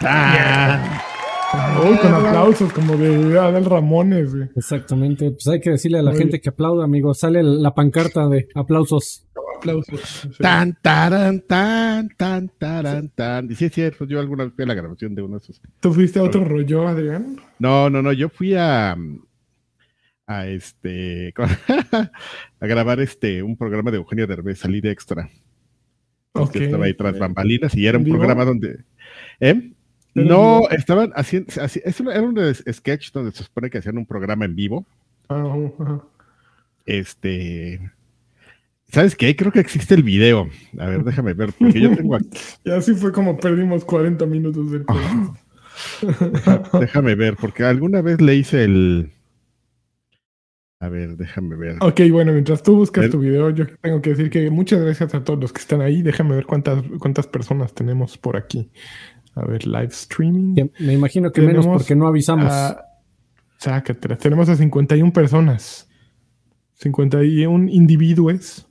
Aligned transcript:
Ah. 0.00 1.02
Uy, 1.88 1.96
con 1.98 2.12
aplausos 2.14 2.72
como 2.72 2.96
de 2.96 3.38
Adel 3.38 3.64
Ramones. 3.64 4.34
güey. 4.34 4.48
Exactamente. 4.56 5.30
Pues 5.30 5.46
hay 5.46 5.60
que 5.60 5.70
decirle 5.70 5.98
a 5.98 6.02
la 6.02 6.14
gente 6.14 6.40
que 6.40 6.48
aplauda, 6.50 6.84
amigo. 6.84 7.14
Sale 7.14 7.42
la 7.42 7.74
pancarta 7.74 8.28
de 8.28 8.48
aplausos. 8.54 9.26
Aplausos. 9.58 10.00
sí. 10.00 10.42
Tan, 10.42 10.76
taran, 10.82 11.40
tan, 11.40 12.08
tan, 12.10 12.50
taran, 12.58 13.08
tan. 13.10 13.50
Y 13.50 13.54
sí, 13.54 13.66
es 13.66 13.72
cierto, 13.72 14.04
yo 14.04 14.20
alguna 14.20 14.44
vez 14.44 14.52
fui 14.54 14.64
a 14.64 14.66
la 14.66 14.74
grabación 14.74 15.14
de 15.14 15.22
uno 15.22 15.38
de 15.38 15.44
esos. 15.44 15.62
¿Tú 15.80 15.92
fuiste 15.94 16.18
a 16.18 16.24
otro 16.24 16.44
rollo, 16.44 16.86
Adrián? 16.86 17.36
No, 17.58 17.88
no, 17.88 18.02
no, 18.02 18.12
yo 18.12 18.28
fui 18.28 18.54
a, 18.54 18.94
a 20.26 20.46
este, 20.46 21.32
a 22.60 22.66
grabar 22.66 23.00
este, 23.00 23.42
un 23.42 23.56
programa 23.56 23.90
de 23.90 23.96
Eugenio 23.96 24.26
Derbez, 24.26 24.58
salí 24.58 24.80
de 24.82 24.90
extra. 24.90 25.30
Que 26.52 26.64
estaba 26.64 26.84
ahí 26.84 26.94
tras 26.94 27.18
bambalinas 27.18 27.74
y 27.74 27.86
era 27.86 27.98
un 27.98 28.04
programa 28.04 28.44
donde, 28.44 28.68
¿eh? 28.68 28.78
¿Era 29.40 29.50
en 29.50 29.74
No, 30.28 30.62
estaban 30.70 31.12
haciendo, 31.14 31.52
así- 31.60 31.82
era 31.84 32.22
un 32.22 32.54
sketch 32.54 33.12
donde 33.12 33.32
se 33.32 33.44
supone 33.44 33.68
que 33.70 33.78
hacían 33.78 33.98
un 33.98 34.06
programa 34.06 34.44
en 34.44 34.54
vivo. 34.56 34.86
Ah. 35.28 36.00
Este, 36.86 37.80
¿sabes 38.90 39.16
qué? 39.16 39.34
Creo 39.36 39.52
que 39.52 39.60
existe 39.60 39.94
el 39.94 40.02
video. 40.02 40.48
A 40.78 40.86
ver, 40.86 41.04
déjame 41.04 41.34
ver, 41.34 41.52
porque 41.52 41.80
yo 41.80 41.94
tengo 41.94 42.14
aquí. 42.14 42.28
Y 42.64 42.70
así 42.70 42.94
fue 42.94 43.12
como 43.12 43.36
perdimos 43.36 43.84
40 43.84 44.24
minutos 44.26 44.70
del 44.70 44.84
programa. 44.84 45.38
Déjame 46.80 47.14
ver, 47.14 47.36
porque 47.36 47.64
alguna 47.64 48.00
vez 48.00 48.20
le 48.20 48.34
hice 48.36 48.64
el. 48.64 49.10
A 50.86 50.88
ver, 50.88 51.16
déjame 51.16 51.56
ver. 51.56 51.76
Ok, 51.80 52.00
bueno, 52.12 52.32
mientras 52.32 52.62
tú 52.62 52.76
buscas 52.76 53.10
tu 53.10 53.18
video, 53.18 53.50
yo 53.50 53.66
tengo 53.80 54.00
que 54.00 54.10
decir 54.10 54.30
que 54.30 54.50
muchas 54.50 54.80
gracias 54.80 55.14
a 55.14 55.24
todos 55.24 55.40
los 55.40 55.52
que 55.52 55.60
están 55.60 55.80
ahí. 55.80 56.00
Déjame 56.02 56.36
ver 56.36 56.46
cuántas, 56.46 56.84
cuántas 57.00 57.26
personas 57.26 57.74
tenemos 57.74 58.16
por 58.16 58.36
aquí. 58.36 58.70
A 59.34 59.44
ver, 59.44 59.66
live 59.66 59.86
streaming. 59.90 60.68
Me 60.78 60.92
imagino 60.92 61.32
que 61.32 61.40
menos 61.42 61.66
porque 61.66 61.96
no 61.96 62.06
avisamos. 62.06 62.52
a- 62.52 62.82
sácatelas. 63.58 64.18
Tenemos 64.18 64.48
a 64.48 64.54
51 64.56 65.12
personas. 65.12 65.88
51 66.74 67.68
individuos 67.70 68.66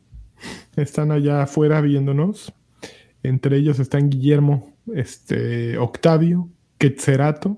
están 0.75 1.11
allá 1.11 1.43
afuera 1.43 1.81
viéndonos. 1.81 2.53
Entre 3.23 3.57
ellos 3.57 3.79
están 3.79 4.09
Guillermo, 4.09 4.73
este, 4.93 5.77
Octavio, 5.79 6.49
Quetzerato, 6.77 7.57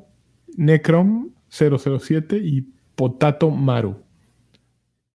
Necrom 0.56 1.32
007 1.50 2.38
y 2.38 2.70
Potato 2.96 3.52
Maru. 3.52 3.98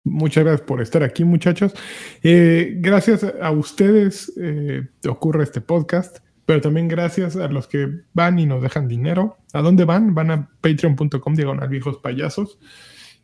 Muchas 0.05 0.45
gracias 0.45 0.67
por 0.67 0.83
estar 0.83 1.03
aquí, 1.03 1.25
muchachos. 1.25 1.75
Eh, 2.22 2.75
gracias 2.78 3.25
a 3.25 3.50
ustedes 3.53 4.33
eh, 4.36 4.89
ocurre 5.09 5.44
este 5.44 5.61
podcast, 5.61 6.19
pero 6.44 6.61
también 6.61 6.89
gracias 6.89 7.36
a 7.36 7.47
los 7.48 7.69
que 7.69 7.89
van 8.12 8.39
y 8.39 8.47
nos 8.47 8.62
dejan 8.62 8.89
dinero. 8.89 9.39
¿A 9.53 9.62
dónde 9.62 9.84
van? 9.84 10.14
Van 10.14 10.31
a 10.33 10.50
patreon.com 10.61 11.34
diagonal 11.34 11.69
viejos 11.69 11.98
payasos 11.98 12.59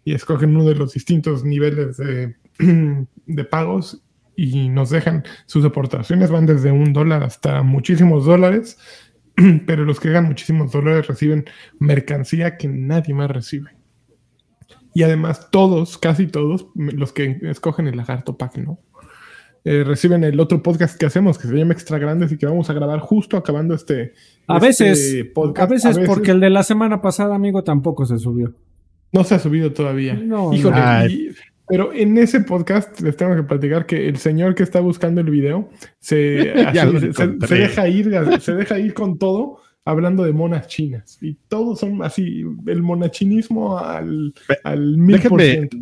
y 0.05 0.15
escogen 0.15 0.55
uno 0.55 0.65
de 0.65 0.77
los 0.77 0.93
distintos 0.93 1.45
niveles 1.45 1.97
de, 1.97 2.37
de 3.27 3.45
pagos 3.45 4.03
y 4.37 4.69
nos 4.69 4.91
dejan 4.91 5.25
sus 5.47 5.65
aportaciones. 5.65 6.31
Van 6.31 6.47
desde 6.47 6.71
un 6.71 6.93
dólar 6.93 7.25
hasta 7.25 7.65
muchísimos 7.65 8.25
dólares, 8.25 8.79
pero 9.67 9.85
los 9.85 9.99
que 9.99 10.11
ganan 10.11 10.29
muchísimos 10.29 10.71
dólares 10.71 11.09
reciben 11.09 11.45
mercancía 11.81 12.57
que 12.57 12.69
nadie 12.69 13.15
más 13.15 13.33
recibe. 13.33 13.78
Y 14.99 15.05
además 15.05 15.49
todos, 15.53 15.97
casi 15.97 16.27
todos, 16.27 16.67
los 16.75 17.13
que 17.13 17.39
escogen 17.43 17.87
el 17.87 17.97
lagarto 17.97 18.37
pack, 18.37 18.57
¿no? 18.59 18.81
Eh, 19.65 19.85
reciben 19.85 20.25
el 20.25 20.41
otro 20.41 20.61
podcast 20.61 20.99
que 20.99 21.07
hacemos, 21.07 21.39
que 21.39 21.47
se 21.47 21.55
llama 21.55 21.73
Extra 21.73 21.99
Grandes 21.99 22.33
y 22.33 22.37
que 22.37 22.47
vamos 22.47 22.69
a 22.69 22.73
grabar 22.73 22.99
justo 22.99 23.37
acabando 23.37 23.77
este, 23.77 24.15
a 24.49 24.57
este 24.57 24.67
veces, 24.67 25.25
podcast. 25.33 25.71
a 25.71 25.73
veces 25.73 25.99
porque 26.05 26.33
el 26.33 26.41
de 26.41 26.51
la 26.51 26.65
semana 26.65 27.01
pasada, 27.01 27.37
amigo, 27.37 27.63
tampoco 27.63 28.07
se 28.07 28.19
subió. 28.19 28.55
No 29.13 29.23
se 29.23 29.37
ha 29.37 29.39
subido 29.39 29.73
todavía. 29.73 30.15
No, 30.15 30.53
Híjole, 30.53 30.81
no. 30.81 31.07
y- 31.07 31.33
pero 31.69 31.93
en 31.93 32.19
ese 32.19 32.41
podcast 32.41 33.01
les 33.01 33.17
tengo 33.17 33.37
que 33.37 33.45
platicar 33.45 33.87
que 33.87 34.09
el 34.09 34.17
señor 34.17 34.57
que 34.57 34.65
está 34.65 34.81
buscando 34.81 35.21
el 35.21 35.31
video 35.31 35.69
se, 36.01 36.53
se- 37.13 37.47
se 37.47 37.55
deja 37.55 37.87
ir, 37.89 38.11
se 38.41 38.53
deja 38.55 38.81
ir 38.81 38.95
con 38.95 39.17
todo 39.17 39.59
hablando 39.89 40.23
de 40.25 40.33
monas 40.33 40.67
chinas. 40.67 41.19
Y 41.23 41.35
todos 41.49 41.81
son 41.81 42.03
así, 42.03 42.45
el 42.67 42.83
monachinismo 42.83 43.79
al, 43.79 44.35
al 44.63 44.97
mil 44.99 45.19
por 45.23 45.41
déjenme- 45.41 45.53
ciento. 45.53 45.77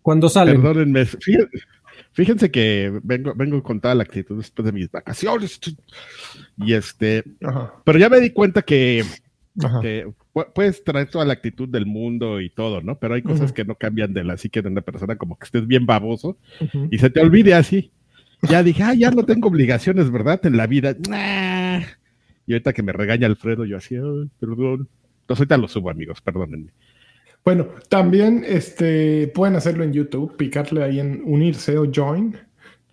Cuando 0.00 0.30
salen. 0.30 0.62
Perdónenme. 0.62 1.04
Fíjense, 1.04 1.58
fíjense 2.12 2.50
que 2.50 2.90
vengo, 3.02 3.34
vengo 3.36 3.62
con 3.62 3.78
toda 3.78 3.94
la 3.94 4.02
actitud 4.02 4.38
después 4.38 4.64
de 4.64 4.72
mis 4.72 4.90
vacaciones. 4.90 5.60
Y 6.56 6.72
este, 6.72 7.22
Ajá, 7.42 7.74
pero 7.84 7.98
ya 7.98 8.08
me 8.08 8.18
di 8.18 8.30
cuenta 8.30 8.62
que, 8.62 9.04
puedes 10.54 10.82
traer 10.82 11.10
toda 11.10 11.26
la 11.26 11.34
actitud 11.34 11.68
del 11.68 11.84
mundo 11.84 12.40
y 12.40 12.48
todo, 12.48 12.80
¿no? 12.80 12.98
Pero 12.98 13.14
hay 13.14 13.22
cosas 13.22 13.52
que 13.52 13.66
no 13.66 13.74
cambian 13.74 14.14
de 14.14 14.24
la 14.24 14.38
psique 14.38 14.62
de 14.62 14.68
una 14.68 14.80
persona, 14.80 15.16
como 15.16 15.38
que 15.38 15.44
estés 15.44 15.66
bien 15.66 15.84
baboso 15.84 16.38
y 16.90 16.96
se 16.96 17.10
te 17.10 17.20
olvide 17.20 17.52
así. 17.52 17.92
Ya 18.48 18.62
dije, 18.62 18.82
ah, 18.84 18.94
ya 18.94 19.10
no 19.10 19.26
tengo 19.26 19.48
obligaciones, 19.48 20.10
¿verdad? 20.10 20.40
En 20.46 20.56
la 20.56 20.66
vida. 20.66 20.96
Nah. 21.10 21.49
Y 22.50 22.54
ahorita 22.54 22.72
que 22.72 22.82
me 22.82 22.90
regaña 22.90 23.28
Alfredo, 23.28 23.64
yo 23.64 23.76
así, 23.76 23.94
"Ay, 23.94 24.28
perdón. 24.40 24.88
Entonces 25.20 25.42
ahorita 25.42 25.56
lo 25.56 25.68
subo, 25.68 25.88
amigos, 25.88 26.20
perdónenme. 26.20 26.72
Bueno, 27.44 27.68
también 27.88 28.44
este, 28.44 29.28
pueden 29.28 29.54
hacerlo 29.54 29.84
en 29.84 29.92
YouTube, 29.92 30.36
picarle 30.36 30.82
ahí 30.82 30.98
en 30.98 31.22
unirse 31.24 31.78
o 31.78 31.88
join. 31.94 32.36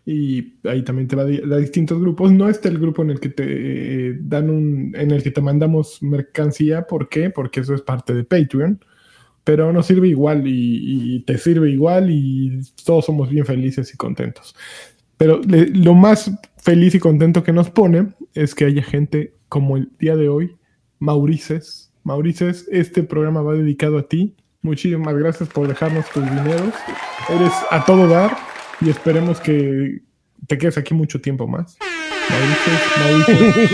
Y 0.06 0.60
ahí 0.64 0.84
también 0.84 1.08
te 1.08 1.16
va 1.16 1.24
a 1.24 1.26
a 1.26 1.58
distintos 1.58 2.00
grupos. 2.00 2.32
No 2.32 2.48
está 2.48 2.70
el 2.70 2.78
grupo 2.78 3.02
en 3.02 3.10
el 3.10 3.20
que 3.20 3.30
te 3.30 3.46
eh, 3.48 4.18
dan 4.22 4.52
un, 4.52 4.94
en 4.96 5.10
el 5.10 5.24
que 5.24 5.32
te 5.32 5.42
mandamos 5.42 6.04
mercancía. 6.04 6.86
¿Por 6.86 7.10
qué? 7.10 7.32
Porque 7.32 7.62
eso 7.62 7.74
es 7.74 7.82
parte 7.82 8.14
de 8.14 8.26
Patreon. 8.26 8.80
Pero 9.44 9.74
nos 9.74 9.88
sirve 9.88 10.08
igual 10.08 10.44
y, 10.46 11.24
te 11.26 11.40
sirve 11.40 11.72
igual 11.72 12.12
y 12.12 12.62
todos 12.86 13.06
somos 13.06 13.28
bien 13.28 13.46
felices 13.48 13.92
y 13.92 13.98
contentos. 13.98 14.56
Pero 15.18 15.42
lo 15.74 15.96
más 15.96 16.32
feliz 16.58 16.94
y 16.94 17.00
contento 17.00 17.44
que 17.44 17.54
nos 17.54 17.72
pone 17.72 18.10
es 18.36 18.54
que 18.54 18.66
haya 18.66 18.84
gente 18.84 19.34
como 19.50 19.78
el 19.78 19.90
día 20.00 20.16
de 20.16 20.30
hoy, 20.30 20.56
Maurices. 21.00 21.92
Maurices, 22.04 22.68
este 22.72 23.04
programa 23.04 23.42
va 23.42 23.54
dedicado 23.54 23.98
a 23.98 24.08
ti. 24.08 24.36
Muchísimas 24.62 25.16
gracias 25.16 25.50
por 25.50 25.68
dejarnos 25.68 26.10
tus 26.10 26.24
dineros. 26.24 26.74
Eres 27.30 27.52
a 27.72 27.84
todo 27.86 28.08
dar 28.08 28.36
y 28.82 28.90
esperemos 28.90 29.40
que 29.40 30.02
te 30.48 30.58
quedes 30.58 30.78
aquí 30.78 30.94
mucho 30.94 31.20
tiempo 31.22 31.48
más. 31.48 31.78
Maurices, 32.30 32.82
Maurices. 33.28 33.72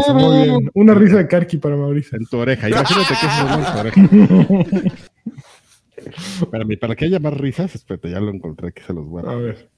Eso, 0.00 0.14
muy 0.14 0.44
bien. 0.48 0.70
Una 0.74 0.94
risa 0.94 1.16
de 1.18 1.26
Karki 1.28 1.58
para 1.58 1.76
Mauricio. 1.76 2.16
En 2.18 2.24
tu 2.26 2.36
oreja. 2.38 2.68
Imagínate 2.68 3.14
que 3.20 3.26
es 3.26 3.32
en 3.40 3.46
tu 3.72 3.78
oreja. 3.78 4.90
Para, 6.50 6.64
mí, 6.64 6.76
para 6.76 6.96
que 6.96 7.04
haya 7.04 7.18
más 7.18 7.34
risas, 7.36 7.74
espérate, 7.74 8.10
ya 8.10 8.20
lo 8.20 8.30
encontré, 8.30 8.72
que 8.72 8.82
se 8.82 8.92
los 8.94 9.04
voy 9.06 9.22
a 9.26 9.30
A 9.30 9.34
ver. 9.34 9.68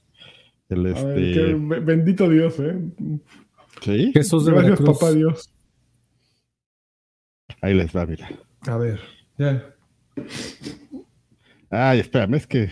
el 0.68 0.86
a 0.96 1.02
ver, 1.04 1.18
este... 1.18 1.32
que- 1.32 1.54
bendito 1.80 2.28
Dios, 2.28 2.60
¿eh? 2.60 2.76
¿Sí? 3.80 4.12
Jesús 4.12 4.44
de 4.44 4.52
Gracias, 4.52 4.78
Veracruz. 4.78 4.98
papá 4.98 5.12
Dios. 5.12 5.52
Ahí 7.60 7.74
les 7.74 7.94
va, 7.96 8.06
mira. 8.06 8.28
A 8.62 8.76
ver. 8.76 9.00
Ya. 9.38 9.74
Ay, 11.70 12.00
espérame, 12.00 12.34
es 12.34 12.46
que 12.46 12.70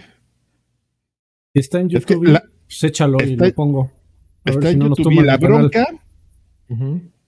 Está 1.55 1.81
en 1.81 1.87
Es 1.95 2.07
que 2.07 2.15
YouTube. 2.15 2.29
la- 2.29 2.45
pues 2.67 2.85
échalo 2.85 3.19
y 3.25 3.35
lo 3.35 3.53
pongo. 3.55 3.83
A 4.45 4.51
ver 4.51 4.55
está 4.55 4.69
si 4.69 4.73
en 4.75 4.79
no 4.79 4.89
nos 4.91 4.99
YouTube 4.99 5.13
y 5.13 5.25
la 5.25 5.37
bronca, 5.37 5.87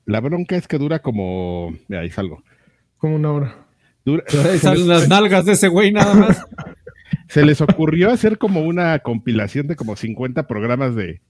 la 0.07 0.21
bronca 0.21 0.57
es 0.57 0.69
que 0.69 0.79
dura 0.79 1.01
como... 1.01 1.73
Mira, 1.89 2.03
ahí 2.03 2.11
salgo. 2.11 2.43
Como 2.99 3.17
una 3.17 3.33
hora. 3.33 3.67
Dura- 4.05 4.25
Ahí 4.51 4.59
salen 4.61 4.87
las 4.87 5.09
nalgas 5.09 5.45
de 5.45 5.53
ese 5.53 5.67
güey 5.69 5.91
nada 5.93 6.15
más. 6.15 6.47
se 7.29 7.45
les 7.45 7.61
ocurrió 7.61 8.11
hacer 8.11 8.39
como 8.39 8.61
una 8.63 8.99
compilación 9.01 9.67
de 9.67 9.75
como 9.77 9.97
50 9.97 10.47
programas 10.47 10.95
de, 10.95 11.21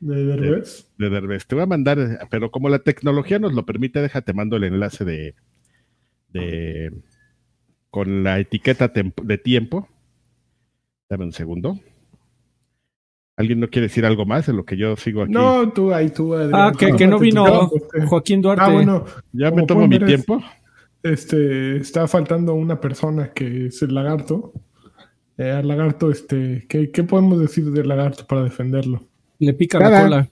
¿De 0.00 0.24
Derbez? 0.24 0.88
de 0.96 1.10
Derbez. 1.10 1.46
Te 1.46 1.54
voy 1.54 1.64
a 1.64 1.66
mandar, 1.66 1.98
pero 2.30 2.50
como 2.50 2.68
la 2.68 2.78
tecnología 2.78 3.38
nos 3.38 3.52
lo 3.54 3.66
permite, 3.66 4.00
déjate 4.00 4.32
mando 4.32 4.56
el 4.56 4.64
enlace 4.64 5.04
de, 5.04 5.34
de 6.28 6.92
con 7.90 8.22
la 8.22 8.38
etiqueta 8.38 8.88
de 8.88 9.38
tiempo. 9.38 9.88
Dame 11.10 11.24
un 11.24 11.32
segundo. 11.32 11.78
¿Alguien 13.36 13.60
no 13.60 13.70
quiere 13.70 13.86
decir 13.86 14.04
algo 14.04 14.26
más 14.26 14.48
en 14.48 14.56
lo 14.56 14.64
que 14.64 14.76
yo 14.76 14.96
sigo 14.96 15.22
aquí? 15.22 15.32
No, 15.32 15.72
tú 15.72 15.92
ahí, 15.94 16.10
tú, 16.10 16.34
Adrián. 16.34 16.52
Ah, 16.54 16.72
que, 16.76 16.92
que 16.96 17.06
no 17.06 17.20
vino 17.20 17.70
este. 17.72 18.06
Joaquín 18.06 18.42
Duarte. 18.42 18.64
Ah, 18.64 18.72
bueno, 18.72 19.04
ya 19.32 19.50
me 19.52 19.64
tomo 19.64 19.86
mi 19.86 19.98
tiempo. 20.00 20.42
este, 21.02 21.76
está 21.76 22.08
faltando 22.08 22.54
una 22.54 22.80
persona 22.80 23.32
que 23.32 23.66
es 23.66 23.80
el 23.82 23.94
lagarto. 23.94 24.52
Eh, 25.36 25.52
al 25.52 25.68
lagarto, 25.68 26.10
este, 26.10 26.66
¿qué, 26.68 26.90
qué 26.90 27.04
podemos 27.04 27.38
decir 27.40 27.70
del 27.70 27.86
lagarto 27.86 28.26
para 28.26 28.42
defenderlo? 28.42 29.07
Le 29.38 29.54
pica 29.54 29.78
la 29.78 30.02
cola. 30.02 30.28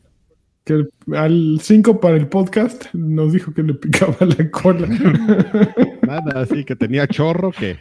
Que 0.65 0.73
el- 0.75 0.91
al 1.15 1.59
5 1.63 2.01
para 2.01 2.17
el 2.17 2.27
podcast 2.29 2.93
nos 2.93 3.33
dijo 3.33 3.55
que 3.55 3.63
le 3.63 3.75
picaba 3.75 4.17
la 4.21 4.51
cola. 4.51 4.89
Nada, 6.03 6.41
así 6.41 6.65
que 6.65 6.75
tenía 6.75 7.07
chorro 7.07 7.53
que 7.53 7.79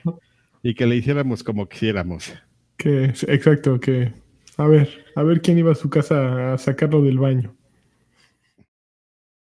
y 0.62 0.76
que 0.76 0.86
le 0.86 0.96
hiciéramos 0.96 1.44
como 1.44 1.68
quisiéramos. 1.68 2.34
que, 2.78 3.06
exacto, 3.06 3.80
que 3.80 4.14
a 4.58 4.68
ver, 4.68 4.90
a 5.16 5.24
ver 5.24 5.42
quién 5.42 5.58
iba 5.58 5.72
a 5.72 5.76
su 5.76 5.90
casa 5.90 6.54
a 6.54 6.58
sacarlo 6.58 7.02
del 7.02 7.18
baño. 7.18 7.56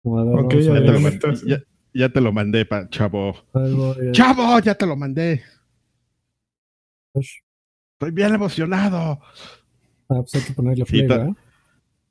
Ya 0.04 0.82
te 0.84 0.98
mandé, 0.98 1.18
ya, 1.46 1.58
ya 1.94 2.08
te 2.10 2.20
lo 2.20 2.32
mandé, 2.32 2.66
pa- 2.66 2.88
chavo. 2.90 3.34
¡Chavo! 4.12 4.58
Ya 4.60 4.74
te 4.74 4.86
lo 4.86 4.96
mandé. 4.96 5.42
Estoy 7.14 8.10
bien 8.12 8.34
emocionado. 8.34 9.20
Ah, 10.08 10.20
pues 10.20 10.34
hay 10.34 10.42
que 10.42 10.52
ponerle 10.52 10.84
Sí, 10.84 10.92
play, 10.92 11.06
ta- 11.08 11.16
¿verdad? 11.18 11.32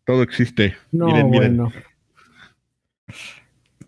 Todo 0.06 0.22
existe. 0.24 0.76
No, 0.92 1.06
miren, 1.08 1.30
miren. 1.30 1.58
bueno. 1.58 1.74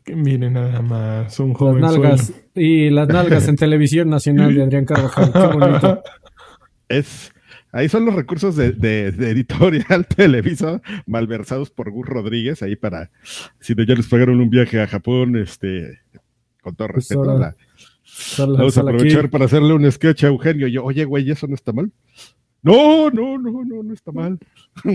Que 0.03 0.15
Miren 0.15 0.53
nada 0.53 0.81
más, 0.81 1.39
un 1.39 1.49
Las 1.49 1.57
joven 1.57 1.81
nalgas 1.81 2.33
y 2.53 2.89
las 2.91 3.07
nalgas 3.07 3.47
en 3.47 3.55
televisión 3.57 4.09
nacional 4.09 4.53
de 4.53 4.63
Adrián 4.63 4.85
Carvajal. 4.85 5.31
Qué 5.33 5.57
bonito. 5.57 6.03
Es, 6.87 7.33
ahí 7.71 7.89
son 7.89 8.05
los 8.05 8.13
recursos 8.13 8.55
de, 8.55 8.71
de- 8.71 9.11
de 9.11 9.31
editorial 9.31 10.05
Televisa, 10.15 10.83
malversados 11.07 11.71
por 11.71 11.89
Gus 11.89 12.05
Rodríguez, 12.07 12.61
ahí 12.61 12.75
para, 12.75 13.09
si 13.59 13.73
no 13.73 13.83
ya 13.83 13.95
les 13.95 14.05
pagaron 14.07 14.39
un 14.39 14.51
viaje 14.51 14.79
a 14.79 14.85
Japón, 14.85 15.35
este, 15.35 16.01
con 16.61 16.75
todo 16.75 16.89
Pues 16.89 17.09
respeto, 17.09 17.21
ahora, 17.31 17.39
la- 17.39 17.55
Sal- 18.03 18.51
vamos 18.55 18.77
a 18.77 18.81
aquí. 18.81 18.89
aprovechar 18.89 19.29
para 19.31 19.45
hacerle 19.45 19.73
un 19.73 19.91
sketch 19.91 20.25
a 20.25 20.27
Eugenio. 20.27 20.67
Yo, 20.67 20.83
oye, 20.83 21.05
güey, 21.05 21.31
¿eso 21.31 21.47
no 21.47 21.55
está 21.55 21.73
mal? 21.73 21.91
No, 22.65 23.09
no, 23.11 23.37
no, 23.37 23.63
no, 23.63 23.83
no 23.83 23.93
está 23.93 24.11
mal. 24.11 24.39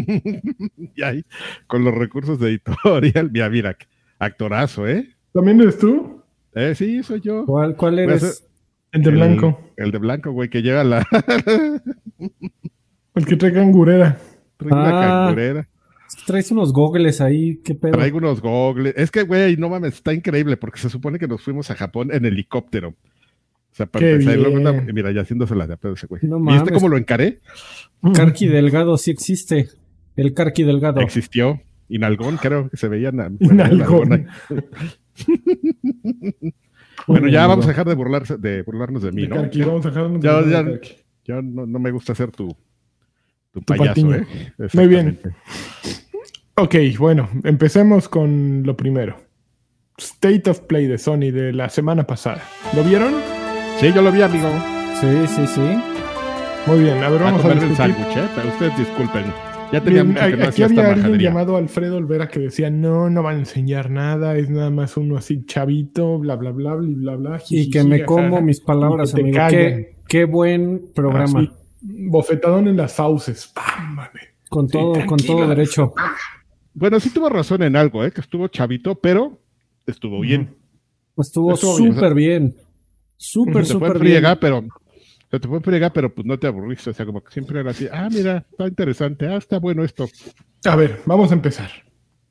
y 0.97 1.03
ahí, 1.03 1.25
con 1.67 1.85
los 1.85 1.95
recursos 1.95 2.39
de 2.41 2.49
editorial, 2.51 3.31
mira, 3.31 3.49
mira, 3.49 3.77
actorazo, 4.19 4.87
¿eh? 4.89 5.09
¿También 5.33 5.61
eres 5.61 5.79
tú? 5.79 6.23
Eh, 6.55 6.75
sí, 6.75 7.03
soy 7.03 7.21
yo. 7.21 7.47
¿Cuál, 7.47 7.77
cuál 7.77 7.99
eres? 8.01 8.47
El 8.93 9.03
de 9.03 9.11
blanco. 9.13 9.61
El 9.77 9.93
de 9.93 9.99
blanco, 9.99 10.33
güey, 10.33 10.51
que 10.51 10.63
lleva 10.63 10.83
la, 10.83 11.07
El 13.15 13.27
que 13.27 13.37
trae 13.37 13.53
cangurera. 13.53 14.19
trae 14.57 14.73
una 14.73 14.89
Ah. 14.89 15.25
cangurera. 15.27 15.69
Traes 16.27 16.51
unos 16.51 16.73
gogles 16.73 17.21
ahí, 17.21 17.61
qué 17.65 17.77
pedo. 17.77 17.93
Traigo 17.93 18.19
unos 18.19 18.41
gogles. 18.41 18.95
Es 18.97 19.13
que, 19.13 19.23
güey, 19.23 19.57
no 19.57 19.69
mames, 19.69 19.95
está 19.95 20.13
increíble 20.13 20.57
porque 20.57 20.81
se 20.81 20.91
supone 20.91 21.21
que 21.21 21.29
nos 21.29 21.41
fuimos 21.43 21.71
a 21.71 21.77
Japón 21.77 22.11
en 22.13 22.25
helicóptero. 22.25 22.95
O 23.73 23.75
sea, 23.75 23.87
para 23.87 24.07
mira, 24.93 25.11
ya 25.13 25.23
haciéndosela 25.23 25.67
de 25.67 25.75
a 25.75 25.77
pedo 25.77 25.95
ese 25.95 26.07
güey. 26.07 26.21
No 26.25 26.39
¿Viste 26.41 26.59
mames. 26.65 26.73
cómo 26.75 26.89
lo 26.89 26.99
encaré? 26.99 27.41
Carqui 28.15 28.47
Delgado 28.49 28.97
sí 28.99 29.11
existe. 29.11 29.69
El 30.17 30.35
Carqui 30.35 30.65
Delgado. 30.65 31.01
Existió. 31.01 31.61
Inalgón, 31.89 32.37
creo 32.37 32.69
que 32.69 32.77
se 32.77 32.89
veían. 32.89 33.21
a- 33.21 33.31
Inalgón. 33.41 34.13
ahí. 34.13 34.27
Bueno, 37.07 37.29
ya 37.29 37.47
vamos 37.47 37.65
a 37.65 37.69
dejar 37.69 37.89
de 37.89 37.95
burlarse, 37.95 38.37
de 38.37 38.63
burlarnos 38.63 39.03
de 39.03 39.11
mí, 39.13 39.23
De 39.23 39.29
¿no? 39.29 39.37
Carqui, 39.37 39.63
vamos 39.63 39.87
a 39.87 39.89
dejarnos 39.89 40.21
de 40.21 40.29
Ya- 40.29 40.37
hablar 40.39 40.51
ya- 40.51 40.63
de 40.71 40.81
Carqui. 40.81 40.97
Yo 41.25 41.43
no, 41.43 41.67
no 41.67 41.79
me 41.79 41.91
gusta 41.91 42.15
ser 42.15 42.31
tu, 42.31 42.49
tu 43.53 43.61
Tu 43.61 43.63
payaso, 43.63 43.89
patiño. 43.89 44.15
¿eh? 44.17 44.27
Muy 44.75 44.87
bien. 44.87 45.19
Ok, 46.57 46.75
bueno, 46.99 47.29
empecemos 47.45 48.09
con 48.09 48.63
lo 48.65 48.77
primero. 48.77 49.17
State 49.97 50.51
of 50.51 50.61
Play 50.61 50.87
de 50.87 50.99
Sony 50.99 51.31
de 51.33 51.53
la 51.55 51.69
semana 51.71 52.07
pasada. 52.07 52.43
¿Lo 52.77 52.85
vieron? 52.85 53.15
Sí, 53.81 53.93
yo 53.95 54.03
lo 54.03 54.13
vi, 54.13 54.21
amigo. 54.21 54.49
Sí, 55.01 55.07
sí, 55.27 55.47
sí. 55.47 55.61
Muy 56.67 56.81
bien, 56.81 57.03
a 57.03 57.09
ver, 57.09 57.23
A 57.23 57.25
vamos 57.25 57.41
a, 57.41 57.49
comer 57.49 57.63
el 57.63 57.69
discutir. 57.71 57.95
sándwich, 57.95 58.17
¿eh? 58.19 58.29
Pero 58.35 58.49
ustedes 58.49 58.77
disculpen. 58.79 59.25
Ya 59.73 59.81
tenía 59.81 60.03
Bien, 60.03 60.09
mucho 60.09 60.21
que 60.27 60.37
no 60.37 60.49
aquí 60.49 60.63
había 60.63 60.83
esta 60.83 60.93
alguien 60.93 61.19
llamado 61.21 61.57
Alfredo 61.57 61.97
Olvera 61.97 62.29
que 62.29 62.41
decía, 62.41 62.71
no, 62.71 63.09
no 63.09 63.23
van 63.23 63.37
a 63.37 63.39
enseñar 63.39 63.89
nada, 63.89 64.37
es 64.37 64.51
nada 64.51 64.69
más 64.69 64.97
uuno 64.97 65.17
así 65.17 65.47
chavito, 65.47 66.19
bla, 66.19 66.37
bla, 66.37 66.51
bla, 66.51 66.75
bla, 66.75 66.89
bla, 66.89 67.17
bla. 67.17 67.43
Y 67.49 67.71
que 67.71 67.83
me 67.85 68.05
como 68.05 68.43
mis 68.43 68.61
palabras, 68.61 69.15
amigo. 69.15 69.39
Qué, 69.49 69.97
qué 70.07 70.25
buen 70.25 70.91
programa. 70.95 71.41
Así, 71.41 71.51
bofetadón 71.81 72.69
en 72.69 72.77
las 72.77 72.93
fauces. 72.93 73.47
¡Pam! 73.55 73.97
Con 74.51 74.69
Sí, 74.69 74.73
todo, 74.73 75.07
con 75.07 75.19
todo 75.19 75.49
derecho. 75.49 75.95
Bueno, 76.75 77.01
sí 77.01 77.11
tuvo 77.11 77.29
razón 77.29 77.63
en 77.63 77.77
algo, 77.77 78.05
¿eh? 78.05 78.11
Que 78.11 78.21
estuvo 78.21 78.49
chavito, 78.49 78.97
pero 78.97 79.39
estuvo 79.87 80.21
bien. 80.21 80.55
Estuvo 81.17 81.55
bien. 81.55 81.95
súper 81.95 82.15
bien. 82.15 82.57
Súper, 83.23 83.67
Se 83.67 83.75
fue 83.75 83.89
súper 83.89 83.89
en 83.89 83.93
bien. 84.03 84.15
friega, 84.15 84.37
pero 84.41 84.65
se 85.31 85.39
te 85.41 85.47
fue 85.47 85.59
en 85.59 85.63
friega, 85.63 85.93
pero 85.93 86.15
pues 86.15 86.27
no 86.27 86.39
te 86.39 86.47
aburriste. 86.47 86.89
O 86.91 86.95
sea, 86.95 87.05
como 87.05 87.23
que 87.23 87.31
siempre 87.33 87.61
era 87.61 87.71
así, 87.71 87.87
ah, 87.93 88.09
mira, 88.11 88.47
está 88.51 88.67
interesante, 88.67 89.27
ah, 89.27 89.37
está 89.37 89.59
bueno 89.59 89.85
esto. 89.85 90.09
A 90.65 90.75
ver, 90.77 91.01
vamos 91.05 91.31
a 91.31 91.35
empezar. 91.35 91.71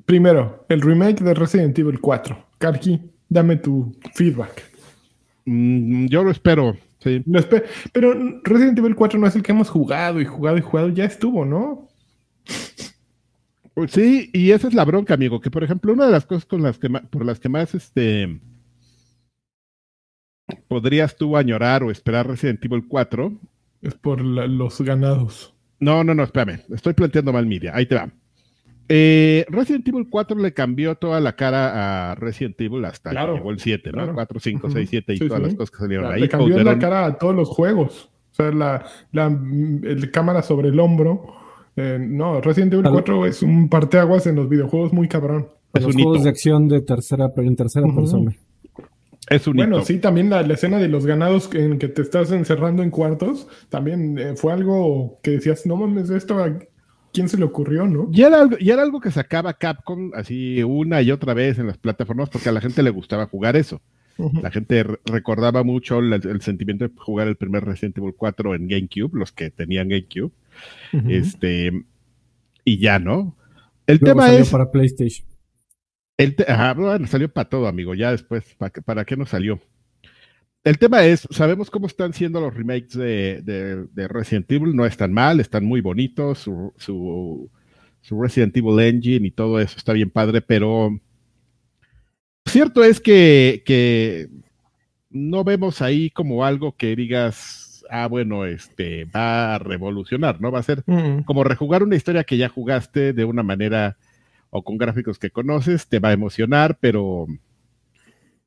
Primero, 0.06 0.66
el 0.68 0.82
remake 0.82 1.24
de 1.24 1.34
Resident 1.36 1.78
Evil 1.78 2.00
4. 2.00 2.46
Karki, 2.58 3.00
dame 3.30 3.58
tu 3.58 3.96
feedback. 4.16 4.64
Mm, 5.46 6.08
yo 6.08 6.24
lo 6.24 6.32
espero, 6.32 6.76
sí. 7.04 7.22
Lo 7.28 7.40
espe- 7.40 7.64
Pero 7.94 8.14
Resident 8.44 8.80
Evil 8.80 8.96
4 8.96 9.20
no 9.20 9.28
es 9.28 9.36
el 9.36 9.44
que 9.44 9.52
hemos 9.52 9.70
jugado 9.70 10.20
y 10.20 10.26
jugado 10.26 10.58
y 10.58 10.62
jugado, 10.62 10.90
ya 10.90 11.06
estuvo, 11.06 11.46
¿no? 11.46 11.88
Pues 13.74 13.92
sí, 13.92 14.30
y 14.34 14.52
esa 14.52 14.68
es 14.68 14.74
la 14.74 14.84
bronca, 14.84 15.14
amigo, 15.14 15.40
que 15.40 15.52
por 15.52 15.64
ejemplo, 15.64 15.94
una 15.94 16.06
de 16.08 16.12
las 16.12 16.26
cosas 16.26 16.46
con 16.46 16.62
las 16.64 16.78
que 16.80 16.90
por 16.90 17.24
las 17.26 17.40
que 17.40 17.48
más 17.50 17.74
este 17.76 18.40
podrías 20.68 21.16
tú 21.16 21.38
añorar 21.38 21.84
o 21.84 21.92
esperar 21.92 22.28
Resident 22.28 22.64
Evil 22.66 22.86
4. 22.88 23.32
Es 23.82 23.94
por 23.96 24.22
la- 24.24 24.48
los 24.48 24.82
ganados. 24.82 25.54
No, 25.80 26.04
no, 26.04 26.14
no, 26.14 26.24
espérame, 26.24 26.60
estoy 26.74 26.94
planteando 26.94 27.32
mal 27.32 27.46
media, 27.46 27.72
ahí 27.74 27.86
te 27.86 27.96
va. 27.96 28.10
Eh, 28.92 29.46
Resident 29.50 29.88
Evil 29.88 30.08
4 30.10 30.38
le 30.40 30.52
cambió 30.54 30.96
toda 30.96 31.20
la 31.20 31.36
cara 31.36 32.12
a 32.12 32.16
Resident 32.16 32.60
Evil 32.60 32.84
hasta 32.86 33.12
Claro, 33.12 33.34
que 33.34 33.38
llegó 33.40 33.52
el 33.52 33.60
7, 33.60 33.90
¿no? 33.92 33.98
claro. 34.00 34.14
4, 34.16 34.40
5, 34.40 34.68
Ujú. 34.68 34.76
6, 34.76 34.90
7 34.90 35.14
y 35.14 35.18
Sí, 35.18 35.28
todas 35.28 35.42
sí. 35.42 35.46
las 35.46 35.56
cosas 35.56 35.72
que 35.72 35.78
salieron 35.78 36.12
ahí. 36.12 36.22
Le 36.22 36.30
cambió 36.30 36.58
la 36.58 36.64
Calderón- 36.74 36.80
cara 36.80 37.06
a 37.06 37.18
todos 37.18 37.36
los 37.36 37.48
juegos. 37.50 38.10
O 38.32 38.36
sea, 38.36 38.52
la, 38.52 38.86
la 39.12 39.26
el 39.28 40.12
cámara 40.12 40.42
sobre 40.42 40.70
el 40.70 40.80
hombro. 40.80 41.34
Eh, 41.76 41.98
no, 42.02 42.42
Resident 42.42 42.74
Evil 42.74 42.88
Al- 42.88 42.92
4 42.94 43.26
es 43.28 43.44
un 43.44 43.70
parteaguas 43.70 44.26
en 44.28 44.36
los 44.36 44.50
videojuegos 44.50 44.92
muy 44.92 45.08
cabrón. 45.08 45.50
Es 45.74 45.84
los 45.84 45.96
un 45.96 46.02
juegos 46.02 46.18
hito. 46.18 46.24
de 46.24 46.30
acción 46.32 46.68
de 46.68 46.82
tercera, 46.82 47.32
pero 47.34 47.48
en 47.48 47.56
tercera 47.56 47.86
persona. 47.94 48.34
Es 49.30 49.48
un 49.48 49.56
Bueno, 49.58 49.78
hito. 49.78 49.86
sí, 49.86 50.00
también 50.00 50.30
la, 50.30 50.42
la 50.44 50.54
escena 50.54 50.78
de 50.80 50.88
los 50.88 51.06
ganados 51.06 51.50
en 51.54 51.78
que 51.80 51.88
te 51.88 52.02
estás 52.02 52.32
encerrando 52.32 52.82
en 52.84 52.90
cuartos, 52.92 53.48
también 53.70 54.18
eh, 54.18 54.34
fue 54.36 54.54
algo 54.54 55.20
que 55.22 55.32
decías, 55.32 55.66
no 55.66 55.76
mames, 55.76 56.10
esto 56.10 56.44
a 56.44 56.58
quién 57.14 57.30
se 57.30 57.38
le 57.38 57.44
ocurrió, 57.46 57.86
¿no? 57.88 58.10
Y 58.12 58.22
era, 58.24 58.42
algo, 58.42 58.58
y 58.60 58.70
era 58.72 58.82
algo 58.82 59.00
que 59.02 59.12
sacaba 59.12 59.54
Capcom 59.54 60.12
así 60.16 60.62
una 60.64 61.02
y 61.02 61.12
otra 61.12 61.34
vez 61.34 61.58
en 61.60 61.68
las 61.68 61.78
plataformas 61.78 62.30
porque 62.30 62.50
a 62.50 62.52
la 62.52 62.62
gente 62.62 62.84
le 62.84 62.90
gustaba 62.92 63.26
jugar 63.28 63.56
eso. 63.56 63.82
La 64.42 64.52
gente 64.52 64.84
re- 64.84 65.00
recordaba 65.06 65.64
mucho 65.64 66.02
la- 66.02 66.18
el 66.18 66.42
sentimiento 66.42 66.86
de 66.86 66.92
jugar 66.98 67.30
el 67.30 67.38
primer 67.38 67.64
Resident 67.64 67.98
Evil 68.00 68.14
4 68.18 68.54
en 68.54 68.68
GameCube, 68.68 69.18
los 69.18 69.32
que 69.32 69.50
tenían 69.50 69.88
GameCube. 69.88 70.32
Este, 71.08 71.86
y 72.66 72.78
ya, 72.80 73.00
¿no? 73.00 73.36
El 73.88 73.98
Luego 74.02 74.16
tema 74.20 74.28
salió 74.28 74.42
es. 74.42 74.50
para 74.50 74.72
PlayStation. 74.72 75.26
El 76.20 76.36
te- 76.36 76.52
ajá, 76.52 76.74
bueno, 76.74 77.08
salió 77.08 77.30
para 77.32 77.48
todo, 77.48 77.66
amigo. 77.66 77.96
Ya 77.96 78.12
después, 78.12 78.44
¿para, 78.58 78.70
qué- 78.72 78.82
para 78.82 79.06
qué 79.06 79.16
nos 79.16 79.30
salió? 79.30 79.58
El 80.66 80.78
tema 80.78 81.06
es, 81.06 81.26
sabemos 81.32 81.72
cómo 81.72 81.88
están 81.88 82.12
siendo 82.12 82.42
los 82.42 82.54
remakes 82.54 82.92
de, 82.98 83.42
de- 83.42 83.86
de 83.94 84.08
Resident 84.10 84.52
Evil. 84.52 84.76
No 84.76 84.86
están 84.86 85.14
mal, 85.14 85.40
están 85.40 85.64
muy 85.64 85.80
bonitos. 85.80 86.40
Su, 86.40 86.74
su, 86.76 87.50
su 88.02 88.22
Resident 88.22 88.56
Evil 88.58 88.80
Engine 88.82 89.26
y 89.28 89.32
todo 89.32 89.62
eso 89.62 89.78
está 89.78 89.94
bien 89.94 90.10
padre, 90.10 90.42
pero 90.42 91.00
cierto 92.46 92.84
es 92.84 93.00
que, 93.00 93.64
que 93.66 94.28
no 95.10 95.46
vemos 95.46 95.82
ahí 95.82 96.10
como 96.10 96.44
algo 96.44 96.76
que 96.76 96.98
digas, 96.98 97.86
ah, 97.90 98.08
bueno, 98.08 98.44
este 98.46 99.06
va 99.06 99.56
a 99.56 99.60
revolucionar, 99.60 100.42
¿no? 100.42 100.52
Va 100.52 100.60
a 100.60 100.64
ser 100.64 100.84
Ujú. 100.86 101.24
como 101.24 101.46
rejugar 101.46 101.82
una 101.84 101.96
historia 101.96 102.26
que 102.26 102.36
ya 102.36 102.50
jugaste 102.50 103.14
de 103.14 103.24
una 103.24 103.44
manera 103.44 103.98
o 104.50 104.64
con 104.64 104.78
gráficos 104.78 105.20
que 105.20 105.30
conoces, 105.30 105.88
te 105.88 106.00
va 106.00 106.10
a 106.10 106.14
emocionar, 106.14 106.78
pero 106.80 107.28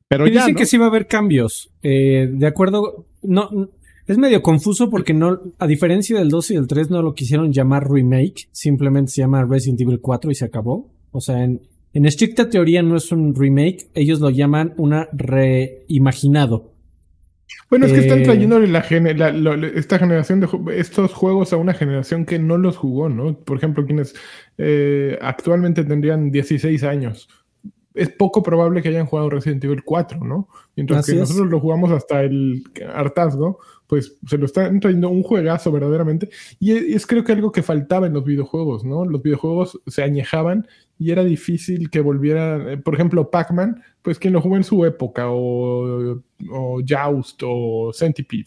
pero 0.07 0.25
Me 0.25 0.31
ya 0.31 0.41
dicen 0.41 0.53
¿no? 0.53 0.59
que 0.59 0.65
sí 0.67 0.77
va 0.77 0.85
a 0.85 0.89
haber 0.89 1.07
cambios. 1.07 1.71
Eh, 1.81 2.29
de 2.31 2.45
acuerdo, 2.45 3.05
no, 3.23 3.69
es 4.05 4.17
medio 4.17 4.43
confuso 4.43 4.89
porque 4.89 5.13
no, 5.13 5.39
a 5.57 5.65
diferencia 5.65 6.19
del 6.19 6.29
2 6.29 6.51
y 6.51 6.55
del 6.55 6.67
3 6.67 6.91
no 6.91 7.01
lo 7.01 7.15
quisieron 7.15 7.51
llamar 7.51 7.89
remake, 7.89 8.47
simplemente 8.51 9.11
se 9.11 9.21
llama 9.21 9.43
Resident 9.43 9.81
Evil 9.81 10.01
4 10.01 10.29
y 10.29 10.35
se 10.35 10.45
acabó. 10.45 10.91
O 11.11 11.21
sea, 11.21 11.43
en, 11.43 11.61
en 11.93 12.05
estricta 12.05 12.49
teoría 12.49 12.83
no 12.83 12.95
es 12.95 13.11
un 13.11 13.33
remake, 13.33 13.87
ellos 13.93 14.19
lo 14.19 14.29
llaman 14.29 14.73
una 14.77 15.07
reimaginado. 15.13 16.72
Bueno, 17.69 17.85
es 17.87 17.93
que 17.93 17.99
están 17.99 18.19
Eh, 18.19 18.23
trayendo 18.23 18.59
la, 18.59 18.79
esta 19.75 19.97
generación 19.97 20.39
de 20.41 20.47
estos 20.79 21.13
juegos 21.13 21.53
a 21.53 21.57
una 21.57 21.73
generación 21.73 22.25
que 22.25 22.37
no 22.39 22.57
los 22.57 22.77
jugó, 22.77 23.09
¿no? 23.09 23.35
Por 23.39 23.57
ejemplo, 23.57 23.85
quienes 23.85 24.13
eh, 24.57 25.17
actualmente 25.21 25.83
tendrían 25.83 26.31
16 26.31 26.83
años. 26.83 27.27
Es 27.95 28.09
poco 28.09 28.41
probable 28.43 28.81
que 28.81 28.89
hayan 28.89 29.05
jugado 29.05 29.29
Resident 29.29 29.63
Evil 29.63 29.83
4, 29.83 30.23
¿no? 30.23 30.47
Mientras 30.75 31.01
Así 31.01 31.11
que 31.11 31.19
es. 31.21 31.21
nosotros 31.21 31.49
lo 31.49 31.59
jugamos 31.59 31.91
hasta 31.91 32.21
el 32.23 32.63
hartazgo, 32.93 33.59
pues 33.93 34.17
se 34.25 34.39
lo 34.39 34.45
están 34.47 34.79
trayendo 34.79 35.07
un 35.09 35.21
juegazo 35.21 35.71
verdaderamente. 35.71 36.29
Y 36.59 36.71
es, 36.71 36.81
es 36.83 37.05
creo 37.05 37.23
que 37.23 37.31
algo 37.33 37.51
que 37.51 37.61
faltaba 37.61 38.07
en 38.07 38.13
los 38.13 38.25
videojuegos, 38.25 38.83
¿no? 38.83 39.05
Los 39.05 39.21
videojuegos 39.21 39.79
se 39.85 40.01
añejaban 40.01 40.65
y 40.97 41.11
era 41.11 41.23
difícil 41.23 41.91
que 41.91 42.01
volviera, 42.01 42.73
eh, 42.73 42.77
por 42.77 42.95
ejemplo, 42.95 43.29
Pac-Man, 43.29 43.83
pues 44.01 44.17
quien 44.17 44.33
lo 44.33 44.41
jugó 44.41 44.57
en 44.57 44.63
su 44.63 44.83
época, 44.83 45.29
o, 45.29 46.21
o 46.51 46.81
Joust, 46.87 47.41
o 47.45 47.91
Centipede, 47.93 48.45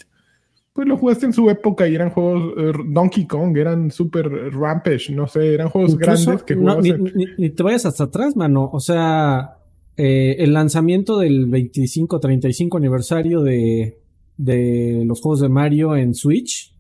pues 0.73 0.89
lo 0.89 0.97
jugaste 0.97 1.27
en 1.27 1.33
su 1.33 1.49
época 1.49 1.87
y 1.87 1.95
eran 1.95 2.11
juegos, 2.11 2.53
eh, 2.59 2.73
Donkey 2.89 3.27
Kong, 3.29 3.57
eran 3.57 3.93
super 3.93 4.29
Rampage, 4.53 5.13
no 5.15 5.29
sé, 5.29 5.55
eran 5.55 5.69
juegos 5.69 5.93
Incluso, 5.93 6.25
grandes 6.25 6.43
que 6.45 6.57
no, 6.57 6.61
jugabas 6.63 6.83
ni, 6.85 6.91
en- 6.91 7.05
ni- 7.15 7.27
ni 7.39 7.51
te 7.51 7.63
vayas 7.63 7.87
hasta 7.87 8.03
atrás, 8.05 8.35
mano. 8.35 8.69
O 8.73 8.81
sea, 8.81 9.59
eh, 9.97 10.35
el 10.41 10.53
lanzamiento 10.53 11.19
del 11.21 11.47
25-35 11.49 12.77
aniversario 12.79 13.43
de, 13.43 13.97
de 14.37 15.05
los 15.07 15.21
juegos 15.21 15.41
de 15.41 15.49
Mario 15.49 15.97
en 15.97 16.15
Switch, 16.15 16.75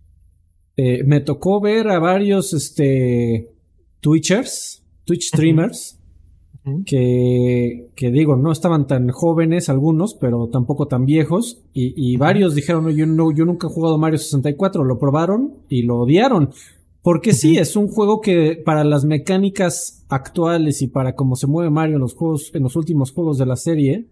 eh, 0.77 1.03
me 1.05 1.21
tocó 1.21 1.61
ver 1.61 1.89
a 1.89 1.99
varios 1.99 2.53
este, 2.53 3.49
Twitchers, 4.01 4.85
Twitch 5.05 5.29
streamers, 5.29 5.99
que, 6.85 7.91
que, 7.95 8.11
digo, 8.11 8.37
no 8.37 8.51
estaban 8.51 8.89
tan 8.89 9.09
jóvenes 9.11 9.69
algunos, 9.69 10.15
pero 10.15 10.49
tampoco 10.49 10.89
tan 10.89 11.07
viejos, 11.07 11.63
y, 11.73 11.95
y 11.97 12.17
varios 12.17 12.57
dijeron, 12.57 12.91
yo, 12.91 13.07
no, 13.07 13.31
yo 13.31 13.45
nunca 13.45 13.69
he 13.69 13.71
jugado 13.71 13.99
Mario 13.99 14.19
64, 14.19 14.85
lo 14.85 14.99
probaron 14.99 15.55
y 15.69 15.83
lo 15.83 16.01
odiaron. 16.01 16.51
Porque 17.03 17.35
sí, 17.35 17.57
es 17.57 17.77
un 17.77 17.87
juego 17.87 18.21
que 18.21 18.61
para 18.65 18.83
las 18.83 19.05
mecánicas 19.05 20.05
actuales 20.09 20.83
y 20.83 20.89
para 20.89 21.15
cómo 21.15 21.37
se 21.37 21.47
mueve 21.47 21.71
Mario 21.71 21.95
en 21.95 22.01
los 22.03 22.15
juegos, 22.15 22.51
en 22.53 22.65
los 22.65 22.75
últimos 22.75 23.13
juegos 23.13 23.39
de 23.39 23.47
la 23.47 23.55
serie, 23.55 24.09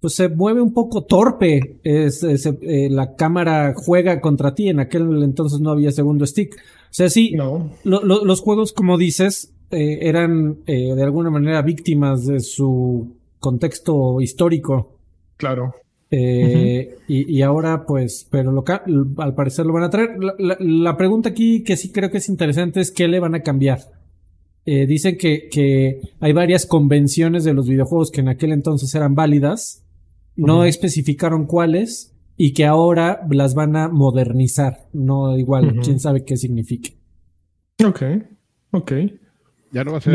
pues 0.00 0.14
se 0.14 0.28
mueve 0.28 0.62
un 0.62 0.72
poco 0.72 1.04
torpe. 1.04 1.78
Es, 1.84 2.24
eh, 2.24 2.88
la 2.90 3.14
cámara 3.16 3.74
juega 3.76 4.20
contra 4.20 4.54
ti. 4.54 4.68
En 4.68 4.80
aquel 4.80 5.22
entonces 5.22 5.60
no 5.60 5.70
había 5.70 5.92
segundo 5.92 6.26
stick. 6.26 6.56
O 6.56 6.92
sea, 6.92 7.10
sí, 7.10 7.36
los 7.84 8.40
juegos, 8.40 8.72
como 8.72 8.98
dices, 8.98 9.52
eh, 9.70 9.98
eran 10.02 10.58
eh, 10.66 10.94
de 10.94 11.02
alguna 11.02 11.30
manera 11.30 11.62
víctimas 11.62 12.26
de 12.26 12.40
su 12.40 13.14
contexto 13.38 14.20
histórico. 14.20 14.96
Claro. 15.36 15.74
y, 16.10 16.88
y, 17.06 17.42
ahora, 17.42 17.84
pues, 17.86 18.26
pero 18.30 18.50
lo, 18.50 18.64
al 19.18 19.34
parecer 19.34 19.66
lo 19.66 19.74
van 19.74 19.84
a 19.84 19.90
traer. 19.90 20.16
La, 20.18 20.56
la, 20.58 20.96
pregunta 20.96 21.28
aquí 21.28 21.62
que 21.62 21.76
sí 21.76 21.92
creo 21.92 22.10
que 22.10 22.18
es 22.18 22.28
interesante 22.28 22.80
es 22.80 22.90
qué 22.90 23.06
le 23.06 23.20
van 23.20 23.34
a 23.34 23.42
cambiar. 23.42 23.80
dicen 24.64 25.16
que, 25.18 25.48
que 25.48 26.00
hay 26.20 26.32
varias 26.32 26.66
convenciones 26.66 27.44
de 27.44 27.52
los 27.52 27.68
videojuegos 27.68 28.10
que 28.10 28.22
en 28.22 28.28
aquel 28.28 28.52
entonces 28.52 28.92
eran 28.94 29.14
válidas 29.14 29.84
no 30.36 30.64
especificaron 30.64 31.46
cuáles 31.46 32.14
y 32.36 32.54
que 32.54 32.64
ahora 32.64 33.20
las 33.30 33.54
van 33.54 33.76
a 33.76 33.88
modernizar. 33.88 34.78
No 34.92 35.36
igual, 35.36 35.76
quién 35.82 36.00
sabe 36.00 36.24
qué 36.24 36.36
significa. 36.36 36.90
Ok, 37.84 38.02
ok. 38.70 38.92
Ya 39.72 39.84
no 39.84 39.92
va 39.92 39.98
a 39.98 40.00
ser. 40.00 40.14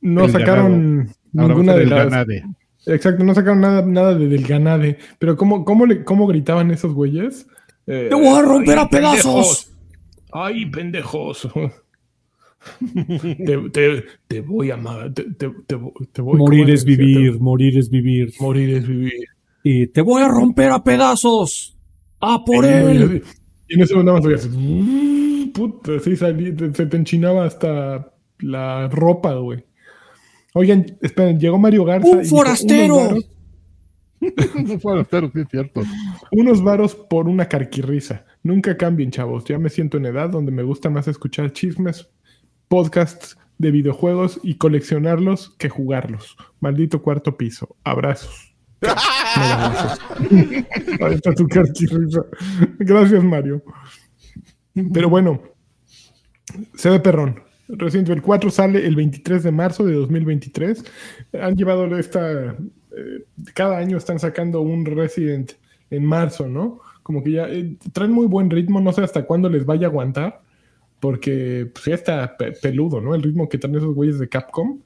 No, 0.00 0.28
sacaron 0.28 1.08
ninguna 1.32 1.74
de 1.74 1.86
las. 1.86 2.10
Ganade. 2.10 2.44
Exacto, 2.86 3.24
no 3.24 3.34
sacaron 3.34 3.60
nada, 3.60 3.82
nada 3.82 4.14
de, 4.14 4.28
del 4.28 4.46
ganade. 4.46 4.98
Pero 5.18 5.36
¿cómo, 5.36 5.64
cómo, 5.64 5.86
le, 5.86 6.04
cómo 6.04 6.26
gritaban 6.26 6.70
esos 6.70 6.94
güeyes? 6.94 7.46
Eh, 7.86 8.06
¡Te 8.08 8.14
voy 8.14 8.38
a 8.38 8.42
romper 8.42 8.78
a 8.78 8.88
pedazos! 8.88 9.72
¡Ay, 10.32 10.66
pendejos! 10.66 11.48
te, 13.72 14.04
te, 14.26 14.40
voy 14.40 14.70
a 14.70 14.78
te, 15.14 15.24
te, 15.66 16.22
voy 16.22 16.38
Morir 16.38 16.70
es 16.70 16.84
vivir, 16.84 17.38
morir 17.40 17.78
es 17.78 17.88
vivir. 17.90 18.32
Morir 18.40 18.70
es 18.70 18.86
vivir 18.86 19.28
y 19.68 19.88
te 19.88 20.00
voy 20.00 20.22
a 20.22 20.28
romper 20.28 20.70
a 20.70 20.84
pedazos. 20.84 21.76
¡A 22.20 22.44
por 22.44 22.64
él! 22.64 23.20
Y 23.68 23.74
en 23.74 23.82
ese 23.82 23.96
momento 23.96 24.30
más 24.30 24.48
mm, 24.48 25.48
puta, 25.48 25.98
sí, 25.98 26.14
salí, 26.14 26.54
se 26.72 26.86
te 26.86 26.96
enchinaba 26.96 27.46
hasta 27.46 28.12
la 28.38 28.86
ropa, 28.86 29.34
güey. 29.34 29.64
Oigan, 30.54 30.86
esperen, 31.02 31.40
llegó 31.40 31.58
Mario 31.58 31.84
Garza. 31.84 32.08
¡Un 32.08 32.24
forastero! 32.24 33.16
Un 34.54 34.80
forastero, 34.80 35.32
sí, 35.34 35.40
es 35.40 35.48
cierto. 35.50 35.82
Unos 36.30 36.62
varos 36.62 36.94
por 36.94 37.26
una 37.26 37.48
carquirrisa. 37.48 38.24
Nunca 38.44 38.76
cambien, 38.76 39.10
chavos. 39.10 39.44
Ya 39.46 39.58
me 39.58 39.68
siento 39.68 39.96
en 39.96 40.06
edad 40.06 40.30
donde 40.30 40.52
me 40.52 40.62
gusta 40.62 40.90
más 40.90 41.08
escuchar 41.08 41.52
chismes, 41.52 42.08
podcasts 42.68 43.36
de 43.58 43.70
videojuegos 43.70 44.40
y 44.42 44.56
coleccionarlos 44.56 45.54
que 45.58 45.68
jugarlos. 45.68 46.36
Maldito 46.60 47.02
cuarto 47.02 47.36
piso. 47.36 47.76
Abrazos. 47.84 48.54
Ahí 51.00 51.14
está 51.14 51.34
tu 51.34 51.46
Gracias, 52.78 53.24
Mario. 53.24 53.62
Pero 54.92 55.08
bueno, 55.08 55.40
se 56.74 56.90
ve 56.90 57.00
perrón. 57.00 57.42
Resident 57.68 58.08
Evil 58.10 58.22
4 58.22 58.50
sale 58.50 58.86
el 58.86 58.94
23 58.94 59.42
de 59.42 59.50
marzo 59.50 59.84
de 59.84 59.94
2023. 59.94 60.84
Han 61.40 61.56
llevado 61.56 61.96
esta. 61.96 62.50
Eh, 62.50 63.24
cada 63.54 63.78
año 63.78 63.96
están 63.96 64.18
sacando 64.18 64.60
un 64.60 64.84
Resident 64.84 65.52
en 65.90 66.04
marzo, 66.04 66.46
¿no? 66.46 66.80
Como 67.02 67.22
que 67.22 67.32
ya 67.32 67.48
eh, 67.48 67.76
traen 67.92 68.12
muy 68.12 68.26
buen 68.26 68.50
ritmo. 68.50 68.80
No 68.80 68.92
sé 68.92 69.02
hasta 69.02 69.24
cuándo 69.24 69.48
les 69.48 69.64
vaya 69.64 69.86
a 69.86 69.90
aguantar. 69.90 70.42
Porque 71.00 71.70
pues, 71.72 71.84
ya 71.86 71.94
está 71.94 72.36
peludo, 72.62 73.00
¿no? 73.00 73.14
El 73.14 73.22
ritmo 73.22 73.48
que 73.48 73.58
traen 73.58 73.76
esos 73.76 73.94
güeyes 73.94 74.18
de 74.18 74.28
Capcom. 74.28 74.80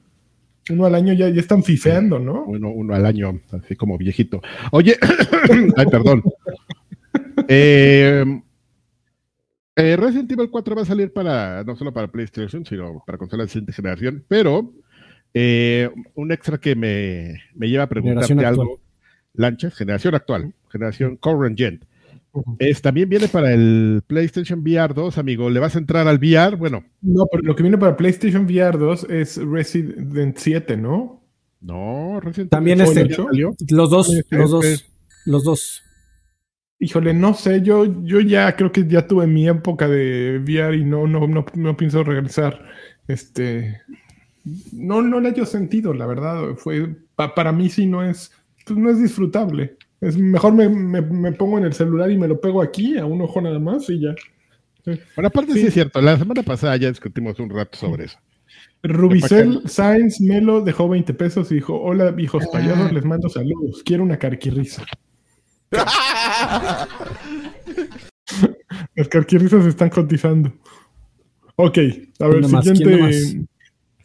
Uno 0.69 0.85
al 0.85 0.95
año 0.95 1.13
ya, 1.13 1.29
ya 1.29 1.41
están 1.41 1.63
fifeando, 1.63 2.19
¿no? 2.19 2.45
Uno, 2.45 2.71
uno 2.71 2.95
al 2.95 3.07
año, 3.07 3.41
así 3.53 3.77
como 3.77 3.97
viejito. 3.99 4.41
Oye, 4.73 4.97
ay, 5.77 5.87
perdón. 5.87 6.23
Eh, 7.49 8.25
eh, 9.77 9.97
Resident 9.97 10.31
Evil 10.31 10.51
4 10.51 10.77
va 10.77 10.83
a 10.83 10.85
salir 10.85 11.13
para, 11.13 11.65
no 11.65 11.75
solo 11.75 11.93
para 11.93 12.09
PlayStation, 12.09 12.65
sino 12.65 13.03
para 13.07 13.19
consolas 13.19 13.47
de 13.47 13.53
siguiente 13.53 13.73
generación, 13.73 14.25
pero 14.29 14.73
eh, 15.33 15.91
un 16.15 16.33
extra 16.33 16.59
que 16.59 16.75
me, 16.75 17.41
me 17.55 17.69
lleva 17.69 17.85
a 17.85 17.89
preguntarte 17.89 18.45
algo. 18.45 18.81
Lanchas, 19.33 19.75
generación 19.75 20.15
actual, 20.15 20.55
generación 20.71 21.17
current 21.17 21.57
gen 21.57 21.85
también 22.83 23.09
viene 23.09 23.29
para 23.29 23.53
el 23.53 24.03
PlayStation 24.07 24.61
VR 24.61 24.95
2, 24.95 25.19
amigo. 25.19 25.51
¿Le 25.51 25.61
vas 25.61 25.75
a 25.75 25.79
entrar 25.79 26.07
al 26.07 26.19
VR? 26.19 26.57
Bueno. 26.57 26.85
No, 27.03 27.27
pero 27.31 27.43
lo 27.43 27.57
que 27.57 27.63
viene 27.63 27.79
para 27.79 27.97
PlayStation 27.97 28.45
VR 28.45 28.79
2 28.79 29.07
es 29.11 29.37
Resident 29.37 30.37
7, 30.37 30.77
¿no? 30.77 31.21
No, 31.61 32.21
Resident 32.21 32.51
También 32.51 32.81
este. 32.81 33.09
Los 33.69 33.91
dos, 33.91 34.13
los 34.31 34.51
dos, 34.51 34.91
los 35.27 35.45
dos. 35.45 35.83
Híjole, 36.79 37.13
no 37.13 37.35
sé, 37.35 37.61
yo, 37.61 38.03
yo 38.05 38.21
ya 38.21 38.57
creo 38.57 38.73
que 38.73 38.87
ya 38.87 39.07
tuve 39.07 39.27
mi 39.27 39.47
época 39.47 39.87
de 39.87 40.39
VR 40.43 40.75
y 40.79 40.85
no, 40.85 41.07
no, 41.07 41.27
no, 41.27 41.77
pienso 41.77 42.03
regresar. 42.03 42.65
Este, 43.07 43.83
no, 44.73 45.03
no 45.03 45.21
le 45.21 45.29
he 45.29 45.47
sentido, 45.47 45.93
la 45.93 46.07
verdad. 46.07 46.55
Fue, 46.57 46.97
para 47.15 47.53
mí 47.53 47.69
sí 47.69 47.87
no 47.87 48.03
es, 48.03 48.33
pues 48.65 48.79
no 48.79 48.89
es 48.89 48.99
disfrutable. 48.99 49.77
Es 50.01 50.17
mejor 50.17 50.55
me, 50.55 51.33
pongo 51.33 51.59
en 51.59 51.65
el 51.65 51.75
celular 51.75 52.11
y 52.11 52.17
me 52.17 52.27
lo 52.27 52.41
pego 52.41 52.63
aquí 52.63 52.97
a 52.97 53.05
un 53.05 53.21
ojo 53.21 53.41
nada 53.41 53.59
más 53.59 53.91
y 53.91 54.01
ya. 54.01 54.15
Bueno, 54.85 55.29
aparte 55.29 55.53
sí. 55.53 55.67
es 55.67 55.75
cierto, 55.75 56.01
la 56.01 56.17
semana 56.17 56.43
pasada 56.43 56.75
ya 56.77 56.89
discutimos 56.89 57.39
un 57.39 57.51
rato 57.51 57.77
sobre 57.77 58.07
eso. 58.07 58.19
Rubicel 58.83 59.69
Sainz 59.69 60.23
Melo 60.23 60.63
dejó 60.63 60.89
20 60.89 61.13
pesos 61.13 61.53
y 61.53 61.57
dijo, 61.57 61.79
hola 61.79 62.15
hijos 62.17 62.45
ah. 62.47 62.51
payasos, 62.51 62.93
les 62.93 63.05
mando 63.05 63.29
saludos, 63.29 63.83
quiero 63.85 64.03
una 64.03 64.19
carquirrisa. 64.19 64.85
Las 68.95 69.09
carquirrisas 69.09 69.67
están 69.67 69.91
cotizando. 69.91 70.51
Ok, 71.57 71.79
a 72.21 72.27
ver, 72.27 72.47
siguiente, 72.47 73.47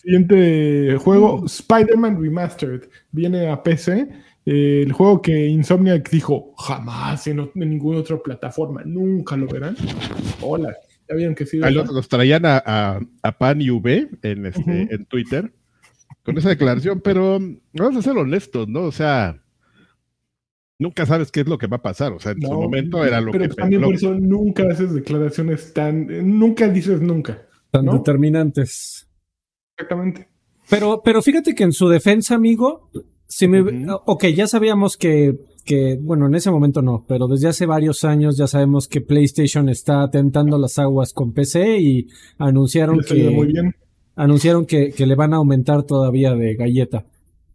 siguiente 0.02 0.98
juego, 0.98 1.46
Spider-Man 1.46 2.22
Remastered. 2.22 2.90
Viene 3.12 3.48
a 3.50 3.64
PC 3.64 4.10
el 4.46 4.92
juego 4.92 5.22
que 5.22 5.48
Insomniac 5.48 6.10
dijo 6.10 6.54
jamás 6.58 7.26
en, 7.28 7.50
ninguna 7.56 8.00
otra 8.00 8.18
plataforma, 8.20 8.84
nunca 8.86 9.36
lo 9.36 9.48
verán. 9.48 9.76
Hola, 10.42 10.76
ya 11.10 11.16
vieron 11.16 11.36
que 11.36 11.46
sí. 11.46 11.58
los, 11.58 12.08
traían 12.08 12.44
a, 12.46 13.00
Pan 13.40 13.62
y 13.62 13.72
V 13.72 14.10
en, 14.22 14.46
este, 14.46 14.88
en 14.94 15.06
Twitter 15.06 15.52
con 16.24 16.38
esa 16.38 16.50
declaración, 16.50 17.02
pero 17.02 17.40
vamos 17.74 17.98
a 17.98 18.02
ser 18.02 18.18
honestos, 18.18 18.68
¿no? 18.68 18.84
O 18.84 18.92
sea, 18.92 19.44
nunca 20.80 21.06
sabes 21.06 21.32
qué 21.32 21.42
es 21.42 21.48
lo 21.48 21.58
que 21.58 21.68
va 21.68 21.78
a 21.78 21.82
pasar. 21.82 22.14
O 22.14 22.20
sea, 22.20 22.32
en 22.32 22.42
su 22.42 22.52
momento 22.52 23.06
era 23.06 23.22
lo 23.22 23.32
pero 23.32 23.48
que. 23.48 23.56
también 23.56 23.82
por 23.82 23.94
eso 23.94 24.14
nunca 24.14 24.64
haces 24.68 24.94
declaraciones 24.94 25.74
tan. 25.74 26.08
Nunca 26.38 26.68
dices 26.68 27.00
nunca. 27.02 27.48
Tan 27.70 27.86
determinantes. 27.86 29.08
Exactamente. 29.78 30.28
Pero, 30.70 31.02
pero 31.04 31.22
fíjate 31.22 31.54
que 31.54 31.64
en 31.64 31.74
su 31.74 31.88
defensa, 31.90 32.34
amigo, 32.36 32.90
si 33.28 33.48
me, 33.48 33.88
Ok, 34.06 34.26
ya 34.28 34.48
sabíamos 34.48 34.98
que, 34.98 35.36
que, 35.64 35.98
bueno, 36.02 36.28
en 36.28 36.36
ese 36.36 36.52
momento 36.52 36.82
no, 36.82 37.06
pero 37.08 37.28
desde 37.28 37.48
hace 37.48 37.66
varios 37.66 38.04
años 38.04 38.38
ya 38.38 38.48
sabemos 38.48 38.88
que 38.88 39.02
PlayStation 39.02 39.70
está 39.70 40.10
tentando 40.10 40.58
las 40.58 40.78
aguas 40.80 41.14
con 41.14 41.34
PC 41.34 41.80
y 41.80 42.08
anunciaron 42.38 43.00
que, 43.00 43.30
muy 43.30 43.48
bien. 43.48 43.76
anunciaron 44.16 44.66
que, 44.66 44.92
que, 44.92 45.06
le 45.06 45.16
van 45.16 45.34
a 45.34 45.38
aumentar 45.38 45.84
todavía 45.84 46.34
de 46.36 46.56
galleta. 46.56 47.06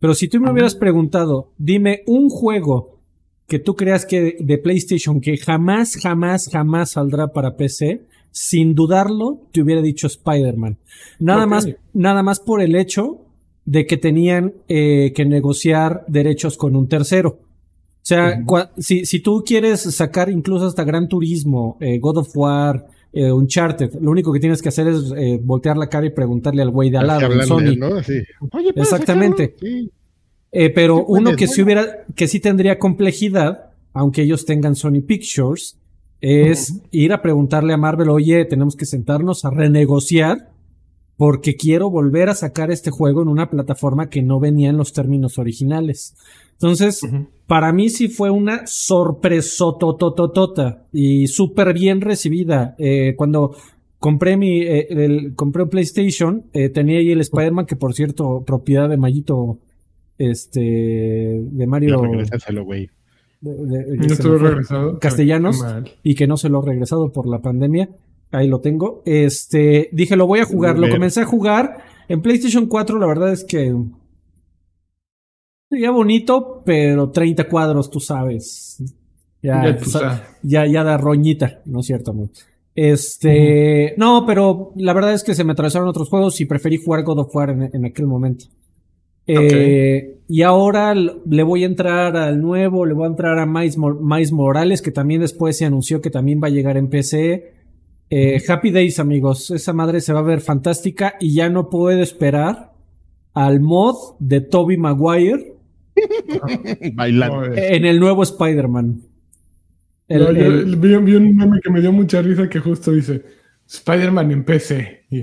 Pero 0.01 0.15
si 0.15 0.29
tú 0.29 0.41
me 0.41 0.51
hubieras 0.51 0.75
preguntado, 0.75 1.53
dime 1.59 2.03
un 2.07 2.31
juego 2.31 3.01
que 3.47 3.59
tú 3.59 3.75
creas 3.75 4.07
que 4.07 4.37
de 4.39 4.59
PlayStation 4.59 5.21
que 5.21 5.37
jamás, 5.37 5.97
jamás, 5.97 6.49
jamás 6.51 6.93
saldrá 6.93 7.29
para 7.33 7.57
PC, 7.57 8.07
sin 8.31 8.75
dudarlo, 8.75 9.41
te 9.53 9.61
hubiera 9.61 9.83
dicho 9.83 10.07
Spider-Man. 10.07 10.79
Nada 11.19 11.47
más, 11.47 11.69
nada 11.93 12.23
más 12.23 12.41
por 12.41 12.63
el 12.63 12.77
hecho 12.77 13.27
de 13.65 13.87
que 13.87 13.97
tenían 13.97 14.55
eh, 14.69 15.13
que 15.15 15.25
negociar 15.25 16.05
derechos 16.09 16.57
con 16.57 16.77
un 16.77 16.89
tercero. 16.89 17.39
O 18.03 18.07
sea, 18.11 18.43
si, 18.79 19.05
si, 19.05 19.21
tú 19.21 19.45
quieres 19.47 19.83
sacar 19.83 20.31
incluso 20.31 20.67
hasta 20.67 20.85
Gran 20.85 21.07
Turismo, 21.07 21.77
eh, 21.81 21.99
God 21.99 22.19
of 22.19 22.31
War, 22.35 22.87
eh, 23.13 23.31
Uncharted, 23.31 23.95
lo 24.01 24.11
único 24.11 24.33
que 24.33 24.41
tienes 24.41 24.63
que 24.63 24.71
hacer 24.71 24.89
es 24.89 25.13
voltear 25.45 25.77
la 25.77 25.89
cara 25.89 26.07
y 26.07 26.11
preguntarle 26.11 26.63
al 26.63 26.71
güey 26.71 26.91
de 26.91 26.99
al 26.99 27.07
lado, 27.07 27.43
Sony. 27.43 27.77
Exactamente. 28.75 29.55
Eh, 30.53 30.71
pero 30.71 30.99
Sí, 30.99 31.05
uno 31.09 31.37
que 31.37 31.47
sí 31.47 31.63
hubiera, 31.63 32.05
que 32.15 32.27
sí 32.27 32.41
tendría 32.41 32.79
complejidad, 32.79 33.71
aunque 33.93 34.23
ellos 34.23 34.45
tengan 34.45 34.75
Sony 34.75 35.03
Pictures, 35.07 35.77
es 36.21 36.81
ir 36.91 37.13
a 37.13 37.23
preguntarle 37.23 37.73
a 37.73 37.77
Marvel, 37.79 38.11
oye, 38.11 38.45
tenemos 38.45 38.77
que 38.77 38.85
sentarnos 38.85 39.45
a 39.45 39.51
renegociar 39.51 40.50
porque 41.21 41.55
quiero 41.55 41.91
volver 41.91 42.31
a 42.31 42.35
sacar 42.35 42.71
este 42.71 42.91
juego 42.91 43.21
en 43.21 43.29
una 43.29 43.51
plataforma 43.51 44.09
que 44.09 44.23
no 44.23 44.41
venía 44.41 44.71
en 44.71 44.79
los 44.79 44.95
términos 44.95 45.39
originales. 45.39 46.15
Entonces, 46.53 47.03
para 47.47 47.75
mí 47.75 47.91
sí 47.91 48.09
fue 48.09 48.31
una 48.31 48.63
sorpresotototota 48.67 50.87
y 50.93 51.27
súper 51.27 51.75
bien 51.75 52.01
recibida. 52.01 52.75
Eh, 52.79 53.13
cuando 53.19 53.55
compré 53.99 54.39
mi, 54.39 54.63
eh, 54.63 54.87
el- 54.89 55.35
compré 55.35 55.65
un 55.65 55.69
PlayStation, 55.69 56.45
eh, 56.55 56.71
tenía 56.71 57.01
ahí 57.01 57.11
el 57.11 57.21
Spider-Man, 57.21 57.67
que 57.67 57.77
por 57.77 57.93
cierto, 57.93 58.43
propiedad 58.47 58.89
de 58.89 58.97
Mayito, 58.97 59.59
este, 60.17 60.61
de 60.61 61.67
Mario, 61.67 62.01
regrésaselo, 62.03 62.65
güey. 62.65 62.89
de- 63.43 63.97
No 63.97 64.17
fue, 64.17 64.39
regresado. 64.39 64.99
Castellanos. 64.99 65.61
Mal. 65.61 65.91
y 66.03 66.15
que 66.15 66.27
no 66.27 66.39
se 66.39 66.49
lo 66.49 66.63
he 66.63 66.67
regresado 66.67 67.13
por 67.13 67.27
la 67.27 67.41
pandemia. 67.41 67.91
Ahí 68.33 68.49
lo 68.49 68.61
tengo. 68.61 69.03
Este, 69.07 69.89
dije, 69.93 70.17
lo 70.17 70.27
voy 70.27 70.41
a 70.41 70.45
jugar. 70.45 70.79
Lo 70.79 70.89
comencé 70.89 71.21
a 71.23 71.25
jugar 71.25 71.79
en 72.09 72.23
PlayStation 72.23 72.67
4. 72.67 72.99
La 72.99 73.07
verdad 73.07 73.33
es 73.33 73.45
que 73.45 73.75
sería 75.69 75.91
bonito, 75.91 76.63
pero 76.65 77.11
30 77.11 77.49
cuadros, 77.49 77.91
tú 77.91 78.01
sabes. 78.01 78.83
Ya, 79.43 79.65
Ya 79.65 79.77
tú 79.77 79.85
sa- 79.87 79.99
sabes. 80.01 80.21
ya, 80.43 80.67
ya 80.67 80.85
da 80.85 80.97
roñita, 80.99 81.63
¿no 81.65 81.81
es 81.81 81.87
cierto, 81.87 82.11
amor? 82.11 82.29
Este, 82.75 83.95
no, 83.97 84.25
pero 84.27 84.73
la 84.77 84.93
verdad 84.93 85.13
es 85.15 85.25
que 85.25 85.35
se 85.35 85.45
me 85.45 85.53
atravesaron 85.53 85.89
otros 85.89 86.09
juegos 86.09 86.41
y 86.41 86.45
preferí 86.45 86.77
jugar 86.77 87.03
God 87.05 87.19
of 87.21 87.35
War 87.35 87.51
en, 87.51 87.71
en 87.73 87.85
aquel 87.85 88.07
momento. 88.07 88.47
Eh, 89.27 90.19
y 90.29 90.43
ahora 90.43 90.95
le 90.95 91.43
voy 91.43 91.63
a 91.63 91.67
entrar 91.67 92.17
al 92.17 92.41
nuevo, 92.41 92.85
le 92.85 92.95
voy 92.95 93.05
a 93.05 93.09
entrar 93.11 93.39
a 93.39 93.47
Mor- 93.47 94.01
Miles 94.03 94.33
Morales, 94.33 94.83
que 94.83 94.91
también 94.91 95.21
después 95.21 95.57
se 95.57 95.65
anunció 95.65 96.01
que 96.01 96.11
también 96.11 96.41
va 96.43 96.49
a 96.49 96.51
llegar 96.51 96.77
en 96.77 96.89
PC. 96.89 97.55
Eh, 98.11 98.43
Happy 98.49 98.71
Days, 98.73 98.99
amigos. 98.99 99.51
Esa 99.53 99.73
madre 99.73 100.01
se 100.01 100.13
va 100.13 100.19
a 100.19 100.23
ver 100.23 100.41
fantástica 100.41 101.15
y 101.21 101.35
ya 101.35 101.49
no 101.49 101.71
puedo 101.71 101.97
esperar 102.01 102.73
al 103.35 103.61
mod 103.61 103.95
de 104.19 104.41
Toby 104.41 104.77
Maguire 104.77 105.55
Bailando. 106.95 107.45
En 107.55 107.85
el 107.85 108.01
nuevo 108.01 108.23
Spider-Man. 108.23 109.03
El- 110.09 110.25
No, 110.25 110.33
yo 110.33 110.47
el- 110.47 110.77
vi, 110.77 110.97
vi 110.97 111.15
un 111.15 111.37
meme 111.37 111.61
que 111.63 111.71
me 111.71 111.81
dio 111.81 111.93
mucha 111.93 112.21
risa 112.21 112.49
que 112.49 112.59
justo 112.59 112.91
dice 112.93 113.23
Spider-Man 113.69 114.31
en 114.33 114.45
PC. 114.45 115.05
Y, 115.11 115.21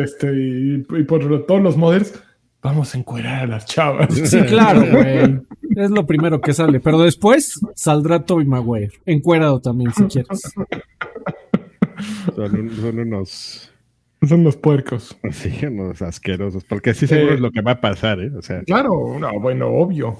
este, 0.00 0.32
y, 0.32 0.74
y 0.98 1.02
por 1.04 1.24
lo- 1.24 1.42
todos 1.42 1.60
los 1.62 1.76
modders, 1.76 2.14
vamos 2.62 2.94
a 2.94 2.98
encuerar 2.98 3.42
a 3.44 3.46
las 3.48 3.66
chavas. 3.66 4.14
Sí, 4.24 4.40
claro, 4.42 4.84
güey. 4.92 5.40
Es 5.76 5.90
lo 5.90 6.06
primero 6.06 6.40
que 6.40 6.52
sale. 6.54 6.78
Pero 6.80 7.00
después 7.02 7.58
saldrá 7.74 8.24
Toby 8.24 8.44
Maguire. 8.44 8.92
Encuerado 9.06 9.60
también, 9.60 9.92
si 9.92 10.04
quieres. 10.04 10.52
Son, 12.34 12.54
un- 12.60 12.70
son 12.76 12.98
unos, 12.98 13.72
Son 14.28 14.44
los 14.44 14.56
puercos. 14.56 15.16
sí, 15.32 15.66
unos 15.66 16.02
asquerosos. 16.02 16.64
Porque 16.64 16.94
sí 16.94 17.06
seguro 17.06 17.32
Eh, 17.32 17.34
es 17.36 17.40
lo 17.40 17.50
que 17.50 17.60
va 17.62 17.72
a 17.72 17.80
pasar, 17.80 18.20
¿eh? 18.20 18.30
O 18.36 18.42
sea, 18.42 18.62
Claro, 18.62 19.18
no, 19.18 19.38
bueno, 19.40 19.68
obvio. 19.68 20.16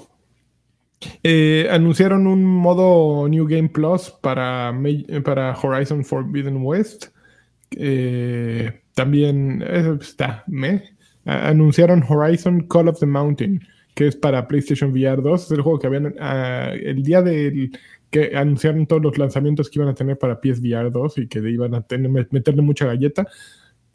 Eh, 1.23 1.67
anunciaron 1.69 2.25
un 2.25 2.43
modo 2.43 3.27
New 3.29 3.45
Game 3.47 3.69
Plus 3.69 4.09
para, 4.21 4.73
para 5.23 5.55
Horizon 5.55 6.03
Forbidden 6.03 6.57
West. 6.63 7.07
Eh, 7.75 8.81
también 8.95 9.61
está, 10.01 10.43
me. 10.47 10.83
Anunciaron 11.25 12.03
Horizon 12.07 12.61
Call 12.67 12.87
of 12.87 12.99
the 12.99 13.05
Mountain, 13.05 13.61
que 13.93 14.07
es 14.07 14.15
para 14.15 14.47
PlayStation 14.47 14.91
VR 14.91 15.21
2. 15.21 15.43
Es 15.45 15.51
el 15.51 15.61
juego 15.61 15.77
que 15.77 15.87
habían 15.87 16.15
ah, 16.19 16.71
el 16.73 17.03
día 17.03 17.21
del 17.21 17.77
que 18.17 18.35
anunciaron 18.35 18.87
todos 18.87 19.01
los 19.01 19.17
lanzamientos 19.17 19.69
que 19.69 19.79
iban 19.79 19.89
a 19.89 19.95
tener 19.95 20.17
para 20.17 20.39
PSVR 20.41 20.91
2 20.91 21.17
y 21.19 21.27
que 21.27 21.39
iban 21.39 21.75
a 21.75 21.81
tener, 21.81 22.09
meterle 22.31 22.61
mucha 22.61 22.85
galleta. 22.85 23.27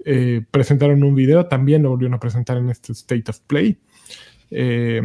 Eh, 0.05 0.43
presentaron 0.51 1.03
un 1.03 1.15
video, 1.15 1.47
también 1.47 1.83
lo 1.83 1.91
volvieron 1.91 2.15
a 2.15 2.21
presentar 2.21 2.57
en 2.57 2.71
este 2.71 2.93
State 2.93 3.25
of 3.29 3.41
Play. 3.41 3.79
Eh, 4.51 5.03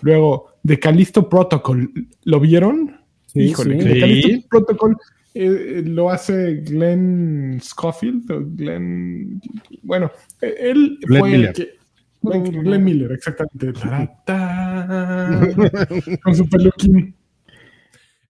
luego, 0.00 0.56
The 0.64 0.78
Callisto 0.78 1.28
Protocol, 1.28 1.92
¿lo 2.24 2.40
vieron? 2.40 3.00
Sí, 3.26 3.40
Híjole, 3.40 3.80
sí. 3.80 4.00
Callisto 4.00 4.48
Protocol 4.48 4.96
eh, 5.34 5.78
eh, 5.78 5.82
lo 5.86 6.10
hace 6.10 6.56
Glenn 6.56 7.58
Schofield, 7.62 8.30
o 8.30 8.42
Glenn. 8.44 9.40
Bueno, 9.82 10.10
eh, 10.40 10.54
él 10.58 10.98
Glenn 11.02 11.20
fue 11.20 11.30
Miller. 11.30 11.48
el 11.48 11.54
que. 11.54 11.70
Glenn, 12.20 12.44
Glenn 12.62 12.84
Miller, 12.84 13.12
exactamente. 13.12 13.72
Con 16.22 16.34
su 16.34 16.48
peluquín. 16.48 17.14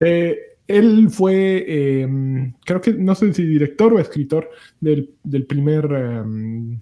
Eh, 0.04 0.38
él 0.68 1.08
fue, 1.10 1.64
eh, 1.66 2.08
creo 2.64 2.80
que, 2.80 2.92
no 2.94 3.14
sé 3.14 3.32
si 3.34 3.44
director 3.44 3.92
o 3.92 3.98
escritor 3.98 4.48
del, 4.80 5.10
del 5.22 5.44
primer 5.46 5.84
em, 5.84 6.80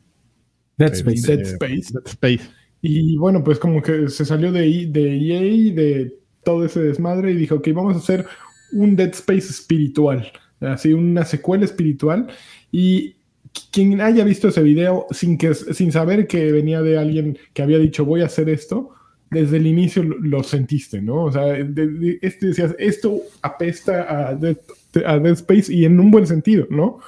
Dead 0.76 0.92
eh, 0.92 0.96
Space. 0.96 1.26
Dead 1.37 1.46
Space. 1.46 1.92
Dead 1.92 2.06
Space. 2.06 2.40
Y 2.83 3.16
bueno, 3.16 3.42
pues 3.44 3.59
como 3.59 3.83
que 3.83 4.09
se 4.09 4.24
salió 4.24 4.52
de, 4.52 4.66
I- 4.66 4.87
de 4.87 5.16
EA 5.18 5.74
de 5.74 6.14
todo 6.44 6.64
ese 6.64 6.80
desmadre 6.80 7.33
y 7.33 7.37
dijo, 7.37 7.56
ok, 7.56 7.68
vamos 7.74 7.96
a 7.96 7.98
hacer 7.98 8.26
un 8.72 8.96
Dead 8.96 9.11
Space 9.11 9.48
espiritual, 9.50 10.30
así 10.61 10.92
una 10.92 11.24
secuela 11.24 11.64
espiritual. 11.64 12.28
Y 12.72 13.16
qu- 13.52 13.70
quien 13.72 14.00
haya 14.00 14.24
visto 14.24 14.48
ese 14.48 14.62
video 14.62 15.06
sin, 15.11 15.37
que, 15.37 15.54
sin 15.54 15.90
saber 15.92 16.26
que 16.26 16.52
venía 16.52 16.80
de 16.83 16.96
alguien 16.98 17.37
que 17.52 17.62
había 17.62 17.78
dicho 17.78 18.04
voy 18.04 18.22
a 18.22 18.26
hacer 18.26 18.48
esto, 18.48 18.90
desde 19.30 19.58
el 19.58 19.66
inicio 19.66 20.02
lo, 20.02 20.42
sentiste, 20.42 21.00
¿no? 21.00 21.24
O 21.24 21.32
sea, 21.32 21.44
de- 21.44 22.18
este 22.20 22.48
decías, 22.48 22.74
esto 22.78 23.20
apesta 23.42 24.28
a 24.28 24.34
Dead, 24.34 24.56
a 25.06 25.18
Dead 25.18 25.34
Space 25.34 25.72
y 25.72 25.84
en 25.84 26.00
un 26.00 26.10
buen 26.10 26.26
sentido, 26.26 26.66
¿no? 26.68 26.98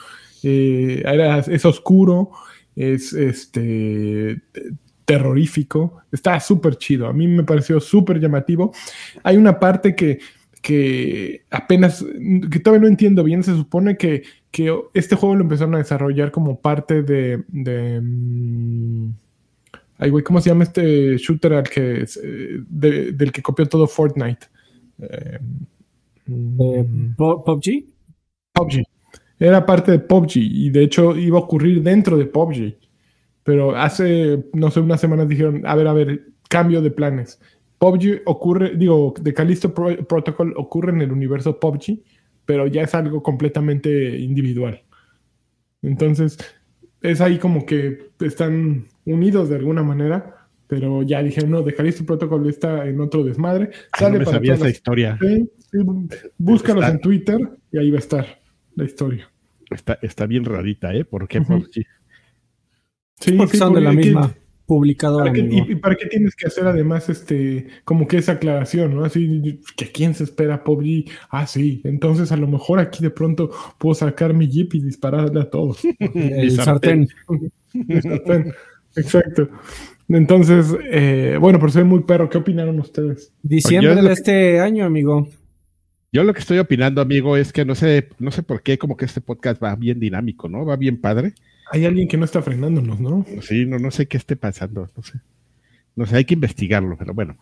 Eh, 0.44 1.02
es 1.48 1.64
oscuro, 1.64 2.30
es 2.76 3.12
este 3.12 4.40
terrorífico, 5.04 6.00
está 6.12 6.38
súper 6.40 6.76
chido, 6.76 7.06
a 7.06 7.12
mí 7.12 7.26
me 7.26 7.42
pareció 7.42 7.80
súper 7.80 8.20
llamativo. 8.20 8.72
Hay 9.24 9.36
una 9.36 9.58
parte 9.58 9.94
que, 9.96 10.20
que 10.60 11.42
apenas, 11.50 12.04
que 12.50 12.60
todavía 12.60 12.82
no 12.82 12.88
entiendo 12.88 13.24
bien, 13.24 13.42
se 13.42 13.54
supone 13.56 13.96
que, 13.96 14.22
que 14.50 14.72
este 14.94 15.16
juego 15.16 15.34
lo 15.34 15.42
empezaron 15.42 15.74
a 15.74 15.78
desarrollar 15.78 16.30
como 16.30 16.60
parte 16.60 17.02
de... 17.02 17.42
de 17.48 18.00
mm, 18.00 19.10
ay, 20.02 20.10
güey, 20.10 20.24
¿cómo 20.24 20.40
se 20.40 20.50
llama 20.50 20.64
este 20.64 21.16
shooter 21.16 21.52
al 21.54 21.68
que, 21.68 22.02
es, 22.02 22.16
eh, 22.22 22.60
de- 22.68 23.12
del 23.12 23.30
que 23.32 23.40
copió 23.42 23.66
todo 23.66 23.86
Fortnite? 23.86 24.46
Eh, 24.98 25.38
Eh, 26.26 26.86
PUBG. 27.16 27.84
PUBG. 28.52 28.82
Era 29.38 29.66
parte 29.66 29.90
de 29.92 29.98
PUBG 29.98 30.36
y 30.36 30.70
de 30.70 30.84
hecho 30.84 31.16
iba 31.16 31.38
a 31.38 31.42
ocurrir 31.42 31.82
dentro 31.82 32.16
de 32.16 32.26
PUBG. 32.26 32.76
Pero 33.44 33.76
hace, 33.76 34.44
no 34.52 34.70
sé, 34.70 34.78
unas 34.80 35.00
semanas 35.00 35.28
dijeron, 35.28 35.62
a 35.66 35.74
ver, 35.74 35.86
a 35.88 35.92
ver, 35.92 36.26
cambio 36.48 36.80
de 36.80 36.90
planes. 36.92 37.40
PUBG 37.78 38.22
ocurre, 38.24 38.76
digo, 38.76 39.12
de 39.20 39.34
Callisto 39.34 39.74
Pro- 39.74 39.96
Protocol 40.06 40.54
ocurre 40.56 40.92
en 40.92 41.02
el 41.02 41.10
universo 41.10 41.58
PUBG, 41.58 41.98
pero 42.46 42.66
ya 42.68 42.82
es 42.82 42.94
algo 42.94 43.20
completamente 43.22 44.16
individual. 44.18 44.80
Entonces, 45.82 46.38
es 47.00 47.20
ahí 47.20 47.38
como 47.38 47.66
que 47.66 48.10
están 48.20 48.86
unidos 49.04 49.48
de 49.48 49.56
alguna 49.56 49.82
manera, 49.82 50.48
pero 50.66 51.02
ya 51.02 51.22
dijeron, 51.22 51.50
no, 51.50 51.62
de 51.62 51.74
Callisto 51.74 52.04
Protocol 52.04 52.48
está 52.48 52.86
en 52.88 53.00
otro 53.00 53.22
desmadre. 53.24 53.70
Ay, 53.92 54.06
no 54.12 54.18
me 54.18 54.24
para 54.24 54.36
sabía 54.38 54.48
todas 54.54 54.58
esa 54.60 54.64
las- 54.68 54.74
historia. 54.74 55.18
Sí, 55.20 55.50
sí, 55.70 55.78
búscalos 56.38 56.84
Está- 56.84 56.94
en 56.94 57.00
Twitter 57.00 57.38
y 57.72 57.78
ahí 57.78 57.90
va 57.90 57.96
a 57.96 58.00
estar 58.00 58.26
la 58.76 58.84
historia. 58.84 59.30
Está, 59.70 59.98
está 60.02 60.26
bien 60.26 60.44
rarita, 60.44 60.94
¿eh? 60.94 61.04
¿Por 61.04 61.26
qué? 61.28 61.40
PUBG? 61.40 61.84
Sí, 63.20 63.32
Porque 63.32 63.52
sí, 63.52 63.58
son 63.58 63.74
de 63.74 63.80
la 63.80 63.92
misma 63.92 64.34
publicadora. 64.66 65.24
¿Para 65.26 65.34
qué, 65.34 65.40
amigo. 65.42 65.66
y, 65.68 65.72
y 65.72 65.76
para 65.76 65.94
qué 65.96 66.06
tienes 66.06 66.34
que 66.34 66.46
hacer 66.46 66.66
además 66.66 67.08
este 67.08 67.66
como 67.84 68.06
que 68.08 68.18
esa 68.18 68.32
aclaración, 68.32 68.94
¿no? 68.94 69.04
Así 69.04 69.60
que 69.76 69.90
quién 69.92 70.14
se 70.14 70.24
espera 70.24 70.64
PUBG. 70.64 71.10
Ah, 71.30 71.46
sí, 71.46 71.80
entonces 71.84 72.32
a 72.32 72.36
lo 72.36 72.48
mejor 72.48 72.78
aquí 72.80 73.02
de 73.02 73.10
pronto 73.10 73.50
puedo 73.78 73.94
sacar 73.94 74.34
mi 74.34 74.48
jeep 74.48 74.74
y 74.74 74.80
dispararle 74.82 75.40
a 75.40 75.50
todos. 75.50 75.82
El 76.14 76.50
sartén. 76.52 77.08
sartén. 78.02 78.52
Exacto. 78.96 79.48
Entonces, 80.08 80.66
eh, 80.90 81.36
bueno, 81.40 81.58
por 81.58 81.70
ser 81.72 81.84
muy 81.84 82.00
perro, 82.02 82.28
¿qué 82.28 82.38
opinaron 82.38 82.78
ustedes? 82.80 83.32
Diciembre 83.42 83.94
de 83.94 84.06
que- 84.06 84.12
este 84.12 84.60
año, 84.60 84.84
amigo. 84.84 85.28
Yo 86.14 86.24
lo 86.24 86.34
que 86.34 86.40
estoy 86.40 86.58
opinando, 86.58 87.00
amigo, 87.00 87.38
es 87.38 87.52
que 87.54 87.64
no 87.64 87.74
sé, 87.74 88.08
no 88.18 88.30
sé 88.30 88.42
por 88.42 88.62
qué, 88.62 88.76
como 88.76 88.98
que 88.98 89.06
este 89.06 89.22
podcast 89.22 89.62
va 89.62 89.74
bien 89.76 89.98
dinámico, 89.98 90.46
¿no? 90.48 90.66
Va 90.66 90.76
bien 90.76 91.00
padre. 91.00 91.32
Hay 91.70 91.86
alguien 91.86 92.06
que 92.06 92.18
no 92.18 92.26
está 92.26 92.42
frenándonos, 92.42 93.00
¿no? 93.00 93.24
Sí, 93.40 93.64
no, 93.64 93.78
no 93.78 93.90
sé 93.90 94.06
qué 94.06 94.18
esté 94.18 94.36
pasando, 94.36 94.90
no 94.94 95.02
sé. 95.02 95.20
No 95.96 96.04
sé, 96.04 96.16
hay 96.16 96.24
que 96.26 96.34
investigarlo, 96.34 96.96
pero 96.98 97.14
bueno. 97.14 97.36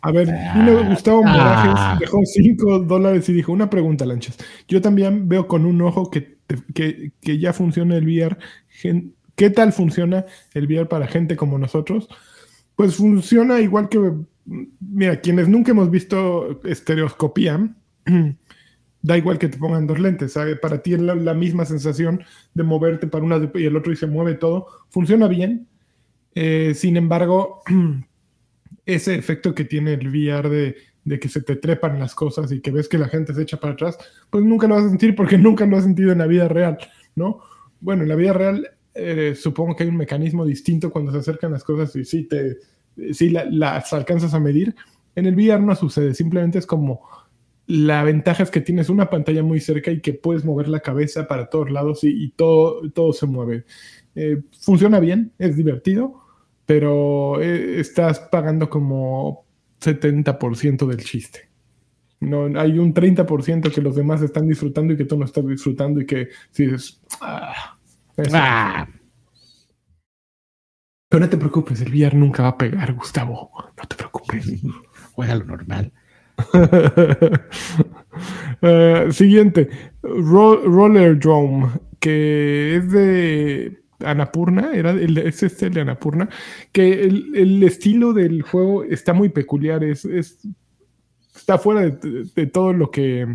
A 0.00 0.10
ver, 0.12 0.28
vino 0.54 0.88
Gustavo 0.88 1.22
Ah. 1.26 1.30
Morajes, 1.30 2.00
dejó 2.00 2.20
5 2.24 2.78
dólares 2.78 3.28
y 3.28 3.34
dijo, 3.34 3.52
una 3.52 3.68
pregunta, 3.68 4.06
Lanchas. 4.06 4.38
Yo 4.66 4.80
también 4.80 5.28
veo 5.28 5.46
con 5.46 5.66
un 5.66 5.82
ojo 5.82 6.10
que, 6.10 6.38
que, 6.72 7.12
que 7.20 7.38
ya 7.38 7.52
funciona 7.52 7.96
el 7.98 8.06
VR. 8.06 8.38
Gen- 8.68 9.12
¿Qué 9.36 9.50
tal 9.50 9.72
funciona 9.72 10.24
el 10.54 10.66
VR 10.66 10.88
para 10.88 11.06
gente 11.06 11.36
como 11.36 11.58
nosotros? 11.58 12.08
Pues 12.74 12.96
funciona 12.96 13.60
igual 13.60 13.88
que 13.88 14.12
mira, 14.46 15.20
quienes 15.20 15.48
nunca 15.48 15.72
hemos 15.72 15.90
visto 15.90 16.60
estereoscopía, 16.64 17.74
da 19.02 19.18
igual 19.18 19.38
que 19.38 19.48
te 19.48 19.58
pongan 19.58 19.86
dos 19.86 19.98
lentes. 19.98 20.38
Para 20.60 20.82
ti 20.82 20.94
es 20.94 21.00
la, 21.00 21.14
la 21.14 21.34
misma 21.34 21.64
sensación 21.64 22.24
de 22.54 22.62
moverte 22.62 23.06
para 23.06 23.24
una 23.24 23.50
y 23.54 23.64
el 23.64 23.76
otro 23.76 23.92
y 23.92 23.96
se 23.96 24.06
mueve 24.06 24.34
todo. 24.34 24.66
Funciona 24.90 25.28
bien. 25.28 25.68
Eh, 26.34 26.74
sin 26.74 26.96
embargo, 26.96 27.62
ese 28.86 29.14
efecto 29.14 29.54
que 29.54 29.64
tiene 29.64 29.94
el 29.94 30.08
VR 30.08 30.48
de, 30.48 30.76
de, 31.04 31.18
que 31.18 31.28
se 31.28 31.42
te 31.42 31.56
trepan 31.56 31.98
las 31.98 32.14
cosas 32.14 32.52
y 32.52 32.60
que 32.60 32.70
ves 32.70 32.88
que 32.88 32.98
la 32.98 33.08
gente 33.08 33.34
se 33.34 33.42
echa 33.42 33.58
para 33.58 33.74
atrás, 33.74 33.98
pues 34.30 34.44
nunca 34.44 34.66
lo 34.66 34.76
vas 34.76 34.84
a 34.84 34.88
sentir 34.88 35.14
porque 35.14 35.38
nunca 35.38 35.66
lo 35.66 35.76
has 35.76 35.84
sentido 35.84 36.12
en 36.12 36.18
la 36.18 36.26
vida 36.26 36.48
real, 36.48 36.78
¿no? 37.14 37.40
Bueno, 37.80 38.02
en 38.02 38.08
la 38.08 38.16
vida 38.16 38.32
real 38.32 38.75
eh, 38.96 39.34
supongo 39.34 39.76
que 39.76 39.84
hay 39.84 39.90
un 39.90 39.96
mecanismo 39.96 40.44
distinto 40.44 40.90
cuando 40.90 41.12
se 41.12 41.18
acercan 41.18 41.52
las 41.52 41.64
cosas 41.64 41.94
y 41.96 42.04
sí, 42.04 42.24
te, 42.24 42.56
sí 43.12 43.30
la, 43.30 43.44
las 43.44 43.92
alcanzas 43.92 44.34
a 44.34 44.40
medir. 44.40 44.74
En 45.14 45.26
el 45.26 45.34
VR 45.34 45.62
no 45.62 45.74
sucede, 45.74 46.14
simplemente 46.14 46.58
es 46.58 46.66
como 46.66 47.02
la 47.66 48.04
ventaja 48.04 48.44
es 48.44 48.50
que 48.50 48.60
tienes 48.60 48.88
una 48.88 49.10
pantalla 49.10 49.42
muy 49.42 49.60
cerca 49.60 49.90
y 49.90 50.00
que 50.00 50.14
puedes 50.14 50.44
mover 50.44 50.68
la 50.68 50.80
cabeza 50.80 51.26
para 51.26 51.50
todos 51.50 51.70
lados 51.70 52.04
y, 52.04 52.30
todo, 52.30 52.88
todo 52.92 53.12
se 53.12 53.26
mueve. 53.26 53.64
Eh, 54.14 54.42
funciona 54.60 55.00
bien, 55.00 55.32
es 55.38 55.56
divertido, 55.56 56.20
pero 56.64 57.40
eh, 57.40 57.80
estás 57.80 58.20
pagando 58.20 58.70
como 58.70 59.44
70% 59.80 60.86
del 60.86 61.04
chiste. 61.04 61.48
No, 62.20 62.46
hay 62.58 62.78
un 62.78 62.94
30% 62.94 63.72
que 63.72 63.82
los 63.82 63.96
demás 63.96 64.22
están 64.22 64.48
disfrutando 64.48 64.94
y 64.94 64.96
que 64.96 65.04
tú 65.04 65.18
no 65.18 65.24
estás 65.24 65.46
disfrutando 65.46 66.00
y 66.00 66.06
que 66.06 66.28
si 66.50 66.66
dices, 66.66 67.00
ah, 67.20 67.75
ah. 68.32 68.88
Pero 71.08 71.20
no 71.20 71.28
te 71.28 71.36
preocupes, 71.36 71.80
el 71.80 71.92
VR 71.92 72.16
nunca 72.16 72.42
va 72.42 72.50
a 72.50 72.58
pegar, 72.58 72.92
Gustavo. 72.94 73.50
No 73.76 73.88
te 73.88 73.96
preocupes. 73.96 74.46
Juega 75.12 75.34
lo 75.36 75.44
normal. 75.44 75.92
uh, 78.60 79.10
siguiente, 79.12 79.70
Ro 80.02 80.62
Roller 80.64 81.18
Drome, 81.18 81.68
que 81.98 82.76
es 82.76 82.90
de 82.90 83.82
Anapurna, 84.00 84.74
era 84.74 84.90
el, 84.90 85.16
es 85.18 85.42
este 85.42 85.70
de 85.70 85.80
Anapurna, 85.80 86.28
que 86.72 87.04
el, 87.04 87.34
el, 87.34 87.62
estilo 87.62 88.12
del 88.12 88.42
juego 88.42 88.84
está 88.84 89.14
muy 89.14 89.30
peculiar, 89.30 89.82
es, 89.82 90.04
es 90.04 90.46
está 91.36 91.58
fuera 91.58 91.82
de, 91.82 92.46
todo 92.46 92.72
lo 92.72 92.90
que... 92.90 93.26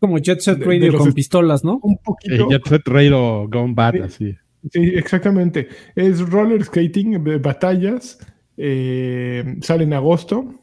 Como 0.00 0.18
Jet 0.18 0.40
Set 0.40 0.62
Radio 0.62 0.96
con 0.96 1.12
pistolas, 1.12 1.62
¿no? 1.62 1.78
Un 1.82 1.98
poquito. 1.98 2.44
Eh, 2.44 2.46
Jet 2.50 2.66
Set 2.66 2.88
Radio 2.88 3.46
Gone 3.48 3.74
Bad, 3.74 3.92
sí, 3.92 4.00
así. 4.00 4.36
Sí, 4.70 4.80
exactamente. 4.94 5.68
Es 5.94 6.20
roller 6.28 6.64
skating, 6.64 7.22
batallas, 7.42 8.18
eh, 8.56 9.56
sale 9.60 9.84
en 9.84 9.92
agosto 9.92 10.54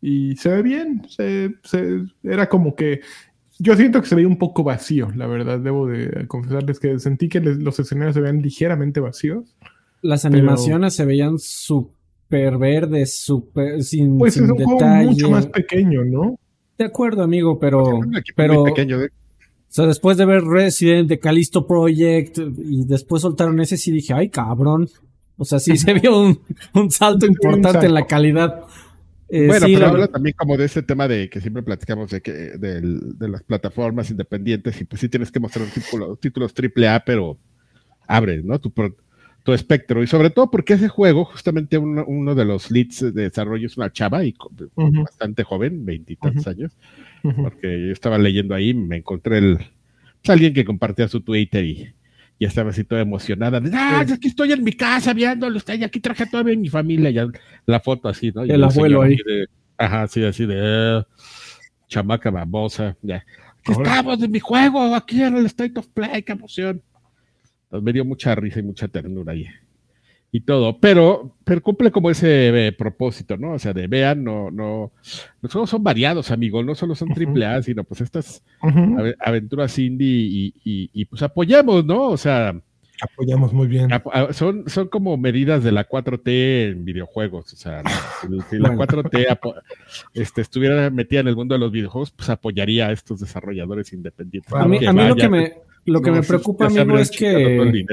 y 0.00 0.36
se 0.36 0.48
ve 0.50 0.62
bien. 0.62 1.02
Se, 1.08 1.54
se, 1.64 2.04
era 2.22 2.48
como 2.48 2.74
que. 2.74 3.00
Yo 3.60 3.74
siento 3.74 4.00
que 4.00 4.06
se 4.06 4.14
veía 4.14 4.28
un 4.28 4.38
poco 4.38 4.62
vacío, 4.62 5.10
la 5.16 5.26
verdad. 5.26 5.58
Debo 5.58 5.88
de 5.88 6.28
confesarles 6.28 6.78
que 6.78 7.00
sentí 7.00 7.28
que 7.28 7.40
les, 7.40 7.58
los 7.58 7.80
escenarios 7.80 8.14
se 8.14 8.20
veían 8.20 8.40
ligeramente 8.40 9.00
vacíos. 9.00 9.56
Las 10.02 10.24
animaciones 10.24 10.94
pero... 10.94 11.02
se 11.02 11.04
veían 11.04 11.38
súper 11.40 12.58
verdes, 12.58 13.18
súper 13.18 13.82
sin, 13.82 14.16
pues 14.16 14.34
sin 14.34 14.44
es 14.44 14.50
un 14.50 14.56
detalle. 14.58 14.78
juego 14.78 15.10
mucho 15.10 15.30
más 15.30 15.46
pequeño, 15.48 16.04
¿no? 16.04 16.38
De 16.78 16.84
acuerdo, 16.84 17.22
amigo, 17.22 17.58
pero. 17.58 18.00
pero 18.36 18.64
pequeño, 18.64 19.02
¿eh? 19.02 19.10
O 19.68 19.70
sea, 19.70 19.86
después 19.86 20.16
de 20.16 20.24
ver 20.24 20.44
Resident, 20.44 21.08
de 21.08 21.18
Callisto 21.18 21.66
Project, 21.66 22.38
y 22.38 22.84
después 22.86 23.20
soltaron 23.22 23.60
ese, 23.60 23.76
sí 23.76 23.90
dije, 23.90 24.14
ay, 24.14 24.30
cabrón. 24.30 24.88
O 25.36 25.44
sea, 25.44 25.58
sí 25.58 25.76
se 25.76 25.92
vio 25.94 26.18
un, 26.20 26.40
un 26.74 26.90
salto 26.90 27.26
importante 27.26 27.86
en 27.86 27.94
la 27.94 28.06
calidad. 28.06 28.62
Eh, 29.28 29.46
bueno, 29.46 29.66
sí, 29.66 29.74
pero 29.74 29.86
la... 29.86 29.92
habla 29.92 30.08
también 30.08 30.34
como 30.38 30.56
de 30.56 30.64
ese 30.64 30.82
tema 30.82 31.06
de 31.06 31.28
que 31.28 31.40
siempre 31.40 31.62
platicamos 31.62 32.10
de 32.10 32.22
que 32.22 32.32
de, 32.32 32.80
de 32.80 33.28
las 33.28 33.42
plataformas 33.42 34.10
independientes 34.10 34.80
y 34.80 34.84
pues 34.84 35.00
sí 35.00 35.10
tienes 35.10 35.30
que 35.30 35.38
mostrar 35.38 35.66
títulos, 35.66 36.18
títulos 36.18 36.54
AAA, 36.56 37.04
pero 37.04 37.36
abre, 38.06 38.42
¿no? 38.42 38.58
Tu, 38.58 38.72
tu 39.48 39.54
espectro. 39.54 40.02
Y 40.02 40.06
sobre 40.06 40.28
todo 40.28 40.50
porque 40.50 40.74
ese 40.74 40.88
juego, 40.88 41.24
justamente 41.24 41.78
uno, 41.78 42.04
uno 42.06 42.34
de 42.34 42.44
los 42.44 42.70
leads 42.70 43.00
de 43.00 43.22
desarrollo 43.22 43.66
es 43.66 43.78
una 43.78 43.90
chava 43.90 44.22
y 44.22 44.34
uh 44.38 44.60
-huh. 44.76 45.04
bastante 45.04 45.42
joven, 45.42 45.86
veintitantos 45.86 46.46
uh 46.46 46.50
-huh. 46.50 46.52
años, 46.52 46.76
uh 47.22 47.30
-huh. 47.30 47.42
porque 47.44 47.86
yo 47.86 47.90
estaba 47.90 48.18
leyendo 48.18 48.54
ahí, 48.54 48.74
me 48.74 48.98
encontré 48.98 49.38
el, 49.38 49.56
pues, 49.56 50.28
alguien 50.28 50.52
que 50.52 50.66
compartía 50.66 51.08
su 51.08 51.22
Twitter 51.22 51.64
y 51.64 51.88
y 52.38 52.44
estaba 52.44 52.70
así 52.70 52.84
toda 52.84 53.00
emocionada. 53.00 53.58
De, 53.58 53.70
ah, 53.72 54.04
sí. 54.06 54.28
estoy 54.28 54.52
en 54.52 54.62
mi 54.62 54.72
casa 54.72 55.14
viéndolo, 55.14 55.58
y 55.66 55.82
aquí 55.82 55.98
traje 55.98 56.24
a 56.24 56.30
toda 56.30 56.44
mi 56.44 56.68
familia, 56.68 57.10
ya 57.10 57.26
la 57.64 57.80
foto 57.80 58.06
así, 58.06 58.30
¿no? 58.32 58.44
Y 58.44 58.50
el 58.50 58.62
abuelo 58.62 59.00
ahí. 59.00 59.16
De, 59.16 59.46
ajá, 59.78 60.06
sí, 60.08 60.22
así 60.22 60.44
de 60.44 60.98
uh, 60.98 61.04
chamaca 61.88 62.30
babosa, 62.30 62.96
ya. 63.02 63.24
Aquí 63.60 63.72
estamos 63.72 64.22
en 64.22 64.30
mi 64.30 64.40
juego, 64.40 64.94
aquí 64.94 65.22
en 65.22 65.36
el 65.36 65.46
State 65.46 65.78
of 65.78 65.88
Play, 65.88 66.22
qué 66.22 66.32
emoción. 66.32 66.82
Entonces 67.68 67.84
me 67.84 67.92
dio 67.92 68.04
mucha 68.04 68.34
risa 68.34 68.60
y 68.60 68.62
mucha 68.62 68.88
ternura 68.88 69.34
ahí. 69.34 69.46
Y 70.32 70.40
todo, 70.40 70.78
pero, 70.78 71.36
pero 71.44 71.62
cumple 71.62 71.90
como 71.90 72.10
ese 72.10 72.66
eh, 72.66 72.72
propósito, 72.72 73.36
¿no? 73.38 73.52
O 73.52 73.58
sea, 73.58 73.72
de 73.72 73.86
vean, 73.86 74.24
no, 74.24 74.50
no, 74.50 74.92
juegos 75.42 75.70
son 75.70 75.82
variados, 75.82 76.30
amigo, 76.30 76.62
no 76.62 76.74
solo 76.74 76.94
son 76.94 77.14
triple 77.14 77.46
A, 77.46 77.56
uh 77.56 77.60
-huh. 77.60 77.62
sino 77.62 77.84
pues 77.84 78.02
estas 78.02 78.42
uh 78.62 78.66
-huh. 78.68 79.14
aventuras 79.20 79.78
indie 79.78 80.06
y, 80.06 80.54
y, 80.64 80.90
y, 80.92 81.04
pues 81.06 81.22
apoyamos, 81.22 81.84
¿no? 81.86 82.08
O 82.08 82.16
sea, 82.18 82.54
apoyamos 83.00 83.52
muy 83.54 83.68
bien. 83.68 83.88
Son, 84.32 84.68
son 84.68 84.88
como 84.88 85.16
medidas 85.16 85.64
de 85.64 85.72
la 85.72 85.88
4T 85.88 86.72
en 86.72 86.84
videojuegos, 86.84 87.52
o 87.52 87.56
sea, 87.56 87.82
¿no? 87.82 88.42
si, 88.42 88.50
si 88.50 88.58
la 88.58 88.74
4T 88.74 89.62
este, 90.14 90.40
estuviera 90.42 90.90
metida 90.90 91.20
en 91.20 91.28
el 91.28 91.36
mundo 91.36 91.54
de 91.54 91.60
los 91.60 91.72
videojuegos, 91.72 92.10
pues 92.10 92.28
apoyaría 92.28 92.88
a 92.88 92.92
estos 92.92 93.20
desarrolladores 93.20 93.94
independientes. 93.94 94.52
A 94.52 94.66
mí, 94.66 94.84
a 94.84 94.92
mí 94.92 95.08
lo 95.08 95.16
que 95.16 95.28
me, 95.28 95.54
lo 95.84 96.00
que 96.00 96.10
no, 96.10 96.16
me 96.16 96.22
preocupa, 96.22 96.66
amigo, 96.66 96.98
es 96.98 97.10
que 97.10 97.84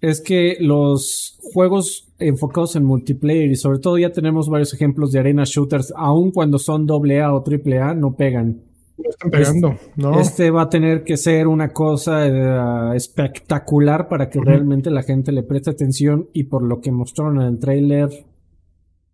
es 0.00 0.20
que 0.20 0.56
los 0.60 1.38
juegos 1.52 2.08
enfocados 2.18 2.76
en 2.76 2.84
multiplayer 2.84 3.50
y 3.50 3.56
sobre 3.56 3.78
todo 3.78 3.98
ya 3.98 4.12
tenemos 4.12 4.48
varios 4.48 4.72
ejemplos 4.72 5.12
de 5.12 5.18
arena 5.18 5.42
shooters, 5.44 5.92
aun 5.96 6.30
cuando 6.30 6.58
son 6.58 6.86
AA 6.88 7.32
o 7.32 7.44
AAA, 7.44 7.94
no 7.94 8.14
pegan. 8.14 8.62
No 8.96 9.10
están 9.10 9.30
pegando, 9.30 9.68
este, 9.72 9.92
¿no? 9.96 10.20
Este 10.20 10.50
va 10.50 10.62
a 10.62 10.68
tener 10.68 11.04
que 11.04 11.16
ser 11.16 11.46
una 11.46 11.72
cosa 11.72 12.26
uh, 12.26 12.92
espectacular 12.94 14.08
para 14.08 14.28
que 14.28 14.38
uh 14.40 14.42
-huh. 14.42 14.46
realmente 14.46 14.90
la 14.90 15.04
gente 15.04 15.30
le 15.30 15.44
preste 15.44 15.70
atención 15.70 16.28
y 16.32 16.44
por 16.44 16.62
lo 16.62 16.80
que 16.80 16.90
mostraron 16.90 17.40
en 17.40 17.46
el 17.46 17.58
trailer. 17.60 18.08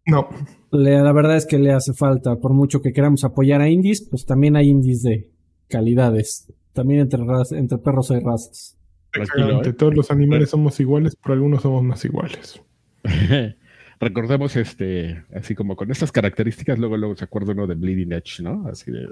No. 0.07 0.29
Le, 0.71 1.03
la 1.03 1.13
verdad 1.13 1.37
es 1.37 1.45
que 1.45 1.59
le 1.59 1.73
hace 1.73 1.93
falta, 1.93 2.37
por 2.37 2.55
mucho 2.55 2.81
que 2.81 2.93
queramos 2.93 3.25
apoyar 3.25 3.61
a 3.61 3.69
indies, 3.69 4.07
pues 4.09 4.25
también 4.25 4.57
hay 4.57 4.69
indies 4.71 5.03
de 5.03 5.31
calidades. 5.69 6.51
También 6.75 7.01
entre, 7.01 7.23
entre 7.53 7.79
perros 7.79 8.11
hay 8.11 8.21
razas. 8.21 8.77
Exactamente. 9.15 9.71
¿eh? 9.71 9.73
Todos 9.73 9.95
los 9.95 10.11
animales 10.11 10.51
somos 10.51 10.79
iguales, 10.81 11.17
pero 11.23 11.35
algunos 11.35 11.63
somos 11.63 11.83
más 11.83 12.05
iguales. 12.05 12.61
Recordemos, 14.01 14.57
este, 14.57 15.25
así 15.35 15.55
como 15.55 15.77
con 15.77 15.91
estas 15.91 16.11
características, 16.11 16.79
luego, 16.79 16.97
luego 16.97 17.17
se 17.17 17.25
acuerda 17.25 17.53
uno 17.53 17.69
de 17.69 17.77
Bleeding 17.77 18.13
Edge, 18.13 18.43
¿no? 18.43 18.67
Así 18.69 18.91
de 18.91 19.07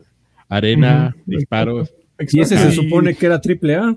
arena, 0.48 1.14
uh 1.14 1.18
-huh. 1.18 1.22
disparos. 1.24 1.94
Exacto. 2.18 2.36
Y 2.36 2.40
ese 2.40 2.58
se 2.58 2.72
supone 2.72 3.14
que 3.14 3.26
era 3.26 3.40
triple 3.40 3.76
A. 3.76 3.96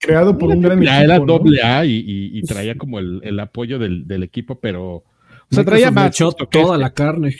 Creado 0.00 0.36
por 0.36 0.50
un 0.50 0.60
gran 0.60 0.78
equipo. 0.78 0.92
Era 0.92 1.18
doble 1.20 1.62
A 1.62 1.84
y, 1.84 1.94
y, 1.94 2.38
y, 2.38 2.42
traía 2.42 2.76
como 2.76 2.98
el, 2.98 3.20
el 3.22 3.38
apoyo 3.40 3.78
del, 3.78 4.06
del, 4.06 4.24
equipo, 4.24 4.58
pero. 4.60 4.96
O 4.96 5.04
sea, 5.50 5.64
traía 5.64 5.90
más. 5.90 6.16
toda 6.16 6.34
este. 6.40 6.78
la 6.78 6.92
carne 6.92 7.34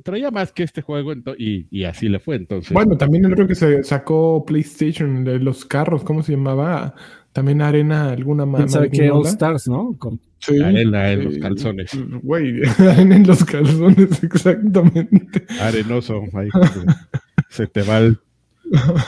traía 0.00 0.30
más 0.30 0.52
que 0.52 0.62
este 0.62 0.82
juego 0.82 1.12
y, 1.36 1.66
y, 1.70 1.84
así 1.84 2.08
le 2.08 2.18
fue 2.18 2.36
entonces. 2.36 2.72
Bueno, 2.72 2.96
también 2.96 3.24
creo 3.30 3.46
que 3.46 3.54
se 3.54 3.82
sacó 3.84 4.44
PlayStation 4.44 5.24
de 5.24 5.38
los 5.38 5.64
carros, 5.64 6.04
¿cómo 6.04 6.22
se 6.22 6.32
llamaba? 6.32 6.94
También 7.32 7.62
Arena, 7.62 8.10
alguna 8.10 8.46
más. 8.46 8.72
¿Sabe 8.72 8.90
que 8.90 9.10
All 9.10 9.26
Stars, 9.26 9.68
no? 9.68 9.96
Con... 9.98 10.20
Sí, 10.38 10.60
Arena 10.60 11.12
en 11.12 11.24
los 11.24 11.38
calzones. 11.38 11.90
Güey, 12.22 12.62
Arena 12.78 13.16
en 13.16 13.26
los 13.26 13.44
calzones, 13.44 14.22
exactamente. 14.22 15.46
Arenoso, 15.60 16.24
ahí 16.34 16.48
se 17.48 17.66
te 17.66 17.82
va 17.82 17.98
el 17.98 18.18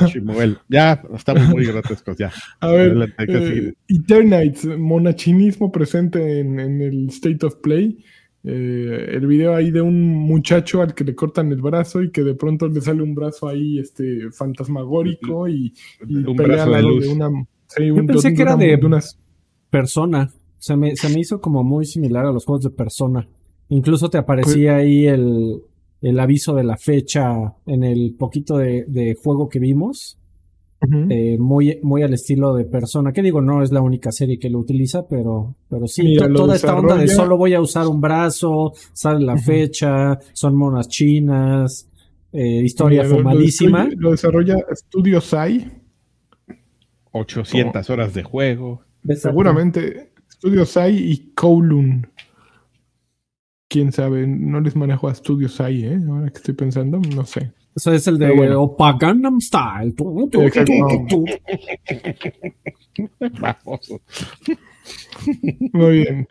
Chimuel. 0.06 0.58
Ya, 0.68 1.02
estamos 1.14 1.48
muy 1.48 1.64
grotescos, 1.64 2.16
ya. 2.18 2.32
A 2.60 2.68
ver, 2.68 3.14
eh, 3.18 3.72
Eternites, 3.88 4.66
monachinismo 4.66 5.72
presente 5.72 6.40
en, 6.40 6.60
en 6.60 6.82
el 6.82 7.08
State 7.08 7.44
of 7.46 7.56
Play. 7.56 8.04
Eh, 8.46 9.08
el 9.12 9.26
video 9.26 9.54
ahí 9.54 9.70
de 9.70 9.80
un 9.80 10.06
muchacho 10.06 10.82
al 10.82 10.94
que 10.94 11.02
le 11.02 11.14
cortan 11.14 11.50
el 11.50 11.62
brazo 11.62 12.02
y 12.02 12.10
que 12.10 12.22
de 12.22 12.34
pronto 12.34 12.68
le 12.68 12.82
sale 12.82 13.02
un 13.02 13.14
brazo 13.14 13.48
ahí 13.48 13.78
este 13.78 14.30
fantasmagórico 14.30 15.48
y, 15.48 15.72
y 16.06 16.16
un 16.16 16.36
lado 16.36 16.72
de, 16.72 17.06
de, 17.06 17.08
una 17.08 17.30
sí, 17.68 17.90
un, 17.90 18.00
Yo 18.00 18.06
pensé 18.06 18.28
de, 18.28 18.34
que 18.34 18.42
era 18.42 18.56
de, 18.56 18.76
de 18.76 18.86
unas 18.86 19.18
persona. 19.70 20.30
Se 20.58 20.76
me, 20.76 20.94
se 20.94 21.08
me 21.08 21.20
hizo 21.20 21.40
como 21.40 21.64
muy 21.64 21.86
similar 21.86 22.26
a 22.26 22.32
los 22.32 22.44
juegos 22.44 22.64
de 22.64 22.70
persona. 22.70 23.26
Incluso 23.70 24.10
te 24.10 24.18
aparecía 24.18 24.74
pues, 24.74 24.84
ahí 24.84 25.06
el, 25.06 25.62
el 26.02 26.20
aviso 26.20 26.54
de 26.54 26.64
la 26.64 26.76
fecha 26.76 27.54
en 27.66 27.82
el 27.82 28.14
poquito 28.18 28.58
de, 28.58 28.84
de 28.86 29.14
juego 29.14 29.48
que 29.48 29.58
vimos 29.58 30.18
Eh, 31.10 31.36
muy, 31.38 31.78
muy 31.82 32.02
al 32.02 32.14
estilo 32.14 32.54
de 32.54 32.64
persona. 32.64 33.12
Que 33.12 33.22
digo, 33.22 33.40
no 33.40 33.62
es 33.62 33.70
la 33.72 33.80
única 33.80 34.12
serie 34.12 34.38
que 34.38 34.50
lo 34.50 34.58
utiliza, 34.58 35.06
pero, 35.08 35.56
pero 35.68 35.86
sí, 35.86 36.02
Mira, 36.02 36.24
to- 36.26 36.28
lo 36.32 36.38
toda 36.40 36.56
esta 36.56 36.76
onda 36.76 36.96
de 36.96 37.08
solo 37.08 37.36
voy 37.36 37.54
a 37.54 37.60
usar 37.60 37.86
un 37.86 38.00
brazo, 38.00 38.72
sale 38.92 39.24
la 39.24 39.36
fecha, 39.36 40.18
son 40.32 40.56
monas 40.56 40.88
chinas, 40.88 41.88
eh, 42.32 42.62
historia 42.64 43.02
Mira, 43.02 43.08
lo- 43.08 43.22
lo 43.22 43.22
fumadísima. 43.30 43.84
desarrolla- 43.86 44.00
Lo 44.00 44.10
desarrolla 44.10 44.56
Studio 44.74 45.20
Sai. 45.20 45.70
800 47.12 47.90
horas 47.90 48.12
de 48.14 48.22
juego. 48.22 48.82
Exacto. 49.04 49.28
Seguramente 49.28 50.12
Studio 50.30 50.64
Sai 50.66 50.96
y 50.96 51.32
Kowloon. 51.34 52.08
Quién 53.68 53.92
sabe, 53.92 54.26
no 54.26 54.60
les 54.60 54.76
manejo 54.76 55.08
a 55.08 55.14
Studio 55.14 55.48
Sai, 55.48 55.84
¿eh? 55.84 55.98
Ahora 56.08 56.30
que 56.30 56.36
estoy 56.38 56.54
pensando, 56.54 56.98
no 57.14 57.24
sé. 57.24 57.52
Eso 57.76 57.92
es 57.92 58.06
el 58.06 58.18
de 58.18 58.30
bueno. 58.30 58.62
Opa 58.62 58.96
Gangnam 58.98 59.40
Style. 59.40 59.94
Famoso. 63.40 64.00
Muy 65.72 65.98
bien. 65.98 66.28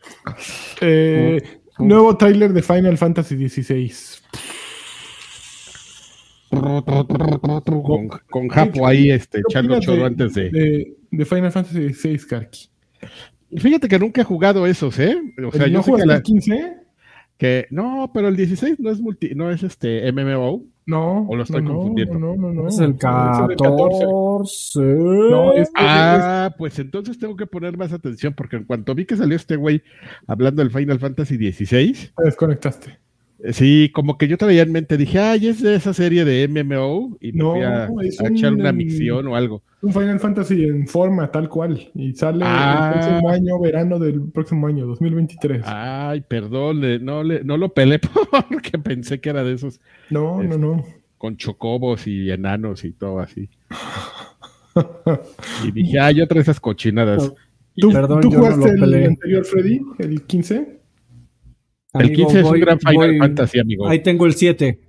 Eh, 0.82 1.42
nuevo 1.80 2.16
trailer 2.18 2.54
de 2.54 2.62
Final 2.62 2.98
Fantasy 2.98 3.50
XVI. 3.50 3.92
Con, 7.84 8.10
con 8.30 8.48
Japo 8.48 8.86
ahí 8.88 9.10
este, 9.10 9.40
¿Qué 9.40 9.44
echando 9.50 9.80
choro 9.80 10.06
antes 10.06 10.34
de... 10.36 10.50
de, 10.52 10.98
de 11.10 11.26
Final 11.26 11.52
Fantasy 11.52 11.94
XVI, 11.94 12.18
Karki? 12.28 12.70
Fíjate 13.58 13.88
que 13.88 14.00
nunca 14.00 14.22
he 14.22 14.24
jugado 14.24 14.66
esos, 14.68 14.98
¿eh? 15.00 15.16
O 15.46 15.52
sea, 15.52 15.68
yo 15.68 15.80
¿No 15.80 15.84
sé 15.84 15.92
que, 15.94 16.06
la- 16.06 16.16
el 16.18 16.22
15? 16.24 16.74
Que- 17.44 17.68
No, 17.72 18.12
pero 18.14 18.28
el 18.30 18.36
16 18.36 18.80
no 18.80 18.90
es 18.90 19.00
multi, 19.02 19.36
no 19.36 19.52
es 19.52 19.64
este 19.64 20.08
MMO. 20.12 20.64
No. 20.86 21.26
¿O 21.30 21.36
lo 21.36 21.44
estoy 21.44 21.62
no, 21.62 21.70
no, 21.70 21.76
confundiendo? 21.78 22.20
No, 22.20 22.36
no, 22.36 22.52
no. 22.54 22.68
Es 22.68 22.78
el 22.80 22.92
el 22.92 22.98
14. 22.98 23.56
14. 23.56 24.80
No, 24.86 25.54
es- 25.54 25.72
Ah, 25.76 26.54
pues 26.58 26.78
entonces 26.80 27.18
tengo 27.18 27.36
que 27.38 27.46
poner 27.48 27.78
más 27.78 27.94
atención 27.94 28.34
porque 28.34 28.58
en 28.58 28.66
cuanto 28.66 28.94
vi 28.94 29.06
que 29.06 29.16
salió 29.16 29.36
este 29.36 29.56
güey 29.56 29.82
hablando 30.28 30.62
del 30.62 30.72
Final 30.72 31.00
Fantasy 31.00 31.38
16, 31.38 32.14
Te 32.18 32.24
desconectaste. 32.24 32.98
Sí, 33.52 33.92
como 33.94 34.18
que 34.18 34.28
yo 34.28 34.38
traía 34.38 34.62
en 34.64 34.72
mente, 34.72 34.96
dije, 34.98 35.20
ay, 35.20 35.48
es 35.48 35.62
de 35.62 35.76
esa 35.76 35.94
serie 35.94 36.24
de 36.26 36.48
MMO 36.48 37.18
y 37.20 37.32
me 37.34 37.40
No, 37.40 37.52
fui 37.54 37.62
a, 37.64 37.90
es 38.08 38.22
a 38.22 38.28
echar 38.30 38.54
un- 38.54 38.62
una 38.62 38.72
misión 38.72 39.28
o 39.28 39.36
algo. 39.36 39.62
Un 39.82 39.92
Final 39.92 40.20
Fantasy 40.20 40.64
en 40.64 40.88
forma, 40.88 41.30
tal 41.30 41.50
cual. 41.50 41.90
Y 41.94 42.14
sale 42.14 42.46
Ah. 42.48 42.94
el 42.96 43.00
próximo 43.02 43.30
año, 43.30 43.60
verano 43.60 44.00
del 44.00 44.22
próximo 44.32 44.68
año, 44.68 44.86
2023. 44.86 45.62
Ay, 45.66 46.22
perdón, 46.22 46.80
le- 46.82 47.00
no, 47.00 47.22
le, 47.24 47.44
no 47.44 47.58
lo 47.58 47.74
pelé 47.74 48.00
porque 48.50 48.78
pensé 48.80 49.20
que 49.20 49.30
era 49.30 49.44
de 49.44 49.54
esos 49.54 49.82
no, 50.10 50.42
no, 50.42 50.58
no. 50.58 50.86
con 51.18 51.36
chocobos 51.38 52.08
y 52.08 52.32
enanos 52.32 52.86
y 52.86 52.92
todo 52.94 53.20
así. 53.20 53.50
Y 55.68 55.72
dije, 55.72 56.00
ay, 56.00 56.20
otra 56.22 56.36
de 56.36 56.42
esas 56.42 56.60
cochinadas. 56.60 57.32
¿Tú, 57.76 57.92
Perdón, 57.92 58.22
¿tú 58.22 58.32
yo 58.32 58.38
no 58.40 58.44
jugaste 58.46 58.74
lo 58.78 58.86
peleé. 58.86 59.02
el 59.04 59.10
anterior, 59.10 59.46
Freddy? 59.46 59.82
¿El 60.00 60.22
15? 60.24 60.80
El 61.94 62.08
Amigo, 62.08 62.16
15 62.28 62.40
es 62.40 62.46
un 62.46 62.60
gran 62.60 62.80
Final 62.80 62.96
voy- 63.10 63.18
Fantasy, 63.20 63.60
amigo. 63.60 63.88
Ahí 63.88 64.02
tengo 64.02 64.26
el 64.26 64.34
7. 64.34 64.80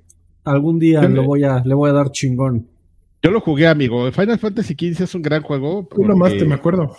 Algún 0.45 0.79
día 0.79 1.01
Dale. 1.03 1.15
lo 1.15 1.25
voy 1.25 1.45
a, 1.45 1.63
le 1.65 1.75
voy 1.75 1.91
a 1.91 1.93
dar 1.93 2.11
chingón. 2.11 2.69
Yo 3.23 3.31
lo 3.31 3.41
jugué, 3.41 3.67
amigo. 3.67 4.11
Final 4.13 4.39
Fantasy 4.39 4.75
XV 4.75 5.05
es 5.05 5.15
un 5.15 5.23
gran 5.23 5.43
juego. 5.43 5.89
Tú 5.95 6.05
nomás 6.05 6.31
porque- 6.31 6.39
te 6.45 6.49
me 6.49 6.55
acuerdo. 6.55 6.97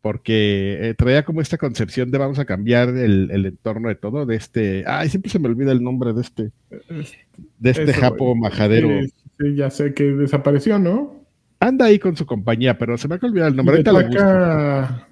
porque 0.00 0.78
eh, 0.90 0.94
traía 0.94 1.24
como 1.24 1.40
esta 1.40 1.56
concepción 1.58 2.10
de 2.10 2.18
vamos 2.18 2.38
a 2.38 2.44
cambiar 2.44 2.90
el, 2.90 3.30
el 3.30 3.46
entorno 3.46 3.88
de 3.88 3.94
todo, 3.94 4.26
de 4.26 4.36
este, 4.36 4.84
ay, 4.86 5.08
siempre 5.08 5.30
se 5.30 5.38
me 5.38 5.48
olvida 5.48 5.72
el 5.72 5.82
nombre 5.82 6.12
de 6.12 6.20
este, 6.20 6.50
de 7.58 7.70
este 7.70 7.84
Eso, 7.90 8.00
japo 8.00 8.34
majadero. 8.34 8.90
Eh, 8.90 9.08
sí, 9.38 9.54
ya 9.56 9.70
sé 9.70 9.94
que 9.94 10.04
desapareció, 10.04 10.78
¿no? 10.78 11.24
Anda 11.60 11.86
ahí 11.86 11.98
con 11.98 12.14
su 12.16 12.26
compañía, 12.26 12.76
pero 12.76 12.98
se 12.98 13.08
me 13.08 13.14
ha 13.14 13.18
olvidado 13.22 13.48
el 13.48 13.56
nombre. 13.56 13.76
Ahorita 13.76 13.92
lo 13.92 13.98
busco. 14.00 14.12
Hidetaka... 14.12 15.08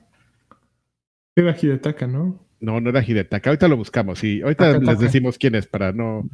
Era 1.36 1.56
Hidetaka, 1.58 2.06
¿no? 2.06 2.41
No, 2.62 2.80
no 2.80 2.88
era 2.90 3.04
Hidetaka, 3.06 3.50
ahorita 3.50 3.68
lo 3.68 3.76
buscamos 3.76 4.24
y 4.24 4.40
ahorita 4.40 4.64
les 4.78 4.98
decimos 5.04 5.36
quién 5.36 5.54
es 5.56 5.66
para 5.66 5.92
no 5.92 6.26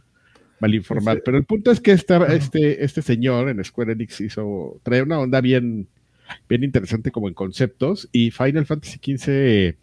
malinformar. 0.60 1.16
Pero 1.24 1.36
el 1.38 1.44
punto 1.44 1.70
es 1.72 1.80
que 1.80 1.92
esta- 1.92 2.18
este, 2.36 2.84
este 2.84 3.02
señor 3.02 3.48
en 3.48 3.64
Square 3.64 3.92
Enix 3.92 4.20
hizo, 4.20 4.78
trae 4.82 5.02
una 5.02 5.18
onda 5.18 5.40
bien, 5.40 5.88
bien 6.48 6.62
interesante 6.64 7.10
como 7.10 7.28
en 7.28 7.34
conceptos 7.34 8.08
y 8.12 8.30
Final 8.30 8.66
Fantasy 8.66 8.98
XV 9.02 9.76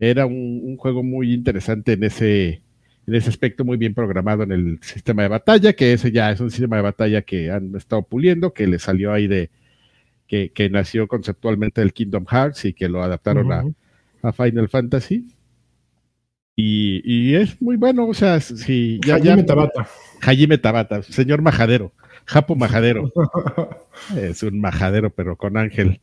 era 0.00 0.26
un, 0.26 0.60
un 0.64 0.76
juego 0.76 1.02
muy 1.02 1.32
interesante 1.32 1.94
en 1.94 2.04
ese, 2.04 2.60
en 3.06 3.14
ese 3.14 3.30
aspecto, 3.30 3.64
muy 3.64 3.76
bien 3.78 3.94
programado 3.94 4.42
en 4.44 4.52
el 4.52 4.78
sistema 4.82 5.22
de 5.22 5.28
batalla, 5.28 5.72
que 5.72 5.92
ese 5.92 6.12
ya 6.12 6.30
es 6.30 6.40
un 6.40 6.50
sistema 6.50 6.76
de 6.76 6.82
batalla 6.82 7.22
que 7.22 7.50
han 7.50 7.74
estado 7.74 8.02
puliendo, 8.02 8.52
que 8.52 8.66
le 8.66 8.78
salió 8.78 9.12
ahí 9.12 9.26
de, 9.26 9.50
que, 10.26 10.50
que 10.50 10.68
nació 10.70 11.08
conceptualmente 11.08 11.80
del 11.80 11.92
Kingdom 11.92 12.26
Hearts 12.26 12.66
y 12.66 12.74
que 12.74 12.88
lo 12.88 13.02
adaptaron 13.02 13.50
a, 14.22 14.28
a 14.28 14.32
Final 14.32 14.68
Fantasy. 14.68 15.26
Y, 16.60 17.02
y 17.04 17.36
es 17.36 17.62
muy 17.62 17.76
bueno, 17.76 18.08
o 18.08 18.14
sea, 18.14 18.40
si 18.40 18.98
ya, 19.06 19.16
ya 19.18 19.34
Hajime 19.34 19.44
Tabata. 19.44 19.86
Hajime 20.20 20.58
Tabata, 20.58 21.04
señor 21.04 21.40
majadero, 21.40 21.92
Japo 22.24 22.56
majadero, 22.56 23.12
es 24.16 24.42
un 24.42 24.60
majadero 24.60 25.10
pero 25.10 25.36
con 25.36 25.56
ángel, 25.56 26.00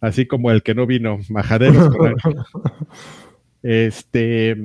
así 0.00 0.26
como 0.26 0.52
el 0.52 0.62
que 0.62 0.76
no 0.76 0.86
vino, 0.86 1.18
majaderos 1.28 1.88
con 1.96 2.06
ángel. 2.06 2.36
Este, 3.64 4.56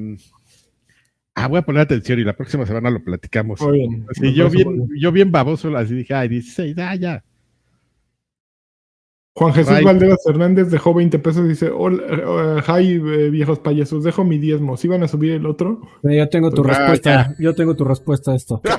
ah, 1.34 1.48
voy 1.48 1.58
a 1.58 1.64
poner 1.64 1.82
atención 1.82 2.20
y 2.20 2.24
la 2.24 2.34
próxima 2.34 2.68
semana 2.68 2.92
lo 2.92 3.04
platicamos. 3.04 3.60
Muy 3.62 3.80
bien. 3.80 4.06
Así, 4.12 4.22
Me 4.22 4.34
yo 4.34 4.48
bien. 4.48 4.90
yo 4.96 5.12
bien 5.12 5.32
baboso, 5.32 5.76
así 5.76 5.96
dije, 5.96 6.14
ay, 6.14 6.28
16, 6.28 6.78
ah, 6.78 6.94
ya. 6.94 7.24
Juan 9.36 9.54
Jesús 9.54 9.74
Right. 9.74 9.86
Valderas 9.86 10.20
Hernández 10.28 10.70
dejó 10.70 10.94
20 10.94 11.18
pesos 11.20 11.46
y 11.46 11.50
dice, 11.50 11.70
hola, 11.70 12.04
eh, 12.10 12.62
hi, 12.68 12.94
eh, 12.96 13.30
viejos 13.30 13.60
payasos, 13.60 14.04
dejo 14.04 14.24
mi 14.26 14.38
diezmo. 14.38 14.76
¿Sí 14.76 14.88
van 14.88 15.04
a 15.04 15.08
subir 15.08 15.32
el 15.32 15.46
otro? 15.46 15.82
Eh, 16.04 16.18
Yo 16.18 16.28
tengo 16.30 16.52
tu 16.52 16.64
Pues, 16.64 16.76
ah, 16.76 16.80
respuesta. 16.82 17.36
Yo 17.40 17.56
tengo 17.56 17.76
tu 17.76 17.86
respuesta 17.86 18.32
a 18.32 18.36
esto. 18.36 18.62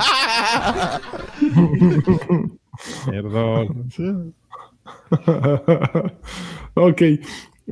Perdón. 3.07 3.91
ok, 6.75 7.03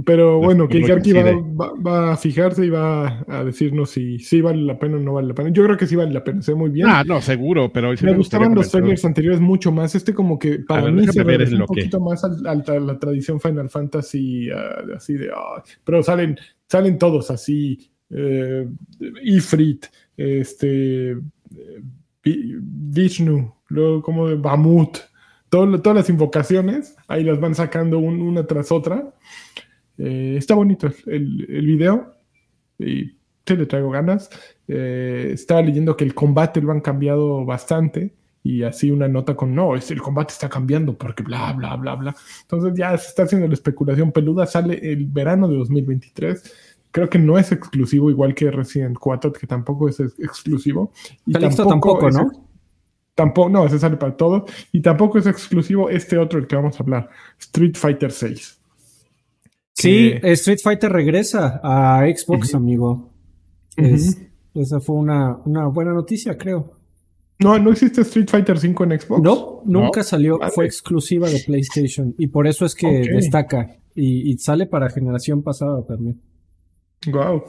pero 0.05 0.39
bueno, 0.39 0.69
que 0.69 0.81
va, 0.81 0.95
decide. 0.97 1.43
va- 1.61 1.73
va 1.75 2.13
a 2.13 2.17
fijarse 2.17 2.65
y 2.67 2.71
va 2.71 3.25
a 3.27 3.45
decirnos 3.45 3.91
si 3.91 4.19
sí 4.19 4.41
vale 4.41 4.63
la 4.63 4.79
pena 4.79 4.97
o 4.97 5.01
no 5.01 5.15
vale 5.15 5.29
la 5.29 5.35
pena. 5.35 5.51
Yo 5.51 5.65
creo 5.65 5.77
que 5.77 5.87
sí 5.87 5.97
vale 5.97 6.13
la 6.13 6.23
pena, 6.23 6.41
sé 6.43 6.55
muy 6.55 6.71
bien. 6.71 6.87
Ah, 6.89 7.03
no, 7.07 7.21
seguro, 7.21 7.73
pero 7.73 7.97
sí 7.97 8.05
me 8.05 8.15
gustaban 8.15 8.55
los 8.55 8.71
trailers 8.71 9.05
anteriores 9.05 9.41
mucho 9.41 9.73
más. 9.73 9.95
Este 9.95 10.15
como 10.15 10.39
que 10.39 10.61
para 10.61 10.85
ver, 10.85 10.93
mí 10.93 11.07
se 11.09 11.21
en 11.21 11.27
un 11.55 11.61
que- 11.61 11.67
poquito 11.67 12.01
más 12.01 12.23
al- 12.25 12.47
al- 12.47 12.65
a, 12.67 12.79
la 12.81 12.99
tradición 12.99 13.41
Final 13.41 13.69
Fantasy, 13.71 14.51
ah, 14.51 14.83
así 14.97 15.15
de... 15.15 15.31
ah, 15.35 15.63
pero 15.85 16.03
salen, 16.03 16.39
salen 16.67 16.99
todos 16.99 17.31
así. 17.31 17.91
Eh, 18.11 18.67
Ifrit, 19.25 19.87
este... 20.17 21.11
eh, 21.13 21.19
Vi- 22.23 22.57
Vishnu, 22.61 23.55
luego 23.69 24.03
como 24.03 24.29
de 24.29 24.35
Bamut. 24.35 24.99
todo- 25.49 25.81
todas 25.81 25.97
las 25.97 26.11
invocaciones, 26.11 26.95
ahí 27.07 27.25
las 27.25 27.41
van 27.41 27.55
sacando 27.55 27.99
un- 27.99 28.21
una 28.21 28.47
tras 28.47 28.71
otra. 28.71 29.15
Eh, 29.99 30.37
está 30.39 30.55
bonito 30.55 30.89
el, 31.07 31.47
el 31.49 31.67
video 31.67 32.15
y 32.79 33.17
sí 33.47 33.57
le 33.57 33.67
traigo 33.67 33.91
ganas. 33.91 34.31
Eh, 34.67 35.31
estaba 35.33 35.63
leyendo 35.63 35.97
que 35.97 36.05
el 36.05 36.15
combate 36.15 36.61
lo 36.61 36.73
han 36.73 36.81
cambiado 36.81 37.45
bastante 37.45 38.15
y 38.43 38.63
así 38.63 38.91
una 38.91 39.09
nota 39.09 39.35
con 39.35 39.55
no, 39.55 39.75
es, 39.75 39.91
el 39.91 40.01
combate 40.01 40.33
está 40.33 40.49
cambiando 40.49 40.97
porque 40.97 41.23
bla, 41.23 41.53
bla, 41.53 41.77
bla, 41.77 41.97
bla. 41.97 42.17
Entonces 42.43 42.73
ya 42.79 42.97
se 42.97 43.09
está 43.09 43.25
haciendo 43.25 43.47
la 43.47 43.55
especulación 43.55 44.13
peluda. 44.13 44.47
Sale 44.47 44.79
el 44.93 45.07
verano 45.07 45.49
de 45.49 45.57
2023. 45.57 46.55
Creo 46.91 47.11
que 47.11 47.19
no 47.19 47.37
es 47.37 47.53
exclusivo, 47.53 48.11
igual 48.11 48.35
que 48.35 48.51
Resident 48.51 48.97
4, 48.99 49.33
que 49.33 49.47
tampoco 49.47 49.89
es 49.89 50.01
ex- 50.01 50.19
exclusivo. 50.19 50.93
Y 51.27 51.33
tampoco, 51.33 52.09
es 52.09 52.15
¿no? 52.15 52.31
Tampoco, 53.15 53.51
no, 53.51 53.67
ese 53.67 53.79
sale 53.79 53.97
para 53.97 54.17
todos. 54.17 54.51
Y 54.73 54.81
tampoco 54.81 55.19
es 55.19 55.27
exclusivo 55.27 55.91
este 55.91 56.17
otro, 56.17 56.39
el 56.39 56.47
que 56.47 56.57
vamos 56.57 56.79
a 56.79 56.83
hablar, 56.83 57.11
Street 57.39 57.75
Fighter 57.77 58.11
6. 58.11 58.58
Sí, 59.81 60.15
Que- 60.21 60.33
Street 60.33 60.59
Fighter 60.63 60.91
regresa 60.93 61.61
a 61.63 62.05
Xbox, 62.07 62.55
amigo. 62.55 63.13
Es- 63.77 64.19
esa 64.55 64.81
fue 64.81 64.97
una, 64.97 65.37
una 65.45 65.67
buena 65.69 65.93
noticia, 65.93 66.37
creo. 66.37 66.73
No, 67.41 67.57
no 67.61 67.71
existe 67.71 68.01
Street 68.01 68.29
Fighter 68.29 68.59
5 68.59 68.83
en 68.85 69.01
Xbox. 69.01 69.23
No, 69.23 69.63
nunca 69.65 70.03
salió, 70.03 70.39
Vale. 70.39 70.51
fue 70.53 70.67
exclusiva 70.67 71.29
de 71.31 71.39
PlayStation 71.47 72.13
y 72.19 72.27
por 72.27 72.49
eso 72.49 72.67
es 72.67 72.75
que 72.75 72.89
destaca 73.15 73.77
y, 73.95 74.29
y 74.33 74.39
sale 74.39 74.67
para 74.67 74.91
generación 74.91 75.43
pasada 75.45 75.85
también. 75.87 76.21
Wow. 77.13 77.45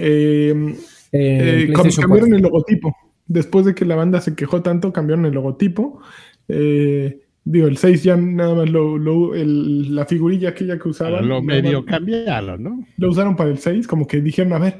Eh, 0.00 0.74
Eh, 1.12 1.66
eh, 1.68 1.72
cambiaron 1.72 2.08
4. 2.10 2.26
el 2.36 2.42
logotipo. 2.42 2.96
Después 3.26 3.64
de 3.66 3.74
que 3.76 3.84
la 3.84 3.94
banda 3.94 4.20
se 4.20 4.34
quejó 4.34 4.62
tanto, 4.62 4.92
cambiaron 4.92 5.24
el 5.26 5.34
logotipo. 5.34 6.00
Eh, 6.48 7.20
digo, 7.44 7.66
el 7.66 7.76
6 7.76 8.02
ya 8.02 8.16
nada 8.16 8.54
más 8.54 8.70
lo, 8.70 8.98
lo- 8.98 9.34
el- 9.34 9.94
la 9.94 10.06
figurilla 10.06 10.50
aquella 10.50 10.78
que 10.78 10.88
usaban. 10.88 11.26
Lo 11.28 11.42
medio 11.42 11.84
cambiaron, 11.84 12.62
¿no? 12.62 12.84
Lo 12.96 13.10
usaron 13.10 13.36
para 13.36 13.50
el 13.50 13.58
6, 13.58 13.86
como 13.86 14.06
que 14.06 14.20
dijeron, 14.20 14.52
a 14.52 14.58
ver, 14.58 14.78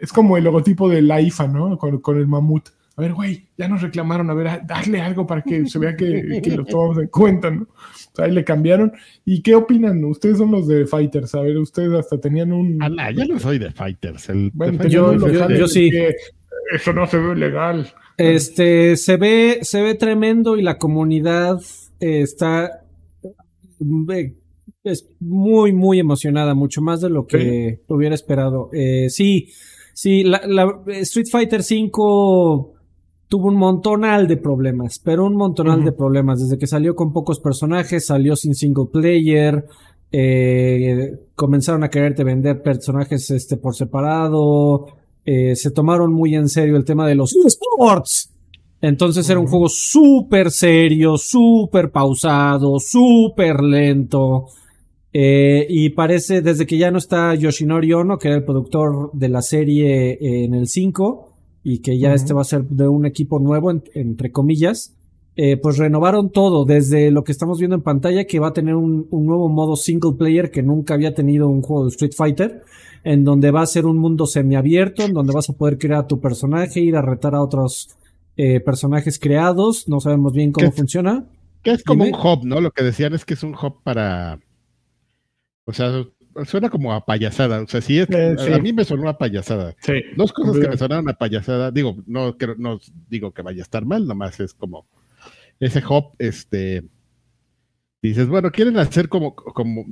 es 0.00 0.12
como 0.12 0.36
el 0.36 0.44
logotipo 0.44 0.88
de 0.88 1.02
la 1.02 1.20
IFA, 1.20 1.48
¿no? 1.48 1.76
Con, 1.78 1.98
con 2.00 2.18
el 2.18 2.26
mamut. 2.26 2.68
a 2.96 3.02
ver, 3.02 3.12
güey, 3.12 3.46
ya 3.58 3.66
nos 3.68 3.82
reclamaron, 3.82 4.30
a 4.30 4.34
ver, 4.34 4.60
darle 4.66 5.00
algo 5.00 5.26
para 5.26 5.42
que 5.42 5.66
se 5.66 5.78
vea 5.80 5.96
que, 5.96 6.40
que 6.42 6.56
lo 6.56 6.64
tomamos 6.64 6.98
en 6.98 7.08
cuenta, 7.08 7.50
¿no? 7.50 7.62
O 7.62 8.16
sea, 8.16 8.26
ahí 8.26 8.30
le 8.32 8.44
cambiaron. 8.44 8.92
¿Y 9.24 9.42
qué 9.42 9.56
opinan? 9.56 10.04
Ustedes 10.04 10.38
son 10.38 10.52
los 10.52 10.68
de 10.68 10.86
Fighters, 10.86 11.34
a 11.34 11.40
ver, 11.40 11.58
ustedes 11.58 11.92
hasta 11.92 12.20
tenían 12.20 12.52
un... 12.52 12.80
Ah, 12.80 12.88
nah, 12.88 13.10
yo 13.10 13.24
no 13.24 13.40
soy 13.40 13.58
de 13.58 13.72
Fighters. 13.72 14.28
El 14.28 14.50
Bueno, 14.54 14.84
yo- 14.86 15.14
yo- 15.16 15.48
yo 15.50 15.66
sí. 15.66 15.90
que 15.90 16.14
Eso 16.72 16.92
no 16.92 17.06
se 17.06 17.18
ve 17.18 17.34
legal. 17.34 17.92
Este, 18.16 18.96
se 18.96 19.16
ve, 19.16 19.58
se 19.62 19.82
ve 19.82 19.94
tremendo 19.94 20.56
y 20.56 20.62
la 20.62 20.78
comunidad 20.78 21.60
eh, 22.00 22.20
está 22.22 22.84
eh, 24.12 24.34
es 24.84 25.06
muy, 25.20 25.72
muy 25.72 25.98
emocionada, 25.98 26.54
mucho 26.54 26.82
más 26.82 27.00
de 27.00 27.10
lo 27.10 27.26
que 27.26 27.80
hubiera 27.88 28.14
esperado. 28.14 28.68
Eh, 28.72 29.08
sí, 29.08 29.48
sí, 29.94 30.22
la, 30.22 30.42
la- 30.46 30.82
Street 31.00 31.26
Fighter 31.30 31.60
V 31.60 31.90
tuvo 33.28 33.48
un 33.48 33.56
montonal 33.56 34.28
de 34.28 34.36
problemas, 34.36 34.98
pero 35.02 35.24
un 35.26 35.34
montonal 35.36 35.84
de 35.84 35.92
problemas. 35.92 36.40
Desde 36.40 36.58
que 36.58 36.66
salió 36.66 36.94
con 36.94 37.12
pocos 37.12 37.40
personajes, 37.40 38.06
salió 38.06 38.36
sin 38.36 38.54
single 38.54 38.86
player, 38.92 39.64
eh, 40.12 41.12
comenzaron 41.34 41.82
a 41.82 41.88
quererte 41.90 42.22
vender 42.22 42.62
personajes 42.62 43.30
este, 43.30 43.56
por 43.56 43.74
separado, 43.74 44.86
eh, 45.24 45.54
se 45.56 45.70
tomaron 45.70 46.12
muy 46.12 46.34
en 46.34 46.48
serio 46.48 46.76
el 46.76 46.84
tema 46.84 47.06
de 47.06 47.14
los 47.14 47.34
esports. 47.34 48.30
Entonces 48.80 49.28
era 49.30 49.40
un 49.40 49.46
juego 49.46 49.68
súper 49.68 50.50
serio, 50.50 51.16
súper 51.16 51.90
pausado, 51.90 52.78
súper 52.78 53.62
lento. 53.62 54.46
Eh, 55.12 55.66
y 55.70 55.90
parece, 55.90 56.42
desde 56.42 56.66
que 56.66 56.76
ya 56.76 56.90
no 56.90 56.98
está 56.98 57.34
Yoshinori 57.34 57.92
Ono, 57.92 58.18
que 58.18 58.28
era 58.28 58.36
el 58.36 58.44
productor 58.44 59.10
de 59.12 59.28
la 59.28 59.42
serie 59.42 60.12
eh, 60.20 60.44
en 60.44 60.54
el 60.54 60.66
5, 60.66 61.30
y 61.62 61.78
que 61.78 61.98
ya 61.98 62.12
este 62.12 62.34
va 62.34 62.42
a 62.42 62.44
ser 62.44 62.64
de 62.64 62.88
un 62.88 63.06
equipo 63.06 63.38
nuevo, 63.38 63.70
en- 63.70 63.84
entre 63.94 64.32
comillas, 64.32 64.94
eh, 65.36 65.56
pues 65.56 65.78
renovaron 65.78 66.30
todo, 66.30 66.64
desde 66.64 67.10
lo 67.10 67.24
que 67.24 67.32
estamos 67.32 67.58
viendo 67.58 67.76
en 67.76 67.82
pantalla, 67.82 68.24
que 68.24 68.38
va 68.40 68.48
a 68.48 68.52
tener 68.52 68.74
un, 68.74 69.06
un 69.10 69.24
nuevo 69.26 69.48
modo 69.48 69.76
single 69.76 70.12
player 70.18 70.50
que 70.50 70.62
nunca 70.62 70.94
había 70.94 71.14
tenido 71.14 71.48
un 71.48 71.62
juego 71.62 71.84
de 71.84 71.90
Street 71.90 72.12
Fighter, 72.14 72.62
en 73.04 73.22
donde 73.22 73.50
va 73.50 73.62
a 73.62 73.66
ser 73.66 73.86
un 73.86 73.98
mundo 73.98 74.26
semiabierto, 74.26 75.02
en 75.04 75.12
donde 75.12 75.32
vas 75.32 75.48
a 75.50 75.52
poder 75.52 75.78
crear 75.78 76.00
a 76.00 76.06
tu 76.06 76.20
personaje, 76.20 76.80
ir 76.80 76.96
a 76.96 77.02
retar 77.02 77.34
a 77.34 77.42
otros 77.42 77.90
eh, 78.36 78.58
personajes 78.60 79.18
creados, 79.18 79.88
no 79.88 80.00
sabemos 80.00 80.32
bien 80.32 80.50
cómo 80.52 80.70
¿Qué? 80.70 80.76
funciona. 80.76 81.26
Que 81.62 81.70
es 81.72 81.84
como 81.84 82.04
Dime. 82.04 82.16
un 82.18 82.26
hub, 82.26 82.44
¿no? 82.44 82.60
Lo 82.60 82.70
que 82.72 82.82
decían 82.82 83.14
es 83.14 83.24
que 83.24 83.34
es 83.34 83.42
un 83.42 83.54
hub 83.54 83.82
para. 83.84 84.40
O 85.66 85.72
sea, 85.72 86.04
suena 86.44 86.68
como 86.68 86.92
a 86.92 87.06
payasada. 87.06 87.62
O 87.62 87.66
sea, 87.68 87.80
sí 87.80 87.98
es. 87.98 88.10
Eh, 88.10 88.34
a- 88.38 88.44
sí. 88.44 88.52
A 88.52 88.58
mí 88.58 88.72
me 88.72 88.84
sonó 88.84 89.08
a 89.08 89.16
payasada. 89.16 89.74
Sí. 89.80 89.94
Dos 90.16 90.32
cosas 90.32 90.58
que 90.58 90.68
me 90.68 90.76
sonaron 90.76 91.08
a 91.08 91.14
payasada. 91.14 91.70
Digo, 91.70 91.96
no, 92.06 92.36
creo- 92.36 92.56
no 92.58 92.80
digo 93.08 93.32
que 93.32 93.42
vaya 93.42 93.60
a 93.60 93.62
estar 93.62 93.84
mal, 93.86 94.06
nomás 94.06 94.40
es 94.40 94.52
como. 94.52 94.86
Ese 95.60 95.82
hub, 95.88 96.12
este. 96.18 96.84
Dices, 98.02 98.28
bueno, 98.28 98.50
quieren 98.50 98.76
hacer 98.76 99.08
como. 99.08 99.34
como 99.34 99.86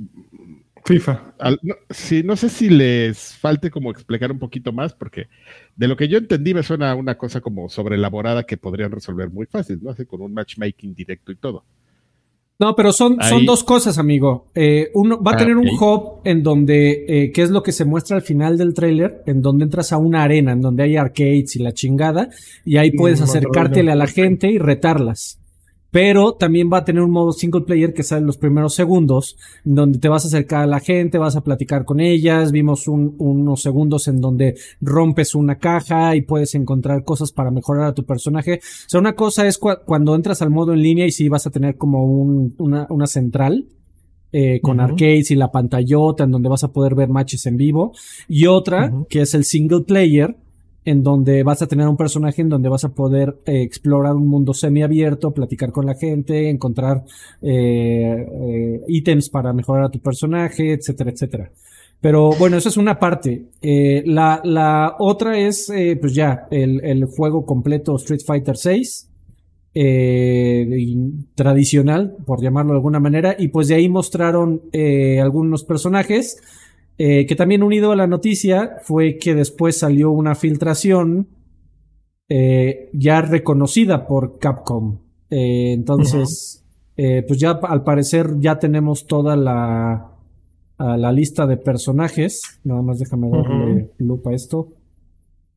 FIFA. 0.85 1.35
al- 1.39 1.59
no, 1.61 1.75
sí, 1.89 2.23
no 2.23 2.35
sé 2.35 2.49
si 2.49 2.69
les 2.69 3.35
falte 3.35 3.69
como 3.71 3.89
explicar 3.91 4.31
un 4.31 4.39
poquito 4.39 4.71
más, 4.71 4.93
porque 4.93 5.27
de 5.75 5.87
lo 5.87 5.95
que 5.95 6.07
yo 6.07 6.17
entendí 6.17 6.53
me 6.53 6.63
suena 6.63 6.93
una 6.95 7.17
cosa 7.17 7.41
como 7.41 7.69
sobreelaborada 7.69 8.43
que 8.43 8.57
podrían 8.57 8.91
resolver 8.91 9.29
muy 9.29 9.45
fácil, 9.45 9.79
¿no? 9.81 9.91
Así 9.91 10.05
con 10.05 10.21
un 10.21 10.33
matchmaking 10.33 10.93
directo 10.93 11.31
y 11.31 11.35
todo. 11.37 11.63
No, 12.59 12.75
pero 12.75 12.93
son, 12.93 13.17
son 13.29 13.45
dos 13.45 13.63
cosas, 13.63 13.97
amigo. 13.97 14.47
Eh, 14.53 14.89
uno 14.93 15.21
va 15.21 15.31
a 15.31 15.33
Ah, 15.33 15.37
tener 15.37 15.57
un 15.57 15.67
hub 15.67 16.21
en 16.23 16.43
donde, 16.43 17.05
eh, 17.07 17.31
que 17.31 17.41
es 17.41 17.49
lo 17.49 17.63
que 17.63 17.71
se 17.71 17.83
muestra 17.83 18.15
al 18.15 18.21
final 18.21 18.57
del 18.57 18.73
tráiler, 18.73 19.23
en 19.25 19.41
donde 19.41 19.65
entras 19.65 19.91
a 19.91 19.97
una 19.97 20.23
arena, 20.23 20.51
en 20.51 20.61
donde 20.61 20.83
hay 20.83 20.95
arcades 20.95 21.55
y 21.55 21.59
la 21.63 21.73
chingada, 21.73 22.29
y 22.63 22.77
ahí 22.77 22.91
puedes 22.91 23.19
acercártele 23.21 23.91
a 23.91 23.95
la 23.95 24.07
gente 24.07 24.51
y 24.51 24.59
retarlas. 24.59 25.39
Pero 25.93 26.33
también 26.33 26.71
va 26.73 26.79
a 26.79 26.85
tener 26.85 27.03
un 27.03 27.11
modo 27.11 27.31
single 27.33 27.61
player 27.61 27.93
que 27.93 28.01
sale 28.01 28.21
en 28.21 28.25
los 28.27 28.37
primeros 28.37 28.73
segundos, 28.73 29.37
donde 29.63 29.99
te 29.99 30.09
vas 30.09 30.25
a 30.25 30.27
acercar 30.27 30.63
a 30.63 30.67
la 30.67 30.79
gente, 30.79 31.19
vas 31.19 31.35
a 31.35 31.43
platicar 31.43 31.85
con 31.85 31.99
ellas. 31.99 32.51
Vimos 32.51 32.87
un- 32.87 33.13
unos 33.19 33.61
segundos 33.61 34.07
en 34.07 34.19
donde 34.19 34.55
rompes 34.81 35.35
una 35.35 35.59
caja 35.59 36.15
y 36.15 36.21
puedes 36.23 36.55
encontrar 36.55 37.03
cosas 37.03 37.31
para 37.31 37.51
mejorar 37.51 37.85
a 37.85 37.93
tu 37.93 38.03
personaje. 38.05 38.55
O 38.63 38.89
sea, 38.89 38.99
una 38.99 39.13
cosa 39.13 39.47
es 39.47 39.61
cua- 39.61 39.81
cuando 39.85 40.15
entras 40.15 40.41
al 40.41 40.49
modo 40.49 40.73
en 40.73 40.81
línea 40.81 41.05
y 41.05 41.11
sí 41.11 41.29
vas 41.29 41.45
a 41.45 41.51
tener 41.51 41.77
como 41.77 42.03
un- 42.05 42.55
una, 42.57 42.87
una 42.89 43.05
central. 43.07 43.67
eh, 44.35 44.61
con 44.61 44.79
arcades 44.79 45.29
y 45.29 45.35
la 45.35 45.51
pantallota 45.51 46.23
en 46.23 46.31
donde 46.31 46.49
vas 46.49 46.63
a 46.63 46.71
poder 46.71 46.95
ver 46.95 47.07
matches 47.07 47.45
en 47.45 47.55
vivo 47.55 47.91
y 48.27 48.47
otra 48.47 48.91
que 49.07 49.21
es 49.21 49.35
el 49.35 49.43
single 49.43 49.81
player 49.81 50.35
en 50.85 51.03
donde 51.03 51.43
vas 51.43 51.61
a 51.61 51.67
tener 51.67 51.87
un 51.87 51.97
personaje 51.97 52.41
en 52.41 52.49
donde 52.49 52.69
vas 52.69 52.83
a 52.83 52.93
poder 52.93 53.37
eh, 53.45 53.61
explorar 53.61 54.15
un 54.15 54.27
mundo 54.27 54.53
semiabierto, 54.53 55.31
platicar 55.31 55.71
con 55.71 55.85
la 55.85 55.95
gente, 55.95 56.49
encontrar 56.49 57.03
eh, 57.41 58.27
eh, 58.41 58.81
ítems 58.87 59.29
para 59.29 59.53
mejorar 59.53 59.85
a 59.85 59.89
tu 59.91 59.99
personaje, 59.99 60.73
etcétera, 60.73 61.11
etcétera. 61.11 61.51
Pero 62.01 62.31
bueno, 62.37 62.57
eso 62.57 62.67
es 62.67 62.75
una 62.77 62.99
parte. 62.99 63.45
Eh, 63.61 64.03
la, 64.05 64.41
la 64.43 64.95
otra 64.99 65.39
es, 65.39 65.69
eh, 65.69 65.97
pues 65.99 66.13
ya, 66.13 66.47
el, 66.51 66.83
el 66.83 67.05
juego 67.05 67.45
completo 67.45 67.95
Street 67.95 68.21
Fighter 68.25 68.55
VI. 68.61 68.83
eh, 69.75 70.67
tradicional, 71.35 72.15
por 72.25 72.41
llamarlo 72.41 72.73
de 72.73 72.77
alguna 72.77 72.99
manera, 72.99 73.35
y 73.37 73.47
pues 73.47 73.67
de 73.69 73.75
ahí 73.75 73.89
mostraron 73.89 74.61
eh, 74.71 75.19
algunos 75.19 75.63
personajes. 75.63 76.37
Eh, 76.97 77.25
que 77.25 77.35
también 77.35 77.63
unido 77.63 77.91
a 77.91 77.95
la 77.95 78.05
noticia 78.05 78.77
fue 78.83 79.17
que 79.17 79.33
después 79.33 79.77
salió 79.77 80.11
una 80.11 80.35
filtración 80.35 81.27
eh, 82.29 82.89
ya 82.93 83.21
reconocida 83.21 84.05
por 84.05 84.37
Capcom. 84.37 84.99
Eh, 85.29 85.73
entonces, 85.73 86.63
eh, 86.95 87.23
pues 87.27 87.39
ya 87.39 87.51
al 87.51 87.83
parecer 87.83 88.35
ya 88.39 88.59
tenemos 88.59 89.07
toda 89.07 89.35
la, 89.35 90.11
a 90.77 90.97
la 90.97 91.11
lista 91.11 91.47
de 91.47 91.57
personajes. 91.57 92.59
Nada 92.63 92.81
más 92.83 92.99
déjame 92.99 93.29
darle 93.29 93.89
lupa 93.97 94.29
a 94.29 94.35
esto. 94.35 94.73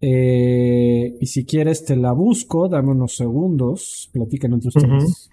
Eh, 0.01 1.16
y 1.20 1.27
si 1.27 1.44
quieres 1.44 1.85
te 1.85 1.96
la 1.96 2.12
busco, 2.12 2.68
dame 2.68 2.90
unos 2.90 3.16
segundos, 3.16 4.11
platican 4.12 4.55
entre 4.55 4.68
ustedes. 4.68 5.31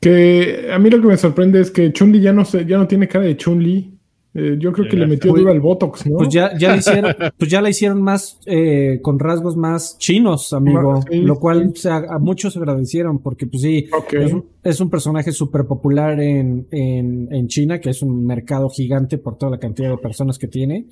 Que 0.00 0.70
a 0.72 0.78
mí 0.78 0.90
lo 0.90 1.00
que 1.00 1.08
me 1.08 1.16
sorprende 1.16 1.60
es 1.60 1.70
que 1.70 1.92
Chun-Li 1.92 2.20
ya 2.20 2.32
no, 2.32 2.44
se, 2.44 2.64
ya 2.64 2.78
no 2.78 2.86
tiene 2.86 3.08
cara 3.08 3.24
de 3.24 3.36
Chun-Li. 3.36 3.99
Eh, 4.32 4.56
yo 4.60 4.72
creo 4.72 4.88
que 4.88 4.96
le 4.96 5.08
metió 5.08 5.32
duro 5.32 5.50
al 5.50 5.58
Botox, 5.60 6.06
¿no? 6.06 6.18
Pues 6.18 6.28
ya, 6.28 6.56
ya 6.56 6.70
la 6.70 6.76
hicieron, 6.76 7.14
pues 7.38 7.50
ya 7.50 7.60
la 7.60 7.68
hicieron 7.68 8.00
más 8.00 8.38
eh, 8.46 9.00
con 9.02 9.18
rasgos 9.18 9.56
más 9.56 9.98
chinos, 9.98 10.52
amigo. 10.52 11.02
Sí, 11.10 11.16
lo 11.18 11.36
cual 11.40 11.72
sí. 11.74 11.82
se 11.82 11.88
a, 11.90 11.96
a 12.08 12.18
muchos 12.20 12.56
agradecieron, 12.56 13.18
porque 13.18 13.46
pues 13.48 13.62
sí, 13.62 13.86
es, 14.12 14.32
un, 14.32 14.44
es 14.62 14.80
un 14.80 14.88
personaje 14.88 15.32
súper 15.32 15.64
popular 15.64 16.20
en, 16.20 16.66
en, 16.70 17.26
en 17.32 17.48
China, 17.48 17.80
que 17.80 17.90
es 17.90 18.02
un 18.02 18.24
mercado 18.24 18.68
gigante 18.68 19.18
por 19.18 19.36
toda 19.36 19.50
la 19.50 19.58
cantidad 19.58 19.90
de 19.90 19.98
personas 19.98 20.38
que 20.38 20.46
tiene. 20.46 20.86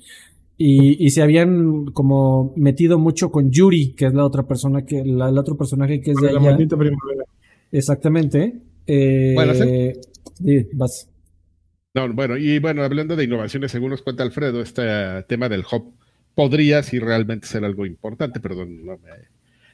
Y, 0.57 1.05
y 1.05 1.09
se 1.11 1.21
habían 1.21 1.85
como 1.93 2.51
metido 2.57 2.99
mucho 2.99 3.31
con 3.31 3.49
Yuri, 3.51 3.93
que 3.93 4.07
es 4.07 4.13
la 4.13 4.25
otra 4.25 4.43
persona 4.45 4.85
que, 4.85 5.05
la, 5.05 5.29
el 5.29 5.37
otro 5.37 5.55
personaje 5.55 6.01
que 6.01 6.11
es 6.11 6.17
de 6.17 6.33
la 6.33 6.39
allá. 6.41 6.49
maldita 6.49 6.75
primavera. 6.75 7.23
Exactamente. 7.71 8.55
Eh, 8.85 9.31
Bueno, 9.35 9.53
sí. 9.53 9.93
sí, 10.43 10.67
vas. 10.73 11.08
No, 11.93 12.11
bueno, 12.13 12.37
y 12.37 12.59
bueno, 12.59 12.83
hablando 12.83 13.15
de 13.15 13.23
innovaciones, 13.23 13.71
según 13.71 13.89
nos 13.91 14.01
cuenta 14.03 14.23
Alfredo, 14.23 14.61
este 14.61 15.23
tema 15.27 15.49
del 15.49 15.63
hub 15.71 15.93
podría 16.35 16.83
sí 16.83 16.99
realmente 16.99 17.47
ser 17.47 17.65
algo 17.65 17.85
importante, 17.85 18.39
perdón, 18.39 18.85
no 18.85 18.97
me 18.97 19.09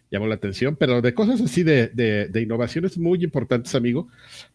llamó 0.10 0.28
la 0.28 0.36
atención, 0.36 0.78
pero 0.78 1.02
de 1.02 1.14
cosas 1.14 1.42
así 1.42 1.64
de, 1.64 1.88
de- 1.90 2.28
de 2.30 2.42
innovaciones 2.42 2.98
muy 2.98 3.24
importantes, 3.24 3.76
amigo, 3.76 4.08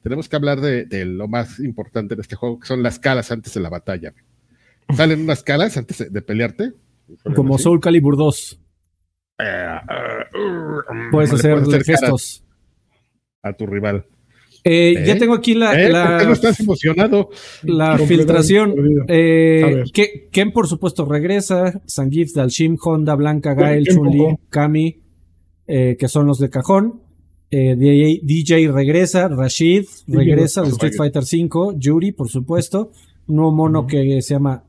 tenemos 0.03 0.29
que 0.29 0.37
hablar 0.37 0.61
de, 0.61 0.87
de 0.87 1.05
lo 1.05 1.29
más 1.29 1.61
importante 1.61 2.16
de 2.16 2.23
este 2.23 2.35
juego, 2.37 2.59
que 2.61 2.66
son 2.66 2.83
las 2.83 2.99
caras 2.99 3.31
antes 3.31 3.52
de 3.52 3.61
la 3.61 3.69
batalla. 3.69 4.15
Salen 4.96 5.21
unas 5.21 5.42
caras 5.42 5.77
antes 5.77 6.11
de, 6.13 6.23
pelearte. 6.23 6.73
Como 7.37 7.56
así. 7.56 7.65
Soul 7.65 7.81
Calibur 7.81 8.17
2. 8.17 8.58
Eh, 9.38 9.44
eh, 9.44 10.38
uh, 10.38 11.11
Puedes 11.13 11.33
hacer 11.33 11.58
gestos. 11.85 12.42
a 13.42 13.52
tu 13.52 13.67
rival. 13.67 14.06
Eh, 14.63 14.94
¿Eh? 14.96 15.04
Ya 15.06 15.19
tengo 15.19 15.35
aquí 15.35 15.54
la, 15.54 15.81
¿Eh? 15.81 15.88
la- 15.90 16.06
¿Por 16.11 16.19
qué 16.21 16.27
no 16.27 16.33
estás 16.35 16.61
emocionado? 16.61 17.31
la 17.63 17.96
filtración. 17.98 18.75
Eh, 19.08 19.85
Ken, 20.31 20.52
por 20.52 20.67
supuesto, 20.69 21.04
regresa. 21.04 21.81
Zangief, 21.88 22.33
Dalshim, 22.35 22.77
Honda, 22.83 23.15
Blanca, 23.15 23.54
Gael, 23.54 23.87
Chun-Li. 23.87 24.37
Kami, 24.50 24.96
que 25.67 26.08
son 26.08 26.27
los 26.27 26.38
de 26.38 26.50
cajón. 26.50 27.00
DJ, 27.50 28.21
DJ 28.23 28.71
regresa. 28.71 29.29
Rashid 29.29 29.85
regresa 30.06 30.63
de 30.63 30.69
Street 30.69 30.92
Fighter 30.96 31.23
V. 31.23 31.75
Yuri, 31.79 32.13
por 32.13 32.29
supuesto. 32.29 32.92
Un 33.27 33.37
nuevo 33.37 33.52
mono 33.52 33.87
que 33.87 34.21
se 34.23 34.35
llama, 34.35 34.65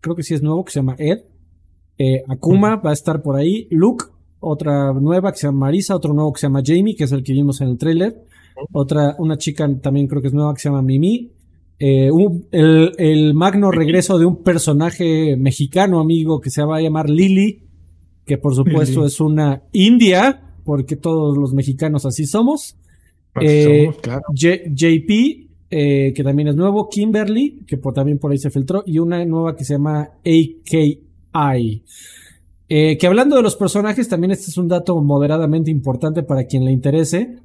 creo 0.00 0.14
que 0.16 0.22
sí 0.22 0.34
es 0.34 0.42
nuevo, 0.42 0.64
que 0.64 0.72
se 0.72 0.78
llama 0.80 0.96
Ed. 0.98 1.18
Akuma 2.28 2.76
va 2.76 2.90
a 2.90 2.92
estar 2.94 3.22
por 3.22 3.36
ahí. 3.36 3.68
Luke, 3.70 4.06
otra 4.40 4.92
nueva 4.94 5.32
que 5.32 5.38
se 5.38 5.46
llama 5.46 5.66
Marisa. 5.66 5.94
Otro 5.94 6.12
nuevo 6.14 6.32
que 6.32 6.40
se 6.40 6.46
llama 6.46 6.62
Jamie, 6.64 6.96
que 6.96 7.04
es 7.04 7.12
el 7.12 7.22
que 7.22 7.32
vimos 7.32 7.60
en 7.60 7.68
el 7.68 7.78
tráiler. 7.78 8.16
Otra, 8.72 9.16
una 9.18 9.36
chica 9.36 9.68
también 9.80 10.06
creo 10.06 10.22
que 10.22 10.28
es 10.28 10.34
nueva 10.34 10.54
que 10.54 10.60
se 10.60 10.68
llama 10.68 10.82
Mimi. 10.82 11.30
Eh, 11.78 12.10
un- 12.10 12.46
el, 12.52 12.92
el 12.98 13.34
magno 13.34 13.70
regreso 13.70 14.18
de 14.18 14.26
un 14.26 14.42
personaje 14.42 15.36
mexicano, 15.36 16.00
amigo, 16.00 16.40
que 16.40 16.50
se 16.50 16.62
va 16.64 16.76
a 16.76 16.80
llamar 16.80 17.10
Lily, 17.10 17.62
que 18.24 18.38
por 18.38 18.54
supuesto 18.54 19.04
es 19.06 19.20
una 19.20 19.62
india. 19.72 20.40
porque 20.64 20.96
todos 20.96 21.36
los 21.36 21.52
mexicanos 21.52 22.06
así 22.06 22.24
somos. 22.24 22.76
Así 23.34 23.46
Eh, 23.46 23.82
somos, 23.84 24.00
claro. 24.00 24.22
J- 24.34 24.62
JP, 24.72 25.48
eh, 25.70 26.12
que 26.14 26.22
también 26.24 26.48
es 26.48 26.56
nuevo, 26.56 26.88
Kimberly, 26.88 27.64
que 27.66 27.76
por- 27.76 27.92
también 27.92 28.18
por 28.18 28.32
ahí 28.32 28.38
se 28.38 28.48
filtró, 28.48 28.82
y 28.86 28.98
una 28.98 29.22
nueva 29.26 29.54
que 29.56 29.64
se 29.64 29.74
llama 29.74 30.08
AKI. 30.24 31.82
Eh, 32.68 32.96
que 32.96 33.06
hablando 33.06 33.36
de 33.36 33.42
los 33.42 33.56
personajes, 33.56 34.08
también 34.08 34.30
este 34.30 34.50
es 34.50 34.56
un 34.56 34.68
dato 34.68 34.96
moderadamente 35.02 35.70
importante 35.70 36.22
para 36.22 36.44
quien 36.44 36.64
le 36.64 36.72
interese. 36.72 37.36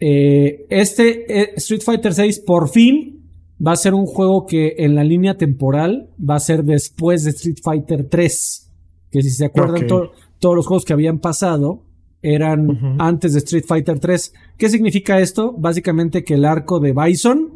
Eh, 0.00 0.66
este 0.70 1.40
eh, 1.42 1.50
Street 1.56 1.82
Fighter 1.82 2.12
VI 2.14 2.40
por 2.46 2.68
fin 2.70 3.20
va 3.64 3.72
a 3.72 3.76
ser 3.76 3.92
un 3.94 4.06
juego 4.06 4.46
que 4.46 4.76
en 4.78 4.94
la 4.94 5.04
línea 5.04 5.36
temporal 5.36 6.08
va 6.18 6.36
a 6.36 6.40
ser 6.40 6.64
después 6.64 7.24
de 7.24 7.30
Street 7.30 7.58
Fighter 7.62 8.08
3. 8.08 8.70
Que 9.10 9.22
si 9.22 9.30
se 9.30 9.44
acuerdan, 9.44 9.86
to- 9.86 10.12
todos 10.38 10.56
los 10.56 10.66
juegos 10.66 10.84
que 10.84 10.92
habían 10.94 11.18
pasado 11.18 11.82
eran 12.22 12.96
antes 12.98 13.32
de 13.34 13.38
Street 13.40 13.64
Fighter 13.66 13.98
3. 13.98 14.32
¿Qué 14.56 14.68
significa 14.70 15.20
esto? 15.20 15.52
Básicamente 15.56 16.24
que 16.24 16.34
el 16.34 16.44
arco 16.44 16.80
de 16.80 16.92
Bison 16.92 17.50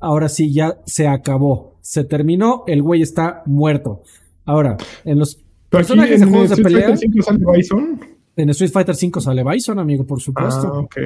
ahora 0.00 0.28
sí 0.28 0.52
ya 0.52 0.78
se 0.86 1.06
acabó. 1.08 1.76
Se 1.80 2.04
terminó, 2.04 2.64
el 2.66 2.82
güey 2.82 3.00
está 3.02 3.42
muerto. 3.46 4.02
Ahora, 4.44 4.76
en 5.04 5.18
los 5.18 5.36
Pero 5.36 5.44
personajes 5.70 6.20
de 6.20 6.26
en 6.26 6.30
juegos 6.30 6.48
de 6.50 6.54
Street 6.56 6.74
pelea, 6.74 6.88
Fighter 6.88 7.08
V 7.10 7.22
sale 7.22 7.56
Bison. 7.56 8.00
en 8.36 8.50
Street 8.50 8.70
Fighter 8.72 8.94
5 8.94 9.20
sale 9.20 9.44
Bison, 9.44 9.78
amigo, 9.78 10.04
por 10.04 10.20
supuesto. 10.20 10.66
Ah, 10.74 10.80
ok. 10.80 10.96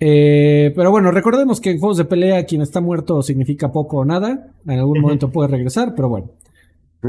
Eh, 0.00 0.72
pero 0.76 0.90
bueno, 0.90 1.10
recordemos 1.10 1.60
que 1.60 1.70
en 1.70 1.78
juegos 1.78 1.96
de 1.96 2.04
pelea 2.04 2.44
quien 2.44 2.62
está 2.62 2.80
muerto 2.80 3.22
significa 3.22 3.72
poco 3.72 3.98
o 3.98 4.04
nada. 4.04 4.52
En 4.66 4.78
algún 4.78 5.00
momento 5.00 5.30
puede 5.30 5.48
regresar, 5.48 5.94
pero 5.94 6.08
bueno. 6.08 6.30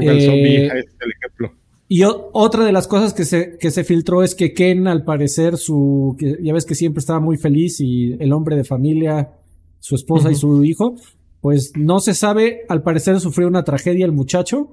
Eh, 0.00 0.26
Zombie 0.26 0.66
es 0.66 0.72
el 0.72 1.12
ejemplo. 1.12 1.52
Y 1.88 2.04
otra 2.04 2.64
de 2.64 2.70
las 2.70 2.86
cosas 2.86 3.12
que 3.12 3.24
se, 3.24 3.58
que 3.58 3.72
se 3.72 3.82
filtró 3.82 4.22
es 4.22 4.36
que 4.36 4.54
Ken, 4.54 4.86
al 4.86 5.04
parecer, 5.04 5.56
su. 5.56 6.14
que 6.18 6.38
ya 6.40 6.52
ves 6.52 6.64
que 6.64 6.76
siempre 6.76 7.00
estaba 7.00 7.18
muy 7.18 7.36
feliz 7.36 7.80
y 7.80 8.16
el 8.20 8.32
hombre 8.32 8.54
de 8.54 8.62
familia, 8.62 9.32
su 9.80 9.96
esposa 9.96 10.30
y 10.30 10.36
su 10.36 10.62
hijo, 10.62 10.94
pues 11.40 11.72
no 11.76 12.00
se 12.00 12.14
sabe, 12.14 12.60
al 12.68 12.82
parecer 12.82 13.18
sufrió 13.18 13.48
una 13.48 13.64
tragedia 13.64 14.04
el 14.04 14.12
muchacho. 14.12 14.70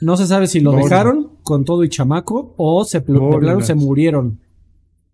No 0.00 0.16
se 0.16 0.26
sabe 0.26 0.46
si 0.46 0.60
lo 0.60 0.72
dejaron 0.72 1.38
con 1.42 1.64
todo 1.64 1.82
y 1.82 1.88
chamaco 1.88 2.54
o 2.56 2.84
se, 2.84 3.00
Bolas. 3.00 3.66
se 3.66 3.74
murieron. 3.74 4.40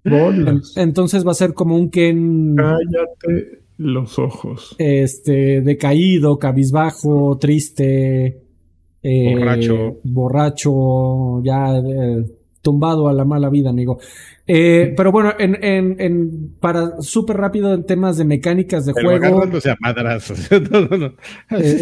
Bolas. 0.05 0.75
entonces 0.77 1.27
va 1.27 1.33
a 1.33 1.35
ser 1.35 1.53
como 1.55 1.77
un 1.77 1.91
Ken 1.91 2.55
Cállate 2.57 3.61
los 3.79 4.19
ojos. 4.19 4.75
este 4.79 5.61
decaído, 5.63 6.39
cabizbajo, 6.39 7.39
triste, 7.41 8.43
eh, 9.03 9.35
Borracho. 9.35 9.97
borracho, 10.05 11.43
ya 11.43 11.79
eh, 11.79 12.25
tumbado 12.63 13.09
a 13.09 13.13
la 13.15 13.25
mala 13.25 13.49
vida, 13.49 13.71
amigo. 13.71 13.99
Eh, 14.47 14.93
pero 14.97 15.13
bueno, 15.13 15.33
en, 15.39 15.63
en, 15.65 15.97
en- 15.99 16.55
para 16.61 17.01
súper 17.01 17.37
rápido 17.39 17.73
en 17.73 17.85
temas 17.87 18.17
de 18.19 18.25
mecánicas 18.25 18.85
de 18.85 18.93
Pero 18.95 19.09
juego, 19.11 19.27
agarrándose 19.27 19.71
a 19.71 19.77
madrazos. 19.81 20.51
no, 20.71 20.81
no, 20.83 20.97
no. 20.99 21.07
Eh, 21.07 21.13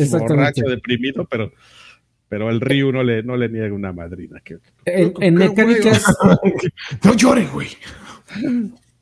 exactamente. 0.01 0.35
Borracho, 0.35 0.62
deprimido, 0.69 1.27
pero, 1.29 1.51
pero 2.29 2.51
el 2.51 2.61
Ryu 2.61 2.93
no 2.93 3.03
le, 3.03 3.23
no 3.25 3.37
le 3.37 3.49
niega 3.49 3.75
una 3.75 3.93
madrina. 3.93 4.41
Que, 4.45 4.59
en, 4.85 5.07
en 5.07 5.14
¡Qué 5.14 5.31
mecánicas, 5.31 6.05
no 7.05 7.14
llores, 7.16 7.51
güey. 7.53 7.69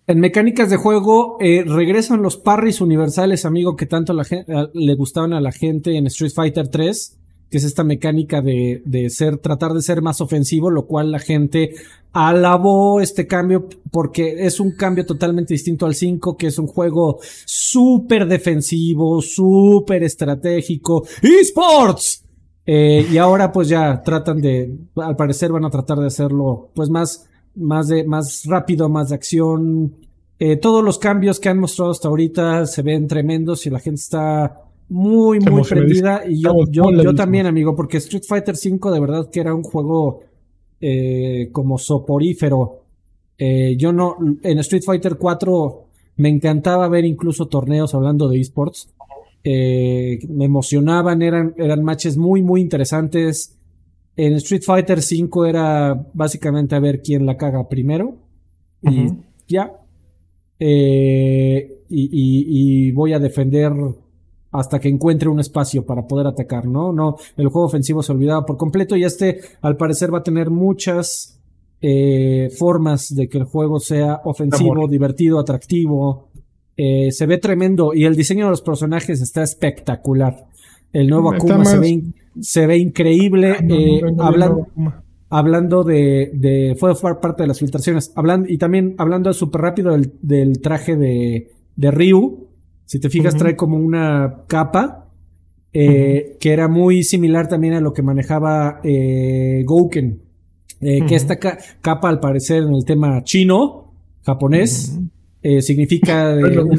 En 0.08 0.20
mecánicas 0.20 0.70
de 0.70 0.76
juego 0.76 1.36
eh, 1.40 1.64
regresan 1.66 2.22
los 2.22 2.36
parries 2.36 2.80
universales, 2.80 3.44
amigo, 3.44 3.76
que 3.76 3.86
tanto 3.86 4.12
la 4.12 4.24
gen- 4.24 4.44
a- 4.52 4.68
le 4.72 4.94
gustaban 4.94 5.32
a 5.32 5.40
la 5.40 5.52
gente 5.52 5.96
en 5.96 6.06
Street 6.06 6.32
Fighter 6.34 6.68
3, 6.68 7.18
que 7.50 7.58
es 7.58 7.64
esta 7.64 7.84
mecánica 7.84 8.40
de, 8.42 8.82
de 8.84 9.08
ser, 9.10 9.38
tratar 9.38 9.72
de 9.72 9.82
ser 9.82 10.02
más 10.02 10.20
ofensivo, 10.20 10.70
lo 10.70 10.86
cual 10.86 11.10
la 11.12 11.18
gente 11.20 11.74
alabó 12.12 13.00
este 13.00 13.26
cambio 13.26 13.68
porque 13.92 14.46
es 14.46 14.58
un 14.58 14.72
cambio 14.72 15.04
totalmente 15.06 15.54
distinto 15.54 15.86
al 15.86 15.94
5, 15.94 16.36
que 16.36 16.46
es 16.48 16.58
un 16.58 16.66
juego 16.66 17.18
súper 17.44 18.26
defensivo, 18.26 19.20
súper 19.22 20.02
estratégico. 20.02 21.04
¡eSports! 21.22 22.24
Eh, 22.68 23.06
y 23.12 23.18
ahora 23.18 23.52
pues 23.52 23.68
ya 23.68 24.02
tratan 24.02 24.40
de, 24.40 24.76
al 24.96 25.14
parecer 25.14 25.52
van 25.52 25.64
a 25.64 25.70
tratar 25.70 25.98
de 25.98 26.06
hacerlo 26.06 26.70
pues 26.74 26.88
más, 26.90 27.28
más 27.56 27.88
de, 27.88 28.04
más 28.04 28.44
rápido, 28.46 28.88
más 28.88 29.10
de 29.10 29.14
acción. 29.14 29.94
Eh, 30.38 30.56
todos 30.56 30.84
los 30.84 30.98
cambios 30.98 31.40
que 31.40 31.48
han 31.48 31.58
mostrado 31.58 31.90
hasta 31.90 32.08
ahorita 32.08 32.66
se 32.66 32.82
ven 32.82 33.08
tremendos 33.08 33.66
y 33.66 33.70
la 33.70 33.80
gente 33.80 34.00
está 34.00 34.62
muy, 34.88 35.40
muy 35.40 35.62
prendida. 35.62 36.22
Y 36.26 36.42
yo, 36.42 36.64
yo, 36.70 36.90
yo 36.90 37.14
también, 37.14 37.46
amigo, 37.46 37.74
porque 37.74 37.98
Street 37.98 38.24
Fighter 38.26 38.54
V 38.54 38.92
de 38.92 39.00
verdad 39.00 39.30
que 39.30 39.40
era 39.40 39.54
un 39.54 39.62
juego 39.62 40.20
eh, 40.80 41.48
como 41.52 41.78
soporífero. 41.78 42.82
Eh, 43.38 43.76
yo 43.78 43.92
no, 43.92 44.16
en 44.42 44.58
Street 44.58 44.82
Fighter 44.84 45.16
4 45.16 45.84
me 46.16 46.28
encantaba 46.28 46.88
ver 46.88 47.04
incluso 47.04 47.46
torneos 47.46 47.94
hablando 47.94 48.28
de 48.28 48.40
esports. 48.40 48.88
Eh, 49.44 50.18
me 50.28 50.44
emocionaban, 50.44 51.22
eran, 51.22 51.54
eran 51.56 51.82
matches 51.82 52.16
muy, 52.16 52.42
muy 52.42 52.60
interesantes. 52.60 53.55
En 54.16 54.32
Street 54.34 54.62
Fighter 54.64 55.02
5 55.02 55.44
era 55.46 56.06
básicamente 56.14 56.74
a 56.74 56.80
ver 56.80 57.02
quién 57.02 57.26
la 57.26 57.36
caga 57.36 57.68
primero. 57.68 58.16
Y 58.82 59.08
ya. 59.48 59.72
Eh, 60.58 61.82
y, 61.88 62.04
y- 62.04 62.88
y 62.88 62.92
voy 62.92 63.12
a 63.12 63.18
defender 63.18 63.72
hasta 64.52 64.78
que 64.80 64.88
encuentre 64.88 65.28
un 65.28 65.38
espacio 65.40 65.84
para 65.84 66.06
poder 66.06 66.26
atacar, 66.26 66.66
¿no? 66.66 66.92
No, 66.92 67.16
el 67.36 67.48
juego 67.48 67.66
ofensivo 67.66 68.02
se 68.02 68.12
olvidaba 68.12 68.46
por 68.46 68.56
completo 68.56 68.96
y 68.96 69.04
este 69.04 69.40
al 69.60 69.76
parecer 69.76 70.12
va 70.12 70.18
a 70.18 70.22
tener 70.22 70.50
muchas 70.50 71.38
eh, 71.82 72.48
formas 72.56 73.14
de 73.14 73.28
que 73.28 73.36
el 73.38 73.44
juego 73.44 73.78
sea 73.80 74.22
ofensivo, 74.24 74.72
Amor. 74.72 74.90
divertido, 74.90 75.38
atractivo. 75.38 76.28
Eh, 76.76 77.10
se 77.12 77.26
ve 77.26 77.36
tremendo 77.38 77.92
y 77.94 78.04
el 78.04 78.16
diseño 78.16 78.46
de 78.46 78.50
los 78.50 78.62
personajes 78.62 79.20
está 79.20 79.42
espectacular. 79.42 80.46
El 80.92 81.08
nuevo 81.08 81.30
Akuma 81.32 81.64
se 81.66 81.72
más- 81.72 81.80
ve, 81.80 81.88
in- 81.88 82.14
se 82.40 82.66
ve 82.66 82.78
increíble. 82.78 83.56
No, 83.62 83.74
eh, 83.74 84.00
no, 84.02 84.10
no, 84.12 84.22
hablan- 84.24 84.50
no, 84.76 84.84
no. 84.84 84.94
hablando 85.28 85.82
de, 85.84 86.30
de 86.34 86.76
fue 86.78 86.94
parte 87.20 87.42
de 87.42 87.46
las 87.48 87.58
filtraciones. 87.58 88.12
Hablando 88.16 88.48
y 88.48 88.58
también 88.58 88.94
hablando 88.98 89.32
súper 89.32 89.60
rápido 89.62 89.92
del, 89.92 90.12
del 90.22 90.60
traje 90.60 90.96
de, 90.96 91.50
de 91.76 91.90
Ryu 91.90 92.46
si 92.84 93.00
te 93.00 93.10
fijas 93.10 93.34
trae 93.34 93.56
como 93.56 93.76
una 93.78 94.42
capa 94.46 95.08
eh, 95.72 96.36
que 96.40 96.52
era 96.52 96.68
muy 96.68 97.02
similar 97.02 97.48
también 97.48 97.74
a 97.74 97.80
lo 97.80 97.92
que 97.92 98.00
manejaba 98.02 98.80
eh, 98.84 99.62
Gouken. 99.66 100.22
Eh, 100.80 101.04
que 101.06 101.14
esta 101.14 101.36
ca- 101.36 101.58
capa 101.80 102.08
al 102.08 102.20
parecer 102.20 102.62
en 102.62 102.74
el 102.74 102.84
tema 102.84 103.22
chino 103.24 103.92
japonés 104.22 104.98
eh, 105.42 105.62
significa 105.62 106.34
de 106.36 106.58
un 106.60 106.78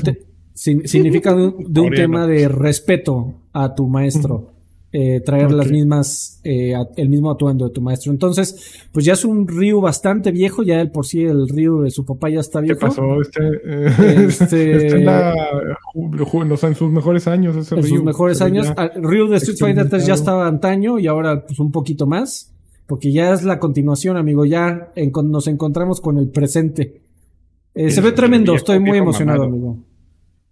significa 0.53 1.33
de 1.35 1.47
un, 1.47 1.55
de 1.73 1.81
un 1.81 1.87
Coreano. 1.87 1.95
tema 1.95 2.27
de 2.27 2.47
respeto 2.47 3.33
a 3.53 3.73
tu 3.75 3.87
maestro 3.87 4.51
eh, 4.99 5.21
traer 5.23 5.51
las 5.51 5.69
mismas 5.69 6.39
eh, 6.43 6.73
el 6.95 7.09
mismo 7.09 7.29
atuendo 7.29 7.65
de 7.67 7.71
tu 7.71 7.81
maestro 7.81 8.11
entonces 8.11 8.79
pues 8.91 9.05
ya 9.05 9.13
es 9.13 9.23
un 9.25 9.47
Ryu 9.47 9.79
bastante 9.79 10.31
viejo 10.31 10.63
ya 10.63 10.81
el 10.81 10.89
por 10.89 11.05
sí 11.05 11.21
el 11.23 11.47
Ryu 11.47 11.81
de 11.81 11.91
su 11.91 12.03
papá 12.03 12.29
ya 12.29 12.39
está 12.39 12.59
¿Qué 12.61 12.65
viejo 12.73 12.79
pasó? 12.79 13.21
Este, 13.21 13.41
eh, 13.65 14.25
Este- 14.27 14.75
está 14.87 14.97
en, 14.97 15.05
la, 15.05 15.33
en 15.93 16.75
sus 16.75 16.91
mejores 16.91 17.27
años. 17.27 17.55
Ese 17.55 17.75
en 17.75 17.83
sus 17.83 18.03
mejores 18.03 18.41
años 18.41 18.73
Ryu 18.95 19.27
de 19.27 19.37
Street 19.37 19.57
Fighter 19.59 19.87
3 19.89 20.05
ya 20.05 20.13
estaba 20.15 20.47
antaño 20.47 20.97
y 20.99 21.05
ahora 21.07 21.45
pues 21.45 21.59
un 21.59 21.71
poquito 21.71 22.07
más 22.07 22.53
porque 22.87 23.11
ya 23.11 23.33
es 23.33 23.43
la 23.43 23.59
continuación 23.59 24.17
amigo 24.17 24.45
ya 24.45 24.91
en- 24.95 25.11
nos 25.29 25.47
encontramos 25.47 26.01
con 26.01 26.17
el 26.17 26.29
presente 26.29 27.01
Eh, 27.75 27.91
se 27.91 28.01
ve 28.01 28.11
tremendo 28.13 28.53
viejo, 28.53 28.63
estoy 28.63 28.79
muy 28.79 28.97
emocionado 28.97 29.43
mamado. 29.43 29.53
amigo 29.71 29.83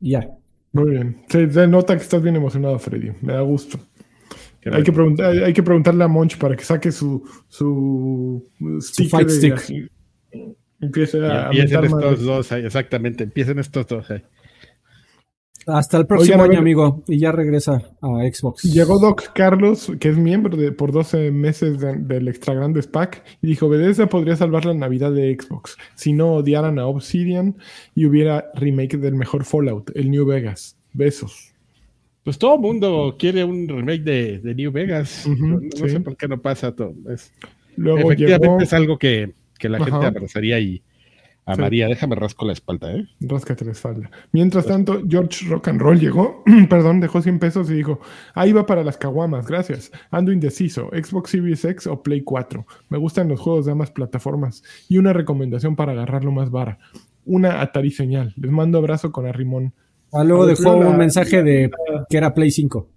ya 0.02 0.30
Muy 0.74 0.91
bien. 0.91 1.18
Se, 1.30 1.50
se 1.50 1.68
nota 1.68 1.96
que 1.96 2.04
estás 2.04 2.22
bien 2.22 2.36
emocionado, 2.36 2.78
Freddy. 2.78 3.12
Me 3.22 3.32
da 3.34 3.41
gusto. 3.41 3.80
Hay 4.72 4.84
que, 4.84 4.91
preguntar, 4.91 5.32
hay 5.32 5.53
que 5.53 5.61
preguntarle 5.63 6.03
a 6.03 6.07
Monch 6.07 6.38
para 6.38 6.55
que 6.55 6.63
saque 6.63 6.91
su, 6.91 7.24
fight 9.09 9.28
de- 9.28 9.34
stick. 9.57 9.91
Empiece 10.82 11.24
a 11.26 11.45
empiecen 11.47 11.86
estos 11.86 12.22
dos 12.24 12.51
ahí, 12.51 12.66
exactamente, 12.66 13.24
empiecen 13.24 13.59
estos 13.59 13.88
dos 13.88 14.09
ahí. 14.11 14.22
Hasta 15.68 15.97
el 15.97 16.05
próximo 16.05 16.36
Oigan, 16.36 16.51
año, 16.51 16.59
amigo. 16.59 17.03
Y 17.07 17.18
ya 17.20 17.32
regresa 17.32 17.82
a 18.01 18.07
Xbox. 18.32 18.63
Llegó 18.63 18.99
Doc 18.99 19.34
Carlos, 19.34 19.91
que 19.99 20.09
es 20.09 20.18
miembro 20.18 20.55
de, 20.55 20.72
por 20.72 20.91
12 20.91 21.32
meses 21.32 21.80
de- 21.80 21.95
del 21.97 22.28
Extra 22.28 22.53
Grandes 22.53 22.86
Pack, 22.86 23.24
y 23.41 23.47
dijo: 23.47 23.68
Bethesda 23.68 24.05
podría 24.05 24.36
salvar 24.36 24.66
la 24.66 24.76
Navidad 24.76 25.11
de 25.11 25.36
Xbox 25.39 25.76
si 25.95 26.13
no 26.13 26.34
odiaran 26.34 26.78
a 26.78 26.86
Obsidian 26.86 27.55
y 27.95 28.05
hubiera 28.05 28.51
remake 28.53 28.97
del 28.97 29.16
mejor 29.16 29.43
Fallout, 29.43 29.89
el 29.95 30.11
New 30.11 30.26
Vegas. 30.28 30.78
Besos. 30.93 31.55
Pues 32.26 32.38
todo 32.38 32.56
el 32.56 32.62
mundo 32.62 33.16
quiere 33.18 33.44
un 33.46 33.68
remake 33.70 34.02
de, 34.04 34.40
de 34.40 34.56
New 34.56 34.72
Vegas. 34.74 35.26
No 35.28 35.60
no 35.62 35.70
sí. 35.74 35.90
sé 35.90 36.00
por 36.02 36.18
qué 36.18 36.28
no 36.28 36.42
pasa 36.42 36.76
todo. 36.76 36.94
Es- 37.10 37.32
Luego 37.78 38.00
efectivamente 38.12 38.48
llegó. 38.48 38.62
es 38.62 38.74
algo 38.74 38.98
que, 38.98 39.34
que 39.60 39.70
la 39.70 39.78
Ajá. 39.78 39.86
gente 39.86 40.06
abrazaría 40.08 40.60
y 40.60 40.82
A 41.46 41.56
Sí. 41.56 41.62
Déjame 41.70 42.16
rasco 42.16 42.44
la 42.46 42.54
espalda, 42.54 42.92
¿eh? 42.96 43.06
Ráscate 43.20 43.64
la 43.66 43.74
espalda. 43.74 44.10
Mientras 44.32 44.66
tanto, 44.66 45.00
George 45.08 45.46
Rock 45.48 45.68
and 45.68 45.80
Roll 45.80 46.00
llegó, 46.00 46.44
perdón, 46.70 47.00
dejó 47.02 47.22
100 47.22 47.38
pesos 47.38 47.70
y 47.70 47.76
dijo, 47.76 48.00
ahí 48.34 48.52
va 48.52 48.66
para 48.66 48.84
las 48.84 48.98
caguamas, 48.98 49.46
gracias. 49.46 49.92
Ando 50.10 50.32
indeciso, 50.32 50.90
Xbox 50.92 51.30
Series 51.30 51.64
X 51.64 51.86
o 51.86 52.02
Play 52.02 52.22
4. 52.22 52.66
Me 52.90 52.98
gustan 52.98 53.28
los 53.30 53.40
juegos 53.40 53.68
de 53.68 53.74
ambas 53.74 53.92
plataformas. 53.92 54.64
Y 54.90 54.98
una 54.98 55.14
recomendación 55.14 55.76
para 55.76 55.92
agarrarlo 55.92 56.32
más 56.32 56.50
vara. 56.50 56.80
Una 57.26 57.62
Atari 57.62 57.92
señal. 57.92 58.34
Les 58.38 58.50
mando 58.52 58.80
abrazo 58.80 59.12
con 59.12 59.28
arrimón. 59.28 59.74
Ah, 60.16 60.24
luego 60.24 60.45
dejó 60.45 60.76
un 60.78 60.97
mensaje 60.97 61.43
de 61.43 61.70
que 62.09 62.18
era 62.18 62.34
Play 62.34 62.51
5. 62.51 62.89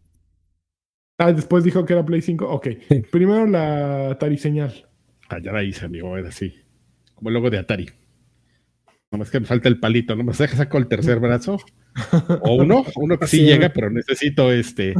Ah, 1.18 1.32
después 1.32 1.64
dijo 1.64 1.84
que 1.84 1.92
era 1.94 2.04
Play 2.04 2.22
5. 2.22 2.46
Ok. 2.48 2.68
Sí. 2.88 3.02
Primero 3.10 3.46
la 3.46 4.10
Atari 4.10 4.38
señal. 4.38 4.86
Ah, 5.28 5.38
ya 5.42 5.52
la 5.52 5.62
hice, 5.64 5.84
amigo, 5.86 6.16
era 6.16 6.28
así. 6.28 6.54
Como 7.14 7.30
el 7.30 7.34
logo 7.34 7.50
de 7.50 7.58
Atari. 7.58 7.86
Nomás 9.10 9.30
que 9.30 9.40
me 9.40 9.46
falta 9.46 9.68
el 9.68 9.80
palito, 9.80 10.14
¿no? 10.14 10.22
¿Me 10.22 10.32
deja 10.32 10.56
saco 10.56 10.78
el 10.78 10.86
tercer 10.86 11.18
brazo? 11.18 11.58
O 12.42 12.54
uno, 12.56 12.84
uno 12.96 13.18
que 13.18 13.26
sí 13.26 13.38
Sí. 13.38 13.44
llega, 13.46 13.70
pero 13.70 13.90
necesito 13.90 14.52
este 14.52 14.94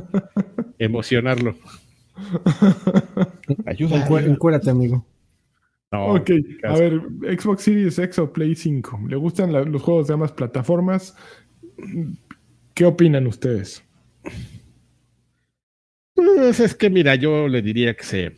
emocionarlo. 0.78 1.54
Ayuda. 3.66 3.96
Encu- 3.96 4.16
ayuda. 4.18 4.32
encuérate, 4.32 4.70
amigo. 4.70 5.06
No, 5.92 6.14
ok. 6.14 6.30
A 6.64 6.72
ver, 6.74 7.00
Xbox 7.38 7.62
Series 7.62 7.98
X 7.98 8.18
o 8.18 8.32
Play 8.32 8.54
5. 8.54 9.00
¿Le 9.08 9.16
gustan 9.16 9.52
la- 9.52 9.62
los 9.62 9.82
juegos 9.82 10.08
de 10.08 10.14
ambas 10.14 10.32
plataformas? 10.32 11.14
¿Qué 12.74 12.84
opinan 12.84 13.26
ustedes? 13.26 13.82
Pues 16.14 16.60
es 16.60 16.74
que 16.74 16.90
mira, 16.90 17.14
yo 17.14 17.48
le 17.48 17.62
diría 17.62 17.94
que 17.94 18.04
se. 18.04 18.36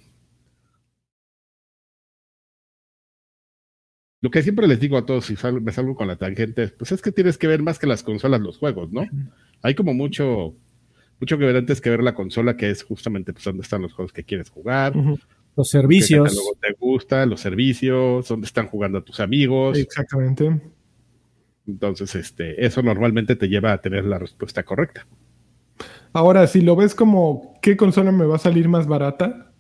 Lo 4.22 4.30
que 4.30 4.43
siempre 4.43 4.66
les 4.68 4.80
digo 4.80 4.99
a 4.99 5.07
todos, 5.07 5.24
si 5.26 5.36
sal- 5.36 5.62
me 5.62 5.72
salgo 5.72 5.95
con 5.95 6.07
la 6.09 6.16
tangente, 6.16 6.68
pues 6.68 6.93
es 6.93 7.01
que 7.01 7.11
tienes 7.12 7.38
que 7.38 7.47
ver 7.47 7.62
más 7.62 7.78
que 7.78 7.86
las 7.86 8.03
consolas 8.03 8.41
los 8.41 8.59
juegos, 8.59 8.93
¿no? 8.93 9.07
Hay 9.62 9.74
como 9.74 9.95
mucho, 9.95 10.55
mucho 11.18 11.38
que 11.38 11.45
ver 11.47 11.57
antes 11.57 11.80
que 11.80 11.88
ver 11.91 12.03
la 12.03 12.14
consola, 12.14 12.57
que 12.57 12.68
es 12.70 12.82
justamente 12.82 13.32
pues 13.32 13.45
dónde 13.45 13.62
están 13.62 13.80
los 13.82 13.95
juegos 13.95 14.12
que 14.12 14.24
quieres 14.24 14.51
jugar. 14.51 14.95
Los 14.95 15.70
qué 15.70 15.78
servicios. 15.78 16.22
catálogo 16.28 16.55
te 16.61 16.72
gusta, 16.78 17.24
los 17.24 17.41
servicios, 17.41 18.28
dónde 18.28 18.47
están 18.47 18.66
jugando 18.68 19.03
tus 19.03 19.20
amigos. 19.20 19.78
Exactamente. 19.78 20.61
Entonces, 21.70 22.14
este, 22.14 22.64
eso 22.64 22.82
normalmente 22.82 23.36
te 23.36 23.48
lleva 23.48 23.72
a 23.72 23.80
tener 23.80 24.04
la 24.04 24.18
respuesta 24.18 24.62
correcta. 24.62 25.06
Ahora, 26.12 26.46
si 26.46 26.60
lo 26.60 26.76
ves 26.76 26.94
como 26.94 27.58
qué 27.62 27.76
consola 27.76 28.12
me 28.12 28.26
va 28.26 28.36
a 28.36 28.40
salir 28.40 28.68
más 28.68 28.86
barata, 28.86 29.52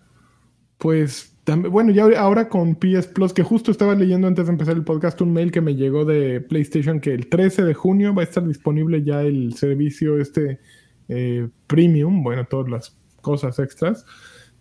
pues 0.78 1.30
bueno, 1.56 1.90
ya 1.90 2.04
ahora 2.20 2.48
con 2.48 2.76
PS 2.76 3.08
Plus, 3.08 3.32
que 3.32 3.42
justo 3.42 3.70
estaba 3.70 3.94
leyendo 3.94 4.26
antes 4.26 4.46
de 4.46 4.52
empezar 4.52 4.76
el 4.76 4.84
podcast 4.84 5.20
un 5.20 5.32
mail 5.32 5.50
que 5.50 5.60
me 5.60 5.74
llegó 5.74 6.04
de 6.04 6.40
PlayStation 6.40 7.00
que 7.00 7.12
el 7.12 7.28
13 7.28 7.64
de 7.64 7.74
junio 7.74 8.14
va 8.14 8.22
a 8.22 8.24
estar 8.24 8.46
disponible 8.46 9.02
ya 9.02 9.22
el 9.22 9.54
servicio 9.54 10.18
este 10.18 10.60
eh, 11.08 11.48
premium, 11.66 12.22
bueno, 12.22 12.44
todas 12.44 12.70
las 12.70 12.96
cosas 13.20 13.58
extras. 13.58 14.04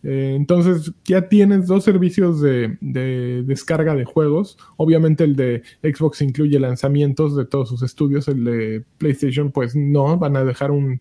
Eh, 0.01 0.33
entonces 0.35 0.93
ya 1.03 1.27
tienes 1.27 1.67
dos 1.67 1.83
servicios 1.83 2.39
de, 2.39 2.77
de 2.79 3.43
descarga 3.43 3.95
de 3.95 4.05
juegos. 4.05 4.57
Obviamente 4.77 5.23
el 5.25 5.35
de 5.35 5.63
Xbox 5.83 6.21
incluye 6.21 6.59
lanzamientos 6.59 7.35
de 7.35 7.45
todos 7.45 7.69
sus 7.69 7.81
estudios. 7.83 8.27
El 8.27 8.43
de 8.45 8.85
PlayStation 8.97 9.51
pues 9.51 9.75
no, 9.75 10.17
van 10.17 10.37
a 10.37 10.43
dejar 10.43 10.71
un, 10.71 10.99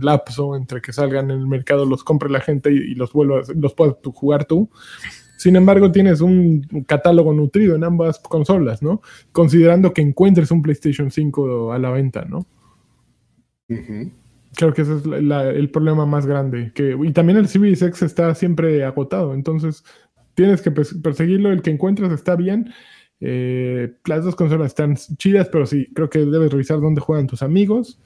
lapso 0.00 0.56
entre 0.56 0.80
que 0.80 0.92
salgan 0.92 1.30
en 1.30 1.38
el 1.38 1.46
mercado, 1.46 1.86
los 1.86 2.02
compre 2.02 2.28
la 2.28 2.40
gente 2.40 2.72
y, 2.72 2.94
los 2.94 3.12
vuelvas, 3.12 3.48
los 3.50 3.74
puedas 3.74 3.96
jugar 4.14 4.44
tú. 4.44 4.68
Sin 5.36 5.56
embargo, 5.56 5.90
tienes 5.90 6.20
un 6.20 6.62
catálogo 6.86 7.32
nutrido 7.32 7.74
en 7.74 7.84
ambas 7.84 8.18
consolas, 8.20 8.82
¿no? 8.82 9.02
Considerando 9.32 9.92
que 9.92 10.02
encuentres 10.02 10.50
un 10.52 10.62
PlayStation 10.62 11.10
5 11.10 11.72
a 11.72 11.78
la 11.78 11.90
venta, 11.90 12.24
¿no? 12.24 12.46
Creo 14.54 14.72
que 14.74 14.82
ese 14.82 14.96
es 14.96 15.06
la- 15.06 15.48
el 15.50 15.70
problema 15.70 16.04
más 16.06 16.26
grande. 16.26 16.72
Que, 16.74 16.96
y 17.02 17.12
también 17.12 17.38
el 17.38 17.48
Series 17.48 17.80
X 17.82 18.02
está 18.02 18.34
siempre 18.34 18.84
agotado. 18.84 19.34
Entonces, 19.34 19.84
tienes 20.34 20.60
que 20.62 20.72
pers- 20.72 21.00
perseguirlo. 21.00 21.50
El 21.52 21.62
que 21.62 21.70
encuentres 21.70 22.12
está 22.12 22.36
bien. 22.36 22.72
Eh, 23.20 23.94
las 24.06 24.24
dos 24.24 24.34
consolas 24.36 24.68
están 24.68 24.96
chidas, 24.96 25.48
pero 25.50 25.64
sí, 25.66 25.86
creo 25.94 26.10
que 26.10 26.18
debes 26.20 26.50
revisar 26.52 26.80
dónde 26.80 27.00
juegan 27.00 27.26
tus 27.26 27.42
amigos. 27.42 28.00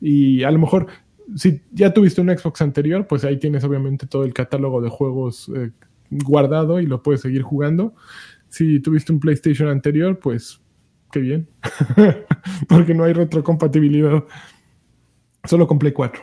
Y 0.00 0.42
a 0.42 0.50
lo 0.50 0.58
mejor, 0.58 0.86
si 1.36 1.62
ya 1.72 1.92
tuviste 1.94 2.20
un 2.20 2.36
Xbox 2.36 2.62
anterior, 2.62 3.06
pues 3.06 3.24
ahí 3.24 3.38
tienes 3.38 3.62
obviamente 3.64 4.06
todo 4.06 4.24
el 4.24 4.32
catálogo 4.34 4.80
de 4.80 4.88
juegos 4.88 5.50
eh, 5.54 5.70
guardado 6.10 6.80
y 6.80 6.86
lo 6.86 7.02
puedes 7.02 7.20
seguir 7.20 7.42
jugando. 7.42 7.94
Si 8.48 8.80
tuviste 8.80 9.12
un 9.12 9.20
PlayStation 9.20 9.68
anterior, 9.68 10.18
pues 10.18 10.60
qué 11.12 11.20
bien. 11.20 11.48
Porque 12.68 12.94
no 12.94 13.04
hay 13.04 13.12
retrocompatibilidad. 13.12 14.24
Solo 15.48 15.66
con 15.66 15.78
Play 15.78 15.92
4. 15.92 16.22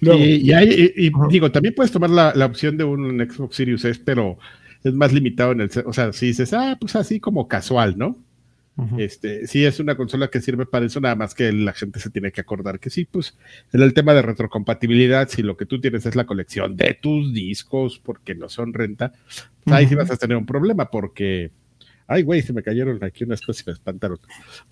Luego, 0.00 0.20
y, 0.24 0.34
y 0.36 0.52
hay- 0.52 0.92
y- 0.96 1.06
y 1.06 1.10
Ajá. 1.14 1.26
digo, 1.30 1.50
también 1.52 1.74
puedes 1.74 1.92
tomar 1.92 2.10
la, 2.10 2.32
la 2.34 2.46
opción 2.46 2.76
de 2.76 2.84
un 2.84 3.18
Xbox 3.20 3.56
Series 3.56 3.84
S, 3.84 4.00
pero 4.04 4.38
es 4.82 4.92
más 4.92 5.12
limitado 5.12 5.52
en 5.52 5.60
el. 5.62 5.70
O 5.86 5.92
sea, 5.92 6.12
si 6.12 6.26
dices, 6.26 6.52
ah, 6.52 6.76
pues 6.80 6.96
así 6.96 7.20
como 7.20 7.48
casual, 7.48 7.96
¿no? 7.96 8.16
Este, 8.98 9.46
sí 9.46 9.64
es 9.64 9.78
una 9.78 9.96
consola 9.96 10.30
que 10.30 10.40
sirve 10.40 10.66
para 10.66 10.84
eso, 10.84 11.00
nada 11.00 11.14
más 11.14 11.32
que 11.36 11.52
la 11.52 11.72
gente 11.74 12.00
se 12.00 12.10
tiene 12.10 12.32
que 12.32 12.40
acordar 12.40 12.80
que 12.80 12.90
sí, 12.90 13.04
pues 13.08 13.38
en 13.72 13.82
el 13.82 13.94
tema 13.94 14.14
de 14.14 14.22
retrocompatibilidad, 14.22 15.28
si 15.28 15.42
lo 15.44 15.56
que 15.56 15.64
tú 15.64 15.80
tienes 15.80 16.06
es 16.06 16.16
la 16.16 16.26
colección 16.26 16.74
de 16.74 16.98
tus 17.00 17.32
discos 17.32 18.00
porque 18.00 18.34
no 18.34 18.48
son 18.48 18.74
renta, 18.74 19.12
pues 19.62 19.76
ahí 19.76 19.86
sí 19.86 19.94
vas 19.94 20.10
a 20.10 20.16
tener 20.16 20.36
un 20.36 20.44
problema 20.44 20.90
porque, 20.90 21.52
ay 22.06 22.22
güey, 22.22 22.42
se 22.42 22.52
me 22.52 22.62
cayeron 22.62 23.02
aquí 23.04 23.24
unas 23.24 23.40
cosas 23.40 23.64
y 23.66 23.70
me 23.70 23.72
espantaron, 23.74 24.18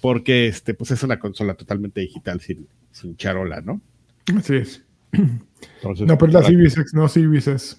porque 0.01 0.47
este, 0.49 0.75
pues 0.75 0.91
es 0.91 1.03
una 1.03 1.19
consola 1.19 1.55
totalmente 1.55 2.01
digital 2.01 2.41
sin, 2.41 2.67
sin 2.91 3.17
charola, 3.17 3.61
¿no? 3.61 3.81
Así 4.37 4.57
es. 4.57 4.85
Entonces, 5.13 6.07
No, 6.07 6.17
pero 6.19 6.33
la 6.33 6.39
para- 6.41 6.49
Series 6.51 6.77
X, 6.79 6.95
no 6.95 7.09
Series 7.09 7.47
S. 7.49 7.77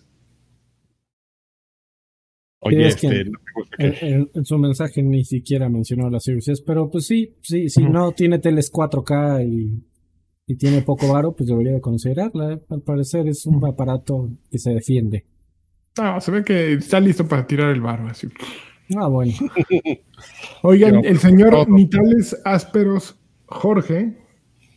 Oye, 2.66 2.88
es 2.88 2.96
que- 2.96 3.08
este, 3.08 3.26
no 3.26 3.40
gusta 3.56 3.78
que- 3.78 3.86
En, 3.86 4.14
en- 4.14 4.32
en 4.34 4.46
su 4.46 4.58
mensaje 4.58 5.04
ni 5.04 5.26
siquiera 5.26 5.68
mencionó 5.70 6.10
las 6.10 6.24
Series 6.24 6.48
S, 6.48 6.64
pero 6.66 6.90
pues 6.90 7.06
sí, 7.06 7.36
sí, 7.42 7.70
si 7.70 7.84
no 7.84 8.14
tiene 8.14 8.40
teles 8.40 8.72
4K 8.72 9.44
y, 9.46 9.84
y 10.48 10.56
tiene 10.56 10.82
poco 10.82 11.12
varo, 11.12 11.36
pues 11.36 11.48
debería 11.50 11.74
de 11.74 11.82
considerarla. 11.82 12.54
¿eh? 12.54 12.62
Al 12.70 12.82
parecer 12.82 13.28
es 13.28 13.46
un 13.46 13.66
aparato 13.66 14.30
que 14.50 14.60
se 14.60 14.72
defiende. 14.72 15.26
No, 15.98 16.20
se 16.22 16.32
ve 16.32 16.44
que 16.44 16.74
está 16.74 17.00
listo 17.00 17.28
para 17.28 17.46
tirar 17.46 17.70
el 17.72 17.82
barro. 17.82 18.08
Así. 18.08 18.28
Ah, 18.96 19.08
bueno. 19.08 19.34
Oigan, 20.62 21.04
el 21.06 21.18
señor. 21.20 21.70
Nitales 21.70 22.40
Ásperos 22.46 23.18
Jorge 23.46 24.14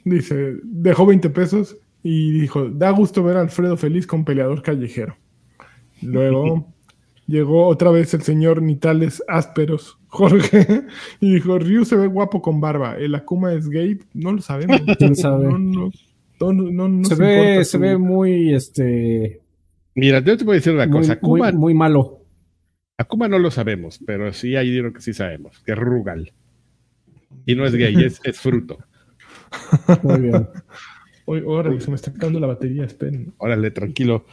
dice, 0.04 0.56
dejó 0.62 1.06
20 1.06 1.30
pesos 1.30 1.76
y 2.02 2.30
dijo, 2.32 2.68
da 2.68 2.90
gusto 2.90 3.22
ver 3.22 3.36
a 3.36 3.40
Alfredo 3.40 3.76
feliz 3.76 4.06
con 4.06 4.24
peleador 4.24 4.62
callejero. 4.62 5.16
Luego 6.02 6.72
llegó 7.26 7.66
otra 7.66 7.90
vez 7.90 8.14
el 8.14 8.22
señor 8.22 8.62
Nitales 8.62 9.22
Ásperos 9.26 9.98
Jorge 10.06 10.84
y 11.20 11.34
dijo, 11.34 11.58
Ryu 11.58 11.84
se 11.84 11.96
ve 11.96 12.06
guapo 12.06 12.40
con 12.40 12.60
barba, 12.60 12.96
el 12.96 13.14
Akuma 13.14 13.52
es 13.52 13.68
gay, 13.68 13.98
no 14.14 14.32
lo 14.32 14.40
sabemos. 14.40 14.80
¿Quién 14.98 15.16
sabe? 15.16 15.46
No, 15.46 15.58
no, 15.58 15.90
no, 16.40 16.52
no, 16.52 16.88
no 16.88 17.04
se 17.04 17.10
nos 17.10 17.18
ve, 17.18 17.38
importa 17.38 17.64
se 17.64 17.78
ve 17.78 17.98
muy, 17.98 18.54
este, 18.54 19.40
Mira, 19.96 20.20
yo 20.20 20.36
te 20.36 20.44
voy 20.44 20.52
a 20.52 20.56
decir 20.56 20.74
una 20.74 20.86
muy, 20.86 20.98
cosa, 20.98 21.18
muy, 21.22 21.40
Akuma, 21.40 21.52
muy 21.58 21.74
malo. 21.74 22.15
Akuma 22.98 23.28
no 23.28 23.38
lo 23.38 23.50
sabemos, 23.50 24.00
pero 24.06 24.32
sí 24.32 24.56
hay 24.56 24.70
dinero 24.70 24.92
que 24.92 25.02
sí 25.02 25.12
sabemos, 25.12 25.58
que 25.60 25.72
es 25.72 25.78
Rugal. 25.78 26.32
Y 27.44 27.54
no 27.54 27.66
es 27.66 27.74
gay, 27.74 27.94
es, 28.02 28.20
es 28.24 28.40
fruto. 28.40 28.78
Muy 30.02 30.20
bien. 30.20 30.48
Oye, 31.26 31.42
órale, 31.44 31.80
se 31.80 31.90
me 31.90 31.96
está 31.96 32.10
acabando 32.10 32.40
la 32.40 32.46
batería, 32.46 32.84
esperen. 32.84 33.34
Órale, 33.38 33.70
tranquilo. 33.70 34.24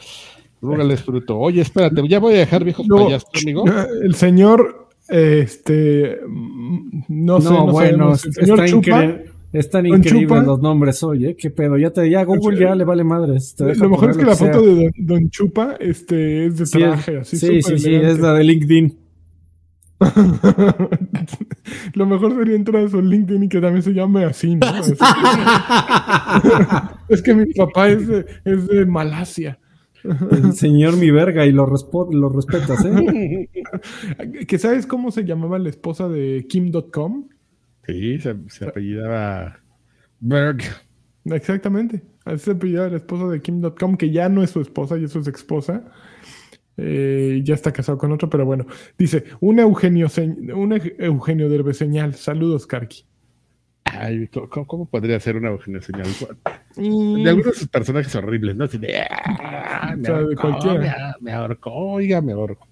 Rugal 0.61 0.91
es 0.91 1.03
fruto. 1.03 1.37
Oye, 1.39 1.61
espérate, 1.61 2.07
ya 2.07 2.19
voy 2.19 2.35
a 2.35 2.39
dejar 2.39 2.63
viejos 2.63 2.87
Luego, 2.87 3.05
payasos, 3.05 3.29
amigo. 3.41 3.65
El 4.03 4.15
señor, 4.15 4.87
este, 5.09 6.19
no 6.25 7.41
sé, 7.41 7.49
No, 7.49 7.65
no, 7.65 7.71
bueno, 7.71 8.15
sabemos. 8.15 8.25
El 8.25 8.33
señor 8.33 8.59
está 8.63 8.71
Chupa, 8.71 9.32
están 9.53 9.85
increíbles 9.85 10.45
los 10.45 10.61
nombres, 10.61 11.01
oye, 11.03 11.35
qué 11.35 11.49
pedo, 11.49 11.77
ya 11.77 11.91
te, 11.91 12.09
ya 12.09 12.23
Google 12.25 12.59
ya 12.59 12.75
le 12.75 12.83
vale 12.83 13.03
madres. 13.03 13.55
te 13.55 13.75
lo 13.75 13.89
mejor 13.89 14.11
es 14.11 14.17
que 14.17 14.25
la 14.25 14.35
foto 14.35 14.61
de 14.61 14.75
don, 14.75 14.91
don 14.97 15.29
Chupa 15.29 15.75
este, 15.79 16.47
es 16.47 16.57
de 16.57 16.65
Sí, 16.65 16.79
traje, 16.79 17.13
es- 17.13 17.21
así 17.21 17.37
sí, 17.37 17.61
sí, 17.61 17.79
sí, 17.79 17.95
es 17.95 18.19
la 18.19 18.33
de 18.33 18.43
LinkedIn. 18.43 18.97
Lo 21.93 22.05
mejor 22.05 22.35
sería 22.35 22.55
entrar 22.55 22.83
a 22.85 22.89
su 22.89 23.01
LinkedIn 23.01 23.43
y 23.43 23.49
que 23.49 23.61
también 23.61 23.83
se 23.83 23.93
llame 23.93 24.25
así, 24.25 24.55
¿no? 24.55 24.67
Es 27.07 27.21
que 27.21 27.33
mi 27.33 27.45
papá 27.53 27.89
es 27.89 28.07
de, 28.07 28.25
es 28.43 28.67
de 28.67 28.85
Malasia. 28.85 29.59
El 30.31 30.53
señor 30.53 30.97
mi 30.97 31.11
verga 31.11 31.45
y 31.45 31.51
lo, 31.53 31.65
lo 32.11 32.29
respetas, 32.29 32.83
¿eh? 32.85 33.49
¿Que 34.47 34.57
sabes 34.57 34.85
cómo 34.85 35.11
se 35.11 35.23
llamaba 35.23 35.57
la 35.59 35.69
esposa 35.69 36.09
de 36.09 36.45
Kim.com? 36.49 37.29
Sí, 37.85 38.19
se, 38.19 38.35
se 38.47 38.65
apellidaba 38.65 39.59
Berg. 40.19 40.61
Exactamente. 41.25 42.01
Así 42.25 42.45
se 42.45 42.51
apellidaba 42.51 42.89
la 42.89 42.97
esposa 42.97 43.27
de 43.27 43.41
Kim.com, 43.41 43.97
que 43.97 44.11
ya 44.11 44.29
no 44.29 44.43
es 44.43 44.51
su 44.51 44.61
esposa, 44.61 44.97
ya 44.97 45.05
es 45.05 45.11
su 45.11 45.19
esposa. 45.19 45.83
Eh, 46.77 47.41
ya 47.43 47.53
está 47.53 47.71
casado 47.71 47.97
con 47.97 48.11
otro, 48.11 48.29
pero 48.29 48.45
bueno. 48.45 48.65
Dice, 48.97 49.25
un 49.41 49.59
Eugenio, 49.59 50.07
un 50.55 50.81
Eugenio 50.97 51.49
Derbe 51.49 51.73
señal. 51.73 52.15
Saludos, 52.15 52.65
Karki. 52.65 53.05
Ay, 53.85 54.27
¿cómo, 54.27 54.89
podría 54.89 55.19
ser 55.19 55.35
una 55.35 55.49
Eugenio 55.49 55.81
señal? 55.81 56.07
De 56.75 57.29
algunos 57.29 57.67
personajes 57.67 58.15
horribles, 58.15 58.55
¿no? 58.55 58.65
Ah, 59.09 59.95
me, 59.95 61.31
ahorcó, 61.31 61.71
oiga, 61.71 62.21
me 62.21 62.31
ahorco. 62.31 62.67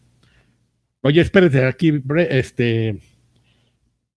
Oye, 1.02 1.22
espérate, 1.22 1.66
aquí, 1.66 2.02
este, 2.30 3.00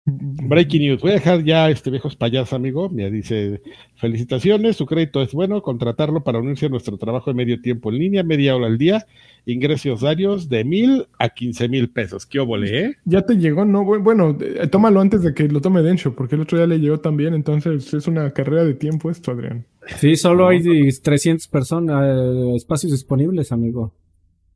Breaking 0.07 0.83
news. 0.83 1.01
Voy 1.01 1.13
a 1.13 1.15
dejar 1.15 1.43
ya 1.45 1.71
este 1.71 1.91
viejos 1.91 2.15
payasos, 2.15 2.53
amigo. 2.53 2.91
Me 2.91 3.11
dice: 3.11 3.63
Felicitaciones, 3.97 4.77
su 4.77 4.85
crédito 4.85 5.23
es 5.23 5.33
bueno. 5.33 5.63
Contratarlo 5.63 6.23
para 6.23 6.41
unirse 6.41 6.67
a 6.67 6.69
nuestro 6.69 6.99
trabajo 6.99 7.31
de 7.31 7.35
medio 7.35 7.63
tiempo 7.63 7.91
en 7.91 7.99
línea, 7.99 8.23
media 8.23 8.55
hora 8.55 8.67
al 8.67 8.77
día. 8.77 9.07
Ingresos 9.47 10.03
diarios 10.03 10.51
de 10.51 10.65
mil 10.65 11.07
a 11.19 11.31
quince 11.31 11.71
mil 11.71 11.89
pesos. 11.89 12.27
¿Qué 12.27 12.39
óvole, 12.39 12.81
eh? 12.81 12.97
Ya 13.07 13.23
te 13.23 13.37
llegó, 13.39 13.65
¿no? 13.65 13.83
Bueno, 13.85 14.37
eh, 14.41 14.67
tómalo 14.67 15.01
antes 15.01 15.23
de 15.23 15.33
que 15.33 15.49
lo 15.49 15.63
tome 15.63 15.81
Dencho, 15.81 16.15
porque 16.15 16.35
el 16.35 16.43
otro 16.43 16.59
día 16.59 16.67
le 16.67 16.81
llegó 16.81 17.01
también. 17.01 17.33
Entonces 17.33 17.95
es 17.95 18.07
una 18.07 18.31
carrera 18.33 18.65
de 18.65 18.75
tiempo 18.75 19.11
esto, 19.11 19.31
Adrián. 19.31 19.65
Sí, 19.97 20.17
solo 20.17 20.49
hay 20.49 20.91
300 20.91 21.49
personas, 21.49 22.05
eh, 22.05 22.57
espacios 22.57 22.93
disponibles, 22.93 23.53
amigo. 23.53 23.95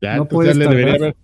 Ya, 0.03 0.17
no 0.17 0.29
puede 0.29 0.55
le 0.55 0.67
debería 0.67 0.95
haber 0.95 1.17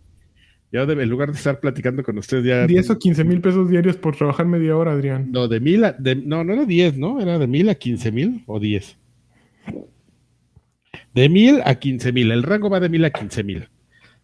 ya 0.75 0.83
en 0.83 1.09
lugar 1.09 1.31
de 1.31 1.37
estar 1.37 1.61
platicando 1.61 2.03
con 2.03 2.19
ustedes 2.19 2.45
ya... 2.45 2.67
10 2.67 2.91
o 2.91 2.99
15 2.99 3.23
mil 3.23 3.41
pesos 3.41 3.71
diarios 3.71 3.97
por 3.97 4.17
trabajar 4.17 4.45
media 4.45 4.77
hora, 4.77 4.91
Adrián. 4.91 5.31
No, 5.31 5.47
de 5.47 5.61
mil 5.61 5.85
a... 5.85 5.93
De, 5.93 6.17
no, 6.17 6.43
no 6.43 6.53
era 6.53 6.65
10, 6.65 6.99
¿no? 6.99 7.21
Era 7.21 7.39
de 7.39 7.47
mil 7.47 7.69
a 7.69 7.77
15 7.77 8.11
mil 8.11 8.43
o 8.47 8.59
10. 8.59 8.99
De 11.15 11.29
mil 11.29 11.61
a 11.65 11.77
15 11.77 12.11
mil. 12.11 12.33
El 12.33 12.43
rango 12.43 12.69
va 12.71 12.81
de 12.81 12.89
mil 12.89 13.05
a 13.05 13.11
15 13.11 13.45
mil. 13.45 13.69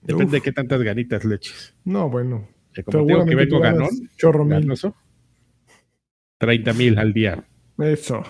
Depende 0.02 0.38
de 0.38 0.40
qué 0.40 0.50
tantas 0.50 0.82
ganitas 0.82 1.24
leches. 1.24 1.72
No, 1.84 2.10
bueno. 2.10 2.48
Eh, 2.76 2.82
como 2.82 3.06
tengo 3.06 3.26
que 3.26 3.36
vengo 3.36 3.60
ganón, 3.60 3.90
chorro 4.16 4.44
mil. 4.44 4.68
30 6.38 6.72
mil 6.72 6.98
al 6.98 7.12
día. 7.12 7.44
Eso. 7.78 8.24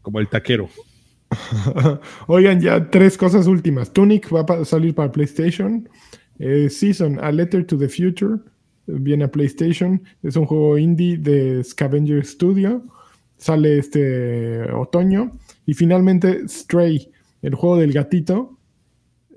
Como 0.00 0.18
el 0.18 0.26
taquero. 0.28 0.68
Oigan, 2.26 2.60
ya 2.60 2.90
tres 2.90 3.16
cosas 3.16 3.46
últimas. 3.46 3.92
Tunic 3.92 4.34
va 4.34 4.40
a 4.52 4.64
salir 4.64 4.96
para 4.96 5.12
PlayStation. 5.12 5.88
Eh, 6.44 6.68
Season, 6.68 7.20
A 7.22 7.30
Letter 7.30 7.64
to 7.64 7.78
the 7.78 7.88
Future, 7.88 8.38
viene 8.88 9.22
a 9.22 9.30
PlayStation, 9.30 10.02
es 10.24 10.34
un 10.34 10.44
juego 10.44 10.76
indie 10.76 11.16
de 11.16 11.62
Scavenger 11.62 12.26
Studio, 12.26 12.82
sale 13.36 13.78
este 13.78 14.68
otoño. 14.72 15.38
Y 15.66 15.74
finalmente 15.74 16.48
Stray, 16.48 17.08
el 17.42 17.54
juego 17.54 17.76
del 17.76 17.92
gatito, 17.92 18.58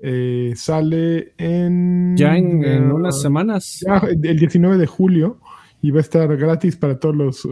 eh, 0.02 0.52
sale 0.56 1.32
en... 1.38 2.16
Ya 2.16 2.36
en, 2.36 2.64
eh, 2.64 2.80
unas 2.80 3.22
semanas. 3.22 3.84
el 4.02 4.38
19 4.38 4.76
de 4.76 4.86
julio 4.86 5.38
y 5.82 5.92
va 5.92 5.98
a 5.98 6.02
estar 6.02 6.36
gratis 6.36 6.74
para 6.74 6.98
todos 6.98 7.14
los 7.14 7.48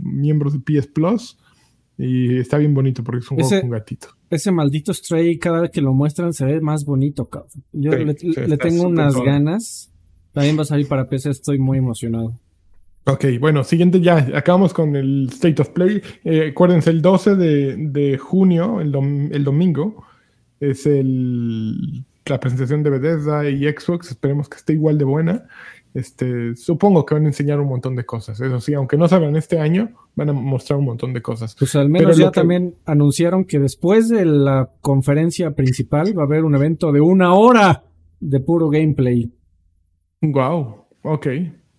miembros 0.00 0.52
de 0.52 0.60
PS 0.60 0.86
Plus. 0.86 1.38
Y 2.04 2.38
está 2.38 2.58
bien 2.58 2.74
bonito 2.74 3.04
porque 3.04 3.20
es 3.20 3.30
un 3.30 3.38
juego 3.38 3.60
con 3.60 3.70
gatito 3.70 4.08
ese 4.32 4.50
maldito 4.50 4.94
Stray, 4.94 5.38
cada 5.38 5.60
vez 5.60 5.70
que 5.70 5.82
lo 5.82 5.92
muestran, 5.92 6.32
se 6.32 6.46
ve 6.46 6.60
más 6.60 6.86
bonito, 6.86 7.28
cabrón. 7.28 7.50
Yo 7.72 7.92
le, 7.92 8.14
tengo 8.56 8.84
unas 8.84 9.14
ganas. 9.14 9.92
También 10.32 10.56
va 10.56 10.62
a 10.62 10.64
salir 10.64 10.88
para 10.88 11.06
PC, 11.06 11.30
estoy 11.30 11.58
muy 11.58 11.76
emocionado. 11.76 12.40
Ok, 13.04 13.26
bueno, 13.38 13.62
siguiente 13.62 14.00
ya, 14.00 14.16
acabamos 14.34 14.72
con 14.72 14.96
el 14.96 15.28
State 15.30 15.60
of 15.60 15.68
Play. 15.70 16.00
Eh, 16.24 16.48
acuérdense, 16.52 16.88
el 16.88 17.02
12 17.02 17.36
de, 17.36 18.18
junio, 18.18 18.80
el, 18.80 18.94
el, 19.32 19.44
domingo, 19.44 20.02
es 20.60 20.86
el, 20.86 22.04
la 22.26 22.40
presentación 22.40 22.82
de 22.82 22.90
Bethesda 22.90 23.48
y 23.48 23.64
Xbox. 23.68 24.10
Esperemos 24.10 24.48
que 24.48 24.56
esté 24.56 24.72
igual 24.74 24.98
de 24.98 25.04
buena. 25.04 25.46
Este, 25.94 26.56
supongo 26.56 27.04
que 27.04 27.14
van 27.14 27.24
a 27.24 27.28
enseñar 27.28 27.60
un 27.60 27.68
montón 27.68 27.96
de 27.96 28.06
cosas. 28.06 28.40
Eso 28.40 28.60
sí, 28.60 28.72
aunque 28.72 28.96
no 28.96 29.08
salgan 29.08 29.36
este 29.36 29.58
año, 29.58 29.90
van 30.14 30.30
a 30.30 30.32
mostrar 30.32 30.78
un 30.78 30.86
montón 30.86 31.12
de 31.12 31.20
cosas. 31.20 31.54
Pues 31.58 31.76
al 31.76 31.90
menos 31.90 32.16
ya 32.16 32.30
también 32.30 32.76
anunciaron 32.86 33.44
que 33.44 33.58
después 33.58 34.08
de 34.08 34.24
la 34.24 34.70
conferencia 34.80 35.50
principal 35.50 36.16
va 36.16 36.22
a 36.22 36.26
haber 36.26 36.44
un 36.44 36.54
evento 36.54 36.92
de 36.92 37.00
una 37.00 37.34
hora 37.34 37.84
de 38.20 38.40
puro 38.40 38.70
gameplay. 38.70 39.30
Wow, 40.22 40.86
ok, 41.02 41.26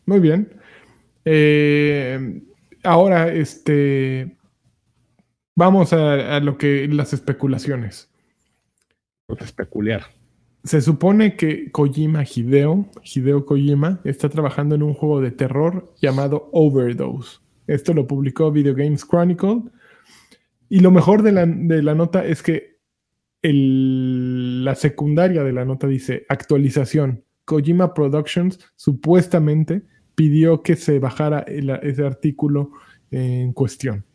muy 0.06 0.20
bien. 0.20 0.62
Eh, 1.26 2.44
ahora, 2.84 3.34
este, 3.34 4.38
vamos 5.56 5.92
a, 5.94 6.36
a, 6.36 6.40
lo 6.40 6.58
que 6.58 6.88
las 6.88 7.14
especulaciones. 7.14 8.12
Especular. 9.40 10.04
Se 10.64 10.80
supone 10.80 11.36
que 11.36 11.72
Kojima 11.72 12.24
Hideo, 12.24 12.86
Hideo 13.04 13.46
Kojima, 13.46 14.00
está 14.06 14.30
trabajando 14.30 14.76
en 14.76 14.84
un 14.84 14.94
juego 14.94 15.20
de 15.20 15.32
terror 15.32 15.94
llamado 16.02 16.50
Overdose. 16.54 17.40
Esto 17.68 17.94
lo 17.94 18.08
publicó 18.08 18.50
Video 18.52 18.74
Games 18.74 19.06
Chronicle. 19.06 19.64
Y 20.70 20.80
lo 20.80 20.90
mejor 20.92 21.22
de 21.22 21.34
la, 21.34 21.96
nota 21.96 22.26
es 22.26 22.42
que 22.42 22.78
la 23.42 24.76
secundaria 24.76 25.44
de 25.44 25.52
la 25.52 25.66
nota 25.66 25.86
dice 25.88 26.26
actualización. 26.30 27.26
Kojima 27.44 27.94
Productions 27.94 28.60
supuestamente 28.78 29.84
pidió 30.16 30.64
que 30.64 30.78
se 30.78 30.98
bajara 31.00 31.40
ese 31.42 32.06
artículo 32.06 32.72
en 33.12 33.52
cuestión 33.52 34.06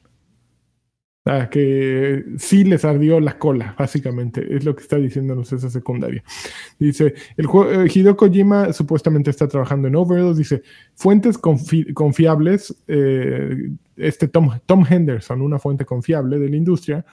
que 1.51 2.25
sí 2.39 2.65
les 2.65 2.85
ardió 2.85 3.21
la 3.21 3.39
cola, 3.39 3.75
básicamente, 3.79 4.57
es 4.57 4.65
lo 4.65 4.75
que 4.75 4.83
está 4.83 4.97
diciéndonos 4.97 5.53
esa 5.53 5.69
secundaria. 5.69 6.23
Dice, 6.79 7.15
el 7.37 7.47
juego, 7.47 7.71
eh, 7.71 7.91
Hideo 7.93 8.17
Kojima 8.17 8.73
supuestamente 8.73 9.31
está 9.31 9.47
trabajando 9.47 9.89
en 9.89 9.97
Overdose, 9.97 10.39
dice, 10.39 10.63
fuentes 10.95 11.39
confiables, 11.39 12.75
eh, 12.87 13.73
este 13.97 14.29
Tom, 14.29 14.59
Tom, 14.65 14.87
Henderson, 14.89 15.43
una 15.43 15.59
fuente 15.59 15.85
confiable 15.85 16.39
de 16.39 16.49
la 16.49 16.57
industria, 16.57 17.05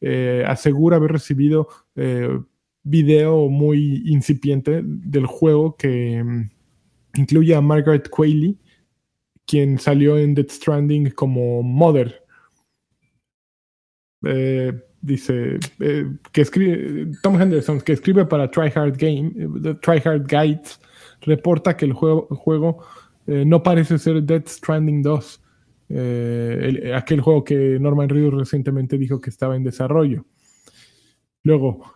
eh, 0.00 0.44
asegura 0.46 0.96
haber 0.96 1.12
recibido 1.12 1.68
video 2.84 3.48
muy 3.48 4.02
incipiente 4.06 4.82
del 4.84 5.26
juego 5.26 5.76
que 5.76 6.22
mm, 6.22 6.50
incluye 7.16 7.54
a 7.54 7.60
Margaret 7.60 8.08
Qualley, 8.10 8.58
quien 9.44 9.78
salió 9.78 10.18
en 10.18 10.34
Dead 10.34 10.48
Stranding 10.48 11.10
como 11.10 11.62
Mother 11.62 12.25
eh, 14.24 14.72
dice 15.00 15.58
eh, 15.80 16.06
que 16.32 17.08
Tom 17.22 17.40
Henderson, 17.40 17.80
que 17.80 17.92
escribe 17.92 18.24
para 18.24 18.50
Tryhard 18.50 18.96
Game, 18.96 19.32
eh, 19.38 19.74
Tryhard 19.80 20.26
Guides, 20.26 20.80
reporta 21.20 21.76
que 21.76 21.84
el 21.84 21.92
juego, 21.92 22.84
no 23.26 23.62
parece 23.62 23.98
ser 23.98 24.22
Dead 24.22 24.44
Stranding 24.46 25.02
2, 25.02 25.42
aquel 26.94 27.20
juego 27.20 27.44
que 27.44 27.78
Norman 27.80 28.08
Reedus 28.08 28.34
recientemente 28.34 28.98
dijo 28.98 29.20
que 29.20 29.30
estaba 29.30 29.56
en 29.56 29.64
desarrollo. 29.64 30.26
Luego, 31.42 31.92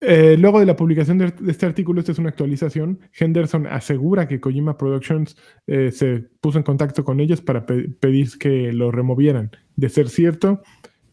luego 0.00 0.60
de 0.60 0.66
la 0.66 0.76
publicación 0.76 1.18
de, 1.18 1.32
este 1.48 1.66
artículo, 1.66 2.00
esta 2.00 2.12
es 2.12 2.18
una 2.18 2.28
actualización, 2.28 3.00
Henderson 3.18 3.66
asegura 3.66 4.28
que 4.28 4.40
Kojima 4.40 4.76
Productions 4.76 5.36
se 5.66 6.28
puso 6.40 6.58
en 6.58 6.64
contacto 6.64 7.02
con 7.02 7.18
ellos 7.18 7.40
para 7.40 7.66
pedir 7.66 8.38
que 8.38 8.72
lo 8.72 8.92
removieran. 8.92 9.50
De 9.74 9.88
ser 9.88 10.08
cierto, 10.08 10.62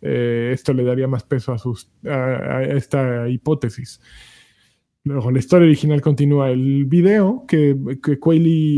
eh, 0.04 0.52
esto 0.54 0.74
le 0.74 0.84
daría 0.84 1.08
más 1.08 1.24
peso 1.24 1.54
a, 1.54 1.58
sus, 1.58 1.90
a, 2.06 2.64
esta 2.64 3.30
hipótesis. 3.30 4.02
Luego, 5.06 5.32
la 5.32 5.40
historia 5.40 5.66
original 5.66 6.02
continúa. 6.02 6.52
El 6.52 6.86
video 6.86 7.46
que, 7.48 7.76
que 8.02 8.20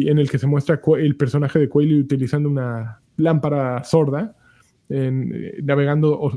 en 0.10 0.20
el 0.20 0.30
que 0.30 0.40
se 0.40 0.48
muestra 0.48 0.82
el 0.98 1.16
personaje 1.16 1.60
de 1.60 1.70
Quayle 1.70 2.00
utilizando 2.00 2.50
una 2.50 3.02
lámpara 3.18 3.84
sorda, 3.84 4.36
eh, 4.90 5.60
navegando 5.64 6.32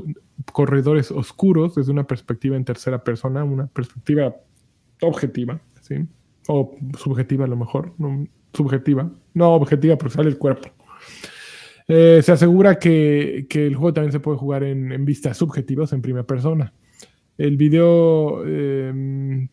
corredores 0.51 1.11
oscuros 1.11 1.75
desde 1.75 1.91
una 1.91 2.05
perspectiva 2.05 2.55
en 2.55 2.65
tercera 2.65 3.03
persona, 3.03 3.43
una 3.43 3.67
perspectiva 3.67 4.35
objetiva, 5.01 5.61
¿sí? 5.81 6.07
o 6.47 6.75
subjetiva 6.97 7.45
a 7.45 7.47
lo 7.47 7.57
mejor, 7.57 7.93
no, 7.99 8.27
subjetiva, 8.53 9.11
no 9.33 9.53
objetiva 9.53 9.97
porque 9.97 10.15
sale 10.15 10.29
el 10.29 10.37
cuerpo. 10.37 10.69
Eh, 11.91 12.21
se 12.21 12.31
asegura 12.31 12.77
que, 12.77 13.47
el 13.49 13.75
juego 13.75 13.93
también 13.93 14.11
se 14.11 14.19
puede 14.19 14.37
jugar 14.37 14.63
en, 14.63 15.03
vistas 15.05 15.37
subjetivas, 15.37 15.91
en 15.91 16.03
primera 16.03 16.25
persona. 16.25 16.71
El 17.35 17.57
video. 17.57 18.45
Em, 18.45 19.49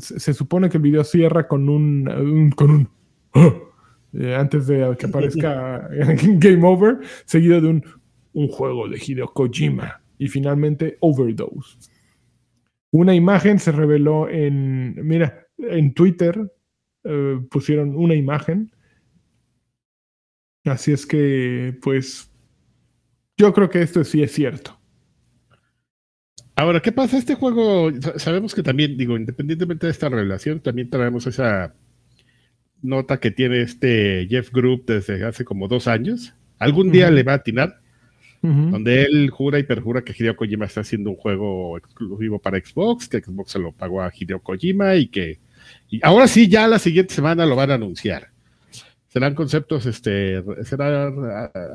se, 0.00 0.34
supone 0.34 0.68
que 0.68 0.78
el 0.78 0.82
video 0.82 1.04
cierra 1.04 1.46
con 1.46 1.68
un. 1.68 2.50
con 2.56 2.70
un 2.70 2.88
eh, 4.12 4.34
antes 4.34 4.66
de 4.66 4.96
que 4.98 5.06
aparezca 5.06 5.88
Game 6.38 6.66
Over, 6.66 6.98
seguido 7.26 7.60
de 7.60 7.68
un, 7.68 7.84
un 8.32 8.48
juego 8.48 8.88
de 8.88 8.98
Hideo 8.98 9.28
Kojima. 9.28 10.02
Y 10.18 10.26
finalmente, 10.26 10.96
Overdose. 11.00 11.78
Una 12.90 13.14
imagen 13.14 13.60
se 13.60 13.70
reveló 13.70 14.28
en. 14.28 14.96
Mira, 15.06 15.46
en 15.58 15.94
Twitter 15.94 16.52
eh, 17.04 17.40
pusieron 17.50 17.94
una 17.94 18.16
imagen 18.16 18.72
Así 20.66 20.92
es 20.92 21.06
que, 21.06 21.78
pues, 21.82 22.30
yo 23.36 23.52
creo 23.52 23.70
que 23.70 23.82
esto 23.82 24.04
sí 24.04 24.22
es 24.22 24.32
cierto. 24.32 24.78
Ahora, 26.54 26.80
¿qué 26.80 26.90
pasa? 26.90 27.18
Este 27.18 27.34
juego, 27.34 27.90
sabemos 28.16 28.54
que 28.54 28.62
también, 28.62 28.96
digo, 28.96 29.16
independientemente 29.16 29.86
de 29.86 29.92
esta 29.92 30.08
revelación, 30.08 30.60
también 30.60 30.90
traemos 30.90 31.26
esa 31.26 31.74
nota 32.82 33.20
que 33.20 33.30
tiene 33.30 33.62
este 33.62 34.26
Jeff 34.28 34.50
Group 34.52 34.84
desde 34.86 35.24
hace 35.24 35.44
como 35.44 35.68
dos 35.68 35.86
años. 35.86 36.34
Algún 36.58 36.90
día 36.90 37.10
le 37.10 37.22
va 37.22 37.32
a 37.32 37.36
atinar, 37.36 37.80
donde 38.42 39.02
él 39.02 39.28
jura 39.30 39.58
y 39.58 39.64
perjura 39.64 40.02
que 40.02 40.14
Hideo 40.16 40.36
Kojima 40.36 40.66
está 40.66 40.80
haciendo 40.80 41.10
un 41.10 41.16
juego 41.16 41.76
exclusivo 41.76 42.38
para 42.38 42.58
Xbox, 42.58 43.08
que 43.08 43.20
Xbox 43.20 43.52
se 43.52 43.58
lo 43.58 43.72
pagó 43.72 44.00
a 44.00 44.12
Hideo 44.14 44.40
Kojima 44.40 44.94
y 44.94 45.08
que 45.08 45.40
y 45.88 46.00
ahora 46.02 46.28
sí, 46.28 46.48
ya 46.48 46.68
la 46.68 46.78
siguiente 46.78 47.14
semana 47.14 47.46
lo 47.46 47.56
van 47.56 47.70
a 47.70 47.74
anunciar. 47.74 48.30
¿Serán 49.16 49.34
conceptos, 49.34 49.86
este, 49.86 50.44
serán 50.64 51.14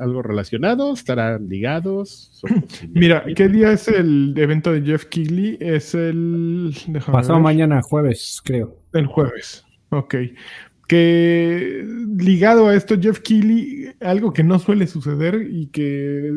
algo 0.00 0.22
relacionados? 0.22 1.00
¿Estarán 1.00 1.48
ligados? 1.48 2.40
Mira, 2.94 3.24
¿qué 3.34 3.48
día 3.48 3.72
es 3.72 3.88
el 3.88 4.32
evento 4.36 4.70
de 4.70 4.82
Jeff 4.82 5.06
Keighley? 5.06 5.58
Es 5.58 5.92
el... 5.96 6.72
Pasado 7.04 7.40
mañana, 7.40 7.82
jueves, 7.82 8.40
creo. 8.44 8.76
El 8.92 9.06
jueves, 9.06 9.66
ok. 9.90 10.14
Que 10.86 11.84
ligado 12.16 12.68
a 12.68 12.76
esto, 12.76 12.94
Jeff 13.00 13.18
Keighley, 13.18 13.92
algo 14.00 14.32
que 14.32 14.44
no 14.44 14.60
suele 14.60 14.86
suceder 14.86 15.44
y 15.50 15.66
que 15.66 16.30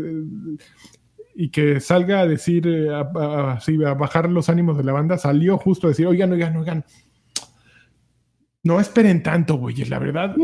y 1.36 1.50
que 1.50 1.82
salga 1.82 2.22
a 2.22 2.28
decir, 2.28 2.68
a, 2.90 3.02
a, 3.02 3.94
bajar 3.94 4.30
los 4.32 4.50
ánimos 4.50 4.76
de 4.76 4.86
la 4.86 4.94
banda, 4.94 5.20
salió 5.20 5.60
justo 5.60 5.86
a 5.86 5.90
decir, 5.90 6.08
oigan, 6.08 6.32
oigan, 6.32 6.56
oigan, 6.56 6.86
no 8.66 8.80
esperen 8.80 9.22
tanto, 9.22 9.58
güey, 9.58 9.76
la 9.86 10.00
verdad, 10.00 10.36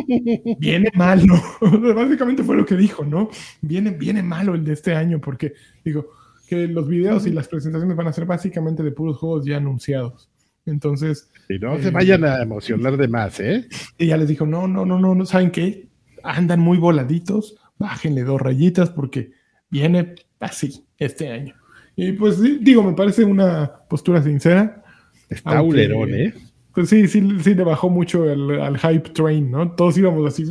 viene 0.60 0.92
malo. 0.94 1.34
Básicamente 1.96 2.44
fue 2.44 2.56
lo 2.56 2.66
que 2.66 2.76
dijo, 2.76 3.04
¿no? 3.04 3.30
Viene, 3.62 3.90
viene 3.90 4.22
malo 4.22 4.54
el 4.54 4.64
de 4.64 4.74
este 4.74 4.94
año, 4.94 5.20
porque 5.20 5.54
digo 5.84 6.12
que 6.48 6.68
los 6.68 6.88
videos 6.88 7.26
y 7.26 7.32
las 7.32 7.48
presentaciones 7.48 7.98
van 7.98 8.08
a 8.08 8.14
ser 8.14 8.26
básicamente 8.26 8.84
de 8.84 8.92
puros 8.92 9.18
juegos 9.18 9.44
ya 9.44 9.58
anunciados. 9.58 10.30
Entonces. 10.68 11.32
Y 11.50 11.58
no 11.58 11.80
se 11.80 11.88
eh, 11.88 11.92
vayan 11.92 12.24
a 12.24 12.44
emocionar 12.44 12.96
de 12.96 13.08
más, 13.08 13.40
¿eh? 13.40 13.68
Y 13.98 14.06
ya 14.06 14.18
les 14.18 14.28
dijo, 14.28 14.46
no, 14.46 14.68
no, 14.68 14.86
no, 14.86 15.00
no, 15.00 15.16
no, 15.16 15.26
¿saben 15.26 15.50
qué? 15.50 15.90
Andan 16.24 16.60
muy 16.60 16.78
voladitos, 16.78 17.56
bájenle 17.80 18.24
dos 18.24 18.40
rayitas 18.40 18.92
porque 18.92 19.32
viene 19.72 20.14
así 20.40 20.86
este 21.00 21.30
año. 21.30 21.56
Y 21.96 22.12
pues 22.12 22.40
digo, 22.40 22.84
me 22.84 22.94
parece 22.94 23.24
una 23.24 23.72
postura 23.90 24.22
sincera. 24.22 24.84
Está 25.28 25.64
ulerón, 25.64 26.14
¿eh? 26.14 26.36
Pues 26.74 26.90
sí, 26.90 27.08
sí, 27.08 27.22
sí 27.42 27.54
le 27.54 27.64
bajó 27.64 27.90
mucho 27.90 28.30
el, 28.30 28.60
al 28.62 28.78
hype 28.78 29.10
train, 29.10 29.52
¿no? 29.52 29.72
Todos 29.72 29.98
íbamos 29.98 30.26
así 30.28 30.46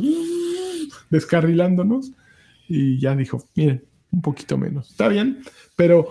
descarrilándonos 1.09 2.11
y 2.67 2.99
ya 2.99 3.15
dijo, 3.15 3.43
miren, 3.55 3.83
un 4.11 4.21
poquito 4.21 4.57
menos. 4.57 4.91
Está 4.91 5.07
bien, 5.07 5.41
pero 5.75 6.07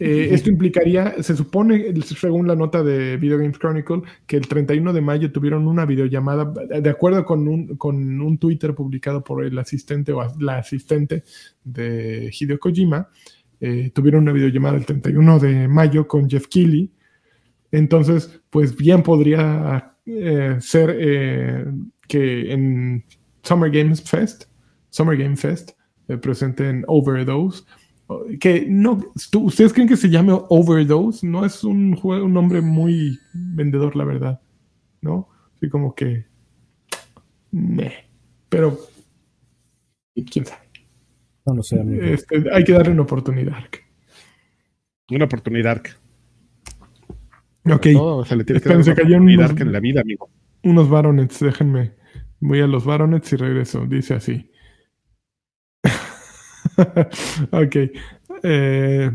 eh, 0.00 0.30
esto 0.32 0.48
implicaría, 0.48 1.22
se 1.22 1.36
supone, 1.36 1.94
según 2.02 2.48
la 2.48 2.56
nota 2.56 2.82
de 2.82 3.18
Video 3.18 3.36
Games 3.36 3.58
Chronicle, 3.58 4.02
que 4.26 4.38
el 4.38 4.48
31 4.48 4.94
de 4.94 5.00
mayo 5.02 5.30
tuvieron 5.30 5.68
una 5.68 5.84
videollamada, 5.84 6.46
de 6.46 6.90
acuerdo 6.90 7.22
con 7.26 7.46
un, 7.46 7.76
con 7.76 8.20
un 8.20 8.38
Twitter 8.38 8.74
publicado 8.74 9.22
por 9.22 9.44
el 9.44 9.58
asistente 9.58 10.12
o 10.12 10.26
la 10.38 10.58
asistente 10.58 11.22
de 11.64 12.30
Hideo 12.32 12.58
Kojima, 12.58 13.10
eh, 13.60 13.90
tuvieron 13.94 14.22
una 14.22 14.32
videollamada 14.32 14.78
el 14.78 14.86
31 14.86 15.38
de 15.38 15.68
mayo 15.68 16.08
con 16.08 16.30
Jeff 16.30 16.46
Keighley, 16.46 16.90
entonces, 17.72 18.40
pues 18.50 18.76
bien 18.76 19.02
podría 19.02 19.96
eh, 20.06 20.56
ser 20.60 20.96
eh, 20.98 21.64
que 22.08 22.52
en 22.52 23.04
Summer 23.42 23.70
Games 23.70 24.02
Fest, 24.02 24.44
Summer 24.88 25.16
Game 25.16 25.36
Fest, 25.36 25.72
eh, 26.08 26.16
presenten 26.16 26.84
Overdose. 26.88 27.64
Que 28.40 28.66
no, 28.68 29.00
¿ustedes 29.34 29.72
creen 29.72 29.88
que 29.88 29.96
se 29.96 30.10
llame 30.10 30.36
Overdose? 30.48 31.24
No 31.24 31.44
es 31.44 31.62
un, 31.62 31.94
juego, 31.94 32.24
un 32.24 32.34
nombre 32.34 32.60
muy 32.60 33.20
vendedor, 33.32 33.94
la 33.94 34.04
verdad. 34.04 34.40
¿No? 35.00 35.28
Así 35.56 35.68
como 35.68 35.94
que. 35.94 36.26
Pero. 38.48 38.78
¿Quién 40.28 40.44
sabe? 40.44 40.68
No 41.46 41.54
lo 41.54 41.62
sé, 41.62 41.80
este, 42.12 42.44
hay 42.52 42.64
que 42.64 42.72
darle 42.72 42.92
una 42.92 43.02
oportunidad. 43.02 43.64
Una 45.08 45.24
oportunidad. 45.24 45.82
Ok. 47.66 48.26
se 48.26 48.36
le 48.36 48.44
tiene 48.44 48.60
que 48.60 48.68
unos, 48.68 48.88
en 48.88 49.72
la 49.72 49.80
vida, 49.80 50.00
amigo. 50.00 50.30
Unos 50.62 50.88
baronets, 50.88 51.40
déjenme. 51.40 51.92
Voy 52.40 52.60
a 52.60 52.66
los 52.66 52.84
baronets 52.84 53.32
y 53.32 53.36
regreso. 53.36 53.84
Dice 53.86 54.14
así. 54.14 54.50
ok. 57.52 57.76
Eh, 58.42 59.10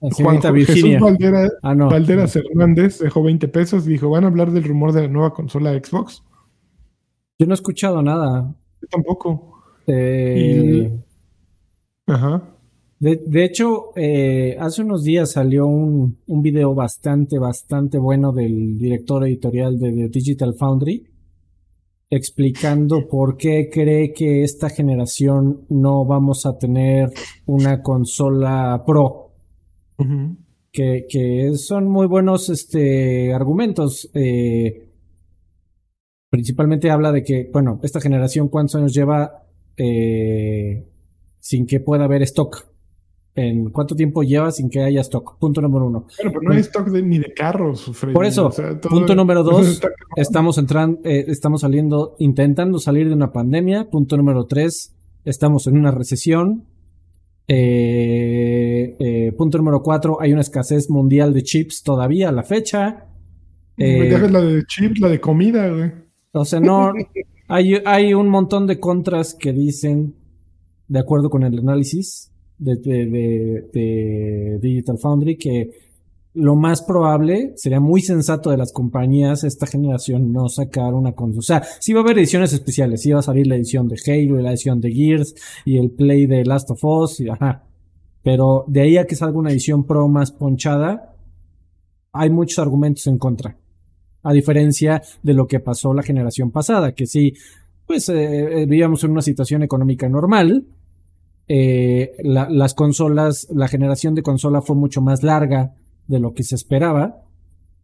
Juan 0.00 0.40
Jesús 0.40 1.00
Valdera, 1.00 1.48
ah, 1.62 1.74
Valderas 1.74 2.36
Hernández 2.36 3.00
dejó 3.00 3.22
20 3.22 3.48
pesos. 3.48 3.84
Dijo: 3.84 4.10
¿Van 4.10 4.24
a 4.24 4.28
hablar 4.28 4.52
del 4.52 4.64
rumor 4.64 4.92
de 4.92 5.02
la 5.02 5.08
nueva 5.08 5.34
consola 5.34 5.72
Xbox? 5.72 6.22
Yo 7.38 7.46
no 7.46 7.52
he 7.52 7.54
escuchado 7.54 8.02
nada. 8.02 8.54
Yo 8.80 8.88
tampoco. 8.88 9.60
Eh... 9.86 10.92
Ajá. 12.06 12.42
De, 13.00 13.44
hecho, 13.44 13.92
eh, 13.94 14.56
hace 14.58 14.82
unos 14.82 15.04
días 15.04 15.30
salió 15.30 15.68
un, 15.68 16.18
un, 16.26 16.42
video 16.42 16.74
bastante, 16.74 17.38
bastante 17.38 17.96
bueno 17.96 18.32
del 18.32 18.76
director 18.76 19.24
editorial 19.24 19.78
de, 19.78 20.08
Digital 20.08 20.54
Foundry 20.54 21.06
explicando 22.10 23.06
por 23.06 23.36
qué 23.36 23.68
cree 23.72 24.12
que 24.12 24.42
esta 24.42 24.68
generación 24.70 25.66
no 25.68 26.06
vamos 26.06 26.44
a 26.46 26.58
tener 26.58 27.10
una 27.46 27.82
consola 27.82 28.82
pro. 28.84 29.32
que, 30.72 31.06
que, 31.08 31.52
son 31.54 31.88
muy 31.88 32.08
buenos 32.08 32.48
este, 32.48 33.32
argumentos. 33.32 34.10
Eh, 34.12 34.88
principalmente 36.30 36.90
habla 36.90 37.12
de 37.12 37.22
que, 37.22 37.48
bueno, 37.52 37.78
esta 37.84 38.00
generación 38.00 38.48
cuántos 38.48 38.74
años 38.74 38.92
lleva 38.92 39.44
eh, 39.76 40.84
sin 41.38 41.64
que 41.64 41.78
pueda 41.78 42.04
haber 42.04 42.22
stock 42.22 42.66
en 43.38 43.70
cuánto 43.70 43.94
tiempo 43.94 44.24
lleva 44.24 44.50
sin 44.50 44.68
que 44.68 44.82
haya 44.82 45.00
stock. 45.00 45.38
Punto 45.38 45.60
número 45.60 45.86
uno. 45.86 46.06
Pero, 46.16 46.40
no 46.42 46.52
hay 46.52 46.58
stock 46.58 46.88
ni 46.88 47.18
de 47.18 47.32
carros. 47.32 47.90
Por 48.12 48.24
eso, 48.24 48.50
punto 48.88 49.14
número 49.14 49.42
dos, 49.44 49.80
estamos 50.16 50.58
entrando, 50.58 51.00
eh, 51.04 51.24
estamos 51.28 51.60
saliendo, 51.60 52.16
intentando 52.18 52.80
salir 52.80 53.08
de 53.08 53.14
una 53.14 53.30
pandemia. 53.32 53.88
Punto 53.90 54.16
número 54.16 54.46
tres, 54.46 54.96
estamos 55.24 55.68
en 55.68 55.78
una 55.78 55.92
recesión. 55.92 56.64
Eh, 57.46 58.96
eh, 58.98 59.32
punto 59.38 59.58
número 59.58 59.82
cuatro, 59.82 60.20
hay 60.20 60.32
una 60.32 60.42
escasez 60.42 60.90
mundial 60.90 61.32
de 61.32 61.42
chips 61.44 61.84
todavía 61.84 62.30
a 62.30 62.32
la 62.32 62.42
fecha. 62.42 63.06
la 63.76 64.40
de 64.40 64.64
chips, 64.66 64.98
la 64.98 65.08
de 65.08 65.20
comida, 65.20 65.68
güey. 65.68 65.92
O 66.32 66.44
sea, 66.44 66.58
no, 66.58 66.92
hay, 67.46 67.74
hay 67.84 68.14
un 68.14 68.28
montón 68.28 68.66
de 68.66 68.80
contras 68.80 69.34
que 69.34 69.52
dicen, 69.52 70.16
de 70.88 70.98
acuerdo 70.98 71.30
con 71.30 71.44
el 71.44 71.56
análisis, 71.58 72.32
de, 72.58 74.58
Digital 74.60 74.98
Foundry 74.98 75.36
que 75.36 75.70
lo 76.34 76.54
más 76.54 76.82
probable 76.82 77.52
sería 77.56 77.80
muy 77.80 78.00
sensato 78.00 78.50
de 78.50 78.56
las 78.56 78.72
compañías 78.72 79.44
esta 79.44 79.66
generación 79.66 80.32
no 80.32 80.48
sacar 80.48 80.94
una 80.94 81.12
consola. 81.12 81.38
O 81.38 81.42
sea, 81.42 81.62
sí 81.80 81.92
va 81.92 82.00
a 82.00 82.04
haber 82.04 82.18
ediciones 82.18 82.52
especiales, 82.52 83.02
sí 83.02 83.10
va 83.10 83.20
a 83.20 83.22
salir 83.22 83.46
la 83.46 83.56
edición 83.56 83.88
de 83.88 83.96
Halo, 84.06 84.40
la 84.40 84.50
edición 84.50 84.80
de 84.80 84.92
Gears 84.92 85.34
y 85.64 85.78
el 85.78 85.90
Play 85.90 86.26
de 86.26 86.44
Last 86.44 86.70
of 86.70 86.84
Us, 86.84 87.20
y, 87.20 87.28
ajá. 87.28 87.64
Pero 88.22 88.64
de 88.68 88.82
ahí 88.82 88.96
a 88.98 89.06
que 89.06 89.16
salga 89.16 89.38
una 89.38 89.50
edición 89.50 89.84
Pro 89.84 90.06
más 90.06 90.30
ponchada, 90.30 91.16
hay 92.12 92.30
muchos 92.30 92.58
argumentos 92.58 93.06
en 93.06 93.18
contra. 93.18 93.56
A 94.22 94.32
diferencia 94.32 95.02
de 95.22 95.34
lo 95.34 95.46
que 95.46 95.60
pasó 95.60 95.94
la 95.94 96.02
generación 96.02 96.50
pasada, 96.50 96.92
que 96.92 97.06
sí, 97.06 97.32
pues 97.86 98.08
eh, 98.10 98.62
eh, 98.62 98.66
vivíamos 98.66 99.02
en 99.04 99.12
una 99.12 99.22
situación 99.22 99.62
económica 99.62 100.08
normal, 100.08 100.66
eh, 101.48 102.12
las 102.22 102.74
consolas, 102.74 103.48
la 103.50 103.68
generación 103.68 104.14
de 104.14 104.22
consola 104.22 104.60
fue 104.60 104.76
mucho 104.76 105.00
más 105.00 105.22
larga 105.22 105.74
de 106.06 106.20
lo 106.20 106.34
que 106.34 106.42
se 106.42 106.54
esperaba. 106.54 107.22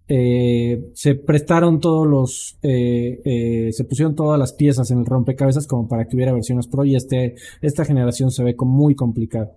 Eh, 0.06 0.90
se 0.92 1.14
prestaron 1.14 1.80
todos 1.80 2.06
los, 2.06 2.58
eh, 2.62 3.70
se 3.72 3.84
pusieron 3.84 4.14
todas 4.14 4.38
las 4.38 4.52
piezas 4.52 4.90
en 4.90 4.98
el 4.98 5.06
rompecabezas 5.06 5.66
como 5.66 5.88
para 5.88 6.06
que 6.06 6.14
hubiera 6.14 6.34
versiones 6.34 6.68
Pro 6.68 6.84
y 6.84 6.94
este, 6.94 7.36
esta 7.62 7.86
generación 7.86 8.30
se 8.30 8.44
ve 8.44 8.54
como 8.54 8.72
muy 8.72 8.94
complicada. 8.94 9.52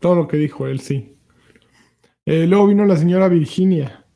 Todo 0.00 0.14
lo 0.14 0.26
que 0.26 0.38
dijo 0.38 0.66
él, 0.66 0.80
sí. 0.80 1.16
luego 2.24 2.66
vino 2.66 2.86
la 2.86 2.96
señora 2.96 3.28
Virginia. 3.28 4.06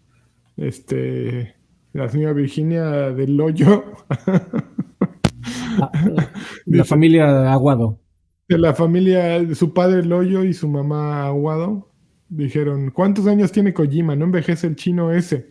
Este, 0.57 1.55
la 1.93 2.09
señora 2.09 2.33
Virginia 2.33 3.11
del 3.11 3.39
hoyo. 3.39 3.85
la 6.67 6.85
familia 6.85 7.53
Aguado. 7.53 8.01
De 8.49 8.59
la 8.59 8.75
familia, 8.75 9.55
su 9.55 9.73
padre 9.73 10.05
Loyo 10.05 10.45
y 10.45 10.53
su 10.53 10.69
mamá 10.69 11.27
Aguado 11.27 11.91
dijeron, 12.29 12.91
¿cuántos 12.91 13.27
años 13.27 13.53
tiene 13.53 13.73
Kojima? 13.73 14.17
No 14.17 14.27
envejece 14.27 14.67
el 14.67 14.77
chino 14.77 15.13
ese. 15.13 15.49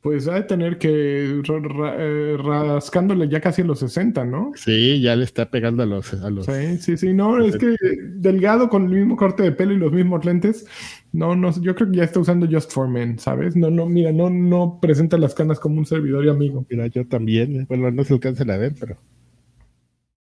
Pues 0.00 0.28
va 0.28 0.36
a 0.36 0.46
tener 0.46 0.78
que 0.78 1.40
eh, 1.42 2.36
rascándole 2.38 3.28
ya 3.28 3.40
casi 3.40 3.62
a 3.62 3.64
los 3.64 3.80
60, 3.80 4.24
¿no? 4.24 4.52
Sí, 4.54 5.00
ya 5.00 5.16
le 5.16 5.24
está 5.24 5.50
pegando 5.50 5.82
a 5.82 5.86
los. 5.86 6.14
A 6.14 6.30
los 6.30 6.46
Sí, 6.46 6.78
sí, 6.78 6.96
sí, 6.96 7.12
no, 7.12 7.42
es 7.42 7.56
que 7.56 7.74
delgado 8.14 8.68
con 8.68 8.84
el 8.84 8.90
mismo 8.90 9.16
corte 9.16 9.42
de 9.42 9.50
pelo 9.52 9.72
y 9.72 9.76
los 9.76 9.92
mismos 9.92 10.24
lentes, 10.24 10.66
no, 11.12 11.34
no, 11.34 11.50
yo 11.60 11.74
creo 11.74 11.90
que 11.90 11.96
ya 11.96 12.04
está 12.04 12.20
usando 12.20 12.46
Just 12.48 12.72
for 12.72 12.88
Men, 12.88 13.18
¿sabes? 13.18 13.56
No, 13.56 13.70
no, 13.70 13.86
mira, 13.86 14.12
no, 14.12 14.30
no 14.30 14.78
presenta 14.80 15.18
las 15.18 15.34
canas 15.34 15.58
como 15.58 15.78
un 15.78 15.84
servidor 15.86 16.24
y 16.24 16.28
amigo. 16.28 16.64
Mira, 16.70 16.86
yo 16.86 17.06
también. 17.06 17.62
eh, 17.62 17.66
Bueno, 17.68 17.90
no 17.90 18.04
se 18.04 18.14
alcanzan 18.14 18.50
a 18.50 18.56
ver, 18.56 18.74
pero. 18.78 18.98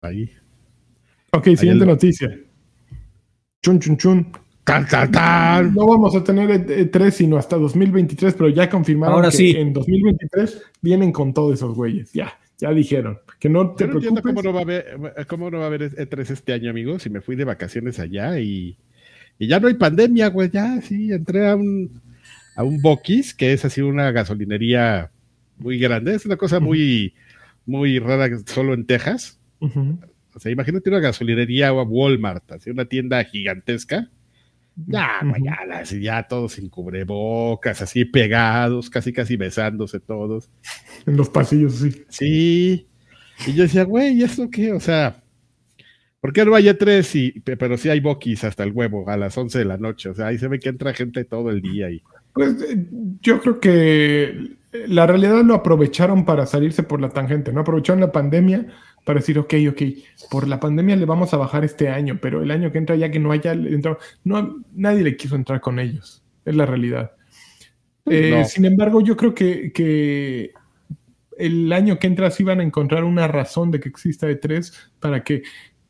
Ahí. 0.02 0.30
Ok, 1.32 1.44
siguiente 1.56 1.84
noticia. 1.86 2.38
Chun, 3.62 3.78
chun, 3.78 3.96
chun. 3.96 4.32
¡Tan, 4.64 4.86
tan, 4.86 5.10
tan! 5.10 5.74
No 5.74 5.86
vamos 5.86 6.14
a 6.14 6.22
tener 6.22 6.50
E- 6.50 6.90
E3 6.90 7.10
sino 7.10 7.36
hasta 7.36 7.56
2023, 7.56 8.34
pero 8.34 8.48
ya 8.48 8.68
confirmaron 8.70 9.16
Ahora 9.16 9.30
que 9.30 9.36
sí. 9.36 9.50
en 9.50 9.72
2023 9.72 10.62
vienen 10.80 11.12
con 11.12 11.34
todos 11.34 11.54
esos 11.54 11.74
güeyes. 11.74 12.12
Ya, 12.12 12.38
ya 12.58 12.70
dijeron. 12.72 13.18
Que 13.38 13.48
no 13.48 13.72
te 13.74 13.84
Yo 13.84 13.88
no 13.90 13.94
entiendo 13.96 14.22
preocupes. 14.22 14.42
cómo 14.42 14.42
no 14.42 14.52
va 14.54 14.60
a 14.60 14.62
haber, 14.62 15.26
cómo 15.26 15.50
no 15.50 15.58
va 15.58 15.64
a 15.64 15.66
haber 15.66 15.90
E3 15.94 16.30
este 16.30 16.52
año, 16.52 16.70
amigos. 16.70 17.02
Si 17.02 17.10
me 17.10 17.20
fui 17.20 17.36
de 17.36 17.44
vacaciones 17.44 17.98
allá 17.98 18.38
y, 18.38 18.76
y 19.38 19.46
ya 19.48 19.60
no 19.60 19.68
hay 19.68 19.74
pandemia, 19.74 20.28
güey. 20.28 20.50
Ya, 20.50 20.80
sí, 20.82 21.12
entré 21.12 21.48
a 21.48 21.56
un, 21.56 22.00
a 22.56 22.62
un 22.62 22.80
Boquis, 22.80 23.34
que 23.34 23.52
es 23.52 23.64
así 23.64 23.80
una 23.82 24.10
gasolinería 24.12 25.10
muy 25.58 25.78
grande. 25.78 26.14
Es 26.14 26.24
una 26.26 26.36
cosa 26.36 26.60
muy, 26.60 27.14
muy 27.66 27.98
rara 27.98 28.28
solo 28.46 28.72
en 28.74 28.86
Texas. 28.86 29.39
O 29.60 30.38
sea, 30.40 30.50
imagínate 30.52 30.88
una 30.90 31.00
gasolinería 31.00 31.72
o 31.72 31.82
Walmart, 31.82 32.50
así 32.52 32.70
una 32.70 32.84
tienda 32.84 33.22
gigantesca. 33.24 34.08
Ya, 34.86 35.20
Ujú. 35.22 35.44
ya, 35.44 35.58
así, 35.78 36.00
ya 36.00 36.22
todos 36.22 36.52
sin 36.52 36.68
cubrebocas, 36.70 37.82
así 37.82 38.04
pegados, 38.04 38.88
casi 38.88 39.12
casi 39.12 39.36
besándose 39.36 40.00
todos. 40.00 40.48
En 41.06 41.16
los 41.16 41.28
pasillos, 41.28 41.74
sí. 41.74 42.04
Sí. 42.08 42.86
Y 43.46 43.54
yo 43.54 43.64
decía, 43.64 43.84
güey, 43.84 44.14
¿y 44.18 44.22
eso 44.22 44.48
qué? 44.48 44.72
O 44.72 44.80
sea, 44.80 45.22
¿por 46.20 46.32
qué 46.32 46.44
no 46.44 46.54
hay 46.54 46.66
E3? 46.68 47.14
Y, 47.34 47.40
pe- 47.40 47.56
pero 47.56 47.76
sí 47.76 47.88
hay 47.90 48.00
boquis 48.00 48.44
hasta 48.44 48.62
el 48.64 48.72
huevo 48.72 49.08
a 49.10 49.16
las 49.16 49.36
11 49.36 49.58
de 49.58 49.64
la 49.64 49.76
noche. 49.76 50.08
O 50.10 50.14
sea, 50.14 50.28
ahí 50.28 50.38
se 50.38 50.48
ve 50.48 50.60
que 50.60 50.68
entra 50.70 50.94
gente 50.94 51.24
todo 51.24 51.50
el 51.50 51.60
día. 51.60 51.90
Y... 51.90 52.02
Pues 52.32 52.62
eh, 52.62 52.86
yo 53.20 53.40
creo 53.40 53.58
que 53.60 54.56
la 54.86 55.06
realidad 55.06 55.42
lo 55.44 55.54
aprovecharon 55.54 56.24
para 56.24 56.46
salirse 56.46 56.84
por 56.84 57.00
la 57.00 57.08
tangente, 57.10 57.52
¿no? 57.52 57.60
Aprovecharon 57.62 58.00
la 58.00 58.12
pandemia 58.12 58.66
para 59.04 59.20
decir, 59.20 59.38
ok, 59.38 59.54
ok, 59.70 59.82
por 60.30 60.46
la 60.48 60.60
pandemia 60.60 60.96
le 60.96 61.04
vamos 61.06 61.32
a 61.34 61.36
bajar 61.38 61.64
este 61.64 61.88
año, 61.88 62.18
pero 62.20 62.42
el 62.42 62.50
año 62.50 62.70
que 62.70 62.78
entra 62.78 62.96
ya 62.96 63.10
que 63.10 63.18
no 63.18 63.32
haya, 63.32 63.52
entrado- 63.52 63.98
no, 64.24 64.62
nadie 64.74 65.02
le 65.02 65.16
quiso 65.16 65.36
entrar 65.36 65.60
con 65.60 65.78
ellos, 65.78 66.22
es 66.44 66.54
la 66.54 66.66
realidad. 66.66 67.12
Eh, 68.06 68.30
No. 68.30 68.44
Sin 68.44 68.64
embargo, 68.64 69.00
yo 69.00 69.16
creo 69.16 69.34
que, 69.34 69.72
que 69.72 70.52
el 71.38 71.72
año 71.72 71.98
que 71.98 72.06
entra 72.06 72.30
sí 72.30 72.44
van 72.44 72.60
a 72.60 72.64
encontrar 72.64 73.04
una 73.04 73.26
razón 73.28 73.70
de 73.70 73.80
que 73.80 73.88
exista 73.88 74.28
E3 74.28 74.72
para 75.00 75.22
que 75.24 75.42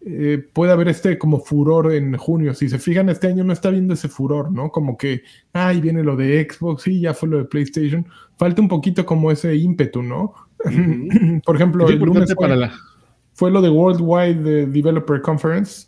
eh, 0.07 0.43
pueda 0.55 0.73
haber 0.73 0.89
este 0.89 1.19
como 1.19 1.41
furor 1.41 1.93
en 1.93 2.17
junio. 2.17 2.55
Si 2.55 2.69
se 2.69 2.79
fijan, 2.79 3.09
este 3.11 3.27
año 3.27 3.45
no 3.45 3.53
está 3.53 3.69
viendo 3.71 3.93
ese 3.95 4.09
furor, 4.09 4.51
¿no? 4.51 4.71
Como 4.71 4.97
que, 4.97 5.23
ay, 5.53 5.81
viene 5.81 6.03
lo 6.03 6.17
de 6.17 6.47
Xbox, 6.51 6.85
sí, 6.85 7.01
ya 7.01 7.13
fue 7.15 7.29
lo 7.29 7.39
de 7.39 7.45
PlayStation. 7.45 8.07
Falta 8.39 8.63
un 8.63 8.69
poquito 8.69 9.05
como 9.05 9.31
ese 9.31 9.55
ímpetu, 9.57 10.03
¿no? 10.03 10.33
Por 11.45 11.57
ejemplo, 11.57 11.85
Es 11.87 11.93
el 11.93 11.99
lunes 11.99 12.35
para 12.35 12.57
la... 12.57 12.73
fue 13.41 13.51
lo 13.51 13.63
de 13.63 13.71
Worldwide 13.71 14.67
Developer 14.67 15.23
Conference 15.23 15.87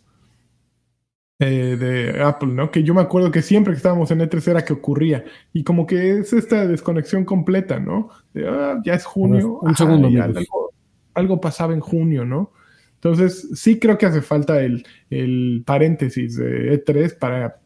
eh, 1.37 1.77
de 1.79 2.23
Apple, 2.23 2.49
¿no? 2.49 2.71
Que 2.71 2.81
yo 2.81 2.95
me 2.95 3.01
acuerdo 3.01 3.29
que 3.29 3.43
siempre 3.43 3.73
que 3.73 3.77
estábamos 3.77 4.09
en 4.09 4.21
E3 4.21 4.47
era 4.47 4.65
que 4.65 4.73
ocurría. 4.73 5.23
Y 5.53 5.63
como 5.63 5.85
que 5.85 6.17
es 6.17 6.33
esta 6.33 6.65
desconexión 6.65 7.25
completa, 7.25 7.79
¿no? 7.79 8.09
De, 8.33 8.49
ah, 8.49 8.81
ya 8.83 8.95
es 8.95 9.05
junio. 9.05 9.59
Un 9.61 9.75
segundo, 9.75 10.07
algo, 10.07 10.73
algo 11.13 11.39
pasaba 11.39 11.75
en 11.75 11.79
junio, 11.79 12.25
¿no? 12.25 12.53
Entonces, 12.95 13.47
sí 13.53 13.77
creo 13.77 13.99
que 13.99 14.07
hace 14.07 14.23
falta 14.23 14.59
el, 14.59 14.83
el 15.11 15.61
paréntesis 15.63 16.37
de 16.37 16.83
E3 16.83 17.19
para 17.19 17.59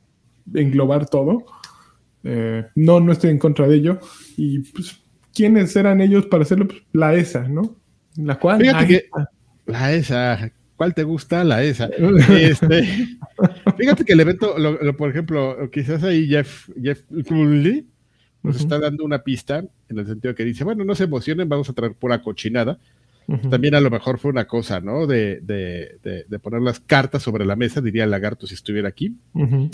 englobar 0.54 1.08
todo. 1.08 1.46
Eh, 2.26 2.66
no, 2.76 3.00
no 3.00 3.14
estoy 3.14 3.30
en 3.30 3.40
contra 3.40 3.70
de 3.70 3.76
ello. 3.78 4.00
Y 4.36 4.60
pues, 4.60 5.02
¿quiénes 5.34 5.74
eran 5.78 6.02
ellos 6.02 6.26
para 6.26 6.44
hacerlo? 6.44 6.68
Pues, 6.68 6.82
la 6.92 7.14
ESA, 7.14 7.48
¿no? 7.48 7.78
La 8.18 8.38
cual. 8.38 8.60
Fíjate 8.60 8.86
que-. 8.86 9.10
La 9.68 9.94
esa. 9.94 10.52
¿Cuál 10.76 10.94
te 10.94 11.04
gusta? 11.04 11.44
La 11.44 11.64
esa. 11.64 11.90
Este, 12.30 13.08
fíjate 13.78 14.06
que 14.06 14.14
el 14.14 14.20
evento, 14.20 14.58
lo- 14.58 14.82
lo- 14.82 14.96
por 14.98 15.10
ejemplo, 15.10 15.70
quizás 15.72 16.04
ahí 16.04 16.28
Jeff, 16.28 16.70
Jeff 16.82 17.02
Goldblum 17.10 17.84
nos 18.44 18.58
está 18.62 18.80
dando 18.80 19.04
una 19.04 19.24
pista 19.24 19.64
en 19.90 20.00
el 20.00 20.06
sentido 20.06 20.34
que 20.36 20.46
dice, 20.46 20.64
bueno, 20.64 20.86
no 20.86 20.96
se 20.96 21.04
emocionen, 21.06 21.50
vamos 21.50 21.70
a 21.70 21.74
traer 21.74 21.94
pura 21.94 22.22
cochinada. 22.22 22.78
También 23.50 23.76
a 23.76 23.82
lo 23.82 23.90
mejor 23.90 24.20
fue 24.20 24.32
una 24.32 24.46
cosa, 24.48 24.80
¿no? 24.80 25.06
De, 25.06 25.42
de, 25.42 25.98
de, 26.02 26.24
de 26.30 26.40
poner 26.40 26.62
las 26.62 26.80
cartas 26.80 27.24
sobre 27.24 27.44
la 27.46 27.58
mesa, 27.58 27.82
diría 27.82 28.06
el 28.06 28.12
lagarto 28.12 28.48
si 28.48 28.54
estuviera 28.54 28.88
aquí. 28.88 29.18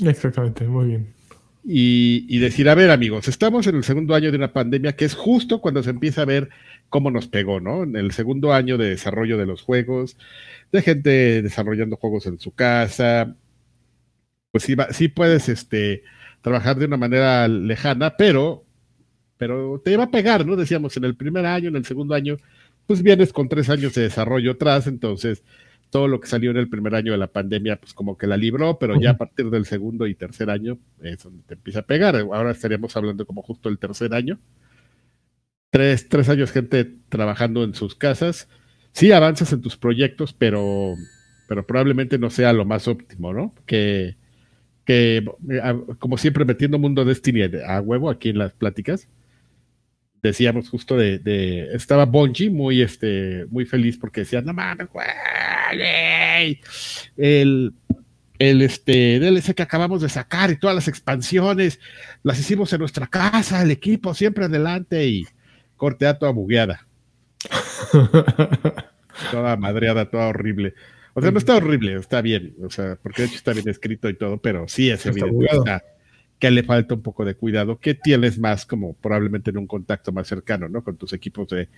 Exactamente, 0.07 0.65
muy 0.67 0.87
bien. 0.87 1.13
Y, 1.65 2.39
decir, 2.39 2.67
a 2.67 2.75
ver 2.75 2.91
amigos, 2.91 3.27
estamos 3.27 3.67
en 3.67 3.75
el 3.75 3.83
segundo 3.83 4.15
año 4.15 4.31
de 4.31 4.37
una 4.37 4.51
pandemia 4.51 4.95
que 4.95 5.05
es 5.05 5.15
justo 5.15 5.61
cuando 5.61 5.81
se 5.81 5.91
empieza 5.91 6.23
a 6.23 6.25
ver 6.25 6.49
cómo 6.89 7.09
nos 7.09 7.27
pegó, 7.27 7.61
¿no? 7.61 7.83
En 7.83 7.95
el 7.95 8.11
segundo 8.11 8.53
año 8.53 8.77
de 8.77 8.89
desarrollo 8.89 9.37
de 9.37 9.45
los 9.45 9.61
juegos, 9.61 10.17
de 10.71 10.81
gente 10.81 11.41
desarrollando 11.41 11.95
juegos 11.95 12.25
en 12.27 12.39
su 12.39 12.51
casa, 12.51 13.35
pues 14.51 14.63
sí, 14.65 14.75
sí 14.91 15.07
puedes 15.07 15.49
este, 15.49 16.03
trabajar 16.41 16.77
de 16.77 16.85
una 16.85 16.97
manera 16.97 17.47
lejana, 17.47 18.17
pero, 18.17 18.65
pero 19.37 19.81
te 19.83 19.95
va 19.97 20.05
a 20.05 20.11
pegar, 20.11 20.45
¿no? 20.45 20.55
Decíamos, 20.55 20.97
en 20.97 21.05
el 21.05 21.15
primer 21.15 21.45
año, 21.45 21.69
en 21.69 21.77
el 21.77 21.85
segundo 21.85 22.13
año, 22.13 22.37
pues 22.85 23.01
vienes 23.01 23.31
con 23.33 23.47
tres 23.47 23.69
años 23.69 23.93
de 23.93 24.03
desarrollo 24.03 24.51
atrás, 24.51 24.87
entonces 24.87 25.43
todo 25.93 26.07
lo 26.07 26.19
que 26.19 26.27
salió 26.27 26.49
en 26.49 26.57
el 26.57 26.69
primer 26.69 26.95
año 26.95 27.11
de 27.11 27.19
la 27.19 27.27
pandemia, 27.27 27.75
pues 27.75 27.93
como 27.93 28.17
que 28.17 28.25
la 28.25 28.35
libró, 28.35 28.79
pero 28.79 28.99
ya 28.99 29.11
a 29.11 29.17
partir 29.17 29.51
del 29.51 29.67
segundo 29.67 30.07
y 30.07 30.15
tercer 30.15 30.49
año 30.49 30.79
es 31.03 31.21
donde 31.21 31.43
te 31.43 31.53
empieza 31.53 31.81
a 31.81 31.83
pegar. 31.83 32.15
Ahora 32.15 32.49
estaríamos 32.49 32.97
hablando 32.97 33.27
como 33.27 33.43
justo 33.43 33.69
el 33.69 33.77
tercer 33.77 34.11
año. 34.15 34.39
Tres, 35.69 36.09
tres 36.09 36.29
años 36.29 36.51
gente 36.51 36.95
trabajando 37.09 37.63
en 37.63 37.75
sus 37.75 37.93
casas. 37.93 38.49
Sí 38.91 39.11
avanzas 39.11 39.53
en 39.53 39.61
tus 39.61 39.77
proyectos, 39.77 40.33
pero, 40.33 40.95
pero 41.47 41.63
probablemente 41.67 42.17
no 42.17 42.31
sea 42.31 42.53
lo 42.53 42.65
más 42.65 42.87
óptimo, 42.87 43.31
¿no? 43.31 43.53
Que, 43.67 44.17
que 44.85 45.17
eh, 45.17 45.81
como 45.99 46.17
siempre 46.17 46.43
metiendo 46.43 46.79
Mundo 46.79 47.05
Destiny 47.05 47.43
a 47.67 47.81
huevo 47.81 48.09
aquí 48.09 48.29
en 48.29 48.39
las 48.39 48.53
pláticas, 48.53 49.07
decíamos 50.23 50.69
justo 50.69 50.97
de, 50.97 51.19
de- 51.19 51.75
estaba 51.75 52.05
Bungie 52.05 52.49
muy 52.49 52.81
este 52.81 53.45
muy 53.51 53.65
feliz 53.65 53.97
porque 53.97 54.21
decía 54.21 54.41
no 54.41 54.53
mames 54.53 54.87
güey 54.89 56.59
el 57.17 57.73
el 58.39 58.61
este 58.61 59.19
DLC 59.19 59.53
que 59.53 59.61
acabamos 59.63 60.01
de 60.01 60.09
sacar 60.09 60.49
y 60.49 60.57
todas 60.57 60.75
las 60.75 60.87
expansiones 60.87 61.79
las 62.23 62.39
hicimos 62.39 62.73
en 62.73 62.79
nuestra 62.79 63.05
casa 63.07 63.61
el 63.61 63.71
equipo 63.71 64.13
siempre 64.13 64.45
adelante 64.45 65.05
y 65.07 65.27
corte 65.77 66.07
a 66.07 66.17
toda 66.17 66.31
bugueada 66.31 66.87
toda 69.31 69.57
madreada 69.57 70.09
toda 70.09 70.27
horrible. 70.27 70.73
O 71.15 71.21
sea 71.21 71.29
no 71.31 71.37
está 71.37 71.55
horrible 71.57 71.95
está 71.97 72.21
bien 72.21 72.55
o 72.65 72.69
sea 72.71 72.97
porque 73.01 73.21
de 73.23 73.27
hecho 73.27 73.37
está 73.37 73.53
bien 73.53 73.69
escrito 73.69 74.09
y 74.09 74.15
todo 74.15 74.37
pero 74.41 74.67
sí 74.67 74.89
es 74.89 75.05
evidente 75.05 75.45
está- 75.57 75.83
que 76.43 76.51
le 76.51 76.63
falta 76.63 76.93
un 76.93 77.01
poco 77.01 77.23
de 77.23 77.35
cuidado, 77.35 77.79
que 77.79 77.93
tienes 77.93 78.37
más 78.37 78.65
como 78.65 78.95
probablemente 78.95 79.49
en 79.51 79.57
un 79.59 79.65
contacto 79.65 80.11
más 80.11 80.27
cercano, 80.27 80.67
¿no? 80.67 80.83
Con 80.83 80.97
tus 80.97 81.13
equipos 81.13 81.47
de, 81.47 81.69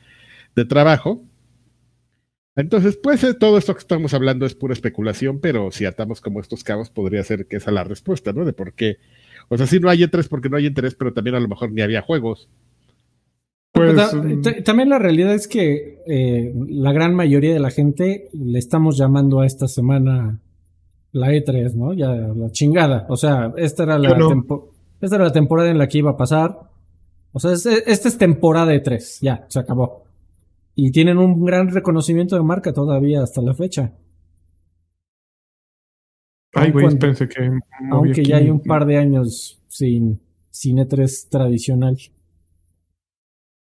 de 0.55 0.66
trabajo. 0.66 1.24
Entonces, 2.55 2.97
pues 2.97 3.24
eh, 3.24 3.36
todo 3.36 3.59
esto 3.59 3.76
que 3.76 3.82
estamos 3.82 4.16
hablando 4.16 4.43
es 4.47 4.55
pura 4.55 4.74
especulación, 4.74 5.39
pero 5.39 5.70
si 5.70 5.86
atamos 5.86 6.20
como 6.20 6.39
estos 6.39 6.63
cabos, 6.63 6.89
podría 6.89 7.24
ser 7.24 7.45
que 7.45 7.57
esa 7.57 7.70
la 7.70 7.84
respuesta, 7.84 8.34
¿no? 8.34 8.43
De 8.43 8.53
por 8.53 8.74
qué. 8.74 8.97
O 9.49 9.57
sea, 9.57 9.68
si 9.68 9.80
no 9.80 9.88
hay 9.88 9.99
E3 10.01 10.28
porque 10.30 10.49
no 10.49 10.57
hay 10.57 10.66
interés, 10.66 10.95
pero 10.95 11.13
también 11.13 11.36
a 11.36 11.39
lo 11.39 11.47
mejor 11.47 11.72
ni 11.72 11.82
había 11.84 12.01
juegos. 12.01 12.49
Pues, 13.72 13.93
mm, 14.16 14.41
ta- 14.41 14.63
también 14.63 14.89
la 14.89 14.97
realidad 14.97 15.36
es 15.36 15.47
que 15.47 15.99
eh, 16.07 16.53
la 16.70 16.91
gran 16.91 17.13
mayoría 17.13 17.53
de 17.53 17.59
la 17.59 17.70
gente 17.70 18.30
le 18.34 18.57
estamos 18.57 18.97
llamando 18.97 19.41
a 19.41 19.45
esta 19.45 19.68
semana 19.68 20.39
la 21.16 21.32
E3, 21.32 21.74
¿no? 21.76 21.93
Ya 21.93 22.09
la 22.09 22.51
chingada. 22.51 23.05
O 23.09 23.16
sea, 23.16 23.53
esta 23.57 23.84
era 23.84 23.97
la, 23.97 24.09
Yo 24.09 24.16
no. 24.18 24.28
tempo- 24.30 24.74
esta 24.99 25.16
era 25.16 25.26
la 25.26 25.32
temporada 25.32 25.70
en 25.70 25.78
la 25.78 25.88
que 25.88 25.99
iba 25.99 26.11
a 26.11 26.18
pasar. 26.18 26.59
O 27.32 27.39
sea, 27.39 27.51
es- 27.53 27.66
esta 27.66 28.07
es 28.09 28.18
temporada 28.18 28.68
de 28.68 28.80
3, 28.82 29.20
ya, 29.22 29.45
se 29.47 29.59
acabó. 29.59 30.03
Y 30.76 30.91
tienen 30.91 31.18
un 31.18 31.43
gran 31.45 31.70
reconocimiento 31.70 32.36
de 32.36 32.43
marca 32.43 32.74
todavía 32.74 33.24
hasta 33.24 33.41
la 33.41 33.53
fecha. 33.53 33.93
Ay, 36.53 36.72
güey, 36.72 36.97
pensé 36.97 37.28
que. 37.28 37.49
Aunque 37.91 38.11
aquí 38.22 38.26
ya 38.26 38.38
hay 38.38 38.49
un 38.49 38.61
par 38.61 38.86
de 38.86 38.97
años 38.97 39.61
sin, 39.68 40.22
sin 40.51 40.78
E3 40.78 41.30
tradicional. 41.30 41.97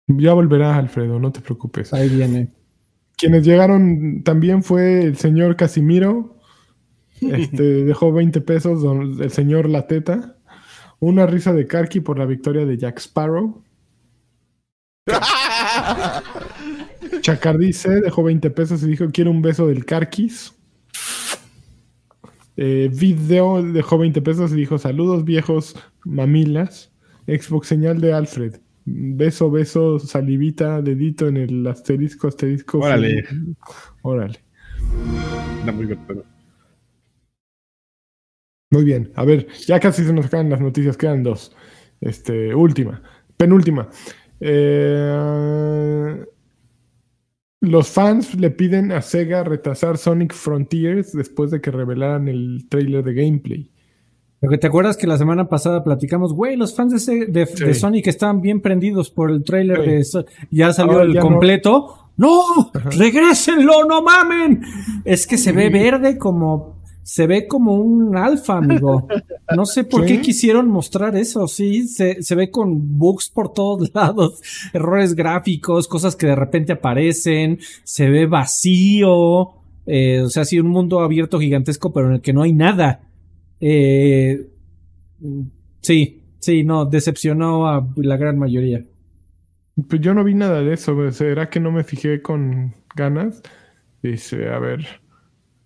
Ya 0.08 0.34
volverá, 0.34 0.78
Alfredo, 0.78 1.20
no 1.20 1.32
te 1.32 1.42
preocupes. 1.42 1.94
Ahí 1.94 2.08
viene. 2.10 2.54
Quienes 3.18 3.46
llegaron 3.46 4.24
también 4.24 4.64
fue 4.64 5.02
el 5.04 5.18
señor 5.18 5.56
Casimiro. 5.58 6.37
Este, 7.22 7.84
dejó 7.84 8.12
20 8.14 8.40
pesos 8.42 8.82
don- 8.84 9.22
el 9.22 9.32
señor 9.32 9.70
Lateta. 9.70 10.38
Una 11.00 11.26
risa 11.28 11.54
de 11.54 11.68
Karki 11.68 12.00
por 12.00 12.18
la 12.18 12.26
victoria 12.26 12.66
de 12.66 12.78
Jack 12.78 12.98
Sparrow. 13.00 13.62
Chacar 17.22 17.58
dice, 17.58 18.02
dejó 18.02 18.24
20 18.24 18.50
pesos 18.52 18.84
y 18.84 18.88
dijo, 18.88 19.06
quiero 19.12 19.32
un 19.32 19.42
beso 19.42 19.68
del 19.68 19.86
Carquis. 19.86 20.54
Eh, 22.56 22.90
Video 22.94 23.62
dejó 23.62 23.98
20 23.98 24.22
pesos 24.22 24.52
y 24.52 24.56
dijo, 24.56 24.78
saludos 24.78 25.24
viejos 25.26 25.76
mamilas. 26.04 26.92
Xbox 27.28 27.68
señal 27.68 28.00
de 28.02 28.14
Alfred. 28.14 28.56
Beso, 28.86 29.52
beso, 29.52 30.00
salivita, 30.00 30.82
dedito 30.82 31.28
en 31.28 31.38
el 31.38 31.68
asterisco, 31.68 32.28
asterisco. 32.30 32.80
Órale. 32.80 33.26
Órale. 34.02 34.40
Está 35.60 35.72
muy 35.74 35.86
bien, 35.86 36.00
pero- 36.08 36.24
Muy 38.72 38.84
bien. 38.84 39.12
A 39.16 39.24
ver, 39.26 39.48
ya 39.66 39.80
casi 39.80 40.04
se 40.04 40.14
nos 40.14 40.26
acaban 40.26 40.50
las 40.50 40.60
noticias, 40.62 40.98
quedan 40.98 41.24
dos. 41.24 41.56
Este, 42.02 42.54
última, 42.54 43.02
penúltima. 43.38 43.90
Eh, 44.40 46.26
los 47.62 47.90
fans 47.90 48.36
le 48.36 48.52
piden 48.52 48.92
a 48.92 49.02
Sega 49.02 49.44
retrasar 49.44 49.98
Sonic 49.98 50.34
Frontiers 50.34 51.12
después 51.14 51.50
de 51.52 51.60
que 51.62 51.72
revelaran 51.72 52.28
el 52.28 52.68
trailer 52.70 53.04
de 53.04 53.14
gameplay. 53.14 53.72
Te 54.60 54.68
acuerdas 54.68 54.98
que 54.98 55.08
la 55.08 55.18
semana 55.18 55.50
pasada 55.50 55.84
platicamos, 55.84 56.32
güey, 56.34 56.56
los 56.58 56.76
fans 56.76 56.92
de, 56.92 56.98
ese- 56.98 57.26
de- 57.32 57.46
Sí. 57.48 57.64
de 57.64 57.74
Sonic 57.74 58.06
estaban 58.08 58.40
bien 58.42 58.62
prendidos 58.62 59.10
por 59.10 59.32
el 59.32 59.44
tráiler 59.44 59.84
Sí. 59.84 59.90
de 59.90 60.04
So- 60.04 60.26
ya 60.52 60.72
salió 60.74 60.94
Ahora 60.94 61.06
el 61.06 61.14
ya 61.14 61.22
no. 61.22 61.26
completo. 61.28 62.12
¡No! 62.18 62.42
Ajá. 62.74 62.90
¡Regrésenlo! 62.92 63.86
¡No 63.88 64.04
mamen! 64.04 64.62
Es 65.06 65.26
que 65.26 65.38
se 65.38 65.52
ve 65.52 65.70
verde 65.70 66.18
como 66.20 66.77
se 67.10 67.26
ve 67.26 67.48
como 67.48 67.76
un 67.76 68.16
alfa, 68.18 68.58
amigo. 68.58 69.08
No 69.56 69.66
sé 69.66 69.86
por 69.86 70.06
Sí. 70.06 70.16
qué 70.18 70.22
quisieron 70.22 70.68
mostrar 70.68 71.16
eso. 71.16 71.48
Sí, 71.48 71.88
se, 71.88 72.22
se 72.22 72.36
ve 72.36 72.52
con 72.52 72.98
bugs 73.00 73.30
por 73.30 73.54
todos 73.54 73.90
lados, 73.96 74.42
errores 74.74 75.16
gráficos, 75.16 75.88
cosas 75.88 76.18
que 76.18 76.28
de 76.28 76.36
repente 76.36 76.74
aparecen, 76.74 77.60
se 77.86 78.10
ve 78.10 78.26
vacío. 78.26 79.52
eh, 79.86 80.20
o 80.22 80.30
sea, 80.30 80.44
sí, 80.44 80.60
un 80.60 80.68
mundo 80.68 81.00
abierto 81.00 81.40
gigantesco, 81.40 81.94
pero 81.94 82.08
en 82.08 82.16
el 82.16 82.22
que 82.22 82.34
no 82.34 82.42
hay 82.42 82.52
nada. 82.52 83.00
Eh, 83.62 84.50
sí, 85.82 86.24
sí, 86.40 86.64
no, 86.66 86.84
decepcionó 86.86 87.68
a 87.70 87.88
la 87.96 88.18
gran 88.18 88.38
mayoría. 88.38 88.84
Pues 89.88 90.02
yo 90.02 90.14
no 90.14 90.24
vi 90.26 90.34
nada 90.34 90.62
de 90.62 90.74
eso. 90.74 91.10
¿Será 91.12 91.50
que 91.50 91.60
no 91.62 91.72
me 91.72 91.84
fijé 91.86 92.22
con 92.22 92.74
ganas? 92.96 93.42
Dice, 94.04 94.50
a 94.50 94.60
ver. 94.60 94.86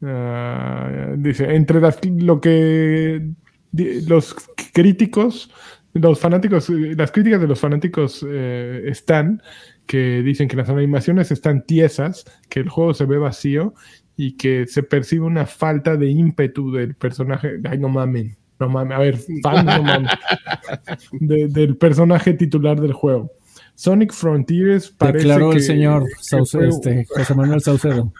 Ah, 0.03 1.13
dice, 1.17 1.53
entre 1.55 1.79
las- 1.81 1.99
lo 2.05 2.39
que 2.41 3.29
di- 3.71 4.01
los 4.05 4.35
críticos, 4.73 5.51
los 5.93 6.19
fanáticos, 6.19 6.69
las 6.69 7.11
críticas 7.11 7.41
de 7.41 7.47
los 7.47 7.59
fanáticos 7.59 8.25
eh, 8.27 8.83
están 8.87 9.41
que 9.85 10.21
dicen 10.21 10.47
que 10.47 10.55
las 10.55 10.69
animaciones 10.69 11.31
están 11.31 11.65
tiesas, 11.65 12.23
que 12.49 12.61
el 12.61 12.69
juego 12.69 12.93
se 12.93 13.05
ve 13.05 13.17
vacío 13.17 13.73
y 14.15 14.37
que 14.37 14.65
se 14.67 14.83
percibe 14.83 15.25
una 15.25 15.45
falta 15.45 15.97
de 15.97 16.09
ímpetu 16.09 16.71
del 16.71 16.95
personaje. 16.95 17.59
Ay, 17.69 17.77
no 17.77 17.89
mamen. 17.89 18.37
No 18.59 18.69
mames, 18.69 18.95
a 18.95 18.99
ver, 18.99 19.17
fan, 19.41 19.65
no 19.65 19.83
mames. 19.83 20.11
De- 21.19 21.47
del 21.47 21.75
personaje 21.77 22.33
titular 22.35 22.79
del 22.79 22.93
juego. 22.93 23.31
Sonic 23.75 24.13
Frontiers 24.13 24.91
parece 24.91 25.27
Declaró 25.27 25.49
que, 25.49 25.57
el 25.57 25.63
señor 25.63 26.05
que 26.05 26.13
Sauce- 26.21 26.67
este, 26.69 27.05
José 27.09 27.33
Manuel 27.33 27.61
Saucedo. 27.61 28.13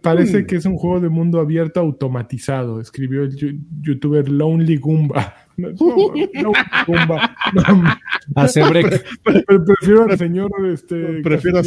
parece 0.00 0.42
Mm. 0.42 0.46
que 0.46 0.56
es 0.56 0.64
un 0.66 0.76
juego 0.76 1.00
de 1.00 1.08
mundo 1.08 1.38
abierto 1.40 1.80
automatizado, 1.80 2.80
escribió 2.80 3.22
el 3.24 3.36
yu- 3.36 3.58
youtuber 3.82 4.28
Lonely 4.28 4.76
Goomba. 4.78 5.34
No, 5.56 5.68
no, 5.68 5.76
Lonely 5.76 6.30
Goomba. 6.88 7.36
No, 7.54 7.84
Hace 8.42 8.64
break. 8.68 9.04
prefiero 9.22 10.04
al 10.10 10.18
señor 10.18 10.50
este, 10.72 11.20
Prefiero 11.22 11.58
a. 11.58 11.62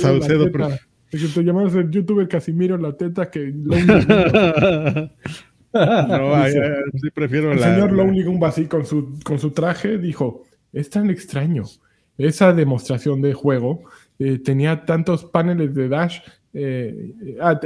Es 1.09 1.21
que 1.21 1.27
te 1.33 1.41
llamas 1.43 1.73
el 1.73 1.89
youtuber 1.89 2.27
Casimiro 2.27 2.77
La 2.77 2.91
Teta 2.97 3.29
que 3.31 3.39
Lonely 3.55 3.85
Goomba. 4.05 5.11
no, 5.73 6.35
ay, 6.35 6.53
ay, 6.55 6.99
sí 7.01 7.09
prefiero 7.13 7.51
El 7.53 7.61
la. 7.61 7.73
señor 7.75 7.91
Lonely 7.93 8.23
Goomba 8.23 8.49
así 8.49 8.65
con 8.65 8.85
su, 8.85 9.19
con 9.23 9.39
su 9.39 9.51
traje 9.51 9.97
dijo, 9.97 10.43
es 10.73 10.89
tan 10.89 11.09
extraño. 11.09 11.63
Esa 12.17 12.51
demostración 12.51 13.21
de 13.21 13.33
juego 13.33 13.83
eh, 14.19 14.39
tenía 14.39 14.85
tantos 14.85 15.23
paneles 15.25 15.73
de 15.75 15.87
dash. 15.87 16.19
Eh, 16.59 17.37
ah, 17.41 17.59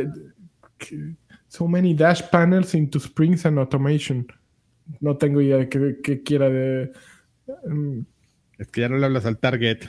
que- 0.78 1.16
so 1.48 1.68
many 1.68 1.94
dash 1.94 2.22
panels 2.32 2.74
into 2.76 2.98
springs 3.00 3.46
and 3.46 3.58
automation. 3.60 4.26
No 5.00 5.18
tengo 5.18 5.42
idea 5.42 5.58
de 5.58 5.70
qué, 5.70 5.98
qué 6.04 6.22
quiera 6.24 6.50
de... 6.50 6.92
mm, 7.68 8.00
Es 8.58 8.68
que 8.68 8.82
ya 8.82 8.90
no 8.90 8.98
le 8.98 9.06
hablas 9.06 9.26
al 9.26 9.38
target. 9.38 9.80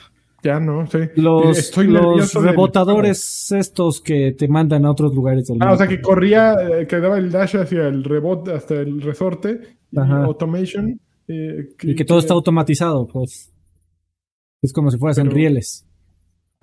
ya 0.43 0.59
no 0.59 0.85
sé. 0.87 1.11
Los, 1.15 1.57
Eh, 1.57 1.59
estoy 1.59 1.87
los 1.87 2.33
del 2.33 2.43
rebotadores 2.43 3.51
estos 3.51 4.01
que 4.01 4.33
te 4.33 4.47
mandan 4.47 4.85
a 4.85 4.91
otros 4.91 5.13
lugares 5.15 5.47
del. 5.47 5.57
Ah, 5.61 5.65
mundo. 5.67 5.75
o 5.75 5.77
sea 5.77 5.87
que 5.87 6.01
corría, 6.01 6.53
eh, 6.81 6.87
que 6.87 6.99
daba 6.99 7.17
el 7.17 7.31
dash 7.31 7.55
hacia 7.57 7.87
el 7.87 8.03
rebote, 8.03 8.51
hasta 8.53 8.75
el 8.75 9.01
resorte. 9.01 9.59
y 9.91 9.99
automation. 9.99 10.99
eh, 11.27 11.69
y 11.81 11.95
que 11.95 12.03
todo 12.05 12.19
está 12.19 12.33
automatizado, 12.33 13.07
pues. 13.07 13.53
Es 14.61 14.73
como 14.73 14.89
si 14.91 14.97
fueras 14.97 15.17
en 15.19 15.29
rieles. 15.31 15.85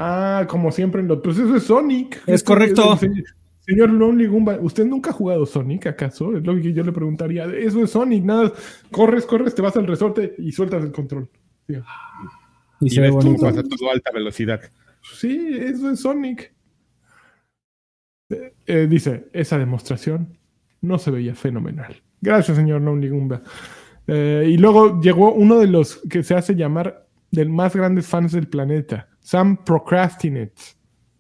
Ah, 0.03 0.47
como 0.49 0.73
siempre 0.73 1.03
en 1.03 1.09
los... 1.09 1.21
Pues 1.21 1.39
eso 1.39 1.55
es 1.57 1.65
Sonic. 1.65 2.23
Es 2.27 2.43
correcto. 2.43 2.95
el 2.95 2.99
se- 2.99 3.25
Señor 3.61 3.91
Lonely 3.91 4.27
Goomba, 4.27 4.59
¿usted 4.61 4.87
nunca 4.87 5.11
ha 5.11 5.13
jugado 5.13 5.45
Sonic 5.45 5.87
acaso? 5.87 6.35
Es 6.37 6.45
lo 6.45 6.57
que 6.57 6.73
yo 6.73 6.83
le 6.83 6.91
preguntaría. 6.93 7.45
Eso 7.45 7.85
es 7.85 7.91
Sonic, 7.91 8.25
nada. 8.25 8.51
Corres, 8.91 9.27
corres, 9.27 9.55
te 9.55 9.61
vas 9.63 9.77
al 9.77 9.87
resorte 9.87 10.35
y 10.39 10.51
sueltas 10.53 10.83
el 10.83 10.91
control. 10.91 11.29
Sí, 11.69 11.75
Y, 12.81 12.87
Y 12.87 12.91
se 12.91 13.01
ve 13.03 13.09
ves 13.09 13.17
bonito. 13.17 13.35
tumbas 13.37 13.59
a 13.59 13.63
todo 13.63 13.91
alta 13.93 14.11
velocidad. 14.13 14.61
Sí, 15.03 15.51
eso 15.61 15.91
es 15.91 16.01
Sonic. 16.01 16.53
Eh, 18.31 18.55
eh, 18.67 18.87
dice, 18.89 19.29
esa 19.35 19.59
demostración 19.59 20.39
no 20.81 20.99
se 20.99 21.11
veía 21.11 21.35
fenomenal. 21.35 22.03
Gracias, 22.23 22.57
señor 22.57 22.81
Lonely 22.81 23.11
Goomba. 23.11 23.43
Eh, 24.07 24.47
y 24.49 24.57
luego 24.57 25.01
llegó 25.01 25.33
uno 25.35 25.59
de 25.59 25.67
los 25.67 25.97
que 26.09 26.23
se 26.23 26.35
hace 26.35 26.55
llamar 26.55 27.07
del 27.31 27.51
más 27.51 27.77
grandes 27.77 28.07
fans 28.07 28.33
del 28.33 28.49
planeta, 28.49 29.09
Sam 29.31 29.65
Procrastinates. 29.65 30.77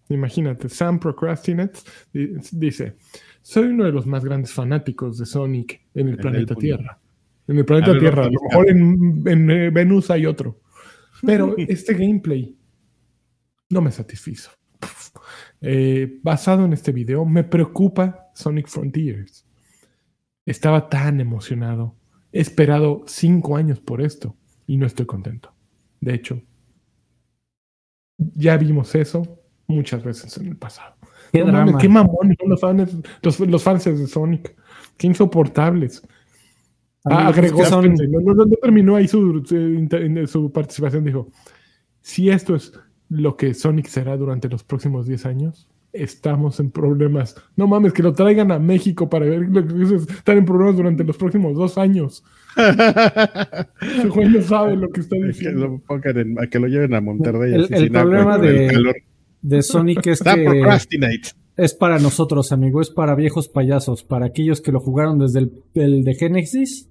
Imagínate, 0.09 0.69
Sam 0.69 0.99
Procrastinates 0.99 1.85
di- 2.13 2.33
dice, 2.51 2.97
soy 3.41 3.69
uno 3.69 3.85
de 3.85 3.93
los 3.93 4.05
más 4.05 4.25
grandes 4.25 4.53
fanáticos 4.53 5.17
de 5.17 5.27
Sonic 5.27 5.81
en 5.95 6.09
el 6.09 6.15
En 6.15 6.21
planeta 6.21 6.55
el. 6.55 6.59
Tierra. 6.59 6.99
En 7.47 7.59
el 7.59 7.65
planeta 7.65 7.91
A 7.91 7.93
ver, 7.93 8.01
Tierra, 8.01 8.25
a 8.25 8.31
lo 8.31 8.41
mejor 8.49 8.69
en, 8.69 9.23
en, 9.27 9.51
eh, 9.53 9.71
Venus 9.71 10.11
hay 10.11 10.27
otro. 10.27 10.59
Pero 11.25 11.55
este 11.57 11.95
gameplay 11.95 12.57
no 13.69 13.81
me 13.81 13.93
satisfizo. 13.93 14.51
Eh, 15.61 16.19
basado 16.21 16.65
en 16.65 16.73
este 16.73 16.91
video, 16.91 17.25
me 17.25 17.45
preocupa 17.45 18.31
Sonic 18.35 18.67
Frontiers. 18.67 19.47
Estaba 20.45 20.89
tan 20.89 21.21
emocionado. 21.21 21.95
He 22.33 22.41
esperado 22.41 23.05
cinco 23.07 23.57
años 23.57 23.79
por 23.79 24.03
esto 24.03 24.35
y 24.67 24.79
no 24.79 24.87
estoy 24.87 25.07
contento. 25.07 25.55
De 26.01 26.15
hecho, 26.15 26.43
ya 28.35 28.57
vimos 28.57 28.95
eso 28.95 29.23
muchas 29.67 30.03
veces 30.05 30.37
en 30.39 30.47
el 30.49 30.57
pasado. 30.57 30.95
Qué 31.33 31.45
No 31.45 31.53
mames, 31.53 31.77
qué 31.77 31.89
mamones 31.89 32.37
son 32.41 32.51
los 32.51 32.61
fans, 32.61 32.97
los, 33.23 33.41
los 33.41 33.63
fans 33.63 33.85
de 33.85 34.07
Sonic. 34.07 34.57
Qué 34.97 35.07
insoportables. 35.07 36.03
Ah, 37.05 37.29
agregó, 37.29 37.65
son- 37.65 37.95
no, 37.95 38.21
no- 38.21 38.35
no 38.45 38.57
terminó 38.61 38.97
ahí 38.97 39.09
su, 39.09 39.43
su 39.47 39.57
inter- 39.57 40.27
su 40.29 40.53
participación. 40.53 41.05
Dijo: 41.05 41.29
Si 42.03 42.29
esto 42.29 42.55
es 42.57 42.73
lo 43.09 43.37
que 43.37 43.55
Sonic 43.55 43.87
será 43.87 44.17
durante 44.17 44.49
los 44.49 44.65
próximos 44.65 45.07
10 45.07 45.25
años, 45.25 45.70
estamos 45.93 46.61
en 46.61 46.71
problemas. 46.71 47.35
No 47.57 47.67
mames, 47.67 47.93
que 47.93 48.03
lo 48.03 48.13
traigan 48.13 48.53
a 48.53 48.59
México 48.59 49.09
para 49.09 49.27
ver 49.27 49.41
lo 49.49 49.67
que 49.67 49.83
es 49.83 49.91
estar 50.11 50.37
en 50.37 50.45
problemas 50.45 50.77
durante 50.77 51.05
los 51.05 51.17
próximos 51.17 51.55
dos 51.57 51.77
años. 51.79 52.23
Ese 52.57 54.09
güey 54.09 54.29
no 54.29 54.43
sabe 54.43 54.77
lo 54.77 54.89
que 54.91 55.01
está 55.01 55.17
que 55.17 55.27
diciendo. 55.27 55.67
lo 55.69 55.79
pongan 55.81 56.19
en- 56.19 56.39
a 56.41 56.47
que 56.47 56.59
lo 56.59 56.67
lleven 56.69 56.95
a 56.95 57.01
Monterrey. 57.01 57.55
El- 57.55 57.73
el 57.73 57.97
agua, 57.97 58.03
problema 58.03 58.37
el 58.37 58.85
de- 59.43 59.63
Sonic 59.63 60.07
es 60.07 60.21
que 60.23 60.45
procrastinate. 60.45 61.21
es 61.57 61.75
para 61.75 61.99
nosotros, 61.99 62.53
amigo, 62.53 62.81
es 62.81 62.91
para 62.91 63.15
viejos 63.15 63.49
payasos, 63.49 64.03
para 64.05 64.27
aquellos 64.27 64.61
que 64.61 64.73
lo 64.73 64.81
jugaron 64.81 65.19
desde 65.19 65.41
el, 65.41 65.53
el 65.75 66.05
de 66.05 66.15
Genesis 66.15 66.89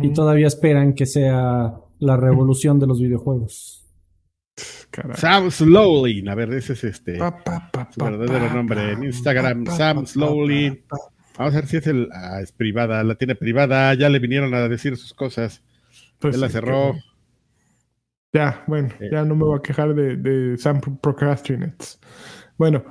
y 0.00 0.12
todavía 0.14 0.46
esperan 0.46 0.94
que 0.94 1.04
sea 1.06 1.74
la 1.98 2.16
revolución 2.16 2.78
de 2.78 2.86
los 2.86 3.00
videojuegos. 3.00 3.83
Caray. 4.90 5.16
Sam 5.16 5.50
Slowly. 5.50 6.26
A 6.28 6.34
ver, 6.34 6.52
ese 6.54 6.74
es 6.74 6.84
este. 6.84 7.18
Pa, 7.18 7.42
pa, 7.42 7.68
pa, 7.72 7.88
Su 7.92 8.04
verdadero 8.04 8.50
nombre 8.54 8.76
pa, 8.80 8.90
en 8.92 9.04
Instagram, 9.04 9.64
pa, 9.64 9.70
pa, 9.72 9.76
Sam 9.76 10.06
Slowly. 10.06 10.84
Vamos 11.36 11.52
a 11.54 11.56
ver 11.56 11.66
si 11.66 11.76
es 11.78 11.86
el. 11.88 12.08
Ah, 12.12 12.40
es 12.40 12.52
privada, 12.52 13.02
la 13.02 13.16
tiene 13.16 13.34
privada. 13.34 13.92
Ya 13.94 14.08
le 14.08 14.18
vinieron 14.20 14.54
a 14.54 14.68
decir 14.68 14.96
sus 14.96 15.12
cosas. 15.14 15.62
Pues 16.20 16.36
ya 16.36 16.40
la 16.40 16.48
cerró. 16.48 16.92
que- 16.94 17.00
Ya, 18.38 18.64
bueno, 18.66 18.88
Eh. 19.00 19.08
ya 19.12 19.24
no 19.24 19.34
me 19.36 19.44
voy 19.44 19.58
a 19.58 19.62
quejar 19.62 19.94
de, 19.94 20.16
de 20.16 20.56
Sam 20.58 20.80
Procrastinates. 21.00 21.98
Bueno, 22.56 22.84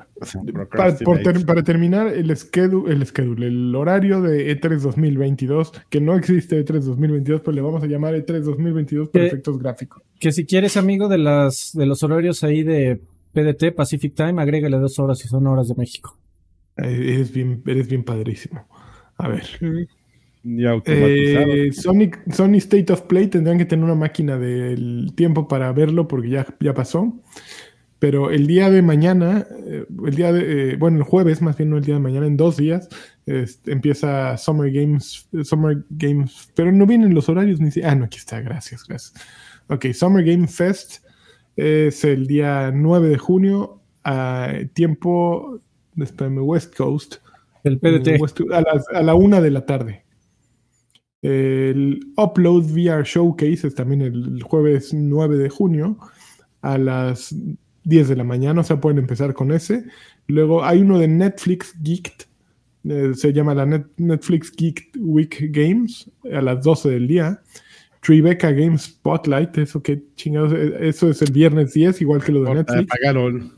para, 0.72 0.98
para, 1.46 1.64
terminar, 1.64 2.08
el 2.08 2.36
schedule, 2.36 2.94
el 2.94 3.06
schedule, 3.06 3.48
el 3.48 3.74
horario 3.74 4.22
de 4.22 4.60
E3 4.60 4.80
2022, 4.80 5.72
que 5.90 6.02
no 6.02 6.16
existe 6.16 6.66
E3 6.66 6.82
2022, 6.82 7.42
pues 7.42 7.56
le 7.56 7.62
vamos 7.62 7.82
a 7.82 7.86
llamar 7.86 8.14
E3 8.14 8.42
2022 8.42 9.10
por 9.10 9.22
efectos 9.22 9.58
gráficos. 9.58 10.04
Que 10.20 10.34
si 10.34 10.46
quieres, 10.46 10.76
amigo, 10.76 11.08
de 11.08 11.18
las 11.18 11.72
de 11.74 11.86
los 11.86 12.04
horarios 12.04 12.44
ahí 12.44 12.64
de 12.64 13.00
PDT, 13.32 13.74
Pacific 13.74 14.14
Time, 14.14 14.42
agrégale 14.42 14.78
dos 14.78 15.00
horas 15.00 15.24
y 15.24 15.30
son 15.30 15.48
horas 15.48 15.70
de 15.70 15.76
México. 15.76 16.18
Eres 16.76 17.32
bien, 17.32 17.64
eres 17.66 17.88
bien 17.88 18.04
padrísimo. 18.04 18.68
A 19.18 19.30
ver. 19.30 19.44
Eh, 20.46 21.72
Sony, 21.72 22.58
State 22.58 22.92
of 22.92 23.04
Play 23.04 23.28
tendrán 23.28 23.58
que 23.58 23.66
tener 23.66 23.86
una 23.86 23.96
máquina 23.96 24.38
del 24.38 25.14
tiempo 25.16 25.48
para 25.48 25.72
verlo 25.72 26.08
porque 26.08 26.30
ya, 26.30 26.46
ya 26.60 26.74
pasó. 26.74 27.14
Pero 28.04 28.32
el 28.32 28.48
día 28.48 28.70
de 28.70 28.82
mañana, 28.82 29.48
eh, 29.66 29.86
el 30.06 30.16
día 30.16 30.34
de, 30.34 30.72
eh, 30.72 30.76
bueno, 30.76 30.98
el 30.98 31.04
jueves, 31.04 31.42
más 31.42 31.56
bien 31.56 31.70
no 31.70 31.78
el 31.78 31.86
día 31.86 31.94
de 31.94 32.02
mañana, 32.02 32.28
en 32.28 32.36
dos 32.36 32.58
días, 32.58 32.90
empieza 33.26 34.36
Summer 34.36 34.70
Games, 34.74 35.30
Summer 35.44 35.86
Games, 35.90 36.50
pero 36.54 36.74
no 36.74 36.86
vienen 36.86 37.14
los 37.14 37.30
horarios 37.30 37.62
ni 37.62 37.70
Ah, 37.82 37.96
no, 37.96 38.04
aquí 38.04 38.18
está, 38.18 38.42
gracias, 38.42 38.84
gracias. 38.86 39.14
Ok, 39.70 39.86
Summer 39.94 40.22
Game 40.26 40.50
Fest 40.50 41.06
es 41.56 42.04
el 42.04 42.28
día 42.28 42.74
9 42.76 43.08
de 43.08 43.18
junio, 43.18 43.80
a 44.04 44.52
tiempo, 44.74 45.62
espérame, 45.96 46.40
West 46.40 46.76
Coast. 46.76 47.16
El 47.64 47.80
PDT. 47.80 48.20
a, 48.52 48.98
a 48.98 49.02
la 49.02 49.16
una 49.16 49.40
de 49.40 49.50
la 49.50 49.66
tarde. 49.66 50.04
El 51.22 52.02
Upload 52.18 52.66
VR 52.66 53.06
Showcase 53.06 53.66
es 53.66 53.76
también 53.76 54.02
el 54.02 54.44
jueves 54.44 54.94
9 54.94 55.38
de 55.38 55.48
junio 55.48 55.98
a 56.64 56.78
las 56.78 57.34
10 57.84 58.10
de 58.10 58.16
la 58.16 58.24
mañana, 58.24 58.62
o 58.62 58.64
sea, 58.64 58.80
pueden 58.80 59.00
empezar 59.00 59.34
con 59.34 59.52
ese. 59.52 59.86
Luego 60.28 60.64
hay 60.64 60.82
uno 60.82 61.00
de 61.00 61.08
Netflix 61.08 61.76
Geeked, 61.82 62.26
eh, 62.90 63.14
se 63.16 63.32
llama 63.32 63.54
la 63.56 63.66
Netflix 63.98 64.52
Geek 64.56 64.92
Week 65.00 65.50
Games, 65.52 66.10
a 66.32 66.42
las 66.42 66.64
12 66.64 66.90
del 66.90 67.08
día. 67.08 67.42
Tribeca 68.02 68.52
Games 68.52 68.82
Spotlight, 68.84 69.58
eso 69.60 69.82
que 69.82 70.04
chingados, 70.16 70.54
eh, 70.54 70.76
eso 70.82 71.10
es 71.10 71.22
el 71.22 71.32
viernes 71.32 71.74
10, 71.74 72.02
igual 72.02 72.22
que 72.24 72.34
lo 72.34 72.44
de 72.44 72.56
Netflix. 72.56 72.92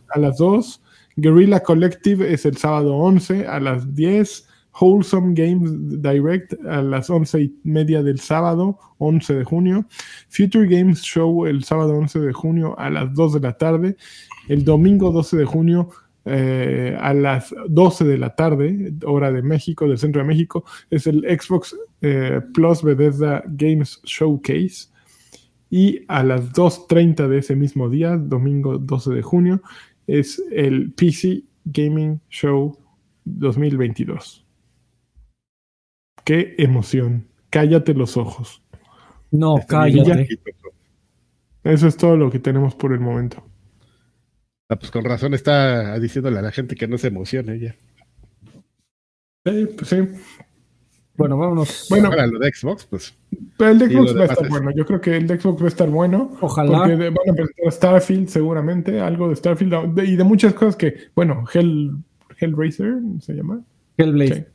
A 0.10 0.20
las 0.20 0.38
2. 0.38 0.82
Guerrilla 1.16 1.62
Collective 1.62 2.32
es 2.32 2.46
el 2.46 2.58
sábado 2.58 2.96
11 2.96 3.48
a 3.48 3.60
las 3.60 3.96
10. 3.96 4.45
Wholesome 4.80 5.34
Games 5.34 6.02
Direct 6.02 6.54
a 6.66 6.82
las 6.82 7.10
once 7.10 7.42
y 7.42 7.60
media 7.64 8.04
del 8.04 8.20
sábado, 8.20 8.78
11 8.98 9.36
de 9.36 9.44
junio. 9.44 9.86
Future 10.30 10.68
Games 10.68 11.02
Show 11.02 11.46
el 11.46 11.64
sábado 11.64 11.96
11 11.96 12.20
de 12.20 12.34
junio 12.34 12.78
a 12.78 12.90
las 12.90 13.14
2 13.14 13.34
de 13.34 13.40
la 13.40 13.58
tarde. 13.58 13.98
El 14.48 14.66
domingo 14.66 15.12
12 15.12 15.38
de 15.38 15.46
junio 15.46 15.90
eh, 16.26 16.98
a 17.00 17.14
las 17.14 17.54
12 17.70 18.04
de 18.04 18.18
la 18.18 18.36
tarde, 18.36 18.94
hora 19.06 19.32
de 19.32 19.44
México, 19.44 19.88
del 19.88 20.00
centro 20.00 20.22
de 20.22 20.28
México, 20.28 20.66
es 20.90 21.06
el 21.08 21.20
Xbox 21.40 21.76
eh, 22.02 22.42
Plus 22.54 22.82
Bethesda 22.82 23.44
Games 23.48 24.02
Showcase. 24.04 24.90
Y 25.70 26.02
a 26.08 26.24
las 26.24 26.52
2.30 26.54 27.28
de 27.28 27.40
ese 27.40 27.56
mismo 27.56 27.90
día, 27.90 28.18
domingo 28.18 28.78
12 28.78 29.14
de 29.14 29.22
junio, 29.22 29.62
es 30.08 30.42
el 30.52 30.92
PC 30.94 31.44
Gaming 31.66 32.22
Show 32.30 32.78
2022. 33.26 34.45
Qué 36.26 36.56
emoción. 36.58 37.28
Cállate 37.52 37.94
los 37.94 38.18
ojos. 38.18 38.62
No, 39.32 39.56
cállate. 39.68 40.28
Eso 41.64 41.88
es 41.88 41.96
todo 41.96 42.18
lo 42.18 42.32
que 42.32 42.40
tenemos 42.40 42.76
por 42.76 42.94
el 42.94 43.00
momento. 43.00 43.44
Ah, 44.68 44.76
pues 44.76 44.92
con 44.92 45.06
razón 45.06 45.36
está 45.36 45.98
diciéndole 46.00 46.40
a 46.40 46.42
la 46.42 46.52
gente 46.52 46.76
que 46.76 46.88
no 46.88 46.98
se 46.98 47.08
emocione 47.08 47.60
ya. 47.60 47.76
Sí, 49.46 49.68
pues 49.78 49.88
sí. 49.88 49.98
Bueno, 51.16 51.38
vámonos. 51.38 51.86
Bueno, 51.92 52.10
para 52.10 52.26
lo 52.26 52.40
de 52.40 52.52
Xbox, 52.52 52.86
pues. 52.86 53.16
Pero 53.58 53.72
el 53.72 53.80
de 53.80 53.90
Xbox 53.90 54.18
va 54.18 54.22
a 54.22 54.26
estar 54.26 54.50
bueno. 54.50 54.72
Yo 54.76 54.86
creo 54.86 55.00
que 55.00 55.16
el 55.16 55.28
de 55.28 55.40
Xbox 55.40 55.62
va 55.62 55.66
a 55.66 55.70
estar 55.70 55.90
bueno. 55.90 56.36
Ojalá. 56.42 56.80
Porque 56.80 56.96
van 56.96 57.30
a 57.30 57.34
presentar 57.34 57.72
Starfield, 57.72 58.28
seguramente. 58.30 59.00
Algo 59.00 59.30
de 59.30 59.36
Starfield. 59.36 60.00
y 60.00 60.16
de 60.16 60.24
muchas 60.24 60.56
cosas 60.56 60.76
que. 60.76 60.96
Bueno, 61.16 61.46
Hell, 61.54 61.92
Hellraiser, 62.40 62.96
¿se 63.22 63.34
llama? 63.34 63.64
Hellblade. 63.98 64.48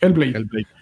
Hellblade. 0.00 0.36
Hellblade 0.36 0.77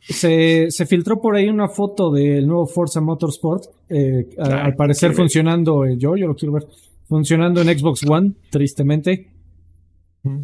se, 0.00 0.70
se, 0.70 0.86
filtró 0.86 1.20
por 1.20 1.36
ahí 1.36 1.48
una 1.48 1.68
foto 1.68 2.10
del 2.10 2.46
nuevo 2.46 2.66
Forza 2.66 3.00
Motorsport. 3.00 3.64
Eh, 3.88 4.28
al 4.38 4.74
parecer 4.74 5.12
funcionando, 5.14 5.84
eh, 5.84 5.96
yo, 5.98 6.16
yo 6.16 6.26
lo 6.26 6.34
quiero 6.34 6.54
ver, 6.54 6.66
funcionando 7.06 7.60
en 7.60 7.78
Xbox 7.78 8.04
One, 8.08 8.32
tristemente. 8.50 9.30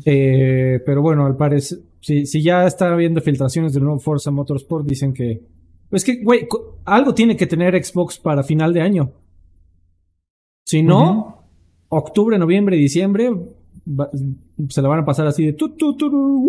Eh, 0.04 0.80
pero 0.84 1.02
bueno, 1.02 1.26
al 1.26 1.36
parecer, 1.36 1.78
si, 2.00 2.26
si 2.26 2.42
ya 2.42 2.66
está 2.66 2.92
habiendo 2.92 3.20
filtraciones 3.20 3.72
del 3.72 3.84
nuevo 3.84 3.98
Forza 3.98 4.30
Motorsport, 4.30 4.86
dicen 4.86 5.12
que. 5.12 5.42
Es 5.90 6.04
que, 6.04 6.22
güey, 6.22 6.46
algo 6.84 7.14
tiene 7.14 7.36
que 7.36 7.46
tener 7.46 7.82
Xbox 7.82 8.18
para 8.18 8.42
final 8.42 8.72
de 8.72 8.80
año. 8.80 9.12
Si 10.64 10.82
no, 10.82 11.44
octubre, 11.88 12.38
noviembre, 12.38 12.76
diciembre, 12.76 13.30
se 14.68 14.82
la 14.82 14.88
van 14.88 15.00
a 15.00 15.04
pasar 15.04 15.26
así 15.26 15.44
de 15.46 15.52
tu, 15.52 15.70
tu, 15.70 16.48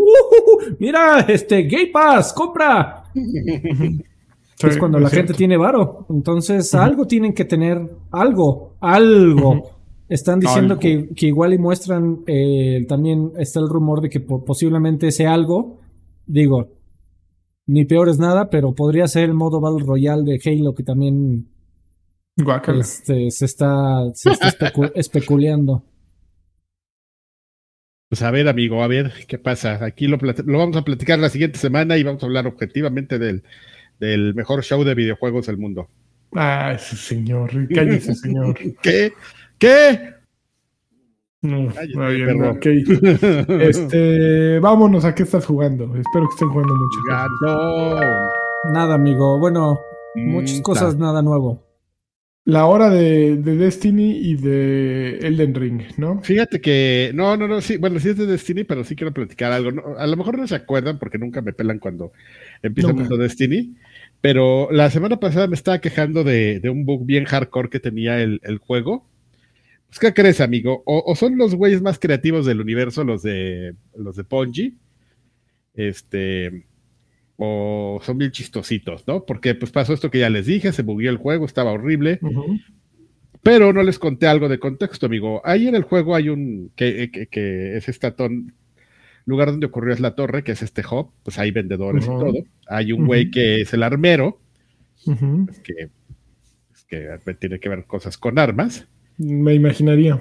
mira, 0.80 1.22
este 1.22 1.64
Gay 1.64 1.92
Pass, 1.92 2.34
compra. 2.34 3.04
es 3.14 4.78
cuando 4.78 5.00
la 5.00 5.10
gente 5.10 5.34
tiene 5.34 5.58
varo. 5.58 6.06
Entonces, 6.10 6.74
algo 6.74 7.06
tienen 7.06 7.34
que 7.34 7.46
tener, 7.46 7.82
algo, 8.12 8.76
algo. 8.80 9.72
Están 10.08 10.40
diciendo 10.40 10.78
que, 10.78 11.10
que, 11.16 11.28
igual 11.28 11.54
y 11.54 11.58
muestran, 11.58 12.20
eh, 12.28 12.86
también 12.88 13.34
está 13.38 13.60
el 13.60 13.68
rumor 13.68 14.02
de 14.02 14.10
que 14.10 14.20
posiblemente 14.20 15.08
ese 15.08 15.26
algo, 15.26 15.80
digo, 16.28 16.70
ni 17.66 17.86
peor 17.86 18.10
es 18.10 18.20
nada, 18.20 18.50
pero 18.50 18.74
podría 18.74 19.08
ser 19.08 19.24
el 19.24 19.34
modo 19.34 19.60
Battle 19.60 19.84
Royale 19.86 20.24
de 20.24 20.40
Halo 20.46 20.76
que 20.76 20.84
también 20.84 21.48
este, 22.80 23.32
se 23.32 23.46
está, 23.46 24.04
se 24.14 24.30
está 24.30 24.72
especulando. 24.94 25.84
Pues 28.10 28.22
a 28.22 28.32
ver, 28.32 28.48
amigo, 28.48 28.84
a 28.84 28.88
ver 28.88 29.12
qué 29.28 29.40
pasa. 29.40 29.84
Aquí 29.84 30.08
lo, 30.08 30.18
lo, 30.18 30.58
vamos 30.58 30.78
a 30.78 30.84
platicar 30.84 31.20
la 31.20 31.30
siguiente 31.30 31.58
semana 31.58 31.98
y 31.98 32.04
vamos 32.04 32.22
a 32.22 32.28
hablar 32.28 32.46
objetivamente 32.48 33.18
del, 33.18 33.44
del 34.00 34.36
mejor 34.36 34.64
show 34.64 34.84
de 34.84 34.94
videojuegos 34.94 35.48
del 35.48 35.58
mundo. 35.58 35.90
Ah, 36.34 36.74
ese 36.76 36.96
señor, 36.96 37.50
cállese, 37.74 38.14
señor. 38.14 38.56
¿Qué? 38.82 39.14
¿Qué? 39.58 40.14
No, 41.42 41.70
Este, 43.60 44.60
vámonos 44.60 45.06
a 45.06 45.14
qué 45.14 45.24
estás 45.24 45.46
jugando. 45.46 45.86
Espero 45.96 46.28
que 46.28 46.34
estén 46.34 46.50
jugando 46.50 46.76
mucho. 46.76 47.00
Nada, 48.72 48.96
amigo. 48.96 49.40
Bueno, 49.40 49.80
muchas 50.16 50.60
mm, 50.60 50.62
cosas, 50.62 50.98
nada 50.98 51.22
nuevo 51.22 51.66
la 52.46 52.68
hora 52.68 52.92
de, 52.92 53.38
Destiny 53.38 54.18
y 54.18 54.36
de 54.36 55.18
Elden 55.18 55.56
Ring, 55.56 55.82
¿no? 55.98 56.22
Fíjate 56.22 56.62
que, 56.62 57.12
no, 57.16 57.36
no, 57.36 57.48
no, 57.48 57.60
sí, 57.60 57.78
bueno, 57.78 58.00
sí 58.00 58.10
es 58.10 58.18
de 58.18 58.28
Destiny, 58.28 58.64
pero 58.64 58.84
sí 58.84 58.96
quiero 58.96 59.12
platicar 59.12 59.52
algo. 59.52 59.98
a 59.98 60.06
lo 60.06 60.16
mejor 60.16 60.38
no 60.38 60.48
se 60.48 60.54
acuerdan 60.54 61.00
porque 61.00 61.18
nunca 61.18 61.42
me 61.42 61.54
pelan 61.54 61.80
cuando 61.80 62.12
empieza 62.62 62.94
mundo 62.94 63.18
Destiny, 63.18 63.76
pero 64.22 64.72
la 64.72 64.92
semana 64.92 65.20
pasada 65.20 65.48
me 65.48 65.56
estaba 65.56 65.82
quejando 65.82 66.24
de, 66.24 66.62
un 66.70 66.86
bug 66.86 67.04
bien 67.06 67.26
hardcore 67.26 67.70
que 67.70 67.80
tenía 67.80 68.22
el, 68.22 68.60
juego. 68.60 69.08
Pues, 69.88 69.98
¿qué 69.98 70.14
crees, 70.14 70.40
amigo? 70.40 70.84
O, 70.86 71.16
son 71.16 71.38
los 71.38 71.56
güeyes 71.56 71.82
más 71.82 71.98
creativos 71.98 72.46
del 72.46 72.62
universo, 72.62 73.04
los 73.04 73.24
de, 73.24 73.74
los 73.96 74.16
de 74.16 74.24
Ponji, 74.24 74.78
este 75.74 76.64
o 77.38 78.00
son 78.04 78.18
bien 78.18 78.32
chistositos, 78.32 79.08
¿no? 79.08 79.26
Porque 79.26 79.56
pues 79.56 79.72
pasó 79.72 79.94
esto 79.94 80.10
que 80.10 80.20
ya 80.20 80.30
les 80.30 80.46
dije, 80.46 80.72
se 80.72 80.84
bugueó 80.84 81.10
el 81.10 81.18
juego, 81.18 81.46
estaba 81.46 81.72
horrible. 81.72 82.20
Pero 83.44 83.74
no 83.74 83.84
les 83.84 84.00
conté 84.00 84.28
algo 84.28 84.50
de 84.50 84.60
contexto, 84.60 85.06
amigo. 85.06 85.42
Ahí 85.46 85.68
en 85.68 85.76
el 85.76 85.84
juego 85.84 86.16
hay 86.16 86.30
un, 86.30 86.72
que, 86.76 87.12
que, 87.30 87.78
es 87.78 87.90
este 87.90 88.14
lugar 89.26 89.52
donde 89.52 89.68
ocurrió 89.68 89.94
es 89.94 90.00
la 90.00 90.16
torre, 90.16 90.44
que 90.44 90.54
es 90.54 90.62
este 90.62 90.82
hub, 90.82 91.12
pues 91.24 91.38
hay 91.38 91.52
vendedores 91.52 92.06
y 92.06 92.08
todo. 92.08 92.44
Hay 92.68 92.92
un 92.92 93.06
güey 93.06 93.30
que 93.30 93.62
es 93.62 93.74
el 93.74 93.84
armero, 93.84 94.40
que, 95.64 95.90
que 96.88 97.34
tiene 97.40 97.60
que 97.60 97.70
ver 97.70 97.86
cosas 97.86 98.18
con 98.18 98.40
armas. 98.40 98.88
Me 99.18 99.54
imaginaría. 99.54 100.20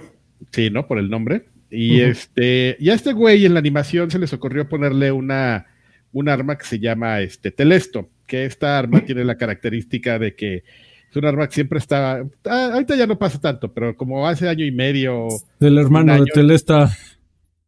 Sí, 0.50 0.70
¿no? 0.70 0.86
Por 0.86 0.98
el 0.98 1.08
nombre. 1.08 1.46
Y 1.70 2.00
este, 2.00 2.76
y 2.78 2.90
a 2.90 2.94
este 2.94 3.12
güey 3.12 3.46
en 3.46 3.54
la 3.54 3.60
animación 3.60 4.10
se 4.10 4.18
les 4.18 4.32
ocurrió 4.32 4.68
ponerle 4.68 5.10
una, 5.10 5.66
un 6.14 6.28
arma 6.28 6.56
que 6.56 6.64
se 6.64 6.78
llama 6.78 7.20
este 7.20 7.50
Telesto, 7.50 8.08
que 8.26 8.46
esta 8.46 8.78
arma 8.78 9.04
tiene 9.04 9.24
la 9.24 9.36
característica 9.36 10.18
de 10.18 10.34
que 10.34 10.64
es 11.10 11.16
un 11.16 11.26
arma 11.26 11.46
que 11.46 11.54
siempre 11.54 11.78
está, 11.78 12.24
ah, 12.46 12.70
ahorita 12.72 12.96
ya 12.96 13.06
no 13.06 13.18
pasa 13.18 13.40
tanto, 13.40 13.72
pero 13.72 13.94
como 13.96 14.26
hace 14.26 14.48
año 14.48 14.64
y 14.64 14.72
medio. 14.72 15.28
Del 15.60 15.78
hermano 15.78 16.14
de 16.14 16.30
Telesta. 16.32 16.90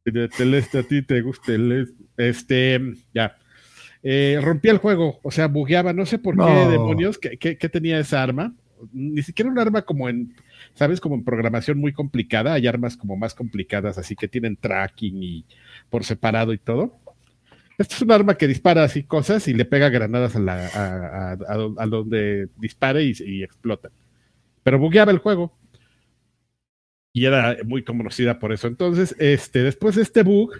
De 0.04 0.28
Telesta, 0.28 0.78
a 0.78 0.82
ti 0.84 1.02
te 1.02 1.20
gusta 1.20 1.52
el, 1.52 1.94
este, 2.16 2.80
ya. 3.12 3.36
Eh, 4.02 4.38
rompía 4.40 4.72
el 4.72 4.78
juego, 4.78 5.18
o 5.22 5.30
sea, 5.30 5.48
bugueaba, 5.48 5.92
no 5.92 6.06
sé 6.06 6.18
por 6.18 6.36
qué 6.36 6.70
demonios, 6.70 7.18
que, 7.18 7.36
tenía 7.68 7.98
esa 7.98 8.22
arma. 8.22 8.54
Ni 8.92 9.22
siquiera 9.22 9.50
un 9.50 9.58
arma 9.58 9.82
como 9.82 10.08
en 10.08 10.34
¿sabes? 10.74 11.00
Como 11.00 11.14
en 11.14 11.24
programación 11.24 11.78
muy 11.78 11.92
complicada, 11.92 12.52
hay 12.52 12.66
armas 12.66 12.96
como 12.96 13.16
más 13.16 13.34
complicadas, 13.34 13.98
así 13.98 14.14
que 14.14 14.28
tienen 14.28 14.56
tracking 14.56 15.22
y 15.22 15.44
por 15.90 16.04
separado 16.04 16.52
y 16.52 16.58
todo. 16.58 16.98
Esto 17.78 17.94
es 17.94 18.02
un 18.02 18.10
arma 18.12 18.36
que 18.36 18.48
dispara 18.48 18.84
así 18.84 19.02
cosas 19.02 19.48
y 19.48 19.54
le 19.54 19.64
pega 19.64 19.88
granadas 19.90 20.36
a, 20.36 20.40
la, 20.40 20.66
a, 20.66 21.32
a, 21.32 21.68
a 21.76 21.86
donde 21.86 22.48
dispare 22.56 23.04
y, 23.04 23.14
y 23.24 23.42
explota. 23.42 23.90
Pero 24.62 24.78
bugueaba 24.78 25.12
el 25.12 25.18
juego 25.18 25.56
y 27.12 27.24
era 27.24 27.56
muy 27.64 27.82
conocida 27.82 28.38
por 28.38 28.52
eso. 28.52 28.66
Entonces, 28.66 29.16
este, 29.18 29.62
después 29.62 29.96
de 29.96 30.02
este 30.02 30.22
bug, 30.22 30.52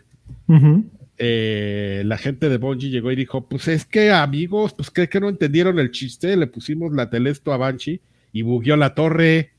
eh, 1.19 2.03
la 2.07 2.17
gente 2.17 2.49
de 2.49 2.57
Bungie 2.59 2.89
llegó 2.91 3.11
y 3.13 3.17
dijo, 3.17 3.49
pues 3.49 3.69
es 3.69 3.85
que 3.85 4.11
amigos, 4.11 4.73
pues 4.73 4.91
que, 4.91 5.09
que 5.09 5.21
no 5.21 5.29
entendieron 5.29 5.79
el 5.79 5.91
chiste, 5.91 6.37
le 6.37 6.47
pusimos 6.47 6.93
la 6.93 7.11
telesto 7.11 7.53
a 7.53 7.57
Banshee 7.57 8.01
y 8.33 8.43
bugueó 8.43 8.77
la 8.77 8.95
torre. 8.95 9.53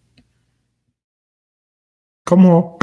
¿Cómo? 2.28 2.78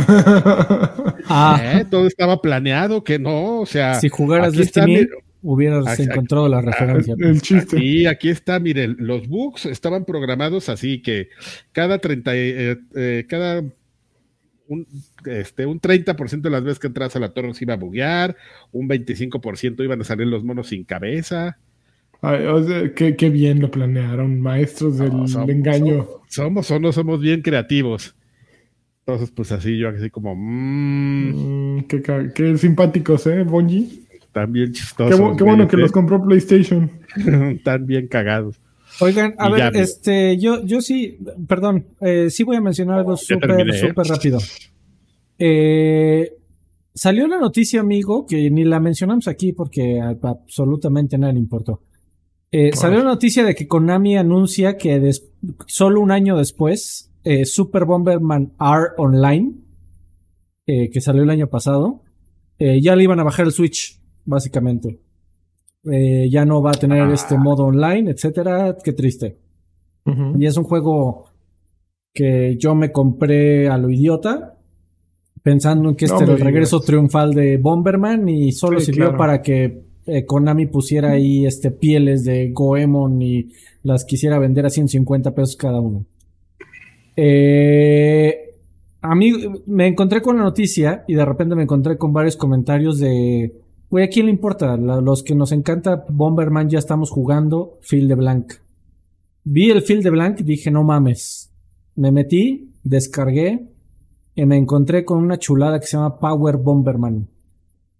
Ah, 1.28 1.60
¿eh? 1.62 1.84
Todo 1.90 2.06
estaba 2.06 2.40
planeado, 2.40 3.04
que 3.04 3.18
no, 3.18 3.60
o 3.60 3.66
sea, 3.66 3.94
si 4.00 4.08
jugaras 4.08 4.54
Destiny, 4.54 4.86
mire, 4.86 5.08
hubieras 5.42 5.86
Aquí- 5.86 6.04
encontrado 6.04 6.48
la 6.48 6.62
referencia. 6.62 7.14
el 7.18 7.42
chiste. 7.42 7.82
Y 7.84 8.06
aquí 8.06 8.30
está, 8.30 8.58
miren, 8.58 8.96
los 8.98 9.28
bugs 9.28 9.66
estaban 9.66 10.06
programados 10.06 10.68
así 10.70 11.02
que 11.02 11.28
cada 11.72 11.98
30, 11.98 12.34
eh, 12.34 12.78
eh, 12.96 13.26
cada 13.28 13.62
un, 14.66 14.86
este, 15.26 15.66
un 15.66 15.78
30% 15.78 16.40
de 16.48 16.50
las 16.50 16.64
veces 16.64 16.78
que 16.78 16.86
entras 16.86 17.14
a 17.14 17.20
la 17.20 17.28
torre 17.34 17.52
se 17.52 17.64
iba 17.64 17.74
a 17.74 17.78
buguear, 17.78 18.36
un 18.72 18.88
25% 18.88 19.84
iban 19.84 20.00
a 20.00 20.04
salir 20.04 20.26
los 20.26 20.42
monos 20.42 20.68
sin 20.68 20.84
cabeza. 20.84 21.58
Ay, 22.22 22.46
o 22.46 22.62
sea, 22.66 22.94
qué, 22.94 23.14
qué 23.16 23.28
bien 23.28 23.60
lo 23.60 23.70
planearon, 23.70 24.40
maestros 24.40 24.96
del 24.96 25.10
No, 25.14 25.28
somos- 25.28 25.50
engaño. 25.50 26.06
Somos 26.28 26.70
o 26.70 26.80
no 26.80 26.92
somos 26.92 27.20
bien 27.20 27.42
creativos. 27.42 28.16
Entonces, 29.06 29.31
pues 29.31 29.52
así 29.52 29.76
yo 29.78 29.89
así 29.90 30.09
como, 30.10 30.35
mmm, 30.35 31.76
Mm, 31.78 31.85
qué, 32.35 32.56
simpáticos, 32.56 33.26
¿eh, 33.26 33.43
Bungie? 33.44 34.02
están 34.14 34.51
bien 34.52 34.72
chistosos. 34.72 35.36
qué 35.36 35.44
bueno 35.44 35.68
que 35.68 35.76
los 35.76 35.93
compró 35.93 36.22
PlayStation. 36.24 36.90
están 37.56 37.86
bien 37.86 38.09
cagados. 38.09 38.60
Oigan, 39.01 39.35
a 39.39 39.48
Y 39.48 39.52
ver, 39.52 39.72
ya, 39.74 39.81
este, 39.81 40.39
yo, 40.39 40.64
yo 40.64 40.81
sí, 40.81 41.18
perdón, 41.48 41.86
eh, 42.01 42.31
sí 42.31 42.44
voy 42.44 42.56
a 42.56 42.60
mencionar 42.60 43.01
algo 43.01 43.16
súper, 43.16 43.51
¿eh? 43.68 43.72
súper 43.89 44.06
rápido. 44.06 44.39
Eh, 45.39 46.31
salió 46.94 47.26
la 47.26 47.39
noticia, 47.39 47.81
amigo, 47.81 48.24
que 48.24 48.48
ni 48.51 48.62
la 48.64 48.78
mencionamos 48.78 49.26
aquí 49.26 49.52
porque 49.52 50.01
a- 50.01 50.16
absolutamente 50.22 51.18
nada 51.18 51.32
le 51.32 51.40
importó. 51.40 51.82
Eh, 52.52 52.70
salió 52.72 52.98
la 53.01 53.06
noticia 53.06 53.44
de 53.44 53.55
que 53.56 53.66
Konami 53.66 54.16
anuncia 54.16 54.76
que 54.76 55.01
des- 55.01 55.26
solo 55.66 56.01
un 56.01 56.12
año 56.12 56.36
después, 56.36 57.10
eh, 57.24 57.44
Super 57.44 57.84
Bomberman 57.84 58.52
R 58.60 58.88
Online, 58.98 59.52
eh, 60.66 60.90
que 60.90 61.01
salió 61.01 61.22
el 61.22 61.30
año 61.30 61.48
pasado, 61.48 62.02
eh, 62.59 62.80
ya 62.80 62.94
le 62.94 63.05
iban 63.05 63.20
a 63.20 63.24
bajar 63.24 63.46
el 63.46 63.52
Switch, 63.52 64.01
básicamente. 64.24 65.01
Ya 65.86 66.46
no 66.46 66.62
va 66.62 66.70
a 66.70 66.74
tener 66.80 67.10
este 67.10 67.36
modo 67.36 67.64
online, 67.64 68.10
etcétera. 68.10 68.74
Qué 68.82 68.94
triste. 68.94 69.36
Y 70.38 70.46
es 70.46 70.56
un 70.56 70.64
juego 70.64 71.26
que 72.14 72.56
yo 72.59 72.74
me 72.74 72.90
compré 72.90 73.68
a 73.68 73.76
lo 73.76 73.90
idiota, 73.90 74.56
pensando 75.42 75.90
en 75.90 75.96
que 75.96 76.06
este 76.06 76.24
era 76.24 76.32
el 76.32 76.40
regreso 76.40 76.80
triunfal 76.80 77.34
de 77.34 77.59
Bomberman 77.59 78.28
y 78.30 78.52
solo 78.52 78.80
Sí, 78.80 78.86
sirvió 78.86 79.05
claro. 79.09 79.18
para 79.18 79.42
que 79.42 79.84
eh, 80.06 80.24
Konami 80.24 80.66
pusiera 80.66 81.12
ahí 81.12 81.44
este 81.44 81.70
pieles 81.70 82.24
de 82.24 82.51
Goemon 82.51 83.20
y 83.20 83.52
las 83.82 84.05
quisiera 84.05 84.38
vender 84.38 84.64
a 84.66 84.70
150 84.70 85.34
pesos 85.34 85.56
cada 85.56 85.80
uno. 85.80 86.06
Eh, 87.16 88.55
a 89.03 89.15
mí 89.15 89.32
me 89.66 89.86
encontré 89.86 90.23
con 90.23 90.36
la 90.36 90.43
noticia 90.43 91.05
y 91.07 91.15
de 91.15 91.24
repente 91.24 91.55
me 91.55 91.62
encontré 91.65 91.99
con 91.99 92.12
varios 92.12 92.36
comentarios 92.36 92.99
de, 92.99 93.55
güey, 93.91 94.05
¿a 94.05 94.09
quién 94.09 94.27
le 94.27 94.32
importa? 94.32 94.77
La- 94.77 95.01
los 95.01 95.23
que 95.23 95.35
nos 95.35 95.53
encanta 95.53 96.05
Bomberman 96.09 96.69
ya 96.70 96.78
estamos 96.78 97.11
jugando 97.11 97.78
Field 97.82 98.09
de 98.09 98.15
Blanc. 98.15 98.53
Vi 99.45 99.70
el 99.70 99.82
Field 99.82 100.03
de 100.05 100.11
Blanc 100.11 100.41
y 100.41 100.45
dije, 100.45 100.70
no 100.70 100.82
mames. 100.85 101.51
Me 101.97 102.11
metí, 102.11 102.70
descargué 102.82 103.66
y 104.35 104.47
me 104.47 104.57
encontré 104.57 105.05
con 105.05 105.19
una 105.19 105.39
chulada 105.39 105.78
que 105.78 105.86
se 105.86 105.97
llama 105.97 106.19
Power 106.19 106.57
Bomberman. 106.57 107.28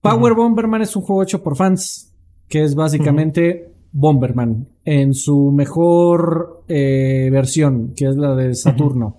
Power. 0.01 0.35
Bomberman 0.35 0.82
es 0.82 0.97
un 0.97 1.03
juego 1.03 1.23
hecho 1.23 1.43
por 1.43 1.55
fans, 1.57 2.11
que 2.49 2.62
es 2.65 2.74
básicamente 2.74 3.73
Bomberman 3.96 4.66
en 4.84 5.14
su 5.14 5.52
mejor 5.52 6.64
eh, 6.68 7.28
versión, 7.32 7.94
que 7.96 8.06
es 8.08 8.16
la 8.16 8.34
de 8.34 8.54
Saturno. 8.54 9.18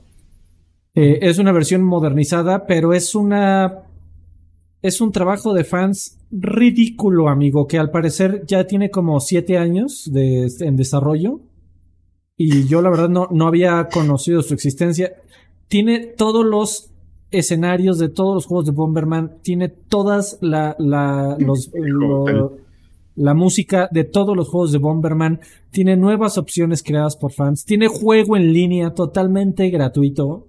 Eh, 0.94 1.20
es 1.22 1.40
una 1.40 1.54
versión 1.54 1.82
modernizada, 1.82 2.66
pero 2.68 2.94
es 2.94 3.16
una 3.16 3.84
es 4.82 5.02
un 5.02 5.12
trabajo 5.12 5.54
de 5.54 5.64
fans 5.64 6.20
ridículo, 6.30 7.30
amigo, 7.30 7.66
que 7.68 7.80
al 7.80 7.90
parecer 7.90 8.44
ya 8.46 8.68
tiene 8.68 8.92
como 8.92 9.20
siete 9.22 9.58
años 9.58 10.10
de, 10.12 10.52
en 10.60 10.76
desarrollo. 10.76 11.40
Y 12.38 12.68
yo 12.68 12.82
la 12.82 12.90
verdad 12.90 13.10
no, 13.10 13.28
no 13.32 13.48
había 13.48 13.88
conocido 13.92 14.42
su 14.42 14.54
existencia. 14.54 15.14
Tiene 15.70 16.00
todos 16.02 16.46
los 16.46 16.92
escenarios 17.32 17.98
de 17.98 18.10
todos 18.10 18.36
los 18.36 18.46
juegos 18.46 18.66
de 18.66 18.74
Bomberman. 18.74 19.38
Tiene 19.42 19.70
todas 19.70 20.38
la, 20.42 20.76
la, 20.78 21.38
los, 21.40 21.72
lo- 21.74 22.65
la 23.16 23.34
música 23.34 23.88
de 23.92 24.04
todos 24.04 24.36
los 24.36 24.50
juegos 24.50 24.72
de 24.72 24.78
Bomberman. 24.78 25.40
Tiene 25.72 25.96
nuevas 25.96 26.38
opciones 26.38 26.84
creadas 26.84 27.16
por 27.16 27.32
fans. 27.32 27.66
Tiene 27.66 27.88
juego 27.88 28.38
en 28.38 28.54
línea 28.54 28.94
totalmente 28.94 29.70
gratuito. 29.70 30.48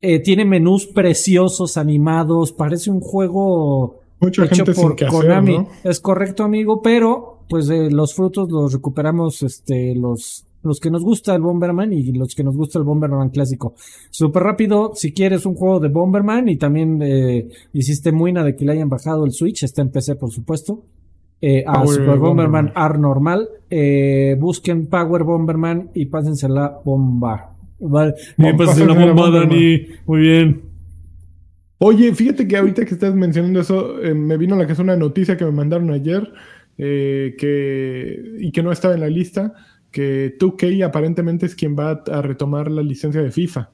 Eh, 0.00 0.20
tiene 0.20 0.44
menús 0.44 0.86
preciosos, 0.86 1.76
animados. 1.76 2.52
Parece 2.52 2.90
un 2.90 3.00
juego 3.00 4.00
Mucha 4.20 4.44
hecho 4.44 4.56
gente 4.56 4.74
sin 4.74 4.82
por 4.82 4.92
hacer, 4.94 5.08
Konami. 5.08 5.58
¿no? 5.58 5.68
Es 5.84 6.00
correcto, 6.00 6.44
amigo, 6.44 6.80
pero 6.82 7.40
pues 7.48 7.68
eh, 7.70 7.90
los 7.90 8.14
frutos 8.14 8.50
los 8.50 8.72
recuperamos 8.72 9.42
este 9.42 9.94
los 9.94 10.44
los 10.62 10.80
que 10.80 10.90
nos 10.90 11.02
gusta 11.02 11.32
el 11.34 11.42
Bomberman 11.42 11.92
y 11.92 12.12
los 12.12 12.34
que 12.34 12.42
nos 12.42 12.56
gusta 12.56 12.78
el 12.78 12.84
Bomberman 12.84 13.30
clásico. 13.30 13.74
Súper 14.10 14.42
rápido, 14.42 14.92
si 14.94 15.12
quieres 15.12 15.46
un 15.46 15.54
juego 15.54 15.78
de 15.78 15.88
Bomberman 15.88 16.48
y 16.48 16.56
también 16.56 17.00
eh, 17.02 17.48
hiciste 17.72 18.10
muina 18.10 18.42
de 18.42 18.56
que 18.56 18.64
le 18.64 18.72
hayan 18.72 18.88
bajado 18.88 19.24
el 19.24 19.32
Switch, 19.32 19.62
está 19.62 19.82
en 19.82 19.90
PC 19.90 20.16
por 20.16 20.32
supuesto. 20.32 20.82
Eh, 21.40 21.64
a 21.66 21.72
Power 21.74 21.88
Super 21.88 22.16
Bomberman, 22.18 22.66
Bomberman. 22.66 22.90
R 22.92 22.98
normal, 22.98 23.48
eh, 23.70 24.36
busquen 24.38 24.86
Power 24.86 25.22
Bomberman 25.24 25.90
y 25.94 26.06
pásense 26.06 26.48
la 26.48 26.78
bomba. 26.84 27.52
Vale. 27.78 28.14
Bom- 28.38 28.54
Y 28.54 28.56
pásense 28.56 28.86
la 28.86 28.94
bomba. 28.94 29.30
Dani. 29.30 29.86
Muy 30.06 30.20
bien. 30.20 30.62
Oye, 31.78 32.14
fíjate 32.14 32.48
que 32.48 32.56
ahorita 32.56 32.84
que 32.86 32.94
estás 32.94 33.14
mencionando 33.14 33.60
eso, 33.60 34.02
eh, 34.02 34.14
me 34.14 34.38
vino 34.38 34.54
a 34.54 34.58
la 34.58 34.64
cabeza 34.64 34.82
una 34.82 34.96
noticia 34.96 35.36
que 35.36 35.44
me 35.44 35.50
mandaron 35.52 35.90
ayer 35.90 36.26
eh, 36.78 37.34
que, 37.38 38.18
y 38.40 38.50
que 38.50 38.62
no 38.62 38.72
estaba 38.72 38.94
en 38.94 39.00
la 39.00 39.08
lista, 39.08 39.52
que 39.90 40.36
2K 40.38 40.82
aparentemente 40.84 41.44
es 41.44 41.54
quien 41.54 41.76
va 41.78 42.02
a 42.10 42.22
retomar 42.22 42.70
la 42.70 42.82
licencia 42.82 43.20
de 43.22 43.30
FIFA 43.30 43.70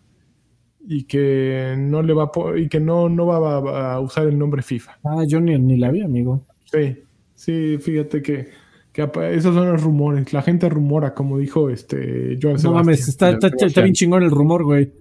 y 0.89 1.05
que 1.05 1.77
no 1.79 2.03
le 2.03 2.13
va 2.13 2.25
a 2.25 2.59
y 2.59 2.69
que 2.69 2.81
no, 2.81 3.09
no 3.09 3.27
va 3.27 3.93
a, 3.93 3.95
a 3.95 4.01
usar 4.01 4.27
el 4.27 4.37
nombre 4.37 4.63
FIFA. 4.63 4.99
Ah, 5.05 5.23
yo 5.27 5.41
ni, 5.41 5.57
ni 5.59 5.77
la 5.79 5.93
vi, 5.93 6.01
amigo. 6.01 6.45
Sí, 6.65 6.97
sí, 7.45 7.79
fíjate 7.79 8.23
que, 8.23 8.49
que 8.93 9.03
apa- 9.03 9.31
esos 9.31 9.55
son 9.55 9.69
los 9.73 9.83
rumores. 9.83 10.33
La 10.33 10.43
gente 10.43 10.69
rumora, 10.69 11.15
como 11.15 11.39
dijo 11.39 11.71
este 11.71 12.39
Joan 12.41 12.57
No 12.63 12.73
mames, 12.73 13.09
está, 13.09 13.31
está, 13.31 13.49
está 13.67 13.81
bien 13.83 13.95
chingón 13.95 14.23
el 14.23 14.31
rumor, 14.31 14.65
güey. 14.65 14.93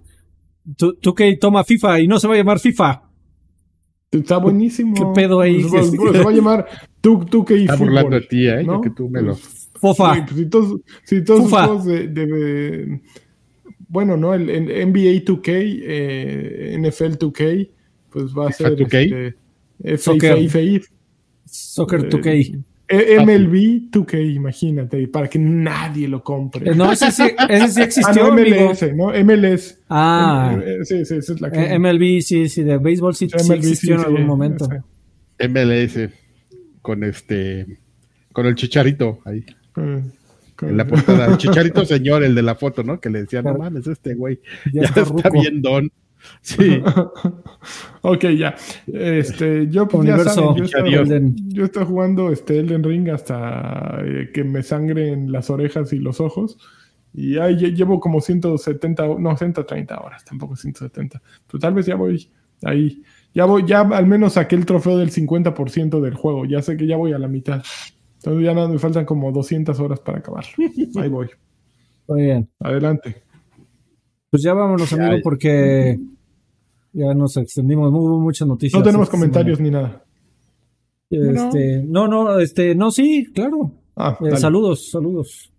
Tú, 0.76 0.94
tú 0.94 1.14
que 1.14 1.36
toma 1.36 1.64
FIFA 1.64 2.00
y 2.00 2.08
no 2.08 2.18
se 2.20 2.28
va 2.28 2.34
a 2.34 2.36
llamar 2.38 2.58
FIFA. 2.60 3.02
Está 4.10 4.36
buenísimo. 4.38 4.94
¿Qué 4.94 5.02
pedo 5.22 5.40
ahí? 5.40 5.62
Se 5.62 5.76
va, 5.76 5.82
se 6.12 6.22
va 6.22 6.30
a 6.30 6.34
llamar 6.34 6.66
2K 7.02 7.60
Está 7.62 7.76
burlando 7.76 8.08
Fútbol. 8.10 8.20
de 8.20 8.26
ti, 8.28 8.46
¿eh? 8.48 8.62
¿no? 8.64 8.80
Que 8.80 8.90
tú 8.90 9.08
me 9.08 9.22
lo... 9.22 9.34
Fofa. 9.34 10.14
Sí, 10.14 10.20
pues, 10.26 10.36
si 10.38 10.46
todos, 10.46 10.80
si 11.04 11.24
todos 11.24 11.40
los 11.40 11.48
Fufa. 11.50 11.64
juegos 11.66 11.84
de, 11.86 12.08
de- 12.08 12.26
de- 12.26 13.00
bueno, 13.88 14.16
¿no? 14.16 14.32
El, 14.34 14.48
el 14.48 14.64
NBA 14.90 15.24
2K, 15.24 15.42
eh, 15.84 16.76
NFL 16.78 17.14
2K, 17.18 17.70
pues 18.10 18.26
va 18.36 18.48
a 18.48 18.52
ser 18.52 18.76
2K. 18.76 19.34
este, 19.82 19.98
Soccer. 19.98 20.38
Soccer 21.52 22.00
Eh, 22.06 22.08
2K. 22.10 22.64
eh, 22.88 23.18
MLB 23.20 23.90
2K, 23.90 24.34
imagínate, 24.34 25.06
para 25.08 25.28
que 25.28 25.38
nadie 25.38 26.08
lo 26.08 26.22
compre. 26.22 26.70
Eh, 26.70 26.74
No, 26.74 26.90
ese 26.92 27.10
sí, 27.10 27.22
ese 27.48 27.68
sí 27.68 27.80
ah, 27.80 27.84
existió, 27.84 28.26
no, 28.28 28.32
amigo. 28.32 28.56
MLS, 28.70 28.96
¿no? 28.96 29.12
MLS. 29.24 29.78
Ah, 29.88 30.58
Eh, 30.64 30.78
sí, 30.84 31.04
sí, 31.04 31.14
esa 31.16 31.32
es 31.34 31.40
la 31.40 31.50
que. 31.50 31.60
eh, 31.60 31.78
MLB, 31.78 32.20
sí, 32.22 32.48
sí, 32.48 32.62
de 32.62 32.78
béisbol 32.78 33.14
sí, 33.14 33.28
sí 33.28 33.36
MLB, 33.48 33.56
existió 33.56 33.94
en 33.94 34.00
algún 34.00 34.18
sí, 34.18 34.24
momento. 34.24 34.64
sí. 34.66 35.48
MLS 35.48 36.10
con 36.82 37.04
este 37.04 37.78
con 38.32 38.46
el 38.46 38.54
chicharito 38.54 39.20
ahí 39.24 39.44
Eh, 39.76 40.02
en 40.62 40.76
la 40.76 40.86
portada. 40.86 41.26
El 41.26 41.36
chicharito 41.38 41.84
señor, 41.84 42.22
el 42.24 42.34
de 42.34 42.42
la 42.42 42.54
foto, 42.54 42.82
¿no? 42.82 43.00
Que 43.00 43.10
le 43.10 43.22
decía, 43.22 43.42
no 43.42 43.54
mames, 43.58 43.86
este 43.86 44.14
güey 44.14 44.38
Ya 44.72 44.82
ya, 44.94 45.02
está 45.02 45.30
bien 45.30 45.60
don. 45.62 45.90
Sí, 46.40 46.82
ok, 48.02 48.24
ya. 48.38 48.54
Este, 48.86 49.68
yo 49.68 49.86
pues 49.88 50.06
ya 50.06 50.16
saben, 50.34 50.54
yo 50.56 50.64
estaba, 50.64 50.88
yo 51.48 51.64
estaba 51.64 51.86
jugando 51.86 52.30
este 52.32 52.58
Elden 52.58 52.82
Ring 52.82 53.08
hasta 53.10 53.98
eh, 54.04 54.30
que 54.32 54.44
me 54.44 54.62
sangren 54.62 55.30
las 55.32 55.50
orejas 55.50 55.92
y 55.92 55.98
los 55.98 56.20
ojos. 56.20 56.58
Y 57.14 57.36
ahí 57.38 57.56
lle- 57.56 57.74
llevo 57.74 58.00
como 58.00 58.20
170, 58.20 59.04
o- 59.04 59.18
no, 59.18 59.36
130 59.36 59.98
horas, 60.00 60.24
tampoco 60.24 60.56
170. 60.56 61.20
Pero 61.46 61.58
tal 61.58 61.74
vez 61.74 61.86
ya 61.86 61.94
voy 61.96 62.28
ahí. 62.62 63.02
Ya 63.34 63.44
voy, 63.44 63.64
ya 63.66 63.80
al 63.80 64.06
menos 64.06 64.34
saqué 64.34 64.56
el 64.56 64.66
trofeo 64.66 64.98
del 64.98 65.10
50% 65.10 66.00
del 66.00 66.14
juego. 66.14 66.44
Ya 66.44 66.62
sé 66.62 66.76
que 66.76 66.86
ya 66.86 66.96
voy 66.96 67.12
a 67.12 67.18
la 67.18 67.28
mitad. 67.28 67.62
Entonces 68.16 68.44
ya 68.44 68.54
nada, 68.54 68.68
me 68.68 68.78
faltan 68.78 69.04
como 69.04 69.30
200 69.32 69.78
horas 69.80 70.00
para 70.00 70.18
acabar. 70.18 70.44
Ahí 70.96 71.08
voy. 71.08 71.28
Muy 72.08 72.22
bien. 72.22 72.48
Adelante. 72.60 73.22
Pues 74.32 74.42
ya 74.42 74.54
vámonos, 74.54 74.88
Ya, 74.88 74.96
amigo, 75.08 75.20
porque 75.22 76.00
ya 76.94 77.12
nos 77.12 77.36
extendimos. 77.36 77.92
Hubo 77.92 78.18
muchas 78.18 78.48
noticias. 78.48 78.80
No 78.80 78.82
tenemos 78.82 79.06
esta 79.08 79.16
comentarios 79.18 79.60
ni 79.60 79.70
nada. 79.70 80.02
Este, 81.10 81.82
no, 81.86 82.08
no, 82.08 82.38
este, 82.40 82.74
no, 82.74 82.90
sí, 82.90 83.26
claro. 83.34 83.72
Ah, 83.94 84.16
Eh, 84.24 84.38
saludos, 84.38 84.90
saludos. 84.90 85.52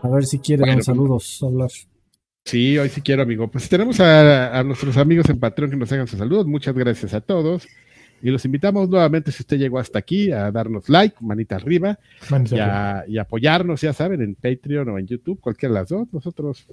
A 0.00 0.08
ver 0.08 0.24
si 0.26 0.38
quiere 0.38 0.60
Bueno, 0.60 0.76
dar 0.76 0.84
saludos 0.84 1.40
hablar. 1.42 1.70
Sí, 2.44 2.78
hoy 2.78 2.88
sí 2.88 3.00
quiero, 3.02 3.22
amigo. 3.24 3.48
Pues 3.48 3.68
tenemos 3.68 3.98
a, 3.98 4.56
a 4.56 4.62
nuestros 4.62 4.96
amigos 4.96 5.28
en 5.28 5.40
Patreon 5.40 5.72
que 5.72 5.76
nos 5.76 5.90
hagan 5.90 6.06
sus 6.06 6.20
saludos. 6.20 6.46
Muchas 6.46 6.72
gracias 6.74 7.12
a 7.14 7.20
todos. 7.20 7.66
Y 8.22 8.30
los 8.30 8.44
invitamos 8.44 8.88
nuevamente, 8.88 9.30
si 9.30 9.42
usted 9.42 9.58
llegó 9.58 9.78
hasta 9.78 9.98
aquí, 9.98 10.30
a 10.32 10.50
darnos 10.50 10.88
like, 10.88 11.16
manita 11.20 11.56
arriba, 11.56 11.98
Manita 12.30 12.56
y, 12.56 12.58
arriba. 12.60 12.98
a- 13.00 13.04
y 13.08 13.18
apoyarnos, 13.18 13.80
ya 13.80 13.92
saben, 13.92 14.20
en 14.22 14.34
Patreon 14.34 14.88
o 14.88 14.98
en 14.98 15.06
YouTube, 15.06 15.40
cualquiera 15.40 15.74
de 15.74 15.80
las 15.80 15.88
dos. 15.88 16.08
Nosotros 16.12 16.66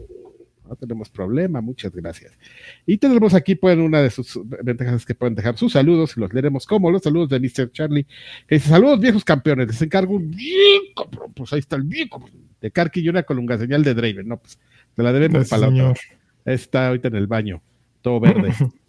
no 0.68 0.76
tenemos 0.76 1.10
problema, 1.12 1.62
muchas 1.62 1.94
gracias. 1.94 2.34
Y 2.88 2.98
tenemos 2.98 3.36
aquí, 3.36 3.54
pueden, 3.54 3.82
una 3.82 4.02
de 4.02 4.10
sus 4.10 4.40
ventajas 4.64 4.96
es 4.96 5.06
que 5.06 5.14
pueden 5.14 5.36
dejar 5.36 5.56
sus 5.56 5.74
saludos 5.74 6.18
y 6.18 6.20
los 6.20 6.34
leeremos 6.34 6.66
como 6.66 6.90
los 6.90 7.04
saludos 7.04 7.30
de 7.30 7.40
Mr. 7.40 7.72
Charlie, 7.72 8.08
que 8.48 8.56
dice, 8.56 8.70
saludos 8.70 9.00
viejos 9.00 9.24
campeones, 9.24 9.68
les 9.68 9.82
encargo 9.84 10.16
un 10.16 10.32
bien, 10.32 10.82
cabrón". 10.96 11.32
pues 11.36 11.54
ahí 11.54 11.60
está 11.60 11.76
el 11.76 11.84
bien, 11.84 12.08
cabrón, 12.10 12.32
de 12.60 12.72
Karki 12.72 13.02
y 13.02 13.10
una 13.10 13.22
colunga 13.22 13.60
señal 13.60 13.84
de 13.84 13.94
Draven, 13.94 14.28
no, 14.28 14.38
pues 14.38 14.58
te 14.96 15.04
la 15.04 15.14
debemos 15.14 15.48
para 15.48 15.68
la 15.70 15.90
otra. 15.92 16.02
Está 16.46 16.88
ahorita 16.88 17.10
en 17.10 17.16
el 17.18 17.28
baño, 17.28 17.62
todo 18.02 18.20
verde. 18.20 18.50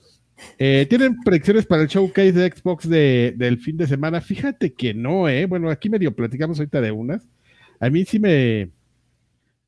Eh, 0.58 0.86
¿Tienen 0.88 1.16
predicciones 1.24 1.66
para 1.66 1.82
el 1.82 1.88
showcase 1.88 2.32
de 2.32 2.50
Xbox 2.50 2.88
de- 2.88 3.34
del 3.36 3.58
fin 3.58 3.76
de 3.76 3.86
semana? 3.86 4.20
Fíjate 4.20 4.72
que 4.74 4.92
no, 4.94 5.28
¿eh? 5.28 5.46
Bueno, 5.46 5.70
aquí 5.70 5.88
medio 5.88 6.14
platicamos 6.14 6.58
ahorita 6.58 6.80
de 6.80 6.90
unas. 6.92 7.28
A 7.80 7.90
mí 7.90 8.04
sí 8.04 8.18
me... 8.18 8.70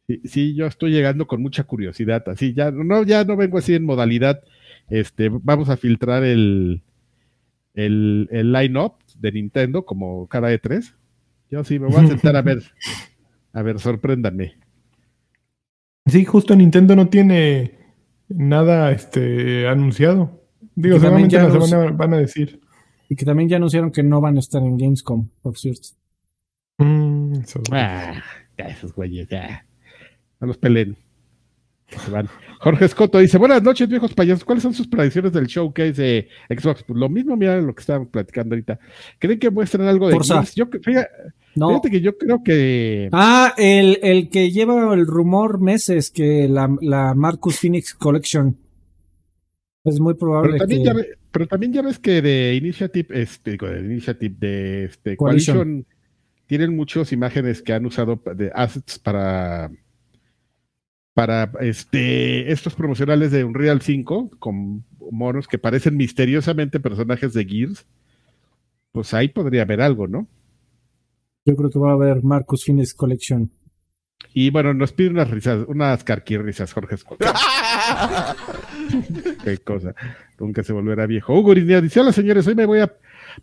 Sí, 0.07 0.21
sí, 0.25 0.55
yo 0.55 0.67
estoy 0.67 0.91
llegando 0.93 1.27
con 1.27 1.43
mucha 1.43 1.65
curiosidad. 1.65 2.27
Así, 2.29 2.55
ya 2.55 2.71
no, 2.71 3.03
ya 3.05 3.25
no 3.25 3.37
vengo 3.37 3.59
así 3.59 3.75
en 3.75 3.85
modalidad. 3.85 4.41
Este, 4.89 5.29
vamos 5.31 5.69
a 5.69 5.77
filtrar 5.77 6.25
el, 6.25 6.83
el, 7.75 8.27
el 8.31 8.53
line-up 8.53 8.95
de 9.19 9.33
Nintendo 9.33 9.85
como 9.85 10.27
cada 10.29 10.51
E3. 10.53 10.95
Yo 11.51 11.63
sí 11.65 11.79
me 11.79 11.89
voy 11.89 12.05
a 12.05 12.07
sentar 12.09 12.37
a 12.37 12.43
ver. 12.43 12.63
A 13.53 13.63
ver, 13.63 13.79
sorpréndanme. 13.79 14.55
Sí, 16.07 16.25
justo 16.25 16.57
Nintendo 16.57 16.97
no 16.97 17.09
tiene 17.09 17.73
nada 18.29 18.93
este, 18.93 19.69
anunciado. 19.69 20.43
Digo, 20.81 20.99
seguramente 21.01 21.35
ya 21.35 21.49
la 21.49 21.61
semana 21.67 21.91
van 21.93 22.15
a 22.15 22.19
decir. 22.19 22.61
Y 23.09 23.17
que 23.17 23.25
también 23.25 23.49
ya 23.49 23.57
anunciaron 23.57 23.91
que 23.91 24.03
no 24.03 24.21
van 24.21 24.37
a 24.37 24.41
estar 24.41 24.63
en 24.63 24.77
Gamescom, 24.77 25.29
por 25.43 25.59
cierto. 25.59 25.89
Mm. 26.79 27.33
Ah, 27.73 28.23
ya 28.57 28.65
esos 28.67 28.93
güeyes, 28.95 29.29
ya. 29.29 29.65
No 30.41 30.47
los 30.47 30.59
peleen. 30.59 30.97
Que 31.87 31.99
se 31.99 32.11
van. 32.11 32.29
Jorge 32.61 32.85
Escoto 32.85 33.19
dice: 33.19 33.39
Buenas 33.39 33.63
noches, 33.63 33.89
viejos 33.89 34.13
payasos. 34.15 34.45
¿Cuáles 34.45 34.63
son 34.63 34.75
sus 34.75 34.87
predicciones 34.87 35.33
del 35.33 35.47
showcase 35.47 35.93
de 35.95 36.29
Xbox? 36.49 36.85
Pues 36.85 36.99
lo 36.99 37.09
mismo, 37.09 37.37
mira 37.37 37.61
lo 37.61 37.75
que 37.75 37.81
estábamos 37.81 38.09
platicando 38.11 38.55
ahorita. 38.55 38.79
¿Creen 39.19 39.39
que 39.39 39.51
muestran 39.51 39.89
algo 39.89 40.07
de 40.09 40.13
Forza. 40.15 40.35
Gears? 40.35 40.55
Yo, 40.55 40.67
fíjate, 40.67 41.09
No. 41.57 41.69
fíjate 41.71 41.91
que 41.91 42.01
yo 42.03 42.17
creo 42.19 42.43
que. 42.45 43.09
Ah, 43.11 43.55
el, 43.57 43.99
el 44.03 44.29
que 44.29 44.51
lleva 44.53 44.93
el 44.95 45.07
rumor 45.07 45.61
meses 45.61 46.11
que 46.11 46.47
la, 46.47 46.69
la 46.83 47.15
Marcus 47.15 47.59
Phoenix 47.59 47.95
Collection. 47.95 48.57
Es 49.89 50.01
muy 50.01 50.15
probable 50.15 50.53
Pero 50.53 50.59
también, 50.61 50.81
que... 50.83 50.87
ya 50.87 50.93
ve- 50.95 51.19
pero 51.31 51.47
también 51.47 51.73
ya 51.73 51.83
ves 51.83 51.99
que 51.99 52.23
de 52.23 52.55
Initiative, 52.55 53.21
este, 53.23 53.53
digo, 53.53 53.69
de 53.69 53.81
Initiative, 53.81 54.35
de 54.39 54.85
este, 54.85 55.17
Coalition. 55.17 55.57
Coalition, 55.57 55.87
tienen 56.47 56.75
muchas 56.77 57.13
imágenes 57.13 57.63
que 57.63 57.73
han 57.75 57.85
usado 57.87 58.21
de 58.35 58.51
assets 58.55 58.99
para 58.99 59.71
para 61.15 61.51
este 61.61 62.53
estos 62.53 62.75
promocionales 62.75 63.33
de 63.33 63.43
Unreal 63.45 63.83
5 63.83 64.31
con 64.39 64.85
monos 65.11 65.49
que 65.49 65.59
parecen 65.59 65.97
misteriosamente 65.97 66.81
personajes 66.81 67.33
de 67.33 67.45
Gears. 67.45 67.87
Pues 68.93 69.13
ahí 69.15 69.29
podría 69.29 69.63
haber 69.63 69.81
algo, 69.81 70.07
¿no? 70.07 70.29
Yo 71.45 71.57
creo 71.57 71.71
que 71.71 71.79
va 71.79 71.91
a 71.91 71.95
haber 71.95 72.23
Marcus 72.23 72.65
Phoenix 72.65 72.95
Collection. 72.95 73.51
Y 74.33 74.51
bueno, 74.51 74.75
nos 74.75 74.93
pide 74.93 75.09
unas 75.11 75.31
risas, 75.31 75.65
unas 75.69 76.05
carquirrisas, 76.05 76.73
Jorge 76.73 76.95
Escoto. 76.95 77.25
Qué 79.45 79.59
cosa. 79.59 79.95
Nunca 80.39 80.63
se 80.63 80.73
volverá 80.73 81.07
viejo. 81.07 81.35
Hugo 81.35 81.53
Irinea 81.53 81.81
dice: 81.81 82.01
Hola 82.01 82.13
señores, 82.13 82.47
hoy 82.47 82.55
me 82.55 82.67
voy 82.67 82.81
a. 82.81 82.93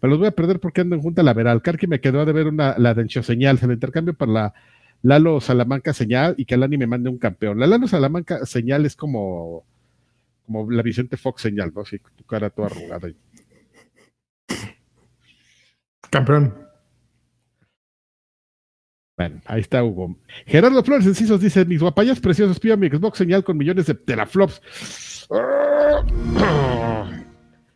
Me 0.01 0.09
los 0.09 0.17
voy 0.17 0.27
a 0.27 0.31
perder 0.31 0.59
porque 0.59 0.81
ando 0.81 0.95
en 0.95 1.01
junta 1.01 1.23
lateral. 1.23 1.61
Carqui 1.61 1.87
me 1.87 2.01
quedó 2.01 2.25
de 2.25 2.33
ver 2.33 2.47
una, 2.47 2.77
la 2.77 2.93
Dencho 2.93 3.23
señal. 3.23 3.57
Se 3.57 3.67
la 3.67 3.73
intercambio 3.73 4.13
para 4.13 4.31
la 4.31 4.53
Lalo 5.01 5.39
Salamanca 5.39 5.93
señal 5.93 6.35
y 6.37 6.45
que 6.45 6.55
Alani 6.55 6.77
me 6.77 6.87
mande 6.87 7.09
un 7.09 7.17
campeón. 7.17 7.59
La 7.59 7.67
Lalo 7.67 7.87
Salamanca 7.87 8.45
señal 8.45 8.85
es 8.85 8.95
como, 8.95 9.65
como 10.45 10.69
la 10.71 10.81
Vicente 10.81 11.17
Fox 11.17 11.41
señal, 11.41 11.71
¿no? 11.75 11.85
Sí, 11.85 11.99
tu 12.15 12.23
cara 12.23 12.49
toda 12.49 12.67
arrugada. 12.67 13.09
Campeón. 16.09 16.64
Bueno, 19.17 19.39
ahí 19.45 19.61
está 19.61 19.83
Hugo. 19.83 20.17
Gerardo 20.45 20.83
Flores 20.83 21.05
Encisos 21.05 21.39
dice: 21.39 21.63
Mis 21.65 21.79
guapayas 21.81 22.19
preciosos, 22.19 22.59
pido 22.59 22.75
mi 22.77 22.89
Xbox 22.89 23.17
señal 23.17 23.43
con 23.43 23.57
millones 23.57 23.85
de 23.85 23.93
teraflops. 23.95 24.61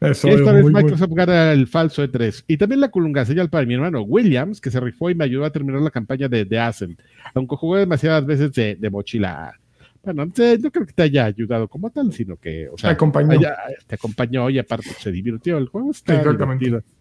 Eso 0.02 0.30
esta 0.30 0.50
es 0.50 0.54
vez 0.54 0.64
muy. 0.64 0.74
Microsoft 0.74 1.12
gana 1.12 1.52
el 1.52 1.68
falso 1.68 2.04
E3. 2.04 2.46
Y 2.48 2.56
también 2.58 2.80
la 2.80 2.90
colunga 2.90 3.26
señal 3.26 3.50
para 3.50 3.66
mi 3.66 3.74
hermano 3.74 4.02
Williams, 4.02 4.62
que 4.62 4.72
se 4.72 4.80
rifó 4.80 5.10
y 5.10 5.16
me 5.16 5.26
ayudó 5.26 5.44
a 5.46 5.52
terminar 5.52 5.82
la 5.82 5.92
campaña 5.92 6.30
de 6.30 6.46
The 6.46 6.58
Ascent, 6.60 7.00
aunque 7.34 7.56
jugué 7.58 7.82
demasiadas 7.82 8.26
veces 8.26 8.54
de, 8.54 8.76
de 8.76 8.90
mochila. 8.90 9.54
Bueno, 10.02 10.26
no 10.26 10.32
creo 10.72 10.86
que 10.86 10.94
te 10.94 11.04
haya 11.04 11.26
ayudado 11.26 11.68
como 11.68 11.90
tal, 11.90 12.14
sino 12.14 12.38
que, 12.38 12.70
o 12.70 12.78
sea, 12.78 12.92
Te 12.92 12.94
acompañó. 12.94 13.32
haya- 13.38 13.58
te 13.86 13.96
acompañó 13.96 14.50
y 14.50 14.58
aparte 14.58 14.90
se 14.98 15.12
divirtió. 15.12 15.58
El 15.58 15.68
juego 15.68 15.92
está 15.92 16.16
Exactamente. 16.16 16.64
divertido. 16.66 16.94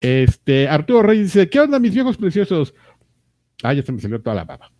Este, 0.00 0.68
Arturo 0.68 1.02
Reyes 1.02 1.24
dice, 1.34 1.50
¿qué 1.50 1.58
onda 1.58 1.80
mis 1.80 1.92
viejos 1.92 2.16
preciosos? 2.16 2.72
Ah, 3.62 3.72
ya 3.74 3.82
se 3.82 3.92
me 3.92 4.00
salió 4.00 4.20
toda 4.20 4.36
la 4.36 4.44
baba. 4.44 4.70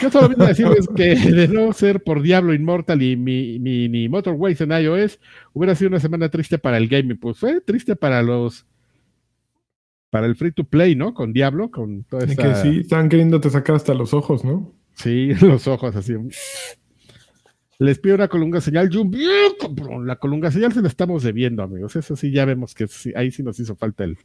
Yo 0.00 0.10
solo 0.10 0.28
vine 0.28 0.44
a 0.44 0.48
decirles 0.48 0.88
que 0.94 1.16
de 1.16 1.48
no 1.48 1.72
ser 1.72 2.02
por 2.02 2.22
Diablo 2.22 2.54
Immortal 2.54 3.02
y 3.02 3.16
mi, 3.16 3.58
mi, 3.58 3.88
ni 3.88 4.08
Motorways 4.08 4.60
en 4.60 4.70
iOS, 4.70 5.18
hubiera 5.52 5.74
sido 5.74 5.88
una 5.88 6.00
semana 6.00 6.28
triste 6.28 6.58
para 6.58 6.76
el 6.76 6.88
gaming. 6.88 7.18
Pues 7.18 7.38
fue 7.38 7.60
triste 7.60 7.96
para 7.96 8.22
los 8.22 8.66
para 10.10 10.26
el 10.26 10.36
free 10.36 10.52
to 10.52 10.64
play, 10.64 10.96
¿no? 10.96 11.14
Con 11.14 11.32
Diablo, 11.32 11.70
con 11.70 12.04
toda 12.04 12.24
esa... 12.24 12.34
que 12.34 12.54
sí, 12.56 12.80
están 12.80 13.08
queriéndote 13.08 13.48
sacar 13.48 13.76
hasta 13.76 13.94
los 13.94 14.12
ojos, 14.12 14.44
¿no? 14.44 14.74
Sí, 14.94 15.32
los 15.40 15.66
ojos 15.68 15.94
así. 15.96 16.14
Les 17.78 17.98
pido 17.98 18.16
una 18.16 18.28
colunga 18.28 18.60
señal. 18.60 18.90
La 20.04 20.16
colunga 20.16 20.50
señal 20.50 20.72
se 20.72 20.82
la 20.82 20.88
estamos 20.88 21.22
debiendo, 21.22 21.62
amigos. 21.62 21.96
Eso 21.96 22.16
sí, 22.16 22.30
ya 22.30 22.44
vemos 22.44 22.74
que 22.74 22.86
sí, 22.88 23.12
ahí 23.16 23.30
sí 23.30 23.42
nos 23.42 23.58
hizo 23.58 23.76
falta 23.76 24.04
el, 24.04 24.18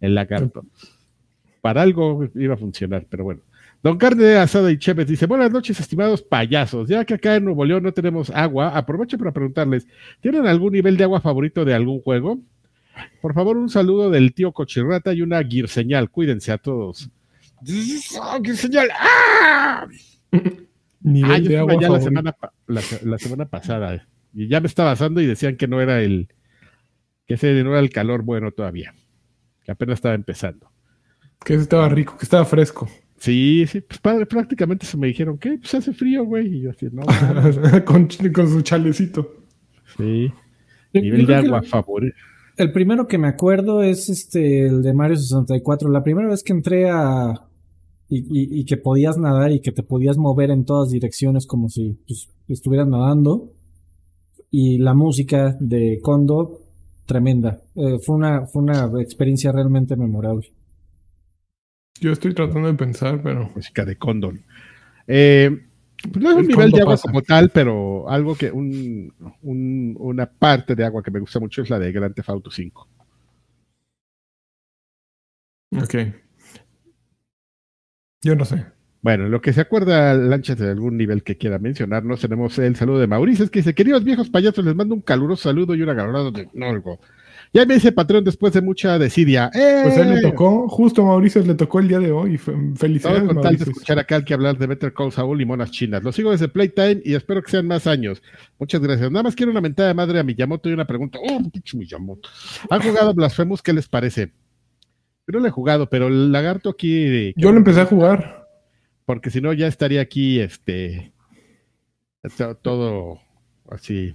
el 0.00 0.14
lagarto. 0.14 0.64
Para 1.66 1.82
algo 1.82 2.28
iba 2.36 2.54
a 2.54 2.56
funcionar, 2.56 3.06
pero 3.10 3.24
bueno. 3.24 3.40
Don 3.82 3.98
Carne 3.98 4.36
Asada 4.36 4.70
y 4.70 4.78
Chévez 4.78 5.08
dice: 5.08 5.26
Buenas 5.26 5.50
noches, 5.50 5.80
estimados 5.80 6.22
payasos. 6.22 6.88
Ya 6.88 7.04
que 7.04 7.14
acá 7.14 7.34
en 7.34 7.44
Nuevo 7.44 7.64
León 7.64 7.82
no 7.82 7.92
tenemos 7.92 8.30
agua, 8.30 8.68
aprovecho 8.68 9.18
para 9.18 9.32
preguntarles: 9.32 9.84
¿tienen 10.20 10.46
algún 10.46 10.74
nivel 10.74 10.96
de 10.96 11.02
agua 11.02 11.20
favorito 11.20 11.64
de 11.64 11.74
algún 11.74 12.00
juego? 12.02 12.38
Por 13.20 13.34
favor, 13.34 13.56
un 13.56 13.68
saludo 13.68 14.10
del 14.10 14.32
tío 14.32 14.52
Cochirrata 14.52 15.12
y 15.12 15.22
una 15.22 15.42
Gear 15.42 15.66
señal. 15.66 16.08
Cuídense 16.08 16.52
a 16.52 16.58
todos. 16.58 17.10
¡Ah, 18.22 18.38
Gear 18.44 18.56
señal! 18.56 18.88
¡Ah! 18.96 19.88
Nivel 21.00 21.32
Ah, 21.32 21.38
yo 21.38 21.48
de 21.50 21.58
agua 21.58 21.72
allá 21.72 21.88
la 21.88 22.00
semana, 22.00 22.36
la, 22.68 22.80
se- 22.80 23.04
la 23.04 23.18
semana 23.18 23.44
pasada 23.46 23.94
eh, 23.96 24.02
y 24.34 24.46
ya 24.48 24.60
me 24.60 24.68
estaba 24.68 24.90
basando 24.90 25.20
y 25.20 25.26
decían 25.26 25.56
que 25.56 25.66
no 25.66 25.80
era 25.80 26.00
el 26.00 26.28
que 27.26 27.34
ese 27.34 27.52
no 27.64 27.70
era 27.70 27.80
el 27.80 27.90
calor 27.90 28.22
bueno 28.22 28.52
todavía, 28.52 28.94
que 29.64 29.72
apenas 29.72 29.94
estaba 29.94 30.14
empezando. 30.14 30.70
Que 31.44 31.54
estaba 31.54 31.88
rico, 31.88 32.16
que 32.18 32.24
estaba 32.24 32.44
fresco. 32.44 32.88
Sí, 33.18 33.64
sí, 33.66 33.80
pues 33.80 33.98
padre, 34.00 34.26
prácticamente 34.26 34.84
se 34.86 34.96
me 34.96 35.06
dijeron 35.06 35.38
que 35.38 35.58
pues 35.58 35.74
hace 35.74 35.92
frío, 35.92 36.24
güey, 36.24 36.56
y 36.56 36.60
yo 36.62 36.70
así, 36.70 36.86
no, 36.92 37.02
con, 37.84 38.08
con 38.34 38.48
su 38.48 38.60
chalecito. 38.62 39.32
sí, 39.96 40.30
Yo- 40.92 41.00
nivel 41.00 41.20
yo 41.22 41.26
de 41.28 41.34
agua 41.36 41.58
el- 41.60 41.66
favorito. 41.66 42.16
El 42.58 42.72
primero 42.72 43.06
que 43.06 43.18
me 43.18 43.28
acuerdo 43.28 43.82
es 43.82 44.08
este, 44.08 44.66
el 44.66 44.82
de 44.82 44.94
Mario 44.94 45.16
64. 45.16 45.90
La 45.90 46.02
primera 46.02 46.26
vez 46.28 46.42
que 46.42 46.54
entré 46.54 46.88
a. 46.88 47.34
Y, 48.08 48.18
y- 48.20 48.60
y 48.60 48.64
que 48.64 48.78
podías 48.78 49.18
nadar 49.18 49.52
y 49.52 49.60
que 49.60 49.72
te 49.72 49.82
podías 49.82 50.16
mover 50.16 50.50
en 50.50 50.64
todas 50.64 50.88
direcciones 50.90 51.46
como 51.46 51.68
si 51.68 51.98
pues, 52.06 52.30
estuvieras 52.48 52.88
nadando. 52.88 53.52
Y 54.50 54.78
la 54.78 54.94
música 54.94 55.54
de 55.60 55.98
Kondo 56.02 56.60
tremenda. 57.04 57.60
Eh, 57.74 57.98
fue, 58.02 58.16
una, 58.16 58.46
fue 58.46 58.62
una 58.62 58.90
experiencia 59.02 59.52
realmente 59.52 59.94
memorable. 59.96 60.50
Yo 62.00 62.12
estoy 62.12 62.34
tratando 62.34 62.68
de 62.68 62.74
pensar, 62.74 63.20
pero. 63.22 63.50
Música 63.54 63.84
de 63.84 63.96
Condon. 63.96 64.42
Eh, 65.06 65.64
pues 66.12 66.22
no 66.22 66.30
es 66.30 66.36
un 66.36 66.42
El 66.42 66.48
nivel 66.48 66.70
de 66.72 66.80
agua 66.82 66.92
pasa. 66.94 67.08
como 67.08 67.22
tal, 67.22 67.50
pero 67.50 68.08
algo 68.08 68.34
que. 68.36 68.50
Un, 68.50 69.12
un- 69.42 69.96
una 69.98 70.26
parte 70.26 70.74
de 70.74 70.84
agua 70.84 71.02
que 71.02 71.10
me 71.10 71.20
gusta 71.20 71.40
mucho 71.40 71.62
es 71.62 71.70
la 71.70 71.78
de 71.78 71.92
Grand 71.92 72.14
Theft 72.14 72.28
Auto 72.30 72.50
5. 72.50 72.88
Ok. 75.82 75.94
Yo 78.22 78.34
no 78.34 78.44
sé. 78.44 78.66
Bueno, 79.02 79.26
en 79.26 79.30
lo 79.30 79.40
que 79.40 79.52
se 79.52 79.60
acuerda 79.60 80.14
Lanchas 80.14 80.58
de 80.58 80.70
algún 80.70 80.96
nivel 80.96 81.22
que 81.22 81.36
quiera 81.36 81.58
mencionarnos, 81.58 82.20
tenemos 82.20 82.58
el 82.58 82.74
saludo 82.76 82.98
de 82.98 83.06
Mauricio, 83.06 83.44
es 83.44 83.50
que 83.50 83.60
dice, 83.60 83.74
queridos 83.74 84.02
viejos 84.02 84.30
payasos, 84.30 84.64
les 84.64 84.74
mando 84.74 84.94
un 84.94 85.00
caluroso 85.00 85.44
saludo 85.44 85.74
y 85.74 85.82
un 85.82 85.88
agarrado 85.90 86.32
de 86.32 86.48
Norgo. 86.54 86.98
Ya 87.54 87.64
me 87.64 87.76
hice 87.76 87.92
patrón 87.92 88.24
después 88.24 88.52
de 88.52 88.60
mucha 88.60 88.98
desidia. 88.98 89.50
¡Eh! 89.54 89.80
Pues 89.84 89.96
a 89.96 90.02
él 90.02 90.16
le 90.16 90.20
tocó, 90.20 90.68
justo 90.68 91.02
a 91.02 91.04
Mauricio 91.06 91.40
le 91.42 91.54
tocó 91.54 91.78
el 91.78 91.86
día 91.86 92.00
de 92.00 92.10
hoy. 92.10 92.36
Fe- 92.36 92.50
Todo 92.52 92.74
Felicidades, 92.74 93.22
con 93.22 93.40
tal 93.40 93.56
de 93.56 93.64
escuchar 93.64 93.98
a 94.00 94.04
Kalki 94.04 94.32
hablar 94.34 94.58
de 94.58 94.66
Better 94.66 94.92
Call 94.92 95.12
Saul 95.12 95.40
y 95.40 95.44
monas 95.44 95.70
chinas. 95.70 96.02
Lo 96.02 96.10
sigo 96.10 96.32
desde 96.32 96.48
Playtime 96.48 97.00
y 97.04 97.14
espero 97.14 97.42
que 97.42 97.52
sean 97.52 97.66
más 97.68 97.86
años. 97.86 98.20
Muchas 98.58 98.80
gracias. 98.80 99.10
Nada 99.12 99.22
más 99.22 99.36
quiero 99.36 99.52
una 99.52 99.60
mentada 99.60 99.88
de 99.88 99.94
madre 99.94 100.18
a 100.18 100.24
Miyamoto 100.24 100.68
y 100.68 100.72
una 100.72 100.86
pregunta. 100.86 101.18
¡Oh, 101.22 101.38
pinche 101.50 101.78
Miyamoto! 101.78 102.28
¿Han 102.68 102.82
jugado 102.82 103.14
Blasphemous? 103.14 103.62
¿Qué 103.62 103.72
les 103.72 103.86
parece? 103.88 104.32
Yo 105.28 105.32
no 105.34 105.38
lo 105.38 105.46
he 105.46 105.50
jugado, 105.50 105.88
pero 105.88 106.08
el 106.08 106.32
lagarto 106.32 106.68
aquí... 106.70 107.32
Yo 107.36 107.52
lo 107.52 107.58
empecé 107.58 107.80
a 107.80 107.86
jugar. 107.86 108.35
Porque 109.06 109.30
si 109.30 109.40
no 109.40 109.52
ya 109.54 109.66
estaría 109.68 110.00
aquí, 110.02 110.40
este... 110.40 111.12
to- 112.36 112.56
Todo 112.56 113.18
así 113.70 114.14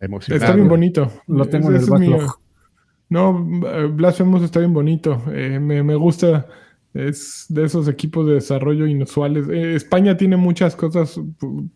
emocionado. 0.00 0.44
Está 0.44 0.54
bien 0.54 0.68
bonito. 0.68 1.10
Lo 1.26 1.46
tengo 1.46 1.70
Ese- 1.72 1.76
en 1.76 1.76
el 1.76 1.82
es 1.82 2.00
mi- 2.00 2.08
backlog. 2.12 2.40
No, 3.10 3.48
eh, 3.66 3.86
Blasphemous 3.86 4.42
está 4.42 4.60
bien 4.60 4.74
bonito. 4.74 5.22
Eh, 5.32 5.58
me, 5.58 5.82
me 5.82 5.94
gusta. 5.94 6.46
Es 6.94 7.46
de 7.48 7.64
esos 7.64 7.88
equipos 7.88 8.26
de 8.26 8.34
desarrollo 8.34 8.86
inusuales. 8.86 9.48
Eh, 9.48 9.74
España 9.74 10.16
tiene 10.16 10.36
muchas 10.36 10.76
cosas 10.76 11.18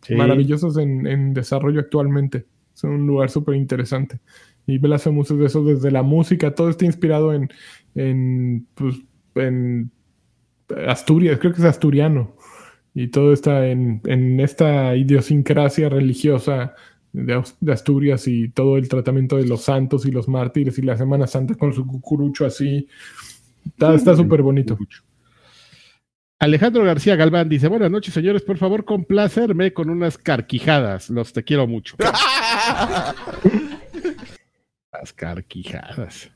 Sí. 0.02 0.14
maravillosas 0.14 0.76
en, 0.76 1.06
en 1.06 1.32
desarrollo 1.32 1.80
actualmente. 1.80 2.46
Es 2.74 2.84
un 2.84 3.06
lugar 3.06 3.30
súper 3.30 3.54
interesante. 3.54 4.20
Y 4.66 4.78
Blasphemous 4.78 5.30
es 5.30 5.38
de 5.38 5.46
eso, 5.46 5.64
desde 5.64 5.90
la 5.90 6.02
música, 6.02 6.54
todo 6.54 6.68
está 6.70 6.84
inspirado 6.84 7.32
en, 7.34 7.48
en, 7.94 8.66
pues, 8.74 8.96
en 9.34 9.90
Asturias, 10.86 11.38
creo 11.38 11.52
que 11.52 11.60
es 11.60 11.64
asturiano. 11.66 12.34
Y 12.94 13.08
todo 13.08 13.32
está 13.32 13.66
en, 13.68 14.00
en 14.04 14.40
esta 14.40 14.94
idiosincrasia 14.96 15.88
religiosa 15.88 16.74
de, 17.12 17.44
Asturias 17.72 18.26
y 18.26 18.48
todo 18.48 18.76
el 18.76 18.88
tratamiento 18.88 19.36
de 19.36 19.46
los 19.46 19.62
santos 19.62 20.06
y 20.06 20.10
los 20.10 20.26
mártires 20.28 20.78
y 20.78 20.82
la 20.82 20.96
Semana 20.96 21.26
Santa 21.26 21.54
con 21.54 21.72
su 21.72 21.86
cucurucho 21.86 22.44
así. 22.46 22.88
Está 23.64 23.94
está 23.94 24.16
súper 24.16 24.42
bonito. 24.42 24.76
Alejandro 26.38 26.82
García 26.84 27.14
Galván 27.14 27.48
dice, 27.48 27.68
buenas 27.68 27.90
noches 27.90 28.12
señores, 28.12 28.42
por 28.42 28.58
favor 28.58 28.84
complacerme 28.84 29.72
con 29.72 29.90
unas 29.90 30.18
carquijadas, 30.18 31.08
los 31.08 31.32
te 31.32 31.44
quiero 31.44 31.68
mucho. 31.68 31.94
Las 34.92 35.12
carquijadas. 35.12 36.31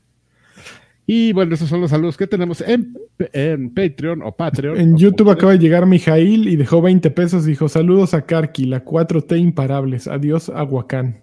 Y 1.09 1.31
bueno, 1.31 1.55
esos 1.55 1.69
son 1.69 1.79
los 1.79 1.89
saludos 1.89 2.17
que 2.17 2.27
tenemos 2.27 2.59
en, 2.59 2.93
en 3.31 3.73
Patreon 3.73 4.21
o 4.23 4.35
Patreon. 4.35 4.77
En 4.77 4.93
o 4.95 4.97
YouTube 4.97 5.29
acaba 5.29 5.53
de 5.53 5.59
llegar 5.59 5.85
Mijail 5.85 6.49
y 6.49 6.57
dejó 6.57 6.81
20 6.81 7.09
pesos. 7.11 7.45
Dijo: 7.45 7.69
Saludos 7.69 8.13
a 8.13 8.25
Karki, 8.25 8.65
la 8.65 8.83
4T 8.83 9.39
imparables. 9.39 10.07
Adiós, 10.09 10.49
Aguacán. 10.49 11.21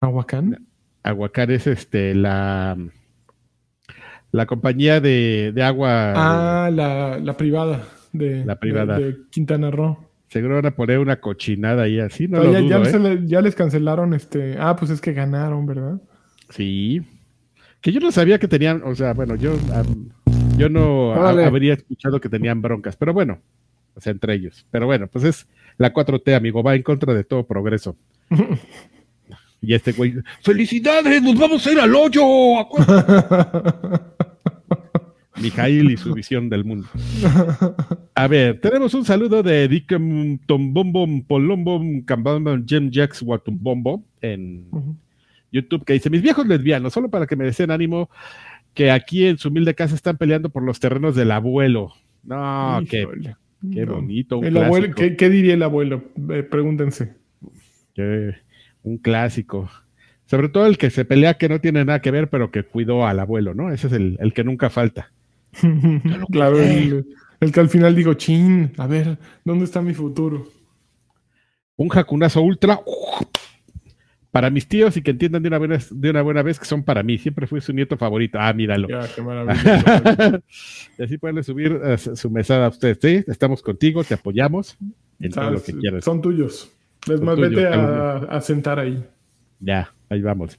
¿Aguacán? 0.00 0.66
Aguacar 1.02 1.50
es 1.50 1.66
este 1.66 2.14
la 2.14 2.76
la 4.32 4.46
compañía 4.46 5.00
de, 5.00 5.50
de 5.54 5.62
agua. 5.62 6.12
Ah, 6.14 6.70
la, 6.70 7.18
la 7.18 7.36
privada. 7.36 7.82
De, 8.12 8.44
La 8.44 8.58
privada. 8.60 8.98
De, 8.98 9.12
de 9.12 9.16
Quintana 9.30 9.70
Roo. 9.70 9.98
Seguro 10.28 10.54
van 10.56 10.66
a 10.66 10.70
poner 10.76 11.00
una 11.00 11.20
cochinada 11.20 11.82
ahí 11.84 11.98
así, 11.98 12.28
no 12.28 12.38
lo 12.44 12.52
ya, 12.52 12.60
dudo, 12.60 12.68
ya 12.70 12.78
¿eh? 12.82 12.84
se 12.84 12.98
le- 13.00 13.26
ya 13.26 13.40
les 13.40 13.56
cancelaron 13.56 14.14
este. 14.14 14.56
Ah, 14.60 14.76
pues 14.76 14.92
es 14.92 15.00
que 15.00 15.12
ganaron, 15.12 15.66
¿verdad? 15.66 16.00
Sí. 16.50 17.02
Que 17.80 17.92
yo 17.92 18.00
no 18.00 18.12
sabía 18.12 18.38
que 18.38 18.48
tenían, 18.48 18.82
o 18.84 18.94
sea, 18.94 19.14
bueno, 19.14 19.36
yo, 19.36 19.56
yo 20.56 20.68
no 20.68 21.14
habría 21.14 21.74
escuchado 21.74 22.20
que 22.20 22.28
tenían 22.28 22.60
broncas, 22.60 22.96
pero 22.96 23.12
bueno, 23.14 23.40
o 23.94 24.00
sea, 24.00 24.12
entre 24.12 24.34
ellos. 24.34 24.66
Pero 24.70 24.86
bueno, 24.86 25.06
pues 25.06 25.24
es 25.24 25.46
la 25.78 25.92
4T, 25.92 26.34
amigo, 26.36 26.62
va 26.62 26.74
en 26.74 26.82
contra 26.82 27.14
de 27.14 27.24
todo 27.24 27.46
progreso. 27.46 27.96
Y 29.62 29.74
este 29.74 29.92
güey, 29.92 30.14
¡felicidades! 30.42 31.22
¡Nos 31.22 31.38
vamos 31.38 31.66
a 31.66 31.72
ir 31.72 31.80
al 31.80 31.94
hoyo! 31.94 32.58
Acuérdate". 32.58 34.00
Mijail 35.40 35.90
y 35.90 35.96
su 35.96 36.12
visión 36.14 36.48
del 36.48 36.64
mundo. 36.64 36.88
A 38.14 38.26
ver, 38.26 38.60
tenemos 38.60 38.94
un 38.94 39.04
saludo 39.04 39.42
de 39.42 39.68
Dickem 39.68 40.38
Tombombom 40.46 41.22
Polombom 41.24 42.02
Cambambam 42.02 42.66
Jem 42.66 42.90
Jax 42.92 43.22
Watumbombo 43.22 44.02
en 44.20 44.66
YouTube 45.52 45.84
que 45.84 45.92
dice: 45.94 46.10
Mis 46.10 46.22
viejos 46.22 46.46
lesbianos, 46.46 46.92
solo 46.92 47.08
para 47.10 47.26
que 47.26 47.36
me 47.36 47.44
deseen 47.44 47.70
ánimo, 47.70 48.10
que 48.74 48.90
aquí 48.90 49.26
en 49.26 49.38
su 49.38 49.48
humilde 49.48 49.74
casa 49.74 49.94
están 49.94 50.16
peleando 50.16 50.50
por 50.50 50.62
los 50.62 50.80
terrenos 50.80 51.14
del 51.16 51.30
abuelo. 51.30 51.92
No, 52.22 52.80
qué, 52.88 53.06
qué 53.72 53.84
bonito. 53.84 54.38
Un 54.38 54.44
El 54.46 54.56
abuelo. 54.58 54.94
¿qué, 54.94 55.16
qué 55.16 55.30
diría 55.30 55.54
el 55.54 55.62
abuelo? 55.62 56.04
Eh, 56.30 56.42
pregúntense. 56.42 57.14
Qué- 57.94 58.34
un 58.82 58.98
clásico. 58.98 59.70
Sobre 60.26 60.48
todo 60.48 60.66
el 60.66 60.78
que 60.78 60.90
se 60.90 61.04
pelea 61.04 61.34
que 61.34 61.48
no 61.48 61.60
tiene 61.60 61.84
nada 61.84 62.00
que 62.00 62.10
ver, 62.10 62.30
pero 62.30 62.50
que 62.50 62.62
cuidó 62.62 63.06
al 63.06 63.18
abuelo, 63.18 63.52
¿no? 63.54 63.72
Ese 63.72 63.88
es 63.88 63.92
el, 63.92 64.16
el 64.20 64.32
que 64.32 64.44
nunca 64.44 64.70
falta. 64.70 65.12
claro, 66.30 66.58
el 66.60 67.52
que 67.52 67.60
al 67.60 67.68
final 67.68 67.96
digo, 67.96 68.14
chin, 68.14 68.72
a 68.76 68.86
ver, 68.86 69.18
¿dónde 69.44 69.64
está 69.64 69.82
mi 69.82 69.92
futuro? 69.92 70.46
Un 71.76 71.88
jacunazo 71.88 72.42
ultra 72.42 72.78
para 74.30 74.50
mis 74.50 74.68
tíos 74.68 74.96
y 74.96 75.02
que 75.02 75.10
entiendan 75.10 75.42
de 75.42 75.48
una, 75.48 75.58
buena, 75.58 75.78
de 75.90 76.10
una 76.10 76.22
buena 76.22 76.42
vez 76.42 76.58
que 76.58 76.64
son 76.64 76.82
para 76.84 77.02
mí. 77.02 77.18
Siempre 77.18 77.46
fui 77.46 77.60
su 77.60 77.72
nieto 77.72 77.96
favorito. 77.96 78.38
Ah, 78.40 78.52
míralo. 78.52 78.88
Ya, 78.88 79.08
qué 79.14 79.22
maravilla. 79.22 80.40
y 80.98 81.02
así 81.02 81.18
pueden 81.18 81.42
subir 81.42 81.80
eh, 81.82 81.98
su 81.98 82.30
mesada 82.30 82.66
a 82.66 82.68
ustedes. 82.68 82.98
Sí, 83.00 83.24
estamos 83.26 83.62
contigo, 83.62 84.04
te 84.04 84.14
apoyamos 84.14 84.76
en 85.18 85.32
todo 85.32 85.50
lo 85.50 85.62
que 85.62 85.72
quieras. 85.72 86.04
Son 86.04 86.22
tuyos. 86.22 86.70
Es 87.08 87.16
Son 87.16 87.24
más, 87.24 87.36
tuyos, 87.36 87.50
vete 87.50 87.66
a, 87.66 88.16
a 88.16 88.40
sentar 88.40 88.78
ahí. 88.78 89.02
Ya, 89.58 89.92
ahí 90.08 90.22
vamos. 90.22 90.58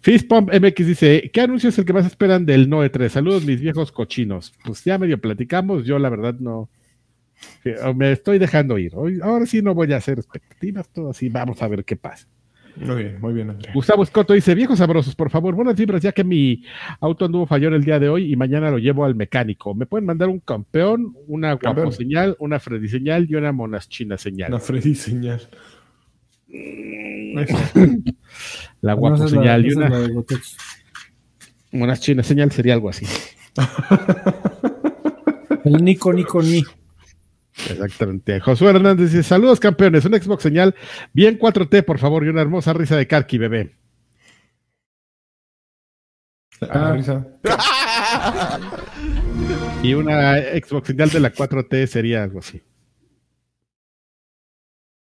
Fistpump 0.00 0.52
MX 0.52 0.86
dice: 0.86 1.30
¿Qué 1.32 1.40
anuncio 1.40 1.70
es 1.70 1.78
el 1.78 1.84
que 1.84 1.92
más 1.92 2.06
esperan 2.06 2.44
del 2.44 2.68
Noe 2.68 2.90
3? 2.90 3.10
Saludos, 3.10 3.44
mis 3.44 3.60
viejos 3.60 3.92
cochinos. 3.92 4.52
Pues 4.64 4.84
ya 4.84 4.98
medio 4.98 5.18
platicamos. 5.18 5.84
Yo, 5.86 5.98
la 5.98 6.10
verdad, 6.10 6.34
no. 6.38 6.68
Me 7.94 8.12
estoy 8.12 8.38
dejando 8.38 8.78
ir. 8.78 8.92
Hoy, 8.94 9.18
ahora 9.22 9.46
sí 9.46 9.62
no 9.62 9.74
voy 9.74 9.92
a 9.92 9.96
hacer 9.96 10.18
expectativas, 10.18 10.88
todo 10.88 11.10
así. 11.10 11.28
Vamos 11.28 11.62
a 11.62 11.68
ver 11.68 11.84
qué 11.84 11.96
pasa. 11.96 12.28
Muy 12.76 12.96
bien, 13.04 13.20
muy 13.20 13.32
bien. 13.32 13.56
Gustavo 13.72 14.02
Escoto 14.02 14.32
dice: 14.32 14.54
Viejos 14.54 14.78
sabrosos, 14.78 15.14
por 15.14 15.30
favor, 15.30 15.54
buenas 15.54 15.76
vibras, 15.76 16.02
ya 16.02 16.10
que 16.12 16.24
mi 16.24 16.64
auto 17.00 17.24
anduvo 17.24 17.46
fallón 17.46 17.74
el 17.74 17.84
día 17.84 18.00
de 18.00 18.08
hoy 18.08 18.32
y 18.32 18.36
mañana 18.36 18.70
lo 18.70 18.78
llevo 18.78 19.04
al 19.04 19.14
mecánico. 19.14 19.74
¿Me 19.74 19.86
pueden 19.86 20.06
mandar 20.06 20.28
un 20.28 20.40
campeón, 20.40 21.14
una 21.28 21.52
guapo 21.54 21.92
señal, 21.92 22.36
una 22.40 22.58
Freddy 22.58 22.88
señal 22.88 23.26
y 23.30 23.36
una 23.36 23.52
monas 23.52 23.88
china 23.88 24.18
señal? 24.18 24.50
La 24.50 24.58
Freddy 24.58 24.94
señal. 24.94 25.40
La 28.80 28.92
guapo 28.94 29.14
es 29.16 29.20
la- 29.22 29.28
señal 29.28 29.66
y 29.66 29.72
una 29.74 29.88
la 29.88 30.00
de 30.00 30.08
Gotex. 30.12 30.56
monas 31.72 32.00
china 32.00 32.22
señal 32.22 32.52
sería 32.52 32.74
algo 32.74 32.88
así. 32.90 33.06
El 35.64 35.84
Nico, 35.84 36.12
Nico, 36.12 36.42
Ni. 36.42 36.62
Exactamente. 37.56 38.40
Josué 38.40 38.70
Hernández 38.70 39.12
dice: 39.12 39.22
Saludos, 39.22 39.60
campeones. 39.60 40.04
Un 40.04 40.14
Xbox 40.14 40.42
señal 40.42 40.74
bien 41.12 41.38
4T, 41.38 41.84
por 41.84 41.98
favor, 41.98 42.24
y 42.24 42.28
una 42.28 42.42
hermosa 42.42 42.72
risa 42.72 42.96
de 42.96 43.06
Karki, 43.06 43.38
bebé. 43.38 43.76
Ah, 46.60 46.92
risa. 46.92 47.26
Y 49.82 49.92
una 49.92 50.36
Xbox 50.38 50.86
señal 50.86 51.10
de 51.10 51.20
la 51.20 51.32
4T 51.32 51.86
sería 51.86 52.22
algo 52.22 52.38
así. 52.38 52.62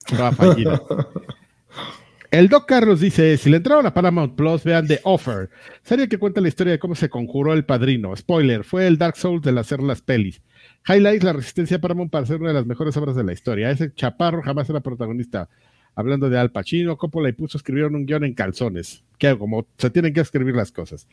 El 2.32 2.50
Doc 2.50 2.68
Carlos 2.68 3.00
dice: 3.00 3.38
Si 3.38 3.50
le 3.50 3.58
entraron 3.58 3.86
a 3.86 3.94
Paramount 3.94 4.36
Plus, 4.36 4.66
vean 4.66 4.88
The 4.88 5.00
Offer. 5.04 5.50
Serie 5.84 6.10
que 6.10 6.18
cuenta 6.18 6.42
la 6.42 6.50
historia 6.50 6.74
de 6.74 6.80
cómo 6.80 6.96
se 6.96 7.10
conjuró 7.10 7.54
el 7.54 7.64
padrino. 7.64 8.14
Spoiler: 8.16 8.66
fue 8.66 8.88
el 8.88 8.98
Dark 8.98 9.16
Souls 9.16 9.42
del 9.42 9.58
hacer 9.58 9.82
las 9.82 10.02
pelis. 10.02 10.42
Highlights 10.88 11.24
la 11.24 11.34
resistencia 11.34 11.80
Paramount 11.80 12.12
para 12.12 12.26
ser 12.26 12.40
una 12.40 12.50
de 12.50 12.56
las 12.56 12.66
mejores 12.66 12.96
obras 12.98 13.16
de 13.16 13.24
la 13.24 13.34
historia. 13.34 13.72
Ese 13.72 13.94
chaparro 13.94 14.42
jamás 14.42 14.70
era 14.70 14.82
protagonista. 14.82 15.50
Hablando 15.96 16.30
de 16.30 16.40
Al 16.40 16.52
Pacino, 16.52 16.98
Coppola 16.98 17.30
y 17.30 17.34
puso 17.34 17.58
escribieron 17.58 17.96
un 17.96 18.06
guion 18.06 18.24
en 18.24 18.34
calzones. 18.34 19.04
Que 19.20 19.38
como 19.38 19.68
se 19.78 19.92
tienen 19.92 20.14
que 20.14 20.22
escribir 20.22 20.56
las 20.56 20.72
cosas. 20.72 21.08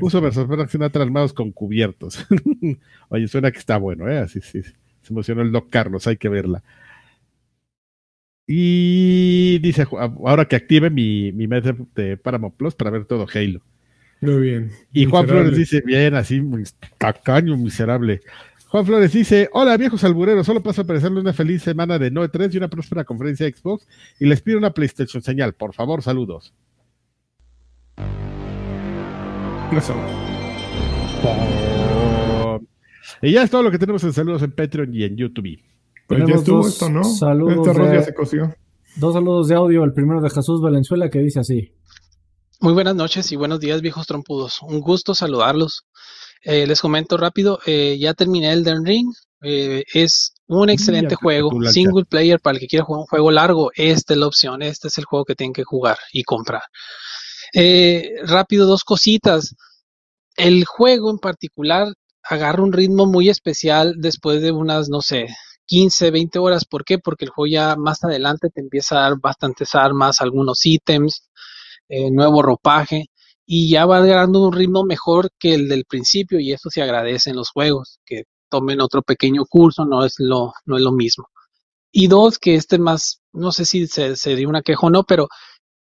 Puso 0.00 0.20
versos 0.20 0.46
Frank 0.46 0.68
Sinatra 0.68 1.02
armados 1.02 1.32
con 1.32 1.52
cubiertos. 1.52 2.26
Oye, 3.08 3.28
suena 3.28 3.52
que 3.52 3.58
está 3.58 3.76
bueno, 3.76 4.10
¿eh? 4.10 4.18
Así, 4.18 4.40
sí. 4.40 4.62
Se 4.62 5.12
emocionó 5.12 5.42
el 5.42 5.52
Doc 5.52 5.68
Carlos, 5.68 6.06
hay 6.06 6.16
que 6.16 6.30
verla. 6.30 6.62
Y 8.46 9.58
dice, 9.60 9.86
ahora 9.90 10.46
que 10.46 10.56
active 10.56 10.90
mi, 10.90 11.32
mi 11.32 11.46
mes 11.46 11.64
de, 11.94 12.16
Paramount 12.16 12.56
Plus 12.56 12.74
para 12.74 12.90
ver 12.90 13.04
todo 13.04 13.26
Halo. 13.32 13.60
Muy 14.20 14.40
bien. 14.40 14.70
Y 14.92 15.04
Juan. 15.04 15.26
Flores 15.26 15.56
dice, 15.56 15.82
bien, 15.84 16.14
así, 16.14 16.42
tacaño, 16.98 17.56
miserable. 17.56 18.20
Juan 18.74 18.86
Flores 18.86 19.12
dice, 19.12 19.48
hola 19.52 19.76
viejos 19.76 20.02
albureros, 20.02 20.46
solo 20.46 20.60
paso 20.60 20.80
a 20.80 20.84
desearles 20.84 21.22
una 21.22 21.32
feliz 21.32 21.62
semana 21.62 21.96
de 21.96 22.10
Noe 22.10 22.28
3 22.28 22.52
y 22.52 22.58
una 22.58 22.66
próspera 22.66 23.04
conferencia 23.04 23.46
de 23.46 23.52
Xbox 23.52 23.86
y 24.18 24.26
les 24.26 24.42
pido 24.42 24.58
una 24.58 24.72
PlayStation 24.72 25.22
señal, 25.22 25.52
por 25.54 25.72
favor, 25.74 26.02
saludos. 26.02 26.52
Y 33.22 33.30
ya 33.30 33.44
es 33.44 33.50
todo 33.52 33.62
lo 33.62 33.70
que 33.70 33.78
tenemos 33.78 34.02
en 34.02 34.12
saludos 34.12 34.42
en 34.42 34.50
Patreon 34.50 34.92
y 34.92 35.04
en 35.04 35.16
YouTube. 35.16 35.60
Pues 36.08 36.18
ya 36.18 36.24
Tenemos 36.26 36.40
estuvo 36.42 36.66
esto, 36.66 36.90
¿no? 36.90 37.04
saludos 37.04 37.58
este 37.58 37.70
arroz 37.70 37.90
de- 37.90 37.96
ya 37.96 38.02
se 38.02 38.14
coció. 38.14 38.56
Dos 38.96 39.14
saludos 39.14 39.46
de 39.46 39.54
audio. 39.54 39.84
El 39.84 39.92
primero 39.92 40.20
de 40.20 40.30
Jesús 40.30 40.60
Valenzuela 40.60 41.08
que 41.10 41.20
dice 41.20 41.38
así. 41.38 41.72
Muy 42.60 42.72
buenas 42.72 42.96
noches 42.96 43.30
y 43.30 43.36
buenos 43.36 43.60
días, 43.60 43.82
viejos 43.82 44.08
trompudos. 44.08 44.62
Un 44.62 44.80
gusto 44.80 45.14
saludarlos. 45.14 45.86
Eh, 46.44 46.66
les 46.66 46.80
comento 46.80 47.16
rápido, 47.16 47.58
eh, 47.64 47.96
ya 47.98 48.14
terminé 48.14 48.52
Elden 48.52 48.84
Ring. 48.84 49.12
Eh, 49.42 49.84
es 49.92 50.34
un 50.46 50.70
excelente 50.70 51.06
ya 51.06 51.08
te 51.10 51.14
juego, 51.16 51.50
single 51.70 52.04
player 52.04 52.40
para 52.40 52.54
el 52.54 52.60
que 52.60 52.66
quiera 52.66 52.84
jugar 52.84 53.00
un 53.00 53.06
juego 53.06 53.30
largo. 53.30 53.70
Esta 53.74 54.14
es 54.14 54.20
la 54.20 54.26
opción, 54.26 54.62
este 54.62 54.88
es 54.88 54.98
el 54.98 55.04
juego 55.04 55.24
que 55.24 55.34
tienen 55.34 55.54
que 55.54 55.64
jugar 55.64 55.98
y 56.12 56.22
comprar. 56.22 56.62
Rápido, 58.24 58.66
dos 58.66 58.84
cositas. 58.84 59.54
El 60.36 60.64
juego 60.64 61.10
en 61.10 61.18
particular 61.18 61.88
agarra 62.22 62.62
un 62.62 62.72
ritmo 62.72 63.06
muy 63.06 63.28
especial 63.28 63.94
después 63.98 64.42
de 64.42 64.50
unas, 64.50 64.88
no 64.88 65.00
sé, 65.00 65.28
15, 65.66 66.10
20 66.10 66.38
horas. 66.38 66.64
¿Por 66.64 66.84
qué? 66.84 66.98
Porque 66.98 67.24
el 67.24 67.30
juego 67.30 67.46
ya 67.52 67.76
más 67.76 68.04
adelante 68.04 68.50
te 68.50 68.60
empieza 68.60 68.98
a 68.98 69.02
dar 69.02 69.18
bastantes 69.20 69.74
armas, 69.74 70.20
algunos 70.20 70.64
ítems, 70.64 71.28
eh, 71.88 72.10
nuevo 72.10 72.42
ropaje 72.42 73.06
y 73.46 73.70
ya 73.70 73.86
va 73.86 73.98
agarrando 73.98 74.42
un 74.46 74.52
ritmo 74.52 74.84
mejor 74.84 75.30
que 75.38 75.54
el 75.54 75.68
del 75.68 75.84
principio 75.84 76.40
y 76.40 76.52
eso 76.52 76.70
se 76.70 76.82
agradece 76.82 77.30
en 77.30 77.36
los 77.36 77.50
juegos, 77.50 77.98
que 78.06 78.24
tomen 78.48 78.80
otro 78.80 79.02
pequeño 79.02 79.44
curso, 79.46 79.84
no 79.84 80.04
es 80.04 80.14
lo, 80.18 80.52
no 80.64 80.76
es 80.76 80.82
lo 80.82 80.92
mismo. 80.92 81.28
Y 81.92 82.08
dos, 82.08 82.38
que 82.38 82.54
este 82.56 82.78
más, 82.78 83.20
no 83.32 83.52
sé 83.52 83.64
si 83.64 83.86
se, 83.86 84.16
sería 84.16 84.48
una 84.48 84.62
queja 84.62 84.86
o 84.86 84.90
no, 84.90 85.04
pero 85.04 85.28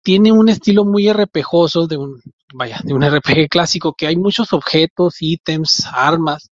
tiene 0.04 0.32
un 0.32 0.50
estilo 0.50 0.86
muy 0.86 1.12
RPGoso 1.12 1.88
de 1.88 1.98
un, 1.98 2.22
vaya, 2.54 2.80
de 2.84 2.94
un 2.94 3.02
RPG 3.10 3.50
clásico, 3.50 3.94
que 3.98 4.08
hay 4.08 4.16
muchos 4.16 4.54
objetos, 4.54 5.22
ítems, 5.22 5.86
armas, 5.92 6.50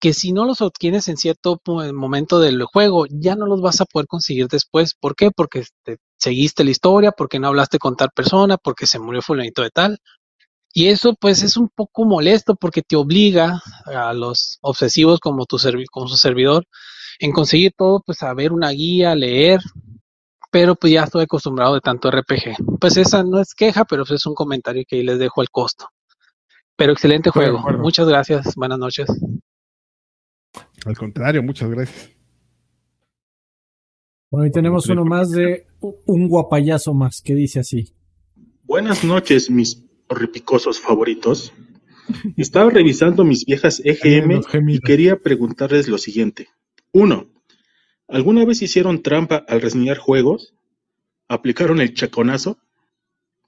que 0.00 0.12
si 0.12 0.32
no 0.32 0.44
los 0.44 0.60
obtienes 0.60 1.08
en 1.08 1.16
cierto 1.16 1.60
momento 1.94 2.38
del 2.38 2.62
juego, 2.64 3.06
ya 3.08 3.36
no 3.36 3.46
los 3.46 3.62
vas 3.62 3.80
a 3.80 3.86
poder 3.86 4.06
conseguir 4.06 4.48
después. 4.48 4.94
¿Por 5.00 5.16
qué? 5.16 5.30
Porque 5.30 5.64
te 5.82 5.96
seguiste 6.18 6.62
la 6.62 6.70
historia, 6.70 7.12
porque 7.12 7.38
no 7.38 7.48
hablaste 7.48 7.78
con 7.78 7.96
tal 7.96 8.10
persona, 8.14 8.58
porque 8.58 8.86
se 8.86 8.98
murió 8.98 9.22
fulanito 9.22 9.62
de 9.62 9.70
tal. 9.70 9.98
Y 10.76 10.88
eso 10.88 11.14
pues 11.18 11.42
es 11.44 11.56
un 11.56 11.68
poco 11.68 12.04
molesto 12.04 12.56
porque 12.56 12.82
te 12.82 12.96
obliga 12.96 13.62
a 13.86 14.12
los 14.12 14.58
obsesivos 14.60 15.20
como 15.20 15.46
tu 15.46 15.56
servi- 15.56 15.86
como 15.88 16.08
su 16.08 16.16
servidor 16.16 16.66
en 17.20 17.30
conseguir 17.30 17.72
todo, 17.76 18.02
pues 18.04 18.22
a 18.24 18.34
ver 18.34 18.52
una 18.52 18.70
guía, 18.70 19.14
leer, 19.14 19.60
pero 20.50 20.74
pues 20.74 20.92
ya 20.92 21.04
estoy 21.04 21.22
acostumbrado 21.22 21.74
de 21.74 21.80
tanto 21.80 22.10
RPG. 22.10 22.78
Pues 22.80 22.96
esa 22.96 23.22
no 23.22 23.38
es 23.40 23.54
queja, 23.54 23.84
pero 23.84 24.04
pues 24.04 24.20
es 24.20 24.26
un 24.26 24.34
comentario 24.34 24.82
que 24.86 24.96
ahí 24.96 25.04
les 25.04 25.20
dejo 25.20 25.40
al 25.40 25.48
costo. 25.50 25.86
Pero 26.76 26.92
excelente 26.92 27.28
Estoy 27.28 27.46
juego. 27.52 27.62
Muchas 27.78 28.08
gracias. 28.08 28.56
Buenas 28.56 28.78
noches. 28.80 29.06
Al 30.84 30.96
contrario, 30.96 31.40
muchas 31.40 31.70
gracias. 31.70 32.10
Bueno, 34.28 34.46
y 34.46 34.50
tenemos 34.50 34.88
uno 34.88 35.04
más 35.04 35.30
de 35.30 35.68
un 35.80 36.28
guapayazo 36.28 36.92
más 36.94 37.20
que 37.22 37.34
dice 37.34 37.60
así. 37.60 37.94
Buenas 38.64 39.04
noches, 39.04 39.48
mis 39.50 39.83
horripicosos 40.08 40.80
favoritos. 40.80 41.52
Estaba 42.36 42.70
revisando 42.70 43.24
mis 43.24 43.44
viejas 43.44 43.80
EGM 43.84 44.42
gemidos. 44.42 44.46
y 44.68 44.78
quería 44.80 45.16
preguntarles 45.18 45.88
lo 45.88 45.98
siguiente. 45.98 46.48
Uno, 46.92 47.28
¿alguna 48.08 48.44
vez 48.44 48.62
hicieron 48.62 49.02
trampa 49.02 49.44
al 49.48 49.60
reseñar 49.60 49.98
juegos? 49.98 50.54
¿Aplicaron 51.28 51.80
el 51.80 51.94
chaconazo? 51.94 52.58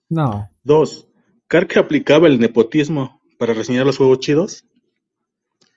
No. 0.09 0.51
Dos, 0.62 1.07
¿Kark 1.49 1.77
aplicaba 1.77 2.27
el 2.27 2.41
nepotismo 2.41 3.20
para 3.39 3.55
reseñar 3.55 3.87
los 3.87 3.99
juegos 3.99 4.20
chidos? 4.20 4.65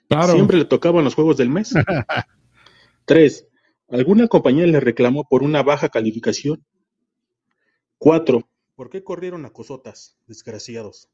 Claro. 0.08 0.32
¿Siempre 0.32 0.58
le 0.58 0.64
tocaban 0.64 1.04
los 1.04 1.14
juegos 1.14 1.36
del 1.36 1.48
mes? 1.48 1.72
Tres, 3.04 3.46
¿alguna 3.88 4.26
compañía 4.26 4.66
le 4.66 4.80
reclamó 4.80 5.24
por 5.28 5.42
una 5.42 5.62
baja 5.62 5.88
calificación? 5.88 6.64
Cuatro, 7.98 8.48
¿por 8.80 8.88
qué 8.88 9.04
corrieron 9.04 9.44
a 9.44 9.50
cosotas, 9.50 10.16
desgraciados? 10.26 11.10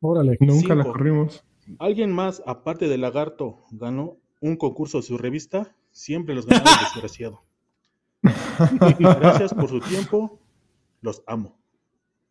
Órale. 0.00 0.38
Nunca 0.40 0.74
la 0.74 0.84
Cinco. 0.84 0.96
corrimos. 0.96 1.44
¿Alguien 1.78 2.10
más, 2.12 2.42
aparte 2.46 2.88
de 2.88 2.96
Lagarto, 2.96 3.66
ganó 3.72 4.16
un 4.40 4.56
concurso 4.56 4.96
de 4.96 5.02
su 5.02 5.18
revista? 5.18 5.76
Siempre 5.90 6.34
los 6.34 6.46
ganaba 6.46 6.70
el 6.70 6.78
desgraciado. 6.94 7.42
Gracias 8.98 9.52
por 9.52 9.68
su 9.68 9.80
tiempo. 9.80 10.40
Los 11.02 11.22
amo. 11.26 11.58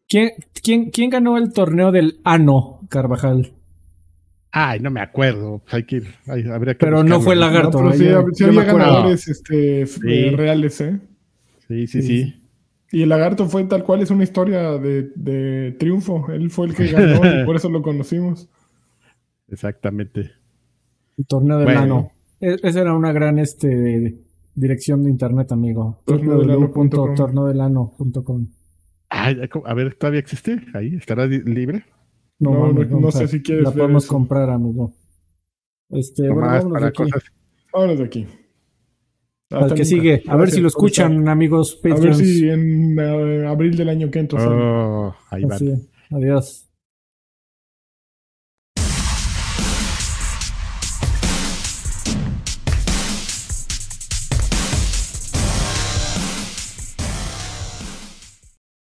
¿Quién, 0.08 0.32
quién, 0.64 0.90
quién 0.90 1.12
ganó 1.12 1.38
el 1.38 1.54
torneo 1.54 1.92
del 1.92 2.20
Ano, 2.24 2.80
Carvajal? 2.90 3.54
Ay, 4.50 4.80
no 4.80 4.90
me 4.90 5.02
acuerdo. 5.02 5.62
Hay 5.70 5.84
que 5.84 5.98
ir, 5.98 6.16
ay, 6.26 6.46
habría 6.50 6.74
que 6.74 6.80
Pero 6.84 7.04
no 7.04 7.22
fue 7.22 7.36
Lagarto. 7.36 7.80
No, 7.84 7.92
pero 7.92 7.94
sí, 8.00 8.06
yo- 8.06 8.26
sí 8.34 8.44
yo 8.44 8.52
me 8.54 8.62
había 8.62 8.74
ganadores 8.74 9.28
este, 9.28 9.86
Sí. 9.86 10.00
eh, 10.08 10.34
reales, 10.36 10.82
¿eh? 10.82 11.00
Sí, 11.68 11.86
sí, 11.86 12.02
sí. 12.02 12.39
Y 12.92 13.04
el 13.04 13.10
lagarto 13.10 13.46
fue 13.48 13.64
tal 13.66 13.84
cual, 13.84 14.02
es 14.02 14.10
una 14.12 14.24
historia 14.24 14.78
de, 14.78 15.12
de 15.16 15.74
triunfo. 15.80 16.28
Él 16.32 16.50
fue 16.50 16.68
el 16.68 16.76
que 16.76 16.88
ganó 16.88 17.42
y 17.42 17.46
por 17.46 17.56
eso 17.56 17.70
lo 17.70 17.82
conocimos. 17.82 18.50
Exactamente. 19.48 20.32
El 21.18 21.26
torneo 21.28 21.58
del 21.58 21.66
Bueno. 21.66 21.82
Ano. 21.82 22.12
E- 22.42 22.58
Esa 22.64 22.82
era 22.82 22.94
una 22.96 23.12
gran 23.12 23.38
este, 23.40 24.18
dirección 24.56 25.04
de 25.04 25.10
internet, 25.12 25.52
amigo. 25.52 26.02
Www.torneodelano.com. 26.08 28.48
Ay, 29.10 29.42
a 29.66 29.74
ver, 29.74 29.96
¿todavía 29.96 30.20
existe? 30.20 30.62
Ahí, 30.74 30.96
¿estará 30.96 31.26
libre? 31.26 31.86
No, 32.40 32.72
no- 32.72 32.74
no 32.74 32.86
vamos 32.90 33.16
sé 33.16 33.28
si 33.28 33.42
quieres 33.42 33.64
La 33.66 33.72
ver 33.72 33.80
podemos 33.80 34.04
eso. 34.06 34.14
comprar, 34.14 34.50
amigo. 34.50 34.94
Este, 35.90 36.30
bueno, 36.30 36.48
vámonos 36.48 36.72
para 36.74 36.86
de 36.86 36.90
aquí. 36.90 37.04
cosas. 37.04 37.24
Ahora 37.74 37.96
de 37.96 38.04
aquí. 38.04 38.28
Al 39.52 39.64
Hasta 39.64 39.76
que 39.76 39.82
nunca. 39.82 39.86
sigue. 39.86 40.24
A 40.28 40.36
ver 40.38 40.52
si 40.52 40.62
lo 40.62 40.68
escuchan, 40.68 41.28
amigos 41.28 41.80
A 41.84 41.88
ver 41.88 41.96
Patreons. 41.96 42.18
si 42.20 42.50
en 42.50 43.00
eh, 43.00 43.48
abril 43.48 43.76
del 43.76 43.90
año 43.90 44.12
que 44.12 44.20
entra. 44.20 44.40
Oh, 44.48 45.16
ahí 45.32 45.44
van. 45.44 45.54
Así. 45.54 45.74
Adiós. 46.12 46.69